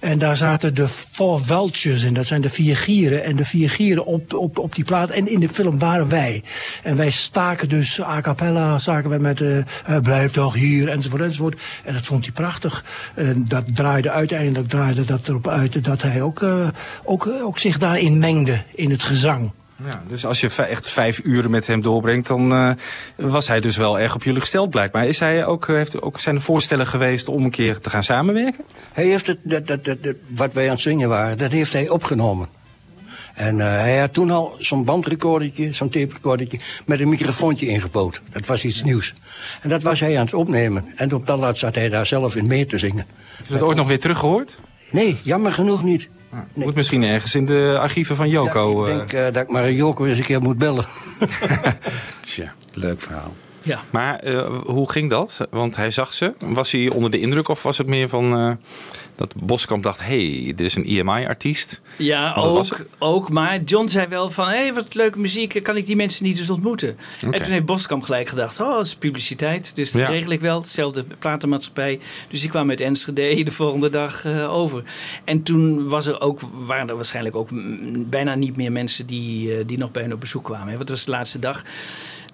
En 0.00 0.18
daar 0.18 0.36
zaten 0.36 0.74
de 0.74 0.88
Four 0.88 1.44
Vultures 1.44 2.02
in. 2.02 2.14
Dat 2.14 2.26
zijn 2.26 2.40
de 2.40 2.48
vier 2.48 2.76
gieren. 2.76 3.24
En 3.24 3.36
de 3.36 3.44
vier 3.44 3.70
gieren 3.70 4.04
op, 4.06 4.34
op, 4.34 4.58
op 4.58 4.74
die 4.74 4.84
plaat. 4.84 5.10
En 5.10 5.28
in 5.28 5.40
de 5.40 5.48
film 5.48 5.78
waren 5.78 6.08
wij. 6.08 6.42
En 6.82 6.96
wij 6.96 7.10
staken 7.10 7.68
dus 7.68 8.00
a 8.00 8.20
cappella, 8.20 8.78
staken 8.78 9.10
wij 9.10 9.18
met 9.18 9.40
eh, 9.40 9.98
blijf 10.02 10.32
toch 10.32 10.54
hier, 10.54 10.88
enzovoort, 10.88 11.22
enzovoort. 11.22 11.60
En 11.84 11.94
dat 11.94 12.06
vond 12.06 12.24
hij 12.24 12.32
prachtig. 12.32 12.84
En 13.14 13.44
dat 13.48 13.64
draaide 13.74 14.10
uiteindelijk 14.10 14.68
draaide 14.68 15.04
dat 15.04 15.28
erop 15.28 15.48
uit 15.48 15.84
dat 15.84 16.02
hij 16.02 16.22
ook, 16.22 16.42
eh, 16.42 16.68
ook, 17.04 17.28
ook 17.42 17.58
zich 17.58 17.78
daarin 17.78 18.18
mengde, 18.18 18.62
in 18.74 18.90
het 18.90 19.02
gezang. 19.02 19.50
Ja, 19.86 20.02
dus 20.08 20.26
als 20.26 20.40
je 20.40 20.50
echt 20.62 20.88
vijf 20.88 21.20
uren 21.24 21.50
met 21.50 21.66
hem 21.66 21.80
doorbrengt, 21.80 22.28
dan 22.28 22.52
eh, 22.54 22.70
was 23.16 23.48
hij 23.48 23.60
dus 23.60 23.76
wel 23.76 23.98
erg 23.98 24.14
op 24.14 24.22
jullie 24.22 24.40
gesteld 24.40 24.70
blijkbaar. 24.70 25.06
Is 25.06 25.18
hij 25.18 25.46
ook, 25.46 25.68
eh, 25.68 25.76
heeft 25.76 26.02
ook 26.02 26.20
zijn 26.20 26.34
er 26.34 26.42
voorstellen 26.42 26.86
geweest 26.86 27.28
om 27.28 27.44
een 27.44 27.50
keer 27.50 27.78
te 27.78 27.90
gaan 27.90 28.02
samenwerken? 28.02 28.64
Hij 28.92 29.06
heeft 29.06 29.26
het, 29.26 29.38
dat, 29.42 29.66
dat, 29.66 29.84
dat, 29.84 29.98
wat 30.26 30.52
wij 30.52 30.64
aan 30.64 30.70
het 30.70 30.80
zingen 30.80 31.08
waren, 31.08 31.38
dat 31.38 31.50
heeft 31.50 31.72
hij 31.72 31.88
opgenomen. 31.88 32.48
En 33.34 33.60
eh, 33.60 33.66
hij 33.66 33.98
had 33.98 34.12
toen 34.12 34.30
al 34.30 34.54
zo'n 34.58 34.84
bandrecordertje, 34.84 35.72
zo'n 35.72 35.88
tape 35.88 36.58
met 36.84 37.00
een 37.00 37.08
microfoontje 37.08 37.66
ingeboot. 37.66 38.22
Dat 38.32 38.46
was 38.46 38.64
iets 38.64 38.82
nieuws. 38.82 39.14
En 39.60 39.68
dat 39.68 39.82
was 39.82 40.00
hij 40.00 40.18
aan 40.18 40.24
het 40.24 40.34
opnemen. 40.34 40.84
En 40.96 41.14
op 41.14 41.26
dat 41.26 41.38
laat 41.38 41.58
zat 41.58 41.74
hij 41.74 41.88
daar 41.88 42.06
zelf 42.06 42.36
in 42.36 42.46
mee 42.46 42.66
te 42.66 42.78
zingen. 42.78 43.06
Heb 43.36 43.46
je 43.46 43.52
dat 43.52 43.62
ooit 43.62 43.76
nog 43.76 43.86
weer 43.86 44.00
teruggehoord? 44.00 44.58
Nee, 44.90 45.18
jammer 45.22 45.52
genoeg 45.52 45.82
niet. 45.82 46.08
Moet 46.54 46.74
misschien 46.74 47.02
ergens 47.02 47.34
in 47.34 47.44
de 47.44 47.76
archieven 47.80 48.16
van 48.16 48.28
Joko. 48.28 48.86
Ik 48.86 48.90
eh, 48.90 48.96
denk 48.96 49.12
eh, 49.12 49.34
dat 49.34 49.42
ik 49.42 49.48
maar 49.48 49.72
Joko 49.72 50.04
eens 50.04 50.18
een 50.18 50.24
keer 50.24 50.42
moet 50.42 50.58
bellen. 50.58 50.86
Tja, 52.20 52.52
leuk 52.72 53.00
verhaal. 53.00 53.32
Ja. 53.62 53.80
Maar 53.90 54.18
eh, 54.18 54.46
hoe 54.64 54.90
ging 54.90 55.10
dat? 55.10 55.46
Want 55.50 55.76
hij 55.76 55.90
zag 55.90 56.14
ze. 56.14 56.34
Was 56.38 56.72
hij 56.72 56.88
onder 56.88 57.10
de 57.10 57.20
indruk 57.20 57.48
of 57.48 57.62
was 57.62 57.78
het 57.78 57.86
meer 57.86 58.08
van 58.08 58.36
eh, 58.36 58.52
dat 59.20 59.34
Boskamp 59.36 59.82
dacht: 59.82 60.00
hey, 60.00 60.42
dit 60.46 60.60
is 60.60 60.74
een 60.74 60.84
EMI-artiest? 60.84 61.80
Ja, 61.96 62.34
was 62.34 62.72
ook, 62.72 62.86
ook. 62.98 63.30
Maar 63.30 63.60
John 63.62 63.88
zei 63.88 64.06
wel 64.08 64.30
van, 64.30 64.48
hé, 64.48 64.56
hey, 64.56 64.74
wat 64.74 64.94
leuke 64.94 65.18
muziek. 65.18 65.60
Kan 65.62 65.76
ik 65.76 65.86
die 65.86 65.96
mensen 65.96 66.24
niet 66.24 66.38
eens 66.38 66.50
ontmoeten? 66.50 66.96
En 67.20 67.42
toen 67.42 67.52
heeft 67.52 67.64
Boskamp 67.64 68.02
gelijk 68.02 68.28
gedacht, 68.28 68.60
oh, 68.60 68.74
dat 68.76 68.86
is 68.86 68.94
publiciteit. 68.94 69.76
Dus 69.76 69.92
dat 69.92 70.02
Ja. 70.02 70.08
regel 70.08 70.30
ik 70.30 70.40
wel. 70.40 70.60
Hetzelfde 70.60 71.04
platenmaatschappij. 71.18 72.00
Dus 72.28 72.42
ik 72.44 72.50
kwam 72.50 72.70
uit 72.70 72.80
Enschede 72.80 73.42
de 73.44 73.50
volgende 73.52 73.90
dag 73.90 74.24
eh, 74.24 74.52
over. 74.54 74.82
En 75.24 75.42
toen 75.42 75.88
was 75.88 76.06
er 76.06 76.20
ook, 76.20 76.40
waren 76.66 76.88
er 76.88 76.96
waarschijnlijk 76.96 77.36
ook 77.36 77.48
bijna 78.10 78.34
niet 78.34 78.56
meer 78.56 78.72
mensen 78.72 79.06
die, 79.06 79.54
eh, 79.56 79.62
die 79.66 79.78
nog 79.78 79.90
bij 79.90 80.02
hen 80.02 80.12
op 80.12 80.20
bezoek 80.20 80.44
kwamen. 80.44 80.68
hè. 80.68 80.76
Want 80.76 80.88
het 80.88 80.90
was 80.90 81.04
de 81.04 81.10
laatste 81.10 81.38
dag. 81.38 81.62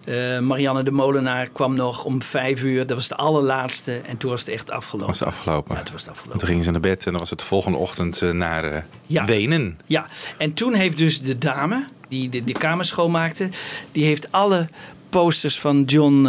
Eh, 0.07 0.39
Marianne 0.39 0.83
de 0.83 0.91
Molenaar 0.91 1.49
kwam 1.49 1.75
nog 1.75 2.05
om 2.05 2.23
vijf 2.23 2.63
uur. 2.63 2.87
Dat 2.87 2.97
was 2.97 3.09
de 3.09 3.17
allerlaatste. 3.17 4.01
En 4.07 4.17
toen 4.17 4.31
was 4.31 4.41
het 4.41 4.49
echt 4.49 4.71
afgelopen. 4.71 5.07
Was 5.09 5.19
het 5.19 5.29
afgelopen? 5.29 5.75
Ja, 5.75 5.81
het 5.81 5.91
was 5.91 6.01
afgelopen. 6.09 6.33
En 6.33 6.39
toen 6.39 6.49
gingen 6.49 6.65
ze 6.65 6.71
naar 6.71 6.81
bed 6.81 7.05
en 7.05 7.11
dan 7.11 7.21
was 7.21 7.31
het 7.31 7.39
de 7.39 7.45
volgende 7.45 7.79
ochtend 7.79 8.23
eh, 8.23 8.31
naar 8.31 8.87
Ja. 9.07 9.25
Wenen. 9.25 9.79
Ja, 9.87 10.07
en 10.39 10.55
toen 10.55 10.75
heeft 10.75 10.97
dus 10.97 11.21
de 11.21 11.39
dame 11.39 11.85
die 12.09 12.29
de, 12.29 12.45
de 12.45 12.53
kamer 12.53 12.85
schoonmaakte, 12.85 13.49
die 13.93 14.05
heeft 14.05 14.33
alle 14.33 14.69
posters 15.11 15.61
van 15.61 15.83
John 15.85 16.27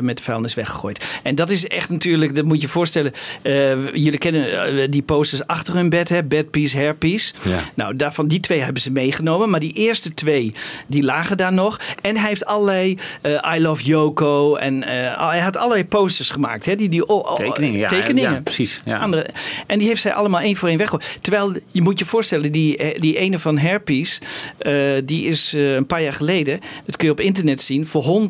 met 0.00 0.16
de 0.16 0.22
vuilnis 0.22 0.54
weggegooid. 0.54 1.20
En 1.22 1.34
dat 1.34 1.50
is 1.50 1.66
echt 1.66 1.88
natuurlijk, 1.88 2.34
dat 2.34 2.44
moet 2.44 2.56
je 2.56 2.62
je 2.64 2.68
voorstellen. 2.68 3.12
eh, 3.42 3.94
jullie 3.94 4.18
kennen 4.18 4.66
eh, 4.78 4.90
die 4.90 5.02
posters 5.02 5.46
achter 5.46 5.74
hun 5.74 5.88
bed, 5.88 6.08
hè? 6.08 6.24
Bedpiece, 6.24 6.76
hairpiece. 6.76 7.34
Ja. 7.42 7.58
Nou, 7.74 7.96
daarvan 7.96 8.28
die 8.28 8.40
twee 8.40 8.60
hebben 8.60 8.82
ze 8.82 8.90
meegenomen. 8.90 9.50
Maar 9.50 9.60
die 9.60 9.72
eerste 9.72 10.14
twee, 10.14 10.54
die 10.86 11.02
lagen 11.02 11.36
daar 11.36 11.52
nog. 11.52 11.80
En 12.00 12.16
hij 12.16 12.28
heeft 12.28 12.44
allerlei 12.44 12.98
eh, 13.20 13.54
I 13.56 13.60
Love 13.60 13.84
Yoko. 13.84 14.56
En 14.56 14.82
eh, 14.82 15.28
hij 15.28 15.40
had 15.40 15.56
allerlei 15.56 15.84
posters 15.86 16.30
gemaakt. 16.30 16.66
Hè? 16.66 16.76
Die, 16.76 16.88
die, 16.88 17.06
oh, 17.06 17.30
oh, 17.30 17.34
Tekeningen, 17.34 17.78
ja, 17.78 17.88
tekeningen. 17.88 18.32
ja, 18.32 18.40
precies, 18.40 18.80
ja. 18.84 18.98
Andere, 18.98 19.26
en 19.66 19.78
die 19.78 19.88
heeft 19.88 20.00
zij 20.00 20.12
allemaal 20.12 20.40
één 20.40 20.56
voor 20.56 20.68
één 20.68 20.78
weggegooid. 20.78 21.18
Terwijl, 21.20 21.54
je 21.70 21.82
moet 21.82 21.98
je 21.98 22.04
voorstellen, 22.04 22.52
die, 22.52 22.76
eh, 22.76 23.00
die 23.00 23.18
ene 23.18 23.38
van 23.38 23.58
eh, 23.58 24.82
die 25.04 25.24
is 25.26 25.52
eh, 25.54 25.74
een 25.74 25.86
paar 25.86 26.02
jaar 26.02 26.12
geleden, 26.12 26.60
dat 26.86 26.96
kun 26.96 27.06
je 27.06 27.12
op 27.12 27.20
internet 27.20 27.62
zien... 27.62 27.86
voor 27.86 28.28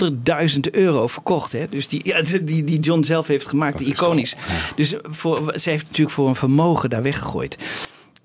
100.000 0.53 0.61
euro 0.71 1.07
verkocht. 1.07 1.54
Hè? 1.59 1.69
Dus 1.69 1.89
die, 1.89 2.01
ja, 2.05 2.23
die, 2.43 2.65
die 2.65 2.81
John 2.81 3.03
zelf 3.03 3.27
heeft 3.27 3.47
gemaakt, 3.47 3.79
die 3.79 3.87
iconisch. 3.87 4.37
Dus 4.77 4.95
voor, 5.03 5.53
zij 5.55 5.73
heeft 5.73 5.87
natuurlijk 5.87 6.15
voor 6.17 6.29
een 6.29 6.37
vermogen 6.37 6.91
daar 6.91 7.03
weggegooid. 7.03 7.57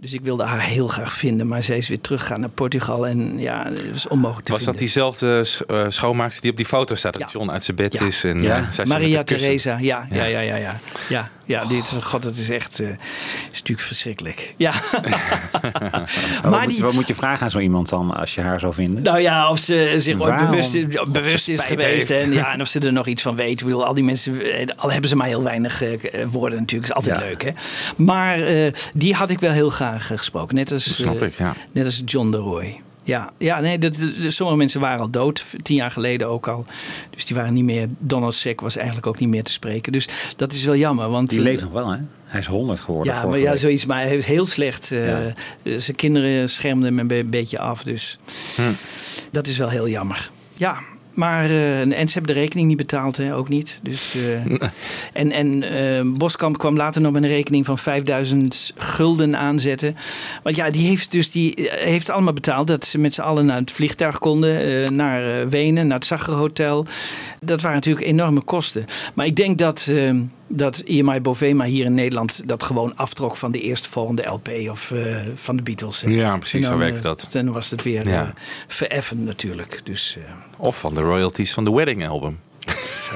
Dus 0.02 0.14
ik 0.14 0.22
wilde 0.22 0.44
haar 0.44 0.62
heel 0.62 0.88
graag 0.88 1.14
vinden, 1.14 1.48
maar 1.48 1.64
zij 1.64 1.78
is 1.78 1.88
weer 1.88 2.02
teruggegaan 2.02 2.40
naar 2.40 2.50
Portugal. 2.50 3.08
En 3.08 3.40
ja, 3.40 3.64
het 3.66 3.92
was 3.92 4.08
onmogelijk 4.08 4.46
te 4.46 4.52
Was 4.52 4.64
dat 4.64 4.78
diezelfde 4.78 5.46
eh, 5.68 5.86
schoonmaakster 5.88 6.42
die 6.42 6.52
op 6.52 6.58
die 6.58 6.66
foto 6.66 6.96
staat? 6.96 7.18
Dat 7.20 7.32
John 7.32 7.50
uit 7.50 7.64
zijn 7.64 7.78
bed 7.78 8.02
is. 8.02 8.24
En, 8.24 8.42
Ja. 8.42 8.58
eh, 8.58 8.64
zij 8.72 8.86
Maria. 8.86 9.24
Theresa, 9.24 9.78
ja, 9.82 10.08
ja, 10.12 10.24
Ja. 10.24 10.26
ja, 10.26 10.40
ja, 10.40 10.56
ja. 10.56 10.80
Ja, 11.10 11.30
ja 11.46 11.66
dit, 11.66 11.92
god, 12.04 12.24
dat 12.24 12.36
is 12.36 12.50
echt, 12.50 12.80
is 12.80 12.88
natuurlijk 13.52 13.88
verschrikkelijk. 13.88 14.54
Ja. 14.58 14.72
Maar 16.42 16.52
wat, 16.52 16.60
die- 16.60 16.70
moet, 16.70 16.80
wat 16.80 16.94
moet 16.94 17.08
je 17.08 17.16
vragen 17.16 17.44
aan 17.44 17.52
zo 17.52 17.60
iemand 17.60 17.90
dan 17.90 18.16
als 18.16 18.36
je 18.36 18.42
haar 18.42 18.60
zou 18.60 18.74
vinden? 18.74 19.04
Nou 19.04 19.20
ja, 19.20 19.50
of 19.50 19.60
ze 19.60 19.94
zich 19.98 20.20
ooit 20.20 20.38
bewust, 20.50 20.72
ze 20.72 21.06
bewust 21.12 21.50
is 21.50 21.62
geweest. 21.62 22.08
heeft. 22.10 22.12
En, 22.24 22.32
ja, 22.32 22.54
en 22.54 22.62
of 22.62 22.68
ze 22.68 22.80
er 22.80 22.94
nog 22.94 23.08
iets 23.08 23.22
van 23.22 23.36
weet. 23.36 23.60
Ik 23.60 23.66
bedoel, 23.66 23.86
al 23.86 23.94
die 23.94 24.04
mensen, 24.04 24.42
al 24.76 24.92
hebben 24.92 25.10
ze 25.10 25.16
maar 25.16 25.28
heel 25.28 25.44
weinig 25.44 25.84
woorden 26.32 26.60
natuurlijk. 26.60 26.90
is 26.90 26.96
altijd 26.96 27.16
Ja. 27.20 27.24
leuk, 27.26 27.44
hè. 27.44 27.50
Maar 27.96 28.40
eh, 28.42 28.72
die 28.94 29.14
had 29.16 29.30
ik 29.30 29.40
wel 29.40 29.52
heel 29.52 29.70
graag 29.70 29.88
gesproken. 29.98 30.56
Net 30.56 30.72
als, 30.72 30.86
Dat 30.86 30.96
snap 30.96 31.22
eh, 31.22 31.28
ik, 31.28 31.38
ja. 31.38 31.54
net 31.72 31.86
als 31.86 32.02
John 32.06 32.32
de 32.32 32.38
Roy. 32.38 32.82
Ja, 33.04 33.32
ja 33.38 33.60
nee, 33.60 33.78
dat, 33.80 33.98
dat- 34.22 34.32
sommige 34.34 34.58
mensen 34.58 34.80
waren 34.80 35.00
al 35.00 35.10
dood, 35.12 35.44
tien 35.62 35.76
jaar 35.76 35.92
geleden 35.92 36.28
ook 36.28 36.48
al. 36.48 36.66
Dus 37.10 37.26
die 37.26 37.36
waren 37.36 37.54
niet 37.54 37.64
meer. 37.64 37.88
Donald 37.98 38.36
Sack 38.36 38.62
was 38.62 38.76
eigenlijk 38.78 39.08
ook 39.08 39.20
niet 39.20 39.30
meer 39.30 39.44
te 39.44 39.52
spreken. 39.52 39.92
Dus 39.92 40.08
dat 40.36 40.52
is 40.54 40.64
wel 40.64 40.76
jammer. 40.76 41.10
Want, 41.10 41.30
Die 41.30 41.38
eh, 41.38 41.44
leeft 41.44 41.62
nog 41.62 41.72
wel, 41.72 41.92
hè? 41.92 41.98
Hij 42.26 42.40
is 42.40 42.46
100 42.46 42.80
geworden. 42.80 43.14
ja, 43.14 43.26
maar 43.26 43.40
ja, 43.40 43.52
week. 43.52 43.60
zoiets. 43.60 43.86
Maar 43.86 44.02
hij 44.02 44.18
is 44.18 44.26
heel 44.26 44.46
slecht. 44.46 44.92
eh, 44.92 45.08
Ja. 45.08 45.34
Zijn 45.78 45.96
kinderen 45.98 46.50
schermden 46.50 46.86
hem 46.88 47.00
een 47.00 47.08
be- 47.08 47.24
beetje 47.24 47.60
af. 47.60 47.84
Dus 47.84 48.20
Hm. 48.56 48.62
dat 49.32 49.48
is 49.48 49.58
wel 49.58 49.70
heel 49.70 49.88
jammer. 49.90 50.30
Ja, 50.54 50.78
maar 51.14 51.46
eh, 51.46 51.82
en 51.82 52.08
ze 52.08 52.18
hebben 52.18 52.34
de 52.36 52.40
rekening 52.40 52.68
niet 52.68 52.78
betaald, 52.78 53.18
hè, 53.18 53.36
ook 53.36 53.50
niet. 53.50 53.80
Dus, 53.84 54.16
eh, 54.16 54.46
en 55.22 55.32
en 55.32 55.64
eh, 55.64 56.02
Boskamp 56.18 56.58
kwam 56.58 56.78
later 56.78 57.02
nog 57.02 57.12
met 57.12 57.24
een 57.24 57.30
rekening 57.30 57.66
van 57.66 57.78
5000 57.78 58.74
gulden 58.76 59.38
aanzetten. 59.38 59.96
Want 60.44 60.56
ja, 60.56 60.70
die 60.70 60.88
heeft 60.88 61.12
dus 61.12 61.32
die 61.32 61.70
heeft 61.72 62.10
allemaal 62.10 62.34
betaald 62.34 62.68
dat 62.68 62.86
ze 62.86 62.98
met 62.98 63.14
z'n 63.14 63.22
allen 63.22 63.46
naar 63.46 63.60
het 63.60 63.72
vliegtuig 63.72 64.20
konden, 64.20 64.96
naar 64.96 65.50
Wenen, 65.50 65.88
naar 65.88 65.98
het 65.98 66.06
Sacherhotel. 66.06 66.86
Dat 67.40 67.62
waren 67.62 67.78
natuurlijk 67.78 68.06
enorme 68.06 68.42
kosten. 68.42 68.86
Maar 69.14 69.26
ik 69.26 69.36
denk 69.36 69.58
dat, 69.58 69.92
dat 70.50 70.78
EMI 70.78 71.22
Bovema 71.22 71.64
hier 71.66 71.86
in 71.86 71.94
Nederland 71.94 72.48
dat 72.48 72.64
gewoon 72.64 72.96
aftrok 72.96 73.38
van 73.38 73.52
de 73.52 73.62
eerstvolgende 73.62 74.24
LP 74.26 74.50
of 74.70 74.92
eh, 74.92 75.16
van 75.36 75.56
de 75.56 75.62
Beatles. 75.62 76.02
hè. 76.02 76.10
Ja, 76.10 76.38
precies, 76.38 76.62
dan, 76.62 76.72
zo 76.72 76.78
werkte 76.78 76.98
eh, 76.98 77.04
dat. 77.04 77.28
En 77.36 77.46
dan 77.46 77.54
was 77.54 77.72
het 77.72 77.84
weer 77.84 78.08
Ja. 78.08 78.24
eh, 78.24 78.30
vereffend 78.68 79.26
natuurlijk. 79.26 79.82
Dus, 79.84 80.18
Of 80.58 80.80
van 80.80 80.94
de 80.94 81.02
royalties 81.02 81.54
van 81.54 81.66
de 81.66 81.72
wedding 81.72 82.08
album. 82.10 82.40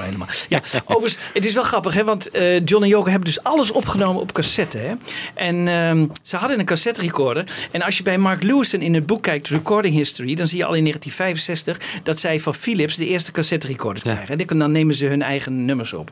Helemaal. 0.00 0.28
Ja, 0.48 0.62
overigens, 0.84 1.18
het 1.32 1.44
is 1.44 1.54
wel 1.54 1.62
grappig, 1.62 1.94
hè, 1.94 2.04
want 2.04 2.30
eh, 2.30 2.64
John 2.64 2.82
en 2.82 2.88
Joko 2.88 3.08
hebben 3.08 3.24
dus 3.24 3.42
alles 3.42 3.70
opgenomen 3.70 4.22
op 4.22 4.32
cassette. 4.32 4.78
Hè? 4.78 4.94
En 5.34 5.68
ehm, 5.68 6.06
ze 6.22 6.36
hadden 6.36 6.58
een 6.58 6.64
cassette 6.64 7.00
recorder. 7.00 7.44
En 7.70 7.82
als 7.82 7.96
je 7.96 8.02
bij 8.02 8.18
Mark 8.18 8.42
Lewison 8.42 8.80
in 8.80 8.94
het 8.94 9.06
boek 9.06 9.22
kijkt, 9.22 9.48
Recording 9.48 9.94
History, 9.94 10.34
dan 10.34 10.46
zie 10.46 10.58
je 10.58 10.64
al 10.64 10.74
in 10.74 10.82
1965 10.82 12.00
dat 12.02 12.20
zij 12.20 12.40
van 12.40 12.54
Philips 12.54 12.96
de 12.96 13.06
eerste 13.06 13.32
cassette 13.32 13.66
recorder 13.66 14.02
krijgen. 14.02 14.38
En 14.46 14.58
dan 14.58 14.72
nemen 14.72 14.94
ze 14.94 15.06
hun 15.06 15.22
eigen 15.22 15.64
nummers 15.64 15.92
op. 15.92 16.10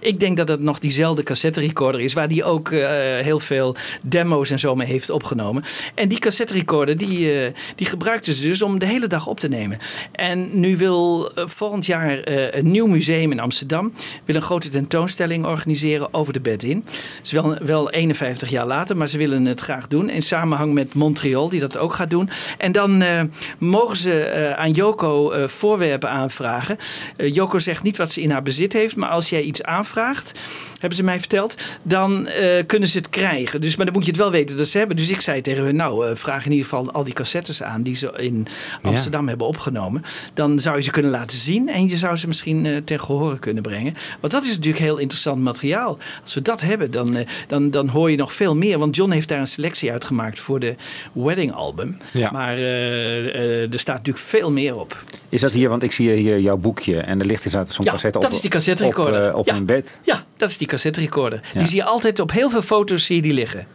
Ik 0.00 0.20
denk 0.20 0.36
dat 0.36 0.46
dat 0.46 0.60
nog 0.60 0.78
diezelfde 0.78 1.22
cassette 1.22 1.60
recorder 1.60 2.00
is, 2.00 2.12
waar 2.12 2.28
die 2.28 2.44
ook 2.44 2.70
eh, 2.70 2.88
heel 3.18 3.40
veel 3.40 3.76
demo's 4.02 4.50
en 4.50 4.58
zo 4.58 4.74
mee 4.74 4.88
heeft 4.88 5.10
opgenomen. 5.10 5.64
En 5.94 6.08
die 6.08 6.18
cassette 6.18 6.52
recorder, 6.52 6.96
die, 6.96 7.42
eh, 7.42 7.52
die 7.76 7.86
gebruikten 7.86 8.34
ze 8.34 8.42
dus 8.42 8.62
om 8.62 8.78
de 8.78 8.86
hele 8.86 9.06
dag 9.06 9.26
op 9.26 9.40
te 9.40 9.48
nemen. 9.48 9.78
En 10.12 10.60
nu 10.60 10.76
wil 10.76 11.30
volgend 11.34 11.86
jaar 11.86 12.18
een 12.24 12.70
nieuw 12.70 12.83
museum 12.88 13.32
in 13.32 13.40
Amsterdam 13.40 13.92
wil 14.24 14.34
een 14.34 14.42
grote 14.42 14.68
tentoonstelling 14.68 15.44
organiseren 15.44 16.14
over 16.14 16.32
de 16.32 16.40
bed 16.40 16.62
in. 16.62 16.84
Is 17.22 17.32
wel, 17.32 17.56
wel 17.62 17.90
51 17.90 18.50
jaar 18.50 18.66
later, 18.66 18.96
maar 18.96 19.08
ze 19.08 19.18
willen 19.18 19.44
het 19.44 19.60
graag 19.60 19.88
doen. 19.88 20.10
In 20.10 20.22
samenhang 20.22 20.72
met 20.72 20.94
Montreal, 20.94 21.48
die 21.48 21.60
dat 21.60 21.76
ook 21.76 21.94
gaat 21.94 22.10
doen. 22.10 22.30
En 22.58 22.72
dan 22.72 23.02
eh, 23.02 23.20
mogen 23.58 23.96
ze 23.96 24.20
eh, 24.20 24.52
aan 24.52 24.70
Joko 24.70 25.30
eh, 25.30 25.48
voorwerpen 25.48 26.10
aanvragen. 26.10 26.76
Joko 27.16 27.58
zegt 27.58 27.82
niet 27.82 27.96
wat 27.96 28.12
ze 28.12 28.20
in 28.20 28.30
haar 28.30 28.42
bezit 28.42 28.72
heeft, 28.72 28.96
maar 28.96 29.08
als 29.08 29.28
jij 29.28 29.42
iets 29.42 29.62
aanvraagt, 29.62 30.32
hebben 30.78 30.98
ze 30.98 31.04
mij 31.04 31.18
verteld, 31.18 31.56
dan 31.82 32.28
kunnen 32.66 32.88
ze 32.88 32.98
het 32.98 33.08
krijgen. 33.08 33.60
Dus, 33.60 33.76
maar 33.76 33.84
dan 33.84 33.94
moet 33.94 34.04
je 34.04 34.10
het 34.10 34.20
wel 34.20 34.30
weten 34.30 34.56
dat 34.56 34.66
ze 34.66 34.78
hebben. 34.78 34.96
Dus 34.96 35.08
ik 35.08 35.20
zei 35.20 35.40
tegen 35.40 35.64
hun, 35.64 35.76
nou, 35.76 36.16
vraag 36.16 36.44
in 36.44 36.50
ieder 36.50 36.68
geval 36.68 36.92
al 36.92 37.04
die 37.04 37.14
cassettes 37.14 37.62
aan 37.62 37.82
die 37.82 37.96
ze 37.96 38.12
in 38.16 38.46
Amsterdam 38.82 39.28
hebben 39.28 39.46
opgenomen. 39.46 40.02
Dan 40.34 40.60
zou 40.60 40.76
je 40.76 40.82
ze 40.82 40.90
kunnen 40.90 41.10
laten 41.10 41.38
zien 41.38 41.68
en 41.68 41.88
je 41.88 41.96
zou 41.96 42.16
ze 42.16 42.26
misschien 42.26 42.73
ten 42.84 43.00
gehore 43.00 43.38
kunnen 43.38 43.62
brengen. 43.62 43.94
Want 44.20 44.32
dat 44.32 44.42
is 44.42 44.48
natuurlijk 44.48 44.84
heel 44.84 44.98
interessant 44.98 45.40
materiaal. 45.42 45.98
Als 46.22 46.34
we 46.34 46.42
dat 46.42 46.60
hebben, 46.60 46.90
dan, 46.90 47.16
eh, 47.16 47.26
dan, 47.48 47.70
dan 47.70 47.88
hoor 47.88 48.10
je 48.10 48.16
nog 48.16 48.32
veel 48.32 48.56
meer. 48.56 48.78
Want 48.78 48.96
John 48.96 49.10
heeft 49.10 49.28
daar 49.28 49.40
een 49.40 49.46
selectie 49.46 49.92
uitgemaakt 49.92 50.38
voor 50.40 50.60
de 50.60 50.74
wedding 51.12 51.52
album. 51.52 51.96
Ja. 52.12 52.30
Maar 52.30 52.54
eh, 52.56 53.34
eh, 53.34 53.72
er 53.72 53.78
staat 53.78 53.96
natuurlijk 53.96 54.24
veel 54.24 54.52
meer 54.52 54.76
op. 54.78 55.02
Is 55.28 55.40
dat 55.40 55.52
hier, 55.52 55.68
want 55.68 55.82
ik 55.82 55.92
zie 55.92 56.10
hier 56.10 56.38
jouw 56.40 56.56
boekje 56.56 56.96
en 57.00 57.20
er 57.20 57.26
ligt 57.26 57.44
inderdaad 57.44 57.72
zo'n 57.72 57.84
Ja, 57.84 57.90
cassette 57.90 58.18
dat 58.18 58.28
op, 58.28 58.34
is 58.34 58.40
die 58.42 58.50
cassette 58.50 58.84
recorder. 58.84 59.22
op, 59.26 59.30
eh, 59.32 59.38
op 59.38 59.46
Ja. 59.46 59.54
een 59.54 59.64
bed. 59.66 60.00
Ja, 60.02 60.24
dat 60.36 60.48
is 60.48 60.58
die 60.58 60.66
cassette 60.66 61.00
recorder. 61.00 61.40
Ja. 61.52 61.58
Die 61.58 61.68
zie 61.68 61.76
je 61.76 61.84
altijd 61.84 62.20
op 62.20 62.32
heel 62.32 62.50
veel 62.50 62.62
foto's 62.62 63.04
zie 63.04 63.16
je 63.16 63.22
die 63.22 63.32
liggen. 63.32 63.66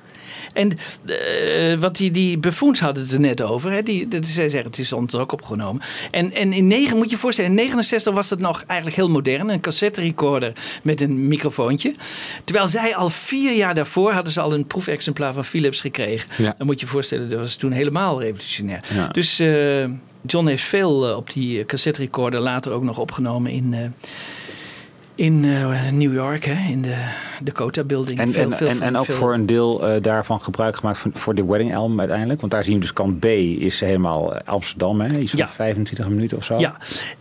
En 0.54 0.78
eh, 1.06 1.80
wat 1.80 1.96
die, 1.96 2.12
die 2.12 2.38
buffoons 2.38 2.80
hadden 2.80 3.04
het 3.04 3.12
er 3.12 3.20
net 3.20 3.42
over. 3.42 3.72
Hè? 3.72 3.84
Die, 3.84 4.08
dat, 4.08 4.26
zij 4.26 4.50
zeggen, 4.50 4.70
het 4.70 4.80
is 4.80 4.94
ons 4.94 5.16
ook 5.16 5.32
opgenomen. 5.32 5.82
En, 6.12 6.34
en 6.34 6.54
in 6.54 6.68
9, 6.68 6.98
moet 6.98 7.06
je 7.06 7.12
je 7.12 7.18
voorstellen, 7.18 7.50
in 7.50 7.56
69 7.56 8.14
was 8.14 8.30
het 8.30 8.40
nog 8.40 8.64
eigenlijk 8.68 8.98
heel 8.98 9.10
modern. 9.10 9.50
Een 9.50 9.60
cassette 9.60 10.02
recorder 10.02 10.54
met 10.84 11.02
een 11.02 11.28
microfoontje. 11.28 11.94
Terwijl 12.44 12.68
zij 12.68 12.96
al 12.96 13.10
vier 13.10 13.56
jaar 13.56 13.76
daarvoor 13.76 14.12
hadden 14.12 14.34
ze 14.34 14.42
al 14.42 14.54
een 14.54 14.68
proefexemplaar 14.68 15.34
van 15.34 15.46
Philips 15.46 15.82
gekregen. 15.82 16.30
Ja. 16.38 16.56
Dan 16.58 16.68
moet 16.68 16.80
je 16.80 16.86
je 16.86 16.92
voorstellen, 16.92 17.30
dat 17.30 17.40
was 17.40 17.56
toen 17.56 17.72
helemaal 17.72 18.22
revolutionair. 18.22 18.84
Ja. 18.94 19.08
Dus 19.08 19.40
eh, 19.40 19.86
John 20.22 20.48
heeft 20.48 20.64
veel 20.64 21.10
eh, 21.10 21.16
op 21.16 21.34
die 21.34 21.66
cassette 21.66 22.02
recorder 22.02 22.40
later 22.40 22.72
ook 22.72 22.84
nog 22.84 22.98
opgenomen 22.98 23.52
in... 23.52 23.94
in 25.20 25.46
eh, 25.46 25.90
New 25.92 26.14
York, 26.14 26.46
hè, 26.46 26.72
in 26.72 26.82
de 26.82 26.96
Dakota 27.44 27.84
Building. 27.84 28.20
En, 28.20 28.32
Veel- 28.32 28.44
en, 28.44 28.58
veel 28.58 28.68
en, 28.68 28.82
en 28.82 28.98
ook 28.98 29.06
veel- 29.06 29.16
voor 29.16 29.34
een 29.34 29.46
deel 29.46 29.88
eh, 29.88 30.02
daarvan 30.02 30.42
gebruik 30.42 30.76
gemaakt 30.76 30.98
voor, 30.98 31.12
voor 31.14 31.36
de 31.36 31.46
wedding 31.46 31.76
album 31.76 32.00
uiteindelijk. 32.00 32.40
Want 32.40 32.52
daar 32.52 32.64
zien 32.64 32.74
we 32.74 32.80
dus 32.80 32.94
kant 32.94 33.20
B 33.20 33.26
is 33.26 33.80
helemaal 33.80 34.36
eh, 34.36 34.42
Amsterdam, 34.46 35.02
hè? 35.02 35.18
Iets 35.18 35.32
van 35.32 35.50
25 35.50 36.10
minuten 36.10 36.38
of 36.38 36.44
zo. 36.44 36.60
Ja, 36.60 36.78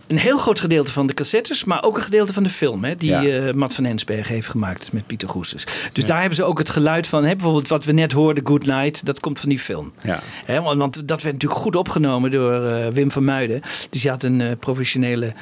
een 0.07 0.18
heel 0.18 0.38
groot 0.38 0.61
gedeelte 0.61 0.92
van 0.92 1.07
de 1.07 1.14
cassettes, 1.14 1.64
maar 1.64 1.82
ook 1.84 1.96
een 1.96 2.03
gedeelte 2.03 2.32
van 2.32 2.42
de 2.42 2.49
film. 2.49 2.84
Hè, 2.84 2.96
die 2.96 3.11
Ja. 3.11 3.53
Matt 3.55 3.74
van 3.74 3.84
Ensberg 3.84 4.28
heeft 4.28 4.49
gemaakt 4.49 4.92
met 4.92 5.07
Pieter 5.07 5.28
Goesters. 5.28 5.64
Dus 5.92 6.05
daar 6.05 6.18
hebben 6.18 6.36
ze 6.36 6.44
ook 6.44 6.59
het 6.59 6.70
geluid 6.70 7.07
van, 7.07 7.24
hè, 7.24 7.30
bijvoorbeeld 7.30 7.68
wat 7.68 7.84
we 7.84 7.92
net 7.92 8.12
hoorden, 8.12 8.46
Good 8.46 8.66
Night, 8.66 9.07
dat 9.07 9.20
komt 9.20 9.40
van 9.40 9.49
die 9.49 9.59
film. 9.59 9.92
Ja. 10.03 10.20
Hè, 10.44 10.62
want, 10.62 10.78
want 10.78 10.94
dat 11.09 11.22
werd 11.22 11.34
natuurlijk 11.34 11.61
goed 11.61 11.76
opgenomen 11.76 12.30
door 12.30 12.61
Wim 12.92 13.11
van 13.11 13.24
Muiden. 13.24 13.61
Dus 13.90 14.03
die 14.03 14.11
had 14.11 14.22
een 14.22 14.57
professionele 14.59 15.32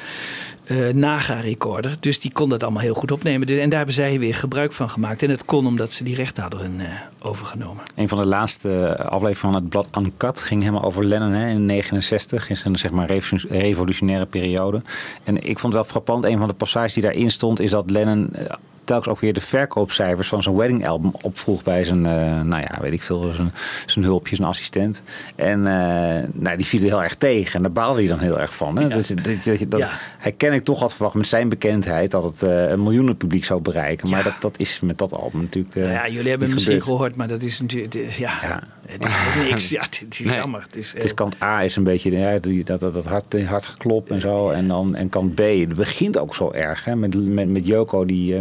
eh 0.67 0.93
Naga-recorder. 0.93 1.97
Dus 1.99 2.19
die 2.19 2.31
kon 2.33 2.49
dat 2.49 2.63
allemaal 2.63 2.81
heel 2.81 2.93
goed 2.93 3.11
opnemen. 3.11 3.47
Dus- 3.47 3.59
En 3.59 3.67
daar 3.69 3.77
hebben 3.77 3.95
zij 3.95 4.19
weer 4.19 4.35
gebruik 4.35 4.73
van 4.73 4.89
gemaakt. 4.89 5.23
En 5.23 5.29
het 5.29 5.45
kon 5.45 5.67
omdat 5.67 5.91
ze 5.91 6.03
die 6.03 6.15
rechten 6.15 6.41
hadden 6.41 6.79
eh, 6.79 6.85
overgenomen. 7.21 7.83
Een 7.95 8.07
van 8.07 8.17
de 8.17 8.25
laatste 8.25 8.97
afleveringen 8.97 9.35
van 9.35 9.53
het 9.53 9.69
blad 9.69 9.87
Uncut 9.99 10.39
ging 10.39 10.61
helemaal 10.61 10.83
over 10.83 11.05
Lennon 11.05 11.31
hè, 11.31 11.49
in 11.49 11.65
69, 11.65 12.49
in 12.49 12.57
zijn 12.57 12.75
zeg 12.75 12.91
maar 12.91 13.07
revo- 13.07 13.47
revolutionaire 13.49 14.25
periode. 14.25 14.81
En 15.23 15.35
ik 15.35 15.59
vond 15.59 15.73
het 15.73 15.81
wel 15.81 15.83
frappant, 15.91 16.25
een 16.25 16.37
van 16.39 16.47
de 16.47 16.53
passages 16.53 16.93
die 16.93 17.03
daarin 17.03 17.31
stond, 17.31 17.59
is 17.59 17.69
dat 17.69 17.89
Lennon 17.89 18.29
eh, 18.33 18.45
telkens 18.87 19.07
ook 19.13 19.19
weer 19.19 19.33
de 19.33 19.41
verkoopcijfers 19.41 20.27
van 20.27 20.43
zijn 20.43 20.55
wedding 20.55 20.87
album 20.87 21.11
opvroeg 21.21 21.63
bij 21.63 21.83
zijn, 21.83 22.05
eh, 22.05 22.41
nou 22.41 22.61
ja, 22.61 22.77
weet 22.81 22.93
ik 22.93 23.01
veel, 23.01 23.33
zijn, 23.33 23.53
zijn 23.85 24.05
hulpje, 24.05 24.35
zijn 24.35 24.47
assistent. 24.47 25.01
En 25.35 25.67
eh, 25.67 26.23
nou, 26.33 26.57
die 26.57 26.65
vielen 26.65 26.87
heel 26.87 27.03
erg 27.03 27.15
tegen 27.15 27.55
en 27.55 27.61
daar 27.61 27.71
baalde 27.71 27.99
hij 27.99 28.07
dan 28.07 28.19
heel 28.19 28.39
erg 28.39 28.55
van. 28.55 28.79
Hè? 28.79 28.87
Dus, 28.87 29.07
dat, 29.07 29.43
dat, 29.43 29.69
dat, 29.69 29.89
Hij 30.17 30.31
ken 30.31 30.53
ik 30.53 30.63
toch 30.63 30.79
had 30.79 30.93
verwacht 30.93 31.15
met 31.15 31.27
zijn 31.27 31.49
bekendheid 31.49 32.11
dat 32.11 32.23
het 32.23 32.43
eh, 32.43 32.69
een 32.69 32.83
miljoenen 32.83 33.17
publiek 33.17 33.45
zou 33.45 33.61
bereiken. 33.61 34.09
Maar 34.09 34.23
dat, 34.23 34.35
dat 34.39 34.59
is 34.59 34.79
met 34.79 34.97
dat 34.97 35.13
album 35.13 35.41
natuurlijk. 35.41 35.75
Nou 35.75 35.89
ja, 35.89 36.07
jullie 36.07 36.29
hebben 36.29 36.49
misschien 36.49 36.81
gebeurd. 36.81 36.83
gehoord, 36.83 37.15
maar 37.15 37.27
dat 37.27 37.43
is 37.43 37.59
natuurlijk. 37.59 37.93
Ja, 38.17 38.61
het 38.85 39.05
is 39.05 39.49
niks. 39.49 39.69
Ja, 39.77 39.81
het 39.81 40.19
is 40.19 40.25
Nee. 40.25 40.35
jammer. 40.35 40.61
Het 40.61 40.75
is, 40.75 40.93
Het 40.93 41.03
is 41.03 41.13
kant 41.13 41.41
A 41.41 41.63
is 41.63 41.75
een 41.75 41.83
beetje 41.83 42.11
ja, 42.11 42.37
die, 42.39 42.63
dat, 42.63 42.79
dat, 42.79 42.93
dat 42.93 43.05
hard, 43.05 43.43
hard 43.45 43.65
geklop 43.65 44.11
en 44.11 44.21
zo. 44.21 44.49
En, 44.49 44.67
dan, 44.67 44.95
en 44.95 45.09
kant 45.09 45.35
B, 45.35 45.37
het 45.37 45.73
begint 45.73 46.17
ook 46.17 46.35
zo 46.35 46.51
erg. 46.51 46.85
Hè, 46.85 46.95
met, 46.95 47.27
met, 47.27 47.49
met 47.49 47.65
Joko 47.65 48.05
die 48.05 48.35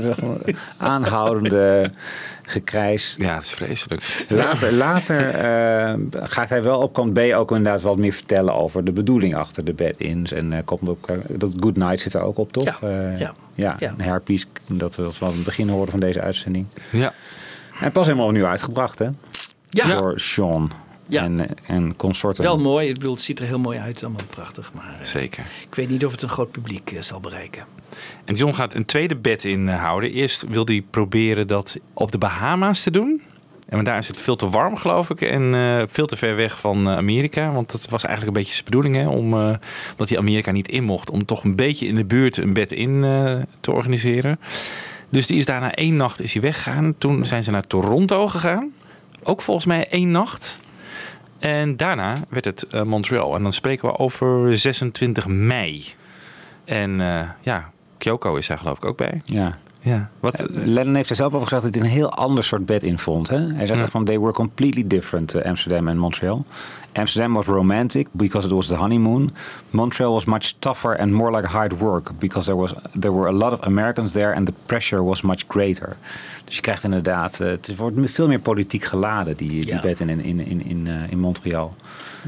dat 0.00 0.18
aanhoudende 0.76 1.90
gekrijs. 2.42 3.14
Ja, 3.18 3.34
het 3.34 3.42
is 3.42 3.50
vreselijk. 3.50 4.26
Later, 4.28 4.72
later 4.72 5.28
eh, 5.28 5.94
gaat 6.12 6.48
hij 6.48 6.62
wel 6.62 6.80
op 6.80 6.92
kant 6.92 7.12
B 7.12 7.18
ook 7.18 7.50
inderdaad 7.50 7.82
wat 7.82 7.98
meer 7.98 8.12
vertellen 8.12 8.54
over 8.54 8.84
de 8.84 8.92
bedoeling 8.92 9.34
achter 9.34 9.64
de 9.64 9.72
bed-ins. 9.72 10.32
En 10.32 10.52
eh, 10.52 10.58
komt 10.64 10.88
ook, 10.88 11.08
eh, 11.08 11.16
dat 11.28 11.52
Good 11.60 11.76
Night 11.76 12.00
zit 12.00 12.14
er 12.14 12.20
ook 12.20 12.38
op, 12.38 12.52
toch? 12.52 12.80
Ja, 12.80 13.32
ja. 13.54 13.74
ja. 13.78 14.20
dat 14.66 14.96
we 14.96 15.02
dat 15.02 15.18
aan 15.22 15.32
het 15.32 15.44
begin 15.44 15.68
hoorden 15.68 15.90
van 15.90 16.00
deze 16.00 16.20
uitzending. 16.20 16.66
Ja. 16.90 17.14
En 17.80 17.92
pas 17.92 18.06
helemaal 18.06 18.26
opnieuw 18.26 18.46
uitgebracht, 18.46 18.98
hè? 18.98 19.08
Ja. 19.68 19.86
Door 19.86 20.20
Sean 20.20 20.70
Ja. 21.08 21.22
en, 21.22 21.48
en 21.66 21.96
consorten. 21.96 22.42
Wel 22.42 22.58
mooi. 22.58 22.88
Ik 22.88 22.94
bedoel, 22.94 23.14
het 23.14 23.22
ziet 23.22 23.40
er 23.40 23.46
heel 23.46 23.58
mooi 23.58 23.78
uit. 23.78 24.04
Allemaal 24.04 24.26
prachtig. 24.30 24.72
Maar 24.74 24.96
Zeker. 25.02 25.44
ik 25.68 25.74
weet 25.74 25.90
niet 25.90 26.04
of 26.04 26.12
het 26.12 26.22
een 26.22 26.28
groot 26.28 26.50
publiek 26.50 26.96
zal 27.00 27.20
bereiken. 27.20 27.64
En 28.24 28.34
John 28.34 28.52
gaat 28.52 28.74
een 28.74 28.84
tweede 28.84 29.16
bed 29.16 29.44
inhouden. 29.44 30.12
Eerst 30.12 30.44
wil 30.48 30.64
hij 30.64 30.84
proberen 30.90 31.46
dat 31.46 31.78
op 31.94 32.12
de 32.12 32.18
Bahama's 32.18 32.82
te 32.82 32.90
doen. 32.90 33.22
En 33.68 33.84
daar 33.84 33.98
is 33.98 34.08
het 34.08 34.16
veel 34.16 34.36
te 34.36 34.48
warm, 34.48 34.76
geloof 34.76 35.10
ik. 35.10 35.20
En 35.20 35.54
eh, 35.54 35.82
veel 35.86 36.06
te 36.06 36.16
ver 36.16 36.36
weg 36.36 36.60
van 36.60 36.88
eh, 36.88 36.96
Amerika. 36.96 37.50
Want 37.50 37.72
dat 37.72 37.88
was 37.88 38.04
eigenlijk 38.04 38.36
een 38.36 38.42
beetje 38.42 38.54
zijn 38.54 38.64
bedoeling. 38.64 38.96
Hè, 38.96 39.08
om, 39.08 39.34
eh, 39.34 39.54
dat 39.96 40.08
hij 40.08 40.18
Amerika 40.18 40.50
niet 40.50 40.68
in 40.68 40.84
mocht. 40.84 41.10
Om 41.10 41.24
toch 41.24 41.44
een 41.44 41.56
beetje 41.56 41.86
in 41.86 41.94
de 41.94 42.04
buurt 42.04 42.36
een 42.36 42.52
bed 42.52 42.72
in 42.72 43.04
eh, 43.04 43.34
te 43.60 43.72
organiseren. 43.72 44.40
Dus 45.08 45.26
die 45.26 45.38
is 45.38 45.44
daarna 45.44 45.74
één 45.74 45.96
nacht 45.96 46.22
is 46.22 46.32
hij 46.32 46.42
weggegaan. 46.42 46.94
Toen 46.98 47.26
zijn 47.26 47.44
ze 47.44 47.50
naar 47.50 47.66
Toronto 47.66 48.28
gegaan. 48.28 48.72
Ook 49.22 49.42
volgens 49.42 49.66
mij 49.66 49.88
één 49.88 50.10
nacht. 50.10 50.58
En 51.38 51.76
daarna 51.76 52.14
werd 52.28 52.44
het 52.44 52.62
eh, 52.62 52.82
Montreal. 52.82 53.34
En 53.34 53.42
dan 53.42 53.52
spreken 53.52 53.88
we 53.88 53.98
over 53.98 54.58
26 54.58 55.26
mei. 55.26 55.84
En 56.64 57.00
eh, 57.00 57.28
ja, 57.40 57.70
Kyoko 57.98 58.36
is 58.36 58.46
daar 58.46 58.58
geloof 58.58 58.76
ik 58.76 58.84
ook 58.84 58.96
bij. 58.96 59.20
Ja. 59.24 59.58
Ja. 59.80 60.10
Wat, 60.20 60.44
Lennon 60.48 60.94
heeft 60.94 61.10
er 61.10 61.16
zelf 61.16 61.32
over 61.32 61.48
gezegd 61.48 61.62
dat 61.62 61.74
hij 61.74 61.82
een 61.84 61.90
heel 61.90 62.12
ander 62.12 62.44
soort 62.44 62.66
bed 62.66 62.82
in 62.82 62.98
vond. 62.98 63.28
Hè? 63.28 63.36
Hij 63.38 63.66
zegt 63.66 63.78
Ja. 63.78 63.82
echt 63.82 63.90
van, 63.90 64.04
they 64.04 64.18
were 64.20 64.32
completely 64.32 64.86
different, 64.86 65.34
eh, 65.34 65.48
Amsterdam 65.48 65.88
en 65.88 65.98
Montreal. 65.98 66.44
Amsterdam 66.92 67.32
was 67.34 67.46
romantic 67.46 68.06
because 68.12 68.46
it 68.46 68.52
was 68.52 68.66
the 68.66 68.74
honeymoon. 68.76 69.30
Montreal 69.70 70.12
was 70.12 70.24
much 70.24 70.52
tougher 70.58 70.98
and 70.98 71.12
more 71.12 71.36
like 71.36 71.48
hard 71.48 71.78
work 71.78 72.10
because 72.18 72.46
there, 72.50 72.60
was, 72.62 72.74
there 73.00 73.14
were 73.14 73.28
a 73.28 73.32
lot 73.32 73.52
of 73.52 73.60
Americans 73.60 74.12
there 74.12 74.34
and 74.34 74.46
the 74.46 74.52
pressure 74.66 75.04
was 75.04 75.22
much 75.22 75.44
greater. 75.48 75.96
Dus 76.44 76.54
je 76.54 76.60
krijgt 76.62 76.84
inderdaad, 76.84 77.40
eh, 77.40 77.48
het 77.48 77.76
wordt 77.76 77.96
veel 78.04 78.28
meer 78.28 78.40
politiek 78.40 78.84
geladen, 78.84 79.36
die, 79.36 79.48
die 79.50 79.66
Ja. 79.66 79.80
bed 79.80 80.00
in, 80.00 80.08
in, 80.08 80.20
in, 80.20 80.40
in, 80.40 80.64
in, 80.64 80.86
eh, 80.86 80.94
in 81.10 81.18
Montreal. 81.18 81.74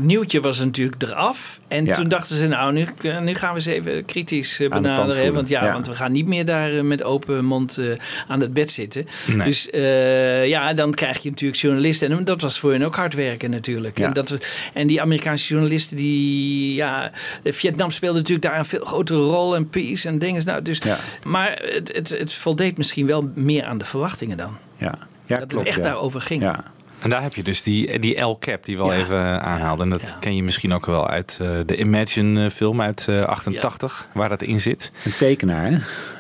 Nieuwtje 0.07 0.41
was 0.41 0.59
natuurlijk 0.59 1.03
eraf. 1.03 1.61
En 1.69 1.85
Ja. 1.85 1.95
toen 1.95 2.09
dachten 2.09 2.37
ze, 2.37 2.47
nou, 2.47 2.73
nu, 2.73 2.87
nu 3.21 3.35
gaan 3.35 3.51
we 3.51 3.55
eens 3.57 3.67
even 3.67 4.05
kritisch 4.05 4.61
eh, 4.61 4.69
benaderen. 4.69 5.35
Want, 5.35 5.49
ja, 5.49 5.65
Ja. 5.65 5.73
want 5.73 5.87
we 5.87 5.95
gaan 5.95 6.13
niet 6.13 6.27
meer 6.27 6.45
daar 6.45 6.73
eh, 6.73 6.81
met 6.83 7.03
open 7.03 7.45
mond 7.45 7.79
eh, 7.79 7.87
aan 8.29 8.41
het 8.41 8.53
bed 8.53 8.71
zitten. 8.71 9.07
Nee. 9.35 9.47
Dus 9.47 9.71
eh, 9.71 10.47
ja, 10.47 10.75
dan 10.75 10.95
krijg 10.95 11.19
je 11.23 11.31
natuurlijk 11.31 11.61
journalisten. 11.61 12.13
En 12.13 12.25
dat 12.25 12.41
was 12.41 12.59
voor 12.59 12.73
hen 12.73 12.83
ook 12.83 12.95
hard 12.95 13.15
werken 13.15 13.51
natuurlijk. 13.51 13.99
Ja. 13.99 14.07
En, 14.07 14.13
dat 14.13 14.39
en 14.73 14.87
die 14.87 15.01
Amerikaanse 15.01 15.49
journalisten, 15.49 15.97
die... 15.97 16.75
Ja, 16.75 17.11
Vietnam 17.45 17.91
speelde 17.91 18.19
natuurlijk 18.19 18.47
daar 18.47 18.59
een 18.59 18.65
veel 18.67 18.85
grotere 18.85 19.19
rol. 19.19 19.55
En 19.57 19.69
peace 19.69 20.09
en 20.09 20.19
dingen. 20.19 20.45
Nou, 20.45 20.63
dus. 20.63 20.81
Maar 21.23 21.63
het, 21.63 21.97
het, 21.97 22.09
het 22.09 22.33
voldeed 22.33 22.79
misschien 22.79 23.07
wel 23.07 23.31
meer 23.35 23.65
aan 23.65 23.79
de 23.79 23.85
verwachtingen 23.85 24.37
dan. 24.37 24.57
Ja, 24.77 24.95
ja 25.27 25.37
dat 25.39 25.49
klopt, 25.49 25.53
het 25.55 25.67
echt 25.67 25.77
ja. 25.77 25.83
daarover 25.83 26.21
ging. 26.21 26.43
Ja. 26.43 26.65
En 27.03 27.11
daar 27.11 27.23
heb 27.23 27.35
je 27.35 27.43
dus 27.43 27.63
die, 27.63 27.99
die 27.99 28.21
L-cap 28.21 28.65
die 28.65 28.77
we 28.77 28.83
al 28.83 28.93
Ja. 28.93 28.99
even 28.99 29.43
aanhaalde. 29.43 29.83
En 29.83 29.91
dat 29.91 30.17
ken 30.21 30.37
je 30.37 30.43
misschien 30.43 30.73
ook 30.75 30.87
wel 30.87 31.09
uit 31.09 31.39
eh, 31.43 31.49
de 31.67 31.77
Imagine 31.77 32.45
eh, 32.45 32.51
film 32.51 32.81
uit 32.83 33.07
eh, 33.09 33.23
88, 33.23 34.09
waar 34.13 34.29
dat 34.29 34.43
in 34.43 34.61
zit. 34.61 34.93
Een 35.05 35.17
tekenaar, 35.19 35.65
hè? 35.65 35.71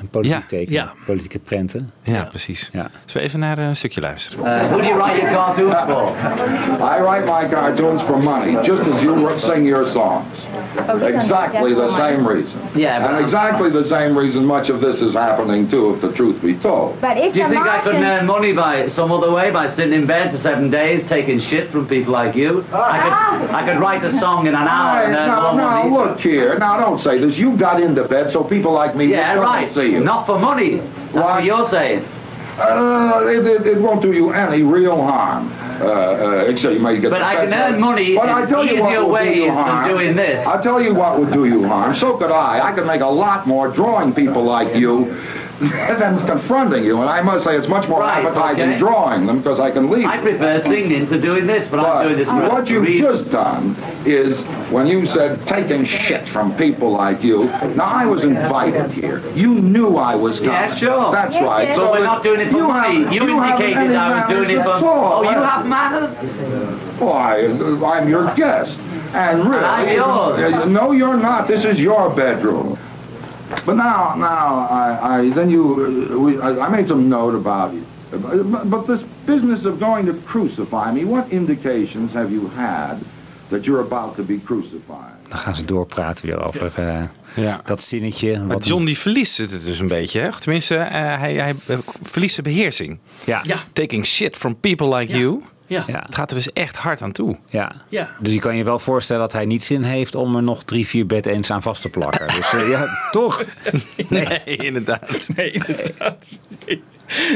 Een 0.00 0.08
politiek 0.10 0.36
Ja. 0.40 0.46
tekenaar, 0.46 0.84
Ja. 0.84 0.92
politieke 1.06 1.38
prenten. 1.38 1.90
Ja, 2.02 2.22
precies. 2.24 2.68
Ja. 2.72 2.90
Dus 3.04 3.12
we 3.12 3.20
even 3.20 3.38
naar 3.40 3.58
eh, 3.58 3.64
een 3.66 3.76
stukje 3.76 4.00
luisteren. 4.00 4.44
Uh, 4.46 4.68
who 4.70 4.76
do 4.76 4.82
you 4.86 5.02
write 5.02 5.16
your 5.20 5.32
cartoons 5.32 5.74
for? 5.86 6.12
I 6.98 7.02
write 7.02 7.24
my 7.24 7.48
cartoons 7.58 8.02
for 8.02 8.18
money, 8.22 8.52
just 8.64 8.80
as 8.92 9.02
you 9.02 9.38
sing 9.38 9.66
your 9.68 9.90
songs. 9.90 10.24
Exactly 10.76 11.74
the 11.74 11.96
same 11.96 12.26
reason. 12.26 12.60
Yeah, 12.76 13.00
but 13.00 13.14
and 13.16 13.24
exactly 13.24 13.70
the 13.70 13.84
same 13.84 14.16
reason 14.16 14.44
much 14.44 14.68
of 14.68 14.80
this 14.80 15.00
is 15.02 15.14
happening 15.14 15.68
too, 15.68 15.94
if 15.94 16.00
the 16.00 16.12
truth 16.12 16.40
be 16.40 16.54
told. 16.54 17.00
But 17.00 17.16
if 17.18 17.32
Do 17.34 17.40
you 17.40 17.48
the 17.48 17.54
think 17.54 17.66
I 17.66 17.80
couldn't 17.80 18.02
Martians- 18.02 18.20
earn 18.22 18.26
money 18.26 18.52
by 18.52 18.88
some 18.90 19.10
other 19.10 19.30
way 19.32 19.50
by 19.50 19.68
sitting 19.74 19.92
in 19.94 20.06
bed 20.06 20.30
for 20.30 20.38
seven 20.38 20.70
days 20.70 21.06
taking 21.08 21.40
shit 21.40 21.70
from 21.70 21.88
people 21.88 22.12
like 22.12 22.36
you? 22.36 22.64
I 22.72 23.00
could 23.40 23.50
I 23.50 23.66
could 23.68 23.80
write 23.80 24.04
a 24.04 24.18
song 24.20 24.46
in 24.46 24.54
an 24.54 24.68
hour 24.68 25.02
and 25.04 25.12
Hey, 25.14 25.20
earn 25.20 25.28
now, 25.28 25.52
more 25.52 25.60
now, 25.60 25.82
money. 25.88 25.90
look 26.10 26.20
here. 26.20 26.58
Now, 26.58 26.78
don't 26.78 27.00
say 27.00 27.18
this. 27.18 27.36
You 27.36 27.56
got 27.56 27.80
into 27.82 28.04
bed 28.04 28.30
so 28.30 28.44
people 28.44 28.72
like 28.72 28.94
me 28.94 29.06
Yeah, 29.06 29.34
will 29.34 29.42
come 29.42 29.52
right. 29.52 29.66
and 29.66 29.74
see 29.74 29.90
you. 29.92 30.00
Not 30.00 30.26
for 30.26 30.38
money. 30.38 30.76
That's 30.76 31.14
what 31.14 31.44
you're 31.44 31.68
saying. 31.68 32.04
Uh, 32.58 33.20
it, 33.24 33.46
it, 33.46 33.66
it 33.66 33.78
won't 33.80 34.02
do 34.02 34.12
you 34.12 34.32
any 34.32 34.62
real 34.62 35.00
harm. 35.02 35.50
Uh, 35.80 35.84
uh, 35.86 36.44
except 36.48 36.74
you 36.74 36.80
might 36.80 37.00
get. 37.00 37.10
But 37.10 37.22
I 37.22 37.34
can 37.46 37.54
earn 37.54 37.80
money 37.80 38.14
But 38.14 38.28
I 38.28 38.46
tell 38.46 38.66
you 38.66 38.80
what 38.82 38.92
will 39.06 39.16
do 39.16 39.30
you 39.30 39.50
harm. 39.50 39.88
doing 39.88 40.14
this. 40.16 40.46
I 40.46 40.62
tell 40.62 40.80
you 40.82 40.94
what 40.94 41.18
would 41.18 41.32
do 41.32 41.44
you 41.46 41.66
harm. 41.66 41.94
So 41.94 42.16
could 42.16 42.30
I. 42.30 42.60
I 42.68 42.72
could 42.72 42.86
make 42.86 43.00
a 43.00 43.06
lot 43.06 43.46
more 43.46 43.68
drawing 43.68 44.14
people 44.14 44.42
like 44.42 44.76
you 44.76 45.16
than 45.60 46.18
confronting 46.26 46.84
you. 46.84 47.00
And 47.00 47.10
I 47.10 47.20
must 47.20 47.44
say, 47.44 47.56
it's 47.56 47.68
much 47.68 47.86
more 47.86 48.00
Right, 48.00 48.24
appetizing 48.24 48.70
okay. 48.70 48.78
drawing 48.78 49.26
them 49.26 49.38
because 49.38 49.60
I 49.60 49.70
can 49.70 49.90
leave. 49.90 50.06
I 50.06 50.16
prefer 50.18 50.60
singing 50.62 51.06
to 51.08 51.20
doing 51.20 51.46
this, 51.46 51.68
but 51.68 51.80
I'm 51.80 52.04
doing 52.06 52.16
this 52.18 52.28
What 52.28 52.68
you've 52.68 52.82
reason. 52.84 53.04
just 53.06 53.30
done 53.30 53.76
is 54.06 54.40
when 54.70 54.86
you 54.86 55.04
said 55.06 55.46
taking 55.46 55.84
shit 55.84 56.26
from 56.28 56.54
people 56.56 56.90
like 56.92 57.22
you. 57.22 57.44
Now 57.76 57.84
I 57.84 58.06
was 58.06 58.22
invited 58.24 58.90
here. 58.90 59.22
You 59.34 59.54
knew 59.60 59.96
I 59.98 60.14
was 60.14 60.38
coming. 60.38 60.52
Yeah, 60.54 60.74
sure. 60.76 61.12
That's 61.12 61.34
Yes, 61.34 61.44
right. 61.44 61.68
yes. 61.68 61.76
So 61.76 61.84
But 61.86 61.92
we're 61.92 62.04
not 62.04 62.22
doing 62.22 62.40
it 62.40 62.50
for 62.50 62.56
you 62.56 62.66
money. 62.68 63.04
have- 63.04 63.12
You 63.12 63.38
haven't 63.38 63.62
indicated 63.66 63.96
I 63.96 64.20
was 64.26 64.28
doing 64.46 64.58
it 64.58 64.62
for- 64.64 64.70
at. 64.70 64.82
Oh, 64.82 65.22
you 65.22 65.28
have 65.28 65.66
manners? 65.66 66.16
Why, 66.98 67.46
I'm 67.98 68.08
your 68.08 68.32
guest. 68.34 68.78
And 69.12 69.50
really, 69.50 69.64
I'm 69.64 69.88
yours. 69.94 70.54
Uh, 70.54 70.64
no, 70.66 70.92
you're 70.92 71.16
not. 71.16 71.48
This 71.48 71.64
is 71.64 71.78
your 71.80 72.08
bedroom. 72.10 72.78
But 73.64 73.74
now, 73.76 74.14
now, 74.16 74.68
I, 74.70 75.20
I 75.20 75.30
then 75.32 75.50
you, 75.50 75.62
uh, 75.62 76.18
we, 76.18 76.40
I, 76.40 76.66
I 76.66 76.68
made 76.68 76.86
some 76.86 77.08
note 77.08 77.34
about 77.34 77.72
But, 78.10 78.68
but 78.70 78.86
this 78.86 79.00
business 79.24 79.64
of 79.64 79.78
going 79.78 80.06
to 80.06 80.14
crucify 80.26 80.92
me, 80.92 81.04
what 81.04 81.30
indications 81.30 82.12
have 82.12 82.32
you 82.32 82.50
had 82.56 82.98
that 83.50 83.64
you're 83.64 83.80
about 83.80 84.16
to 84.16 84.22
be 84.22 84.40
crucified? 84.44 85.18
Dan 85.28 85.38
gaan 85.38 85.56
ze 85.56 85.64
doorpraten 85.64 86.26
weer 86.26 86.46
over 86.46 86.72
eh, 86.74 87.02
Ja. 87.34 87.60
dat 87.64 87.82
zinnetje. 87.82 88.38
Maar 88.38 88.46
Wat 88.46 88.66
John 88.66 88.84
die 88.84 88.98
verliest 88.98 89.38
het 89.38 89.64
dus 89.64 89.78
een 89.78 89.88
beetje. 89.88 90.20
Hè? 90.20 90.30
Tenminste, 90.40 90.76
eh, 90.76 90.90
hij, 91.18 91.34
hij 91.34 91.54
eh, 91.66 91.78
verliest 92.02 92.34
zijn 92.34 92.46
beheersing. 92.46 92.98
Ja. 93.24 93.42
Taking 93.72 94.06
shit 94.06 94.36
from 94.36 94.60
people 94.60 94.96
like 94.96 95.18
you. 95.18 95.40
Ja. 95.70 95.84
Het 95.86 96.14
gaat 96.14 96.30
er 96.30 96.36
dus 96.36 96.52
echt 96.52 96.76
hard 96.76 97.02
aan 97.02 97.12
toe. 97.12 97.36
Ja. 97.48 97.72
Ja. 97.88 98.10
Dus 98.20 98.32
je 98.32 98.38
kan 98.38 98.56
je 98.56 98.64
wel 98.64 98.78
voorstellen 98.78 99.22
dat 99.22 99.32
hij 99.32 99.44
niet 99.44 99.62
zin 99.62 99.82
heeft 99.82 100.14
om 100.14 100.36
er 100.36 100.42
nog 100.42 100.64
drie, 100.64 100.86
vier 100.86 101.06
bed-ends 101.06 101.50
aan 101.50 101.62
vast 101.62 101.82
te 101.82 101.88
plakken. 101.88 102.26
Dus 102.26 102.52
eh, 102.52 102.68
ja, 102.70 102.86
toch? 103.10 103.44
Nee, 104.08 104.40
inderdaad. 104.44 105.28
Nee, 105.36 105.50
inderdaad. 105.50 106.40
Nee. 106.66 106.82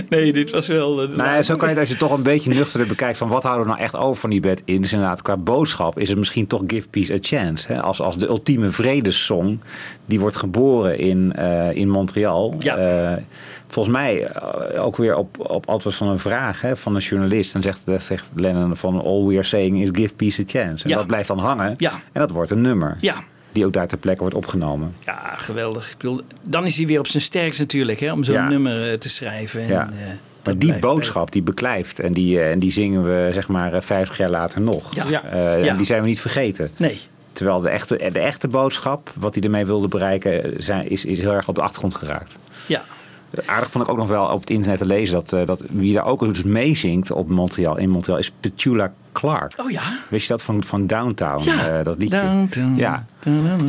Nee, 0.09 0.33
dit 0.33 0.51
was 0.51 0.67
wel... 0.67 1.03
eh, 1.03 1.09
Nou 1.09 1.31
ja, 1.31 1.43
zo 1.43 1.57
kan 1.57 1.69
je 1.69 1.75
het 1.75 1.83
als 1.83 1.93
je 1.93 1.97
toch 1.97 2.13
een 2.13 2.23
beetje 2.23 2.51
nuchter 2.51 2.87
bekijkt 2.87 3.19
van 3.19 3.29
wat 3.29 3.43
houden 3.43 3.65
we 3.67 3.71
nou 3.73 3.83
echt 3.83 3.97
over 3.97 4.17
van 4.21 4.31
die 4.31 4.41
bed 4.41 4.63
in. 4.65 4.81
Dus 4.81 4.93
inderdaad, 4.93 5.23
qua 5.23 5.37
boodschap 5.37 5.99
is 5.99 6.09
het 6.09 6.19
misschien 6.19 6.47
toch 6.47 6.63
Give 6.67 6.89
Peace 6.89 7.13
a 7.13 7.19
Chance. 7.21 7.73
Hè? 7.73 7.83
Als, 7.83 8.01
als 8.01 8.17
de 8.19 8.27
ultieme 8.27 8.71
vredessong, 8.71 9.61
die 10.07 10.21
wordt 10.21 10.37
geboren 10.37 10.99
in, 10.99 11.33
eh, 11.37 11.73
in 11.77 11.89
Montreal. 11.89 12.55
Eh, 12.59 13.13
volgens 13.75 13.95
mij 13.97 14.27
eh, 14.27 14.85
ook 14.85 14.97
weer 14.97 15.17
op, 15.17 15.51
op 15.51 15.69
antwoord 15.69 15.95
van 15.97 16.09
een 16.09 16.19
vraag 16.19 16.61
hè, 16.61 16.77
van 16.77 16.95
een 16.95 17.01
journalist. 17.01 17.53
Dan 17.53 17.63
zegt, 17.63 17.83
zegt 17.99 18.33
Lennon 18.37 18.77
van 18.77 19.03
all 19.05 19.25
we 19.25 19.35
are 19.35 19.43
saying 19.43 19.81
is 19.83 19.89
give 19.93 20.15
peace 20.15 20.41
a 20.41 20.45
chance. 20.47 20.85
En 20.85 20.91
Ja. 20.91 20.97
dat 20.97 21.07
blijft 21.07 21.29
dan 21.29 21.39
hangen. 21.39 21.75
Ja. 21.77 21.91
En 21.93 22.21
dat 22.21 22.31
wordt 22.31 22.51
een 22.51 22.61
nummer. 22.61 22.97
Ja. 23.01 23.15
Die 23.53 23.67
ook 23.67 23.73
daar 23.73 23.87
ter 23.87 23.99
plekke 23.99 24.21
wordt 24.21 24.35
opgenomen. 24.37 24.95
Ja, 25.05 25.35
geweldig. 25.37 25.91
Ik 25.91 25.97
bedoel, 25.97 26.21
dan 26.49 26.67
is 26.67 26.77
hij 26.77 26.87
weer 26.87 26.99
op 26.99 27.07
zijn 27.07 27.23
sterkst 27.23 27.61
natuurlijk, 27.61 28.01
hè, 28.01 28.13
om 28.13 28.25
zo'n 28.25 28.35
Ja. 28.35 28.49
nummer 28.49 28.91
eh, 28.91 28.99
te 28.99 29.09
schrijven. 29.09 29.61
En, 29.61 29.67
Ja. 29.69 29.83
eh, 29.89 30.07
Maar 30.45 30.59
die 30.59 30.79
boodschap, 30.79 31.33
die 31.33 31.43
beklijft. 31.43 32.01
En 32.01 32.13
die, 32.13 32.43
en 32.43 32.59
die 32.59 32.73
zingen 32.73 33.05
we 33.05 33.31
zeg 33.33 33.49
maar 33.49 33.73
eh, 33.73 33.81
50 33.81 34.17
jaar 34.17 34.31
later 34.31 34.61
nog. 34.61 34.95
Ja. 34.95 35.23
Eh, 35.25 35.55
en 35.55 35.65
Ja. 35.65 35.77
die 35.77 35.87
zijn 35.87 36.03
we 36.03 36.09
niet 36.09 36.21
vergeten. 36.21 36.71
Nee. 36.77 37.01
Terwijl 37.33 37.61
de 37.61 37.69
echte, 37.69 37.97
de 38.13 38.19
echte 38.19 38.49
boodschap, 38.49 39.13
wat 39.19 39.35
hij 39.35 39.43
ermee 39.43 39.67
wilde 39.67 39.89
bereiken, 39.89 40.63
zijn, 40.63 40.89
is, 40.91 41.05
is 41.05 41.19
heel 41.21 41.33
erg 41.33 41.49
op 41.49 41.55
de 41.55 41.61
achtergrond 41.63 41.95
geraakt. 41.95 42.37
Ja. 42.67 42.83
Aardig 43.47 43.71
vond 43.71 43.85
ik 43.85 43.91
ook 43.91 43.97
nog 43.97 44.09
wel 44.09 44.27
op 44.27 44.41
het 44.41 44.51
internet 44.51 44.79
te 44.79 44.87
lezen 44.87 45.15
dat, 45.15 45.33
eh, 45.33 45.47
dat 45.47 45.63
wie 45.71 45.95
daar 45.95 46.05
ook 46.05 46.21
dus 46.21 46.43
meezingt 46.43 47.11
op 47.11 47.29
Montreal, 47.29 47.77
in 47.79 47.91
Montreal 47.91 48.19
is 48.19 48.31
Petula 48.41 48.93
Clark. 49.13 49.55
Oh 49.57 49.71
ja? 49.71 49.83
Wist 50.11 50.27
je 50.27 50.33
dat 50.33 50.43
van, 50.43 50.65
van 50.65 50.87
Downtown, 50.87 51.45
Ja, 51.45 51.69
eh, 51.79 51.85
dat 51.85 51.99
liedje? 51.99 52.21
Downtown. 52.21 52.75
Ja. 52.77 53.07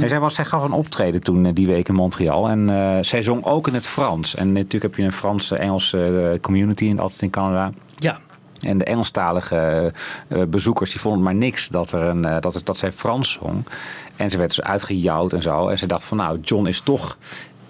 En 0.02 0.10
zij, 0.10 0.20
was, 0.20 0.36
zij 0.36 0.46
gaf 0.46 0.64
een 0.64 0.72
optreden 0.72 1.22
toen 1.24 1.46
eh, 1.46 1.54
die 1.54 1.68
week 1.68 1.88
in 1.88 1.96
Montreal. 1.96 2.50
En 2.50 2.70
eh, 2.70 2.98
zij 3.02 3.24
zong 3.24 3.46
ook 3.46 3.68
in 3.68 3.74
het 3.74 3.88
Frans. 3.88 4.36
En 4.36 4.52
natuurlijk 4.54 4.84
heb 4.84 4.96
je 4.96 5.04
een 5.04 5.14
Franse-Engelse 5.14 6.38
community 6.42 6.86
in, 6.86 7.00
altijd 7.00 7.22
in 7.22 7.30
Canada. 7.30 7.72
Ja. 7.96 8.18
En 8.60 8.78
de 8.78 8.84
Engelstalige 8.86 9.94
eh, 10.28 10.42
bezoekers 10.48 10.92
die 10.92 11.00
vonden 11.00 11.20
het 11.22 11.30
maar 11.30 11.40
niks 11.42 11.68
dat, 11.68 11.92
er 11.92 12.02
een, 12.02 12.22
dat, 12.40 12.54
het- 12.54 12.66
dat 12.66 12.78
zij 12.78 12.92
Frans 12.92 13.32
zong. 13.32 13.66
En 14.16 14.30
ze 14.30 14.38
werd 14.38 14.50
dus 14.56 14.62
uitgejouwd 14.66 15.34
en 15.34 15.42
zo. 15.42 15.68
En 15.68 15.78
ze 15.78 15.88
dacht 15.88 16.04
van 16.06 16.18
nou, 16.18 16.40
John 16.42 16.68
is 16.68 16.82
toch 16.82 17.18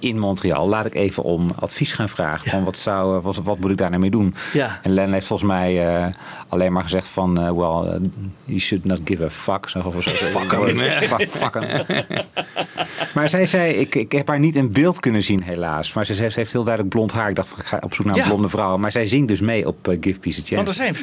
in 0.05 0.19
Montreal. 0.19 0.67
Laat 0.67 0.85
ik 0.85 0.95
even 0.95 1.23
om 1.23 1.51
advies 1.59 1.91
gaan 1.91 2.09
vragen. 2.09 2.49
Van 2.51 2.63
wat, 2.63 2.77
zou, 2.77 3.17
eh, 3.17 3.23
wat, 3.23 3.35
wat 3.43 3.59
moet 3.59 3.71
ik 3.71 3.77
daar 3.77 3.89
nou 3.89 4.01
mee 4.01 4.09
doen? 4.09 4.35
En 4.81 4.93
Len 4.93 5.13
heeft 5.13 5.27
volgens 5.27 5.49
mij 5.49 5.95
eh, 5.95 6.05
alleen 6.47 6.73
maar 6.73 6.83
gezegd 6.83 7.07
van... 7.07 7.39
eh, 7.39 7.51
well, 7.51 7.99
you 8.45 8.59
should 8.59 8.85
not 8.85 8.99
give 9.05 9.23
a 9.25 9.29
fuck. 9.29 9.69
Zo, 9.69 9.79
of 9.79 10.03
zo. 10.03 10.09
Fuck 10.39 10.51
hem. 10.51 10.79
Fuck, 11.17 11.29
fuck 11.29 11.53
hem. 11.53 11.85
Maar 13.13 13.29
zij 13.29 13.45
zei, 13.45 13.73
ik, 13.73 13.95
ik 13.95 14.11
heb 14.11 14.27
haar 14.27 14.39
niet 14.39 14.55
in 14.55 14.71
beeld 14.71 14.99
kunnen 14.99 15.23
zien 15.23 15.41
helaas. 15.43 15.93
Maar 15.93 16.05
ze 16.05 16.13
heeft, 16.13 16.33
ze 16.33 16.39
heeft 16.39 16.51
heel 16.51 16.63
duidelijk 16.63 16.95
blond 16.95 17.11
haar. 17.11 17.29
Ik 17.29 17.35
dacht, 17.35 17.57
ik 17.57 17.63
ga 17.65 17.79
op 17.81 17.93
zoek 17.93 18.05
naar 18.05 18.17
een 18.17 18.23
blonde 18.23 18.49
vrouw. 18.49 18.77
Maar 18.77 18.91
zij 18.91 19.07
zingt 19.07 19.27
dus 19.27 19.39
mee 19.39 19.67
op 19.67 19.77
Give 20.01 20.19
Peace 20.19 20.41
a 20.41 20.43
Chance. 20.45 20.55
Want 20.55 20.67
er 20.67 20.73
zijn 20.73 20.95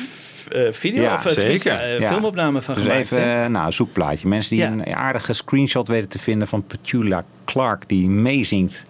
eh, 0.66 0.73
video 0.73 1.15
of 1.15 1.62
Ja. 1.62 2.09
filmopnamen 2.09 2.62
van 2.62 2.74
dus 2.74 2.83
gemaakt. 2.83 3.01
even, 3.12 3.53
nou, 3.53 3.66
een 3.66 3.73
zoekplaatje. 3.73 4.29
Mensen 4.29 4.51
die 4.57 4.65
Ja. 4.65 4.70
een 4.70 4.95
aardige 4.97 5.33
screenshot 5.33 5.89
weten 5.89 6.09
te 6.09 6.19
vinden 6.19 6.49
van 6.49 6.65
Petula 6.66 7.24
Clark... 7.44 7.89
die 7.89 8.09
meezingt 8.09 8.85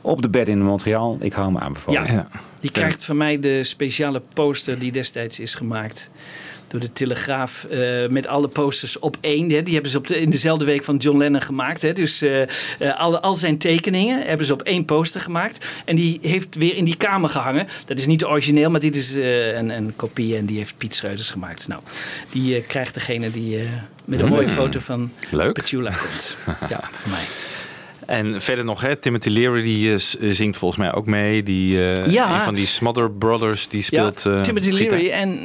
op 0.00 0.22
de 0.22 0.28
bed 0.28 0.48
in 0.48 0.62
Montreal. 0.62 1.16
Ik 1.20 1.32
hou 1.32 1.52
me 1.52 1.58
aanbevolen. 1.58 2.12
Ja. 2.12 2.28
Die 2.60 2.70
krijgt 2.70 3.04
van 3.04 3.16
mij 3.16 3.40
de 3.40 3.64
speciale 3.64 4.22
poster 4.34 4.78
die 4.78 4.92
destijds 4.92 5.40
is 5.40 5.54
gemaakt 5.54 6.10
door 6.74 6.82
de 6.82 6.92
Telegraaf. 6.92 7.64
eh, 7.64 8.08
met 8.08 8.26
alle 8.26 8.48
posters 8.48 8.98
op 8.98 9.16
één. 9.20 9.50
Hè. 9.50 9.62
Die 9.62 9.72
hebben 9.74 9.90
ze 9.90 9.96
op 9.98 10.06
de, 10.06 10.20
in 10.20 10.30
dezelfde 10.30 10.64
week 10.64 10.84
van 10.84 10.96
John 10.96 11.18
Lennon 11.18 11.40
gemaakt. 11.42 11.82
Hè. 11.82 11.92
Dus 11.92 12.22
eh, 12.22 12.42
eh, 12.42 12.48
alle, 12.98 13.20
al 13.20 13.34
zijn 13.34 13.58
tekeningen 13.58 14.26
hebben 14.26 14.46
ze 14.46 14.52
op 14.52 14.62
één 14.62 14.84
poster 14.84 15.20
gemaakt. 15.20 15.82
En 15.84 15.96
die 15.96 16.18
heeft 16.22 16.54
weer 16.54 16.76
in 16.76 16.84
die 16.84 16.96
kamer 16.96 17.28
gehangen. 17.28 17.66
Dat 17.86 17.98
is 17.98 18.06
niet 18.06 18.24
origineel, 18.24 18.70
maar 18.70 18.80
dit 18.80 18.96
is 18.96 19.14
een, 19.14 19.68
een 19.68 19.92
kopie. 19.96 20.36
En 20.36 20.46
die 20.46 20.58
heeft 20.58 20.74
Piet 20.78 20.94
Schreuders 20.94 21.30
gemaakt. 21.30 21.68
Nou, 21.68 21.80
die 22.30 22.60
krijgt 22.62 22.94
degene 22.94 23.30
die 23.30 23.58
met 24.04 24.20
een 24.20 24.26
Mm. 24.26 24.32
mooie 24.32 24.48
foto 24.48 24.78
van 24.80 25.12
Leuk. 25.30 25.52
Petula 25.52 25.90
komt. 25.90 26.36
Ja, 26.68 26.80
voor 26.92 27.10
mij. 27.10 27.22
En 28.06 28.40
verder 28.40 28.64
nog, 28.64 28.80
hè, 28.80 28.96
Timothy 28.96 29.28
Leary 29.28 29.62
die 29.62 29.92
eh, 29.92 29.98
s- 29.98 30.16
zingt 30.20 30.56
volgens 30.56 30.80
mij 30.80 30.92
ook 30.94 31.06
mee. 31.06 31.42
Die, 31.42 31.92
eh, 31.92 32.12
Ja. 32.12 32.34
Een 32.34 32.40
van 32.40 32.54
die 32.54 32.66
Smother 32.66 33.10
Brothers 33.10 33.68
die 33.68 33.82
speelt. 33.82 34.22
ja, 34.22 34.30
eh, 34.36 34.40
Timothy. 34.40 34.70
Leary. 34.70 35.10
En 35.10 35.38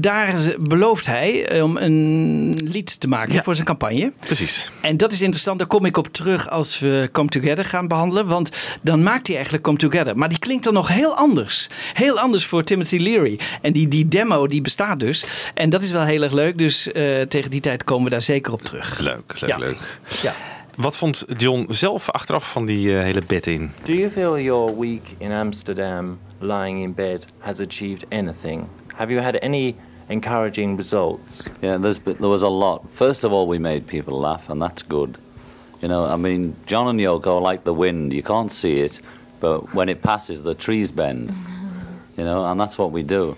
daar 0.00 0.34
belooft 0.60 1.06
hij 1.06 1.46
eh, 1.46 1.62
om 1.62 1.76
een 1.76 2.60
lied 2.64 3.00
te 3.00 3.08
maken 3.08 3.44
voor 3.44 3.54
zijn 3.54 3.66
campagne. 3.66 4.12
Precies. 4.26 4.70
En 4.82 4.96
dat 4.96 5.12
is 5.12 5.20
interessant, 5.20 5.58
daar 5.58 5.68
kom 5.68 5.84
ik 5.84 5.96
op 5.96 6.08
terug 6.12 6.50
als 6.50 6.78
we 6.78 7.08
Come 7.12 7.28
Together 7.28 7.64
gaan 7.64 7.88
behandelen. 7.88 8.26
Want 8.26 8.50
dan 8.82 9.02
maakt 9.02 9.26
hij 9.26 9.34
eigenlijk 9.34 9.64
Come 9.64 9.78
Together. 9.78 10.16
Maar 10.16 10.28
die 10.28 10.38
klinkt 10.38 10.64
dan 10.64 10.74
nog 10.74 10.88
heel 10.88 11.14
anders. 11.14 11.66
Heel 11.92 12.18
anders 12.20 12.44
voor 12.44 12.64
Timothy 12.64 12.96
Leary. 12.98 13.38
En 13.62 13.72
die, 13.72 13.88
die 13.88 14.08
demo 14.08 14.46
die 14.46 14.60
bestaat 14.60 15.00
dus. 15.00 15.24
En 15.54 15.70
dat 15.70 15.82
is 15.82 15.90
wel 15.90 16.04
heel 16.04 16.22
erg 16.22 16.32
leuk. 16.32 16.58
Dus 16.58 16.92
eh, 16.92 17.20
tegen 17.20 17.50
die 17.50 17.60
tijd 17.60 17.84
komen 17.84 18.04
we 18.04 18.10
daar 18.10 18.22
zeker 18.22 18.52
op 18.52 18.62
terug. 18.62 18.98
Leuk, 18.98 19.40
leuk, 19.40 19.50
Ja. 19.50 19.56
leuk. 19.58 19.76
Ja. 20.22 20.34
Wat 20.78 20.96
vond 20.96 21.24
John 21.36 21.66
zelf 21.68 22.10
achteraf 22.10 22.52
van 22.52 22.66
die 22.66 22.96
eh, 22.96 23.02
hele 23.02 23.22
bed 23.26 23.46
in? 23.46 23.70
Do 23.84 23.92
you 23.92 24.10
feel 24.10 24.38
your 24.38 24.76
week 24.76 25.14
in 25.18 25.32
Amsterdam, 25.32 26.18
lying 26.38 26.82
in 26.82 26.94
bed, 26.94 27.26
has 27.38 27.60
achieved 27.60 28.04
anything? 28.08 28.68
Have 28.94 29.12
you 29.12 29.22
had 29.22 29.38
any 29.42 29.74
encouraging 30.06 30.76
results? 30.76 31.48
Yeah, 31.60 31.80
there 31.80 32.28
was 32.28 32.42
a 32.42 32.48
lot. 32.48 32.82
First 32.92 33.24
of 33.24 33.32
all, 33.32 33.48
we 33.48 33.58
made 33.58 33.86
people 33.86 34.20
laugh, 34.20 34.48
and 34.50 34.62
that's 34.62 34.84
good. 34.88 35.18
You 35.82 35.88
know, 35.88 36.04
I 36.04 36.16
mean, 36.16 36.54
John 36.66 36.86
and 36.86 37.00
Yoko 37.00 37.26
are 37.26 37.52
like 37.52 37.64
the 37.64 37.74
wind. 37.74 38.12
You 38.12 38.22
can't 38.22 38.52
see 38.52 38.84
it, 38.84 39.00
but 39.40 39.74
when 39.74 39.88
it 39.88 40.00
passes, 40.00 40.42
the 40.42 40.54
trees 40.54 40.92
bend. 40.92 41.32
You 42.16 42.24
know, 42.24 42.46
and 42.46 42.60
that's 42.60 42.78
what 42.78 42.92
we 42.92 43.02
do. 43.02 43.36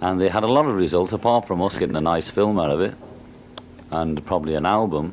And 0.00 0.20
they 0.20 0.30
had 0.30 0.42
a 0.42 0.52
lot 0.52 0.66
of 0.66 0.74
results, 0.74 1.12
apart 1.12 1.46
from 1.46 1.62
us 1.62 1.78
getting 1.78 1.96
a 1.96 2.16
nice 2.16 2.28
film 2.28 2.58
out 2.58 2.72
of 2.72 2.80
it, 2.80 2.94
and 3.92 4.24
probably 4.24 4.56
an 4.56 4.66
album. 4.66 5.12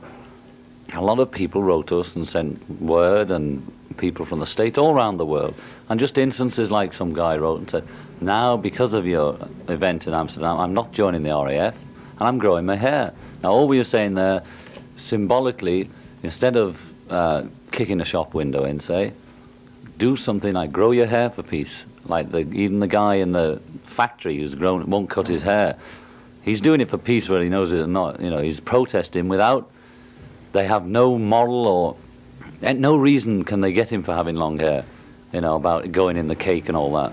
A 0.95 1.01
lot 1.01 1.19
of 1.19 1.31
people 1.31 1.63
wrote 1.63 1.87
to 1.87 1.99
us 1.99 2.15
and 2.15 2.27
sent 2.27 2.69
word, 2.81 3.31
and 3.31 3.65
people 3.97 4.25
from 4.25 4.39
the 4.39 4.45
state 4.45 4.77
all 4.77 4.93
around 4.93 5.17
the 5.17 5.25
world. 5.25 5.55
And 5.89 5.99
just 5.99 6.17
instances 6.17 6.71
like 6.71 6.93
some 6.93 7.13
guy 7.13 7.37
wrote 7.37 7.59
and 7.59 7.69
said, 7.69 7.87
Now, 8.21 8.57
because 8.57 8.93
of 8.93 9.05
your 9.05 9.37
event 9.67 10.07
in 10.07 10.13
Amsterdam, 10.13 10.57
I'm 10.59 10.73
not 10.73 10.91
joining 10.91 11.23
the 11.23 11.29
RAF 11.29 11.75
and 12.19 12.27
I'm 12.27 12.37
growing 12.37 12.65
my 12.65 12.75
hair. 12.75 13.13
Now, 13.41 13.51
all 13.51 13.67
we 13.67 13.77
were 13.77 13.83
saying 13.83 14.15
there, 14.15 14.43
symbolically, 14.95 15.89
instead 16.21 16.55
of 16.55 16.93
uh, 17.09 17.43
kicking 17.71 18.01
a 18.01 18.05
shop 18.05 18.33
window 18.33 18.63
in, 18.63 18.79
say, 18.79 19.13
do 19.97 20.15
something 20.15 20.53
like 20.53 20.71
grow 20.71 20.91
your 20.91 21.07
hair 21.07 21.29
for 21.29 21.43
peace. 21.43 21.85
Like 22.05 22.31
the, 22.31 22.39
even 22.39 22.79
the 22.79 22.87
guy 22.87 23.15
in 23.15 23.31
the 23.31 23.61
factory 23.83 24.37
who's 24.37 24.55
grown 24.55 24.89
won't 24.89 25.09
cut 25.09 25.27
his 25.27 25.43
hair. 25.43 25.77
He's 26.41 26.59
doing 26.59 26.81
it 26.81 26.89
for 26.89 26.97
peace, 26.97 27.29
whether 27.29 27.43
he 27.43 27.49
knows 27.49 27.71
it 27.71 27.79
or 27.79 27.87
not. 27.87 28.19
You 28.19 28.29
know, 28.29 28.41
he's 28.41 28.59
protesting 28.59 29.29
without. 29.29 29.69
They 30.53 30.65
have 30.65 30.85
no 30.85 31.17
moral 31.17 31.67
or 31.67 31.95
and 32.61 32.79
no 32.79 32.95
reason 32.95 33.43
can 33.43 33.61
they 33.61 33.73
get 33.73 33.91
him 33.91 34.03
for 34.03 34.13
having 34.13 34.35
long 34.35 34.59
hair. 34.59 34.85
You 35.33 35.41
know 35.41 35.55
about 35.55 35.91
going 35.91 36.15
in 36.15 36.27
the 36.27 36.35
cake 36.35 36.69
and 36.69 36.77
all 36.77 36.93
that. 36.93 37.11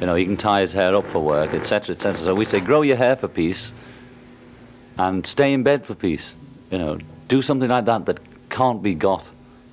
You 0.00 0.06
know 0.06 0.16
he 0.16 0.24
can 0.24 0.36
tie 0.36 0.60
his 0.60 0.72
hair 0.72 0.94
up 0.94 1.06
for 1.06 1.20
work, 1.20 1.54
etc., 1.54 1.94
etc. 1.94 2.16
So 2.16 2.34
we 2.34 2.44
say 2.44 2.60
grow 2.60 2.82
your 2.82 2.96
hair 2.96 3.16
for 3.16 3.28
peace, 3.28 3.72
and 4.98 5.24
stay 5.26 5.52
in 5.52 5.62
bed 5.62 5.86
for 5.86 5.94
peace. 5.94 6.36
You 6.70 6.78
know, 6.78 6.98
do 7.28 7.40
something 7.42 7.68
like 7.68 7.84
that 7.84 8.06
that 8.06 8.20
can't 8.50 8.82
be 8.82 8.94
got, 8.94 9.30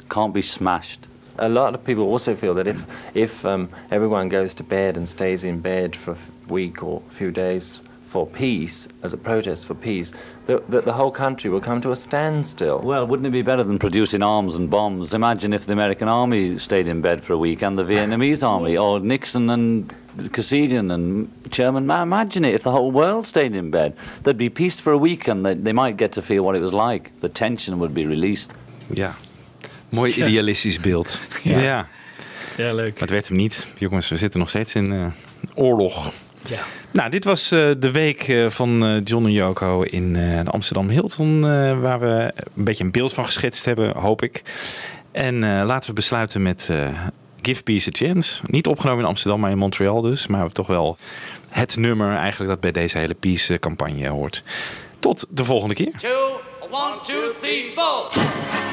can't 0.09 0.33
be 0.33 0.43
smashed. 0.43 1.07
A 1.39 1.49
lot 1.49 1.73
of 1.73 1.83
people 1.83 2.03
also 2.03 2.35
feel 2.35 2.53
that 2.53 2.67
if 2.67 2.85
if 3.15 3.43
um, 3.45 3.69
everyone 3.89 4.29
goes 4.29 4.53
to 4.55 4.63
bed 4.63 4.95
and 4.95 5.09
stays 5.09 5.43
in 5.43 5.59
bed 5.59 5.95
for 5.95 6.11
a 6.11 6.53
week 6.53 6.83
or 6.83 7.01
a 7.09 7.13
few 7.13 7.31
days 7.31 7.81
for 8.11 8.27
peace, 8.27 8.87
as 9.03 9.13
a 9.13 9.17
protest 9.17 9.65
for 9.65 9.75
peace, 9.75 10.11
that, 10.45 10.59
that 10.69 10.83
the 10.83 10.91
whole 10.91 11.11
country 11.11 11.49
will 11.49 11.61
come 11.61 11.79
to 11.81 11.91
a 11.91 11.95
standstill. 11.95 12.79
Well, 12.83 13.05
wouldn't 13.07 13.27
it 13.27 13.31
be 13.31 13.41
better 13.43 13.63
than 13.63 13.77
producing 13.79 14.21
arms 14.23 14.55
and 14.55 14.69
bombs? 14.69 15.13
Imagine 15.13 15.53
if 15.55 15.65
the 15.65 15.71
American 15.71 16.07
army 16.09 16.57
stayed 16.57 16.87
in 16.87 17.01
bed 17.01 17.23
for 17.23 17.33
a 17.33 17.37
week 17.37 17.63
and 17.63 17.77
the 17.77 17.83
Vietnamese 17.85 18.43
army, 18.43 18.77
or 18.77 18.99
Nixon 18.99 19.49
and 19.49 19.93
Kosygin 20.31 20.91
and 20.91 21.27
Chairman, 21.51 21.85
Ma- 21.85 22.01
Imagine 22.03 22.45
it 22.49 22.53
if 22.53 22.61
the 22.63 22.71
whole 22.71 22.91
world 22.91 23.25
stayed 23.25 23.55
in 23.55 23.69
bed. 23.69 23.93
There'd 24.23 24.37
be 24.37 24.49
peace 24.49 24.81
for 24.81 24.91
a 24.93 24.97
week 24.97 25.27
and 25.29 25.45
they, 25.45 25.55
they 25.63 25.73
might 25.73 25.97
get 25.97 26.11
to 26.11 26.21
feel 26.21 26.43
what 26.43 26.55
it 26.55 26.61
was 26.61 26.73
like. 26.73 27.11
The 27.21 27.29
tension 27.29 27.77
would 27.79 27.93
be 27.93 28.05
released. 28.05 28.51
Ja. 28.93 29.11
Mooi 29.89 30.11
Ja. 30.15 30.25
idealistisch 30.25 30.79
beeld. 30.79 31.19
Ja. 31.43 31.59
Ja. 31.59 31.87
Ja, 32.57 32.73
leuk. 32.73 32.91
Maar 32.91 33.01
het 33.01 33.09
werd 33.09 33.27
hem 33.27 33.37
niet. 33.37 33.67
Jongens, 33.79 34.09
we 34.09 34.15
zitten 34.15 34.39
nog 34.39 34.49
steeds 34.49 34.75
in, 34.75 34.91
eh, 34.91 35.05
oorlog. 35.55 36.11
Ja. 36.47 36.59
Nou, 36.91 37.09
dit 37.09 37.23
was 37.23 37.51
eh, 37.51 37.69
de 37.77 37.91
week 37.91 38.27
eh, 38.27 38.49
van 38.49 38.85
eh, 38.85 39.01
John 39.03 39.25
en 39.25 39.31
Joko 39.31 39.81
in 39.81 40.15
eh, 40.15 40.43
de 40.43 40.51
Amsterdam 40.51 40.89
Hilton. 40.89 41.35
eh, 41.43 41.79
waar 41.79 41.99
we 41.99 42.31
een 42.55 42.63
beetje 42.63 42.83
een 42.83 42.91
beeld 42.91 43.13
van 43.13 43.25
geschetst 43.25 43.65
hebben, 43.65 43.97
hoop 43.97 44.21
ik. 44.23 44.41
En 45.11 45.43
eh, 45.43 45.65
laten 45.65 45.89
we 45.89 45.95
besluiten 45.95 46.41
met 46.41 46.67
eh, 46.71 46.87
Give 47.41 47.63
Peace 47.63 47.89
a 47.89 47.91
Chance. 48.05 48.41
Niet 48.45 48.67
opgenomen 48.67 49.01
in 49.03 49.09
Amsterdam, 49.09 49.39
maar 49.39 49.51
in 49.51 49.57
Montreal 49.57 50.01
dus. 50.01 50.27
Maar 50.27 50.51
toch 50.51 50.67
wel 50.67 50.97
het 51.49 51.77
nummer 51.77 52.15
eigenlijk 52.15 52.49
dat 52.51 52.59
bij 52.59 52.71
deze 52.71 52.97
hele 52.97 53.13
Peace-campagne 53.13 54.07
hoort. 54.07 54.43
Tot 54.99 55.25
de 55.29 55.43
volgende 55.43 55.75
keer. 55.75 55.91
Two, 55.97 56.39
one, 56.69 56.93
two, 57.05 57.21
three, 57.41 57.71
four. 57.75 58.70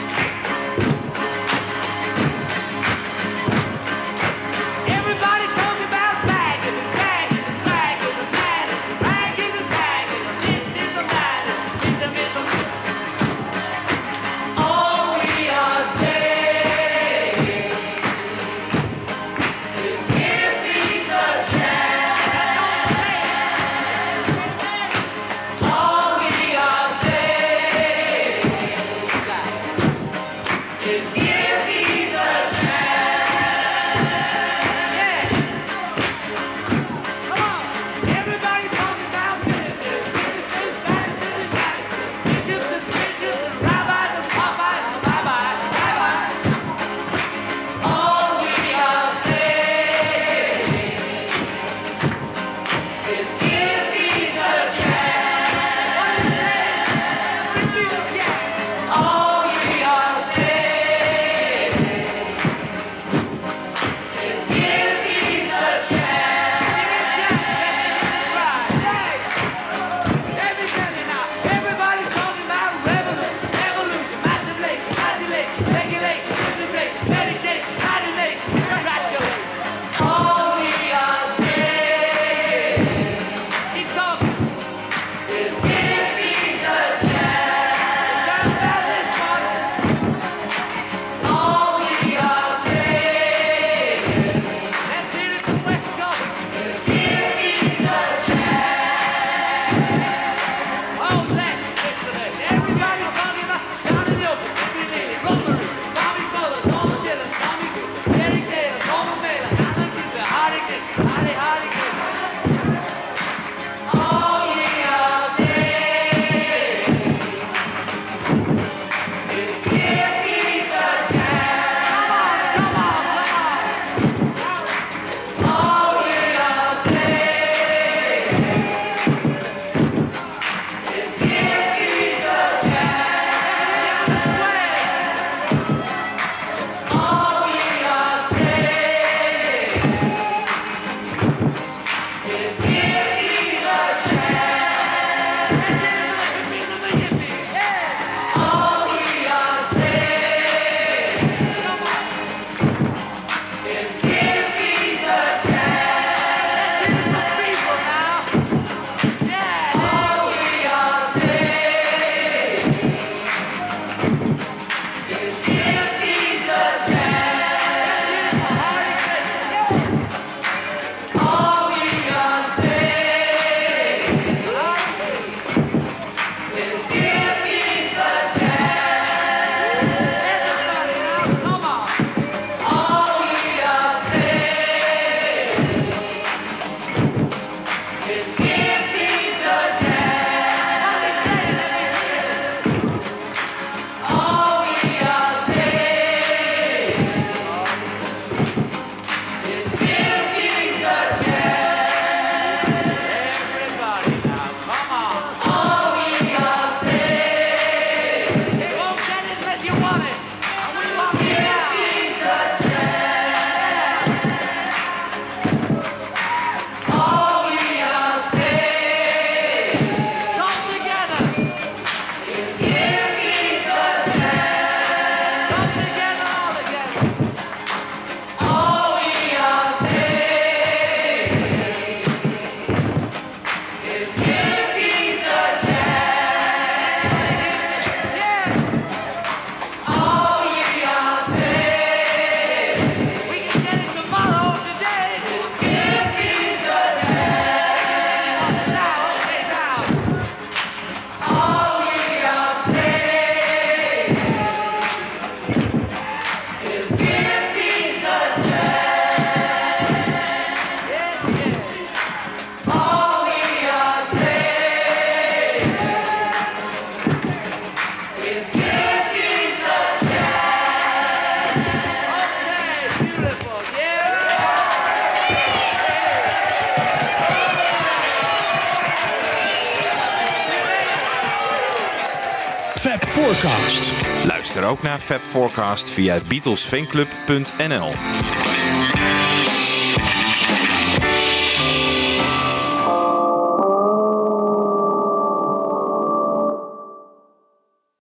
Fab 285.08 285.22
Forecast 285.22 285.96
via 285.96 286.20
beatlesfanclub.nl. 286.20 288.87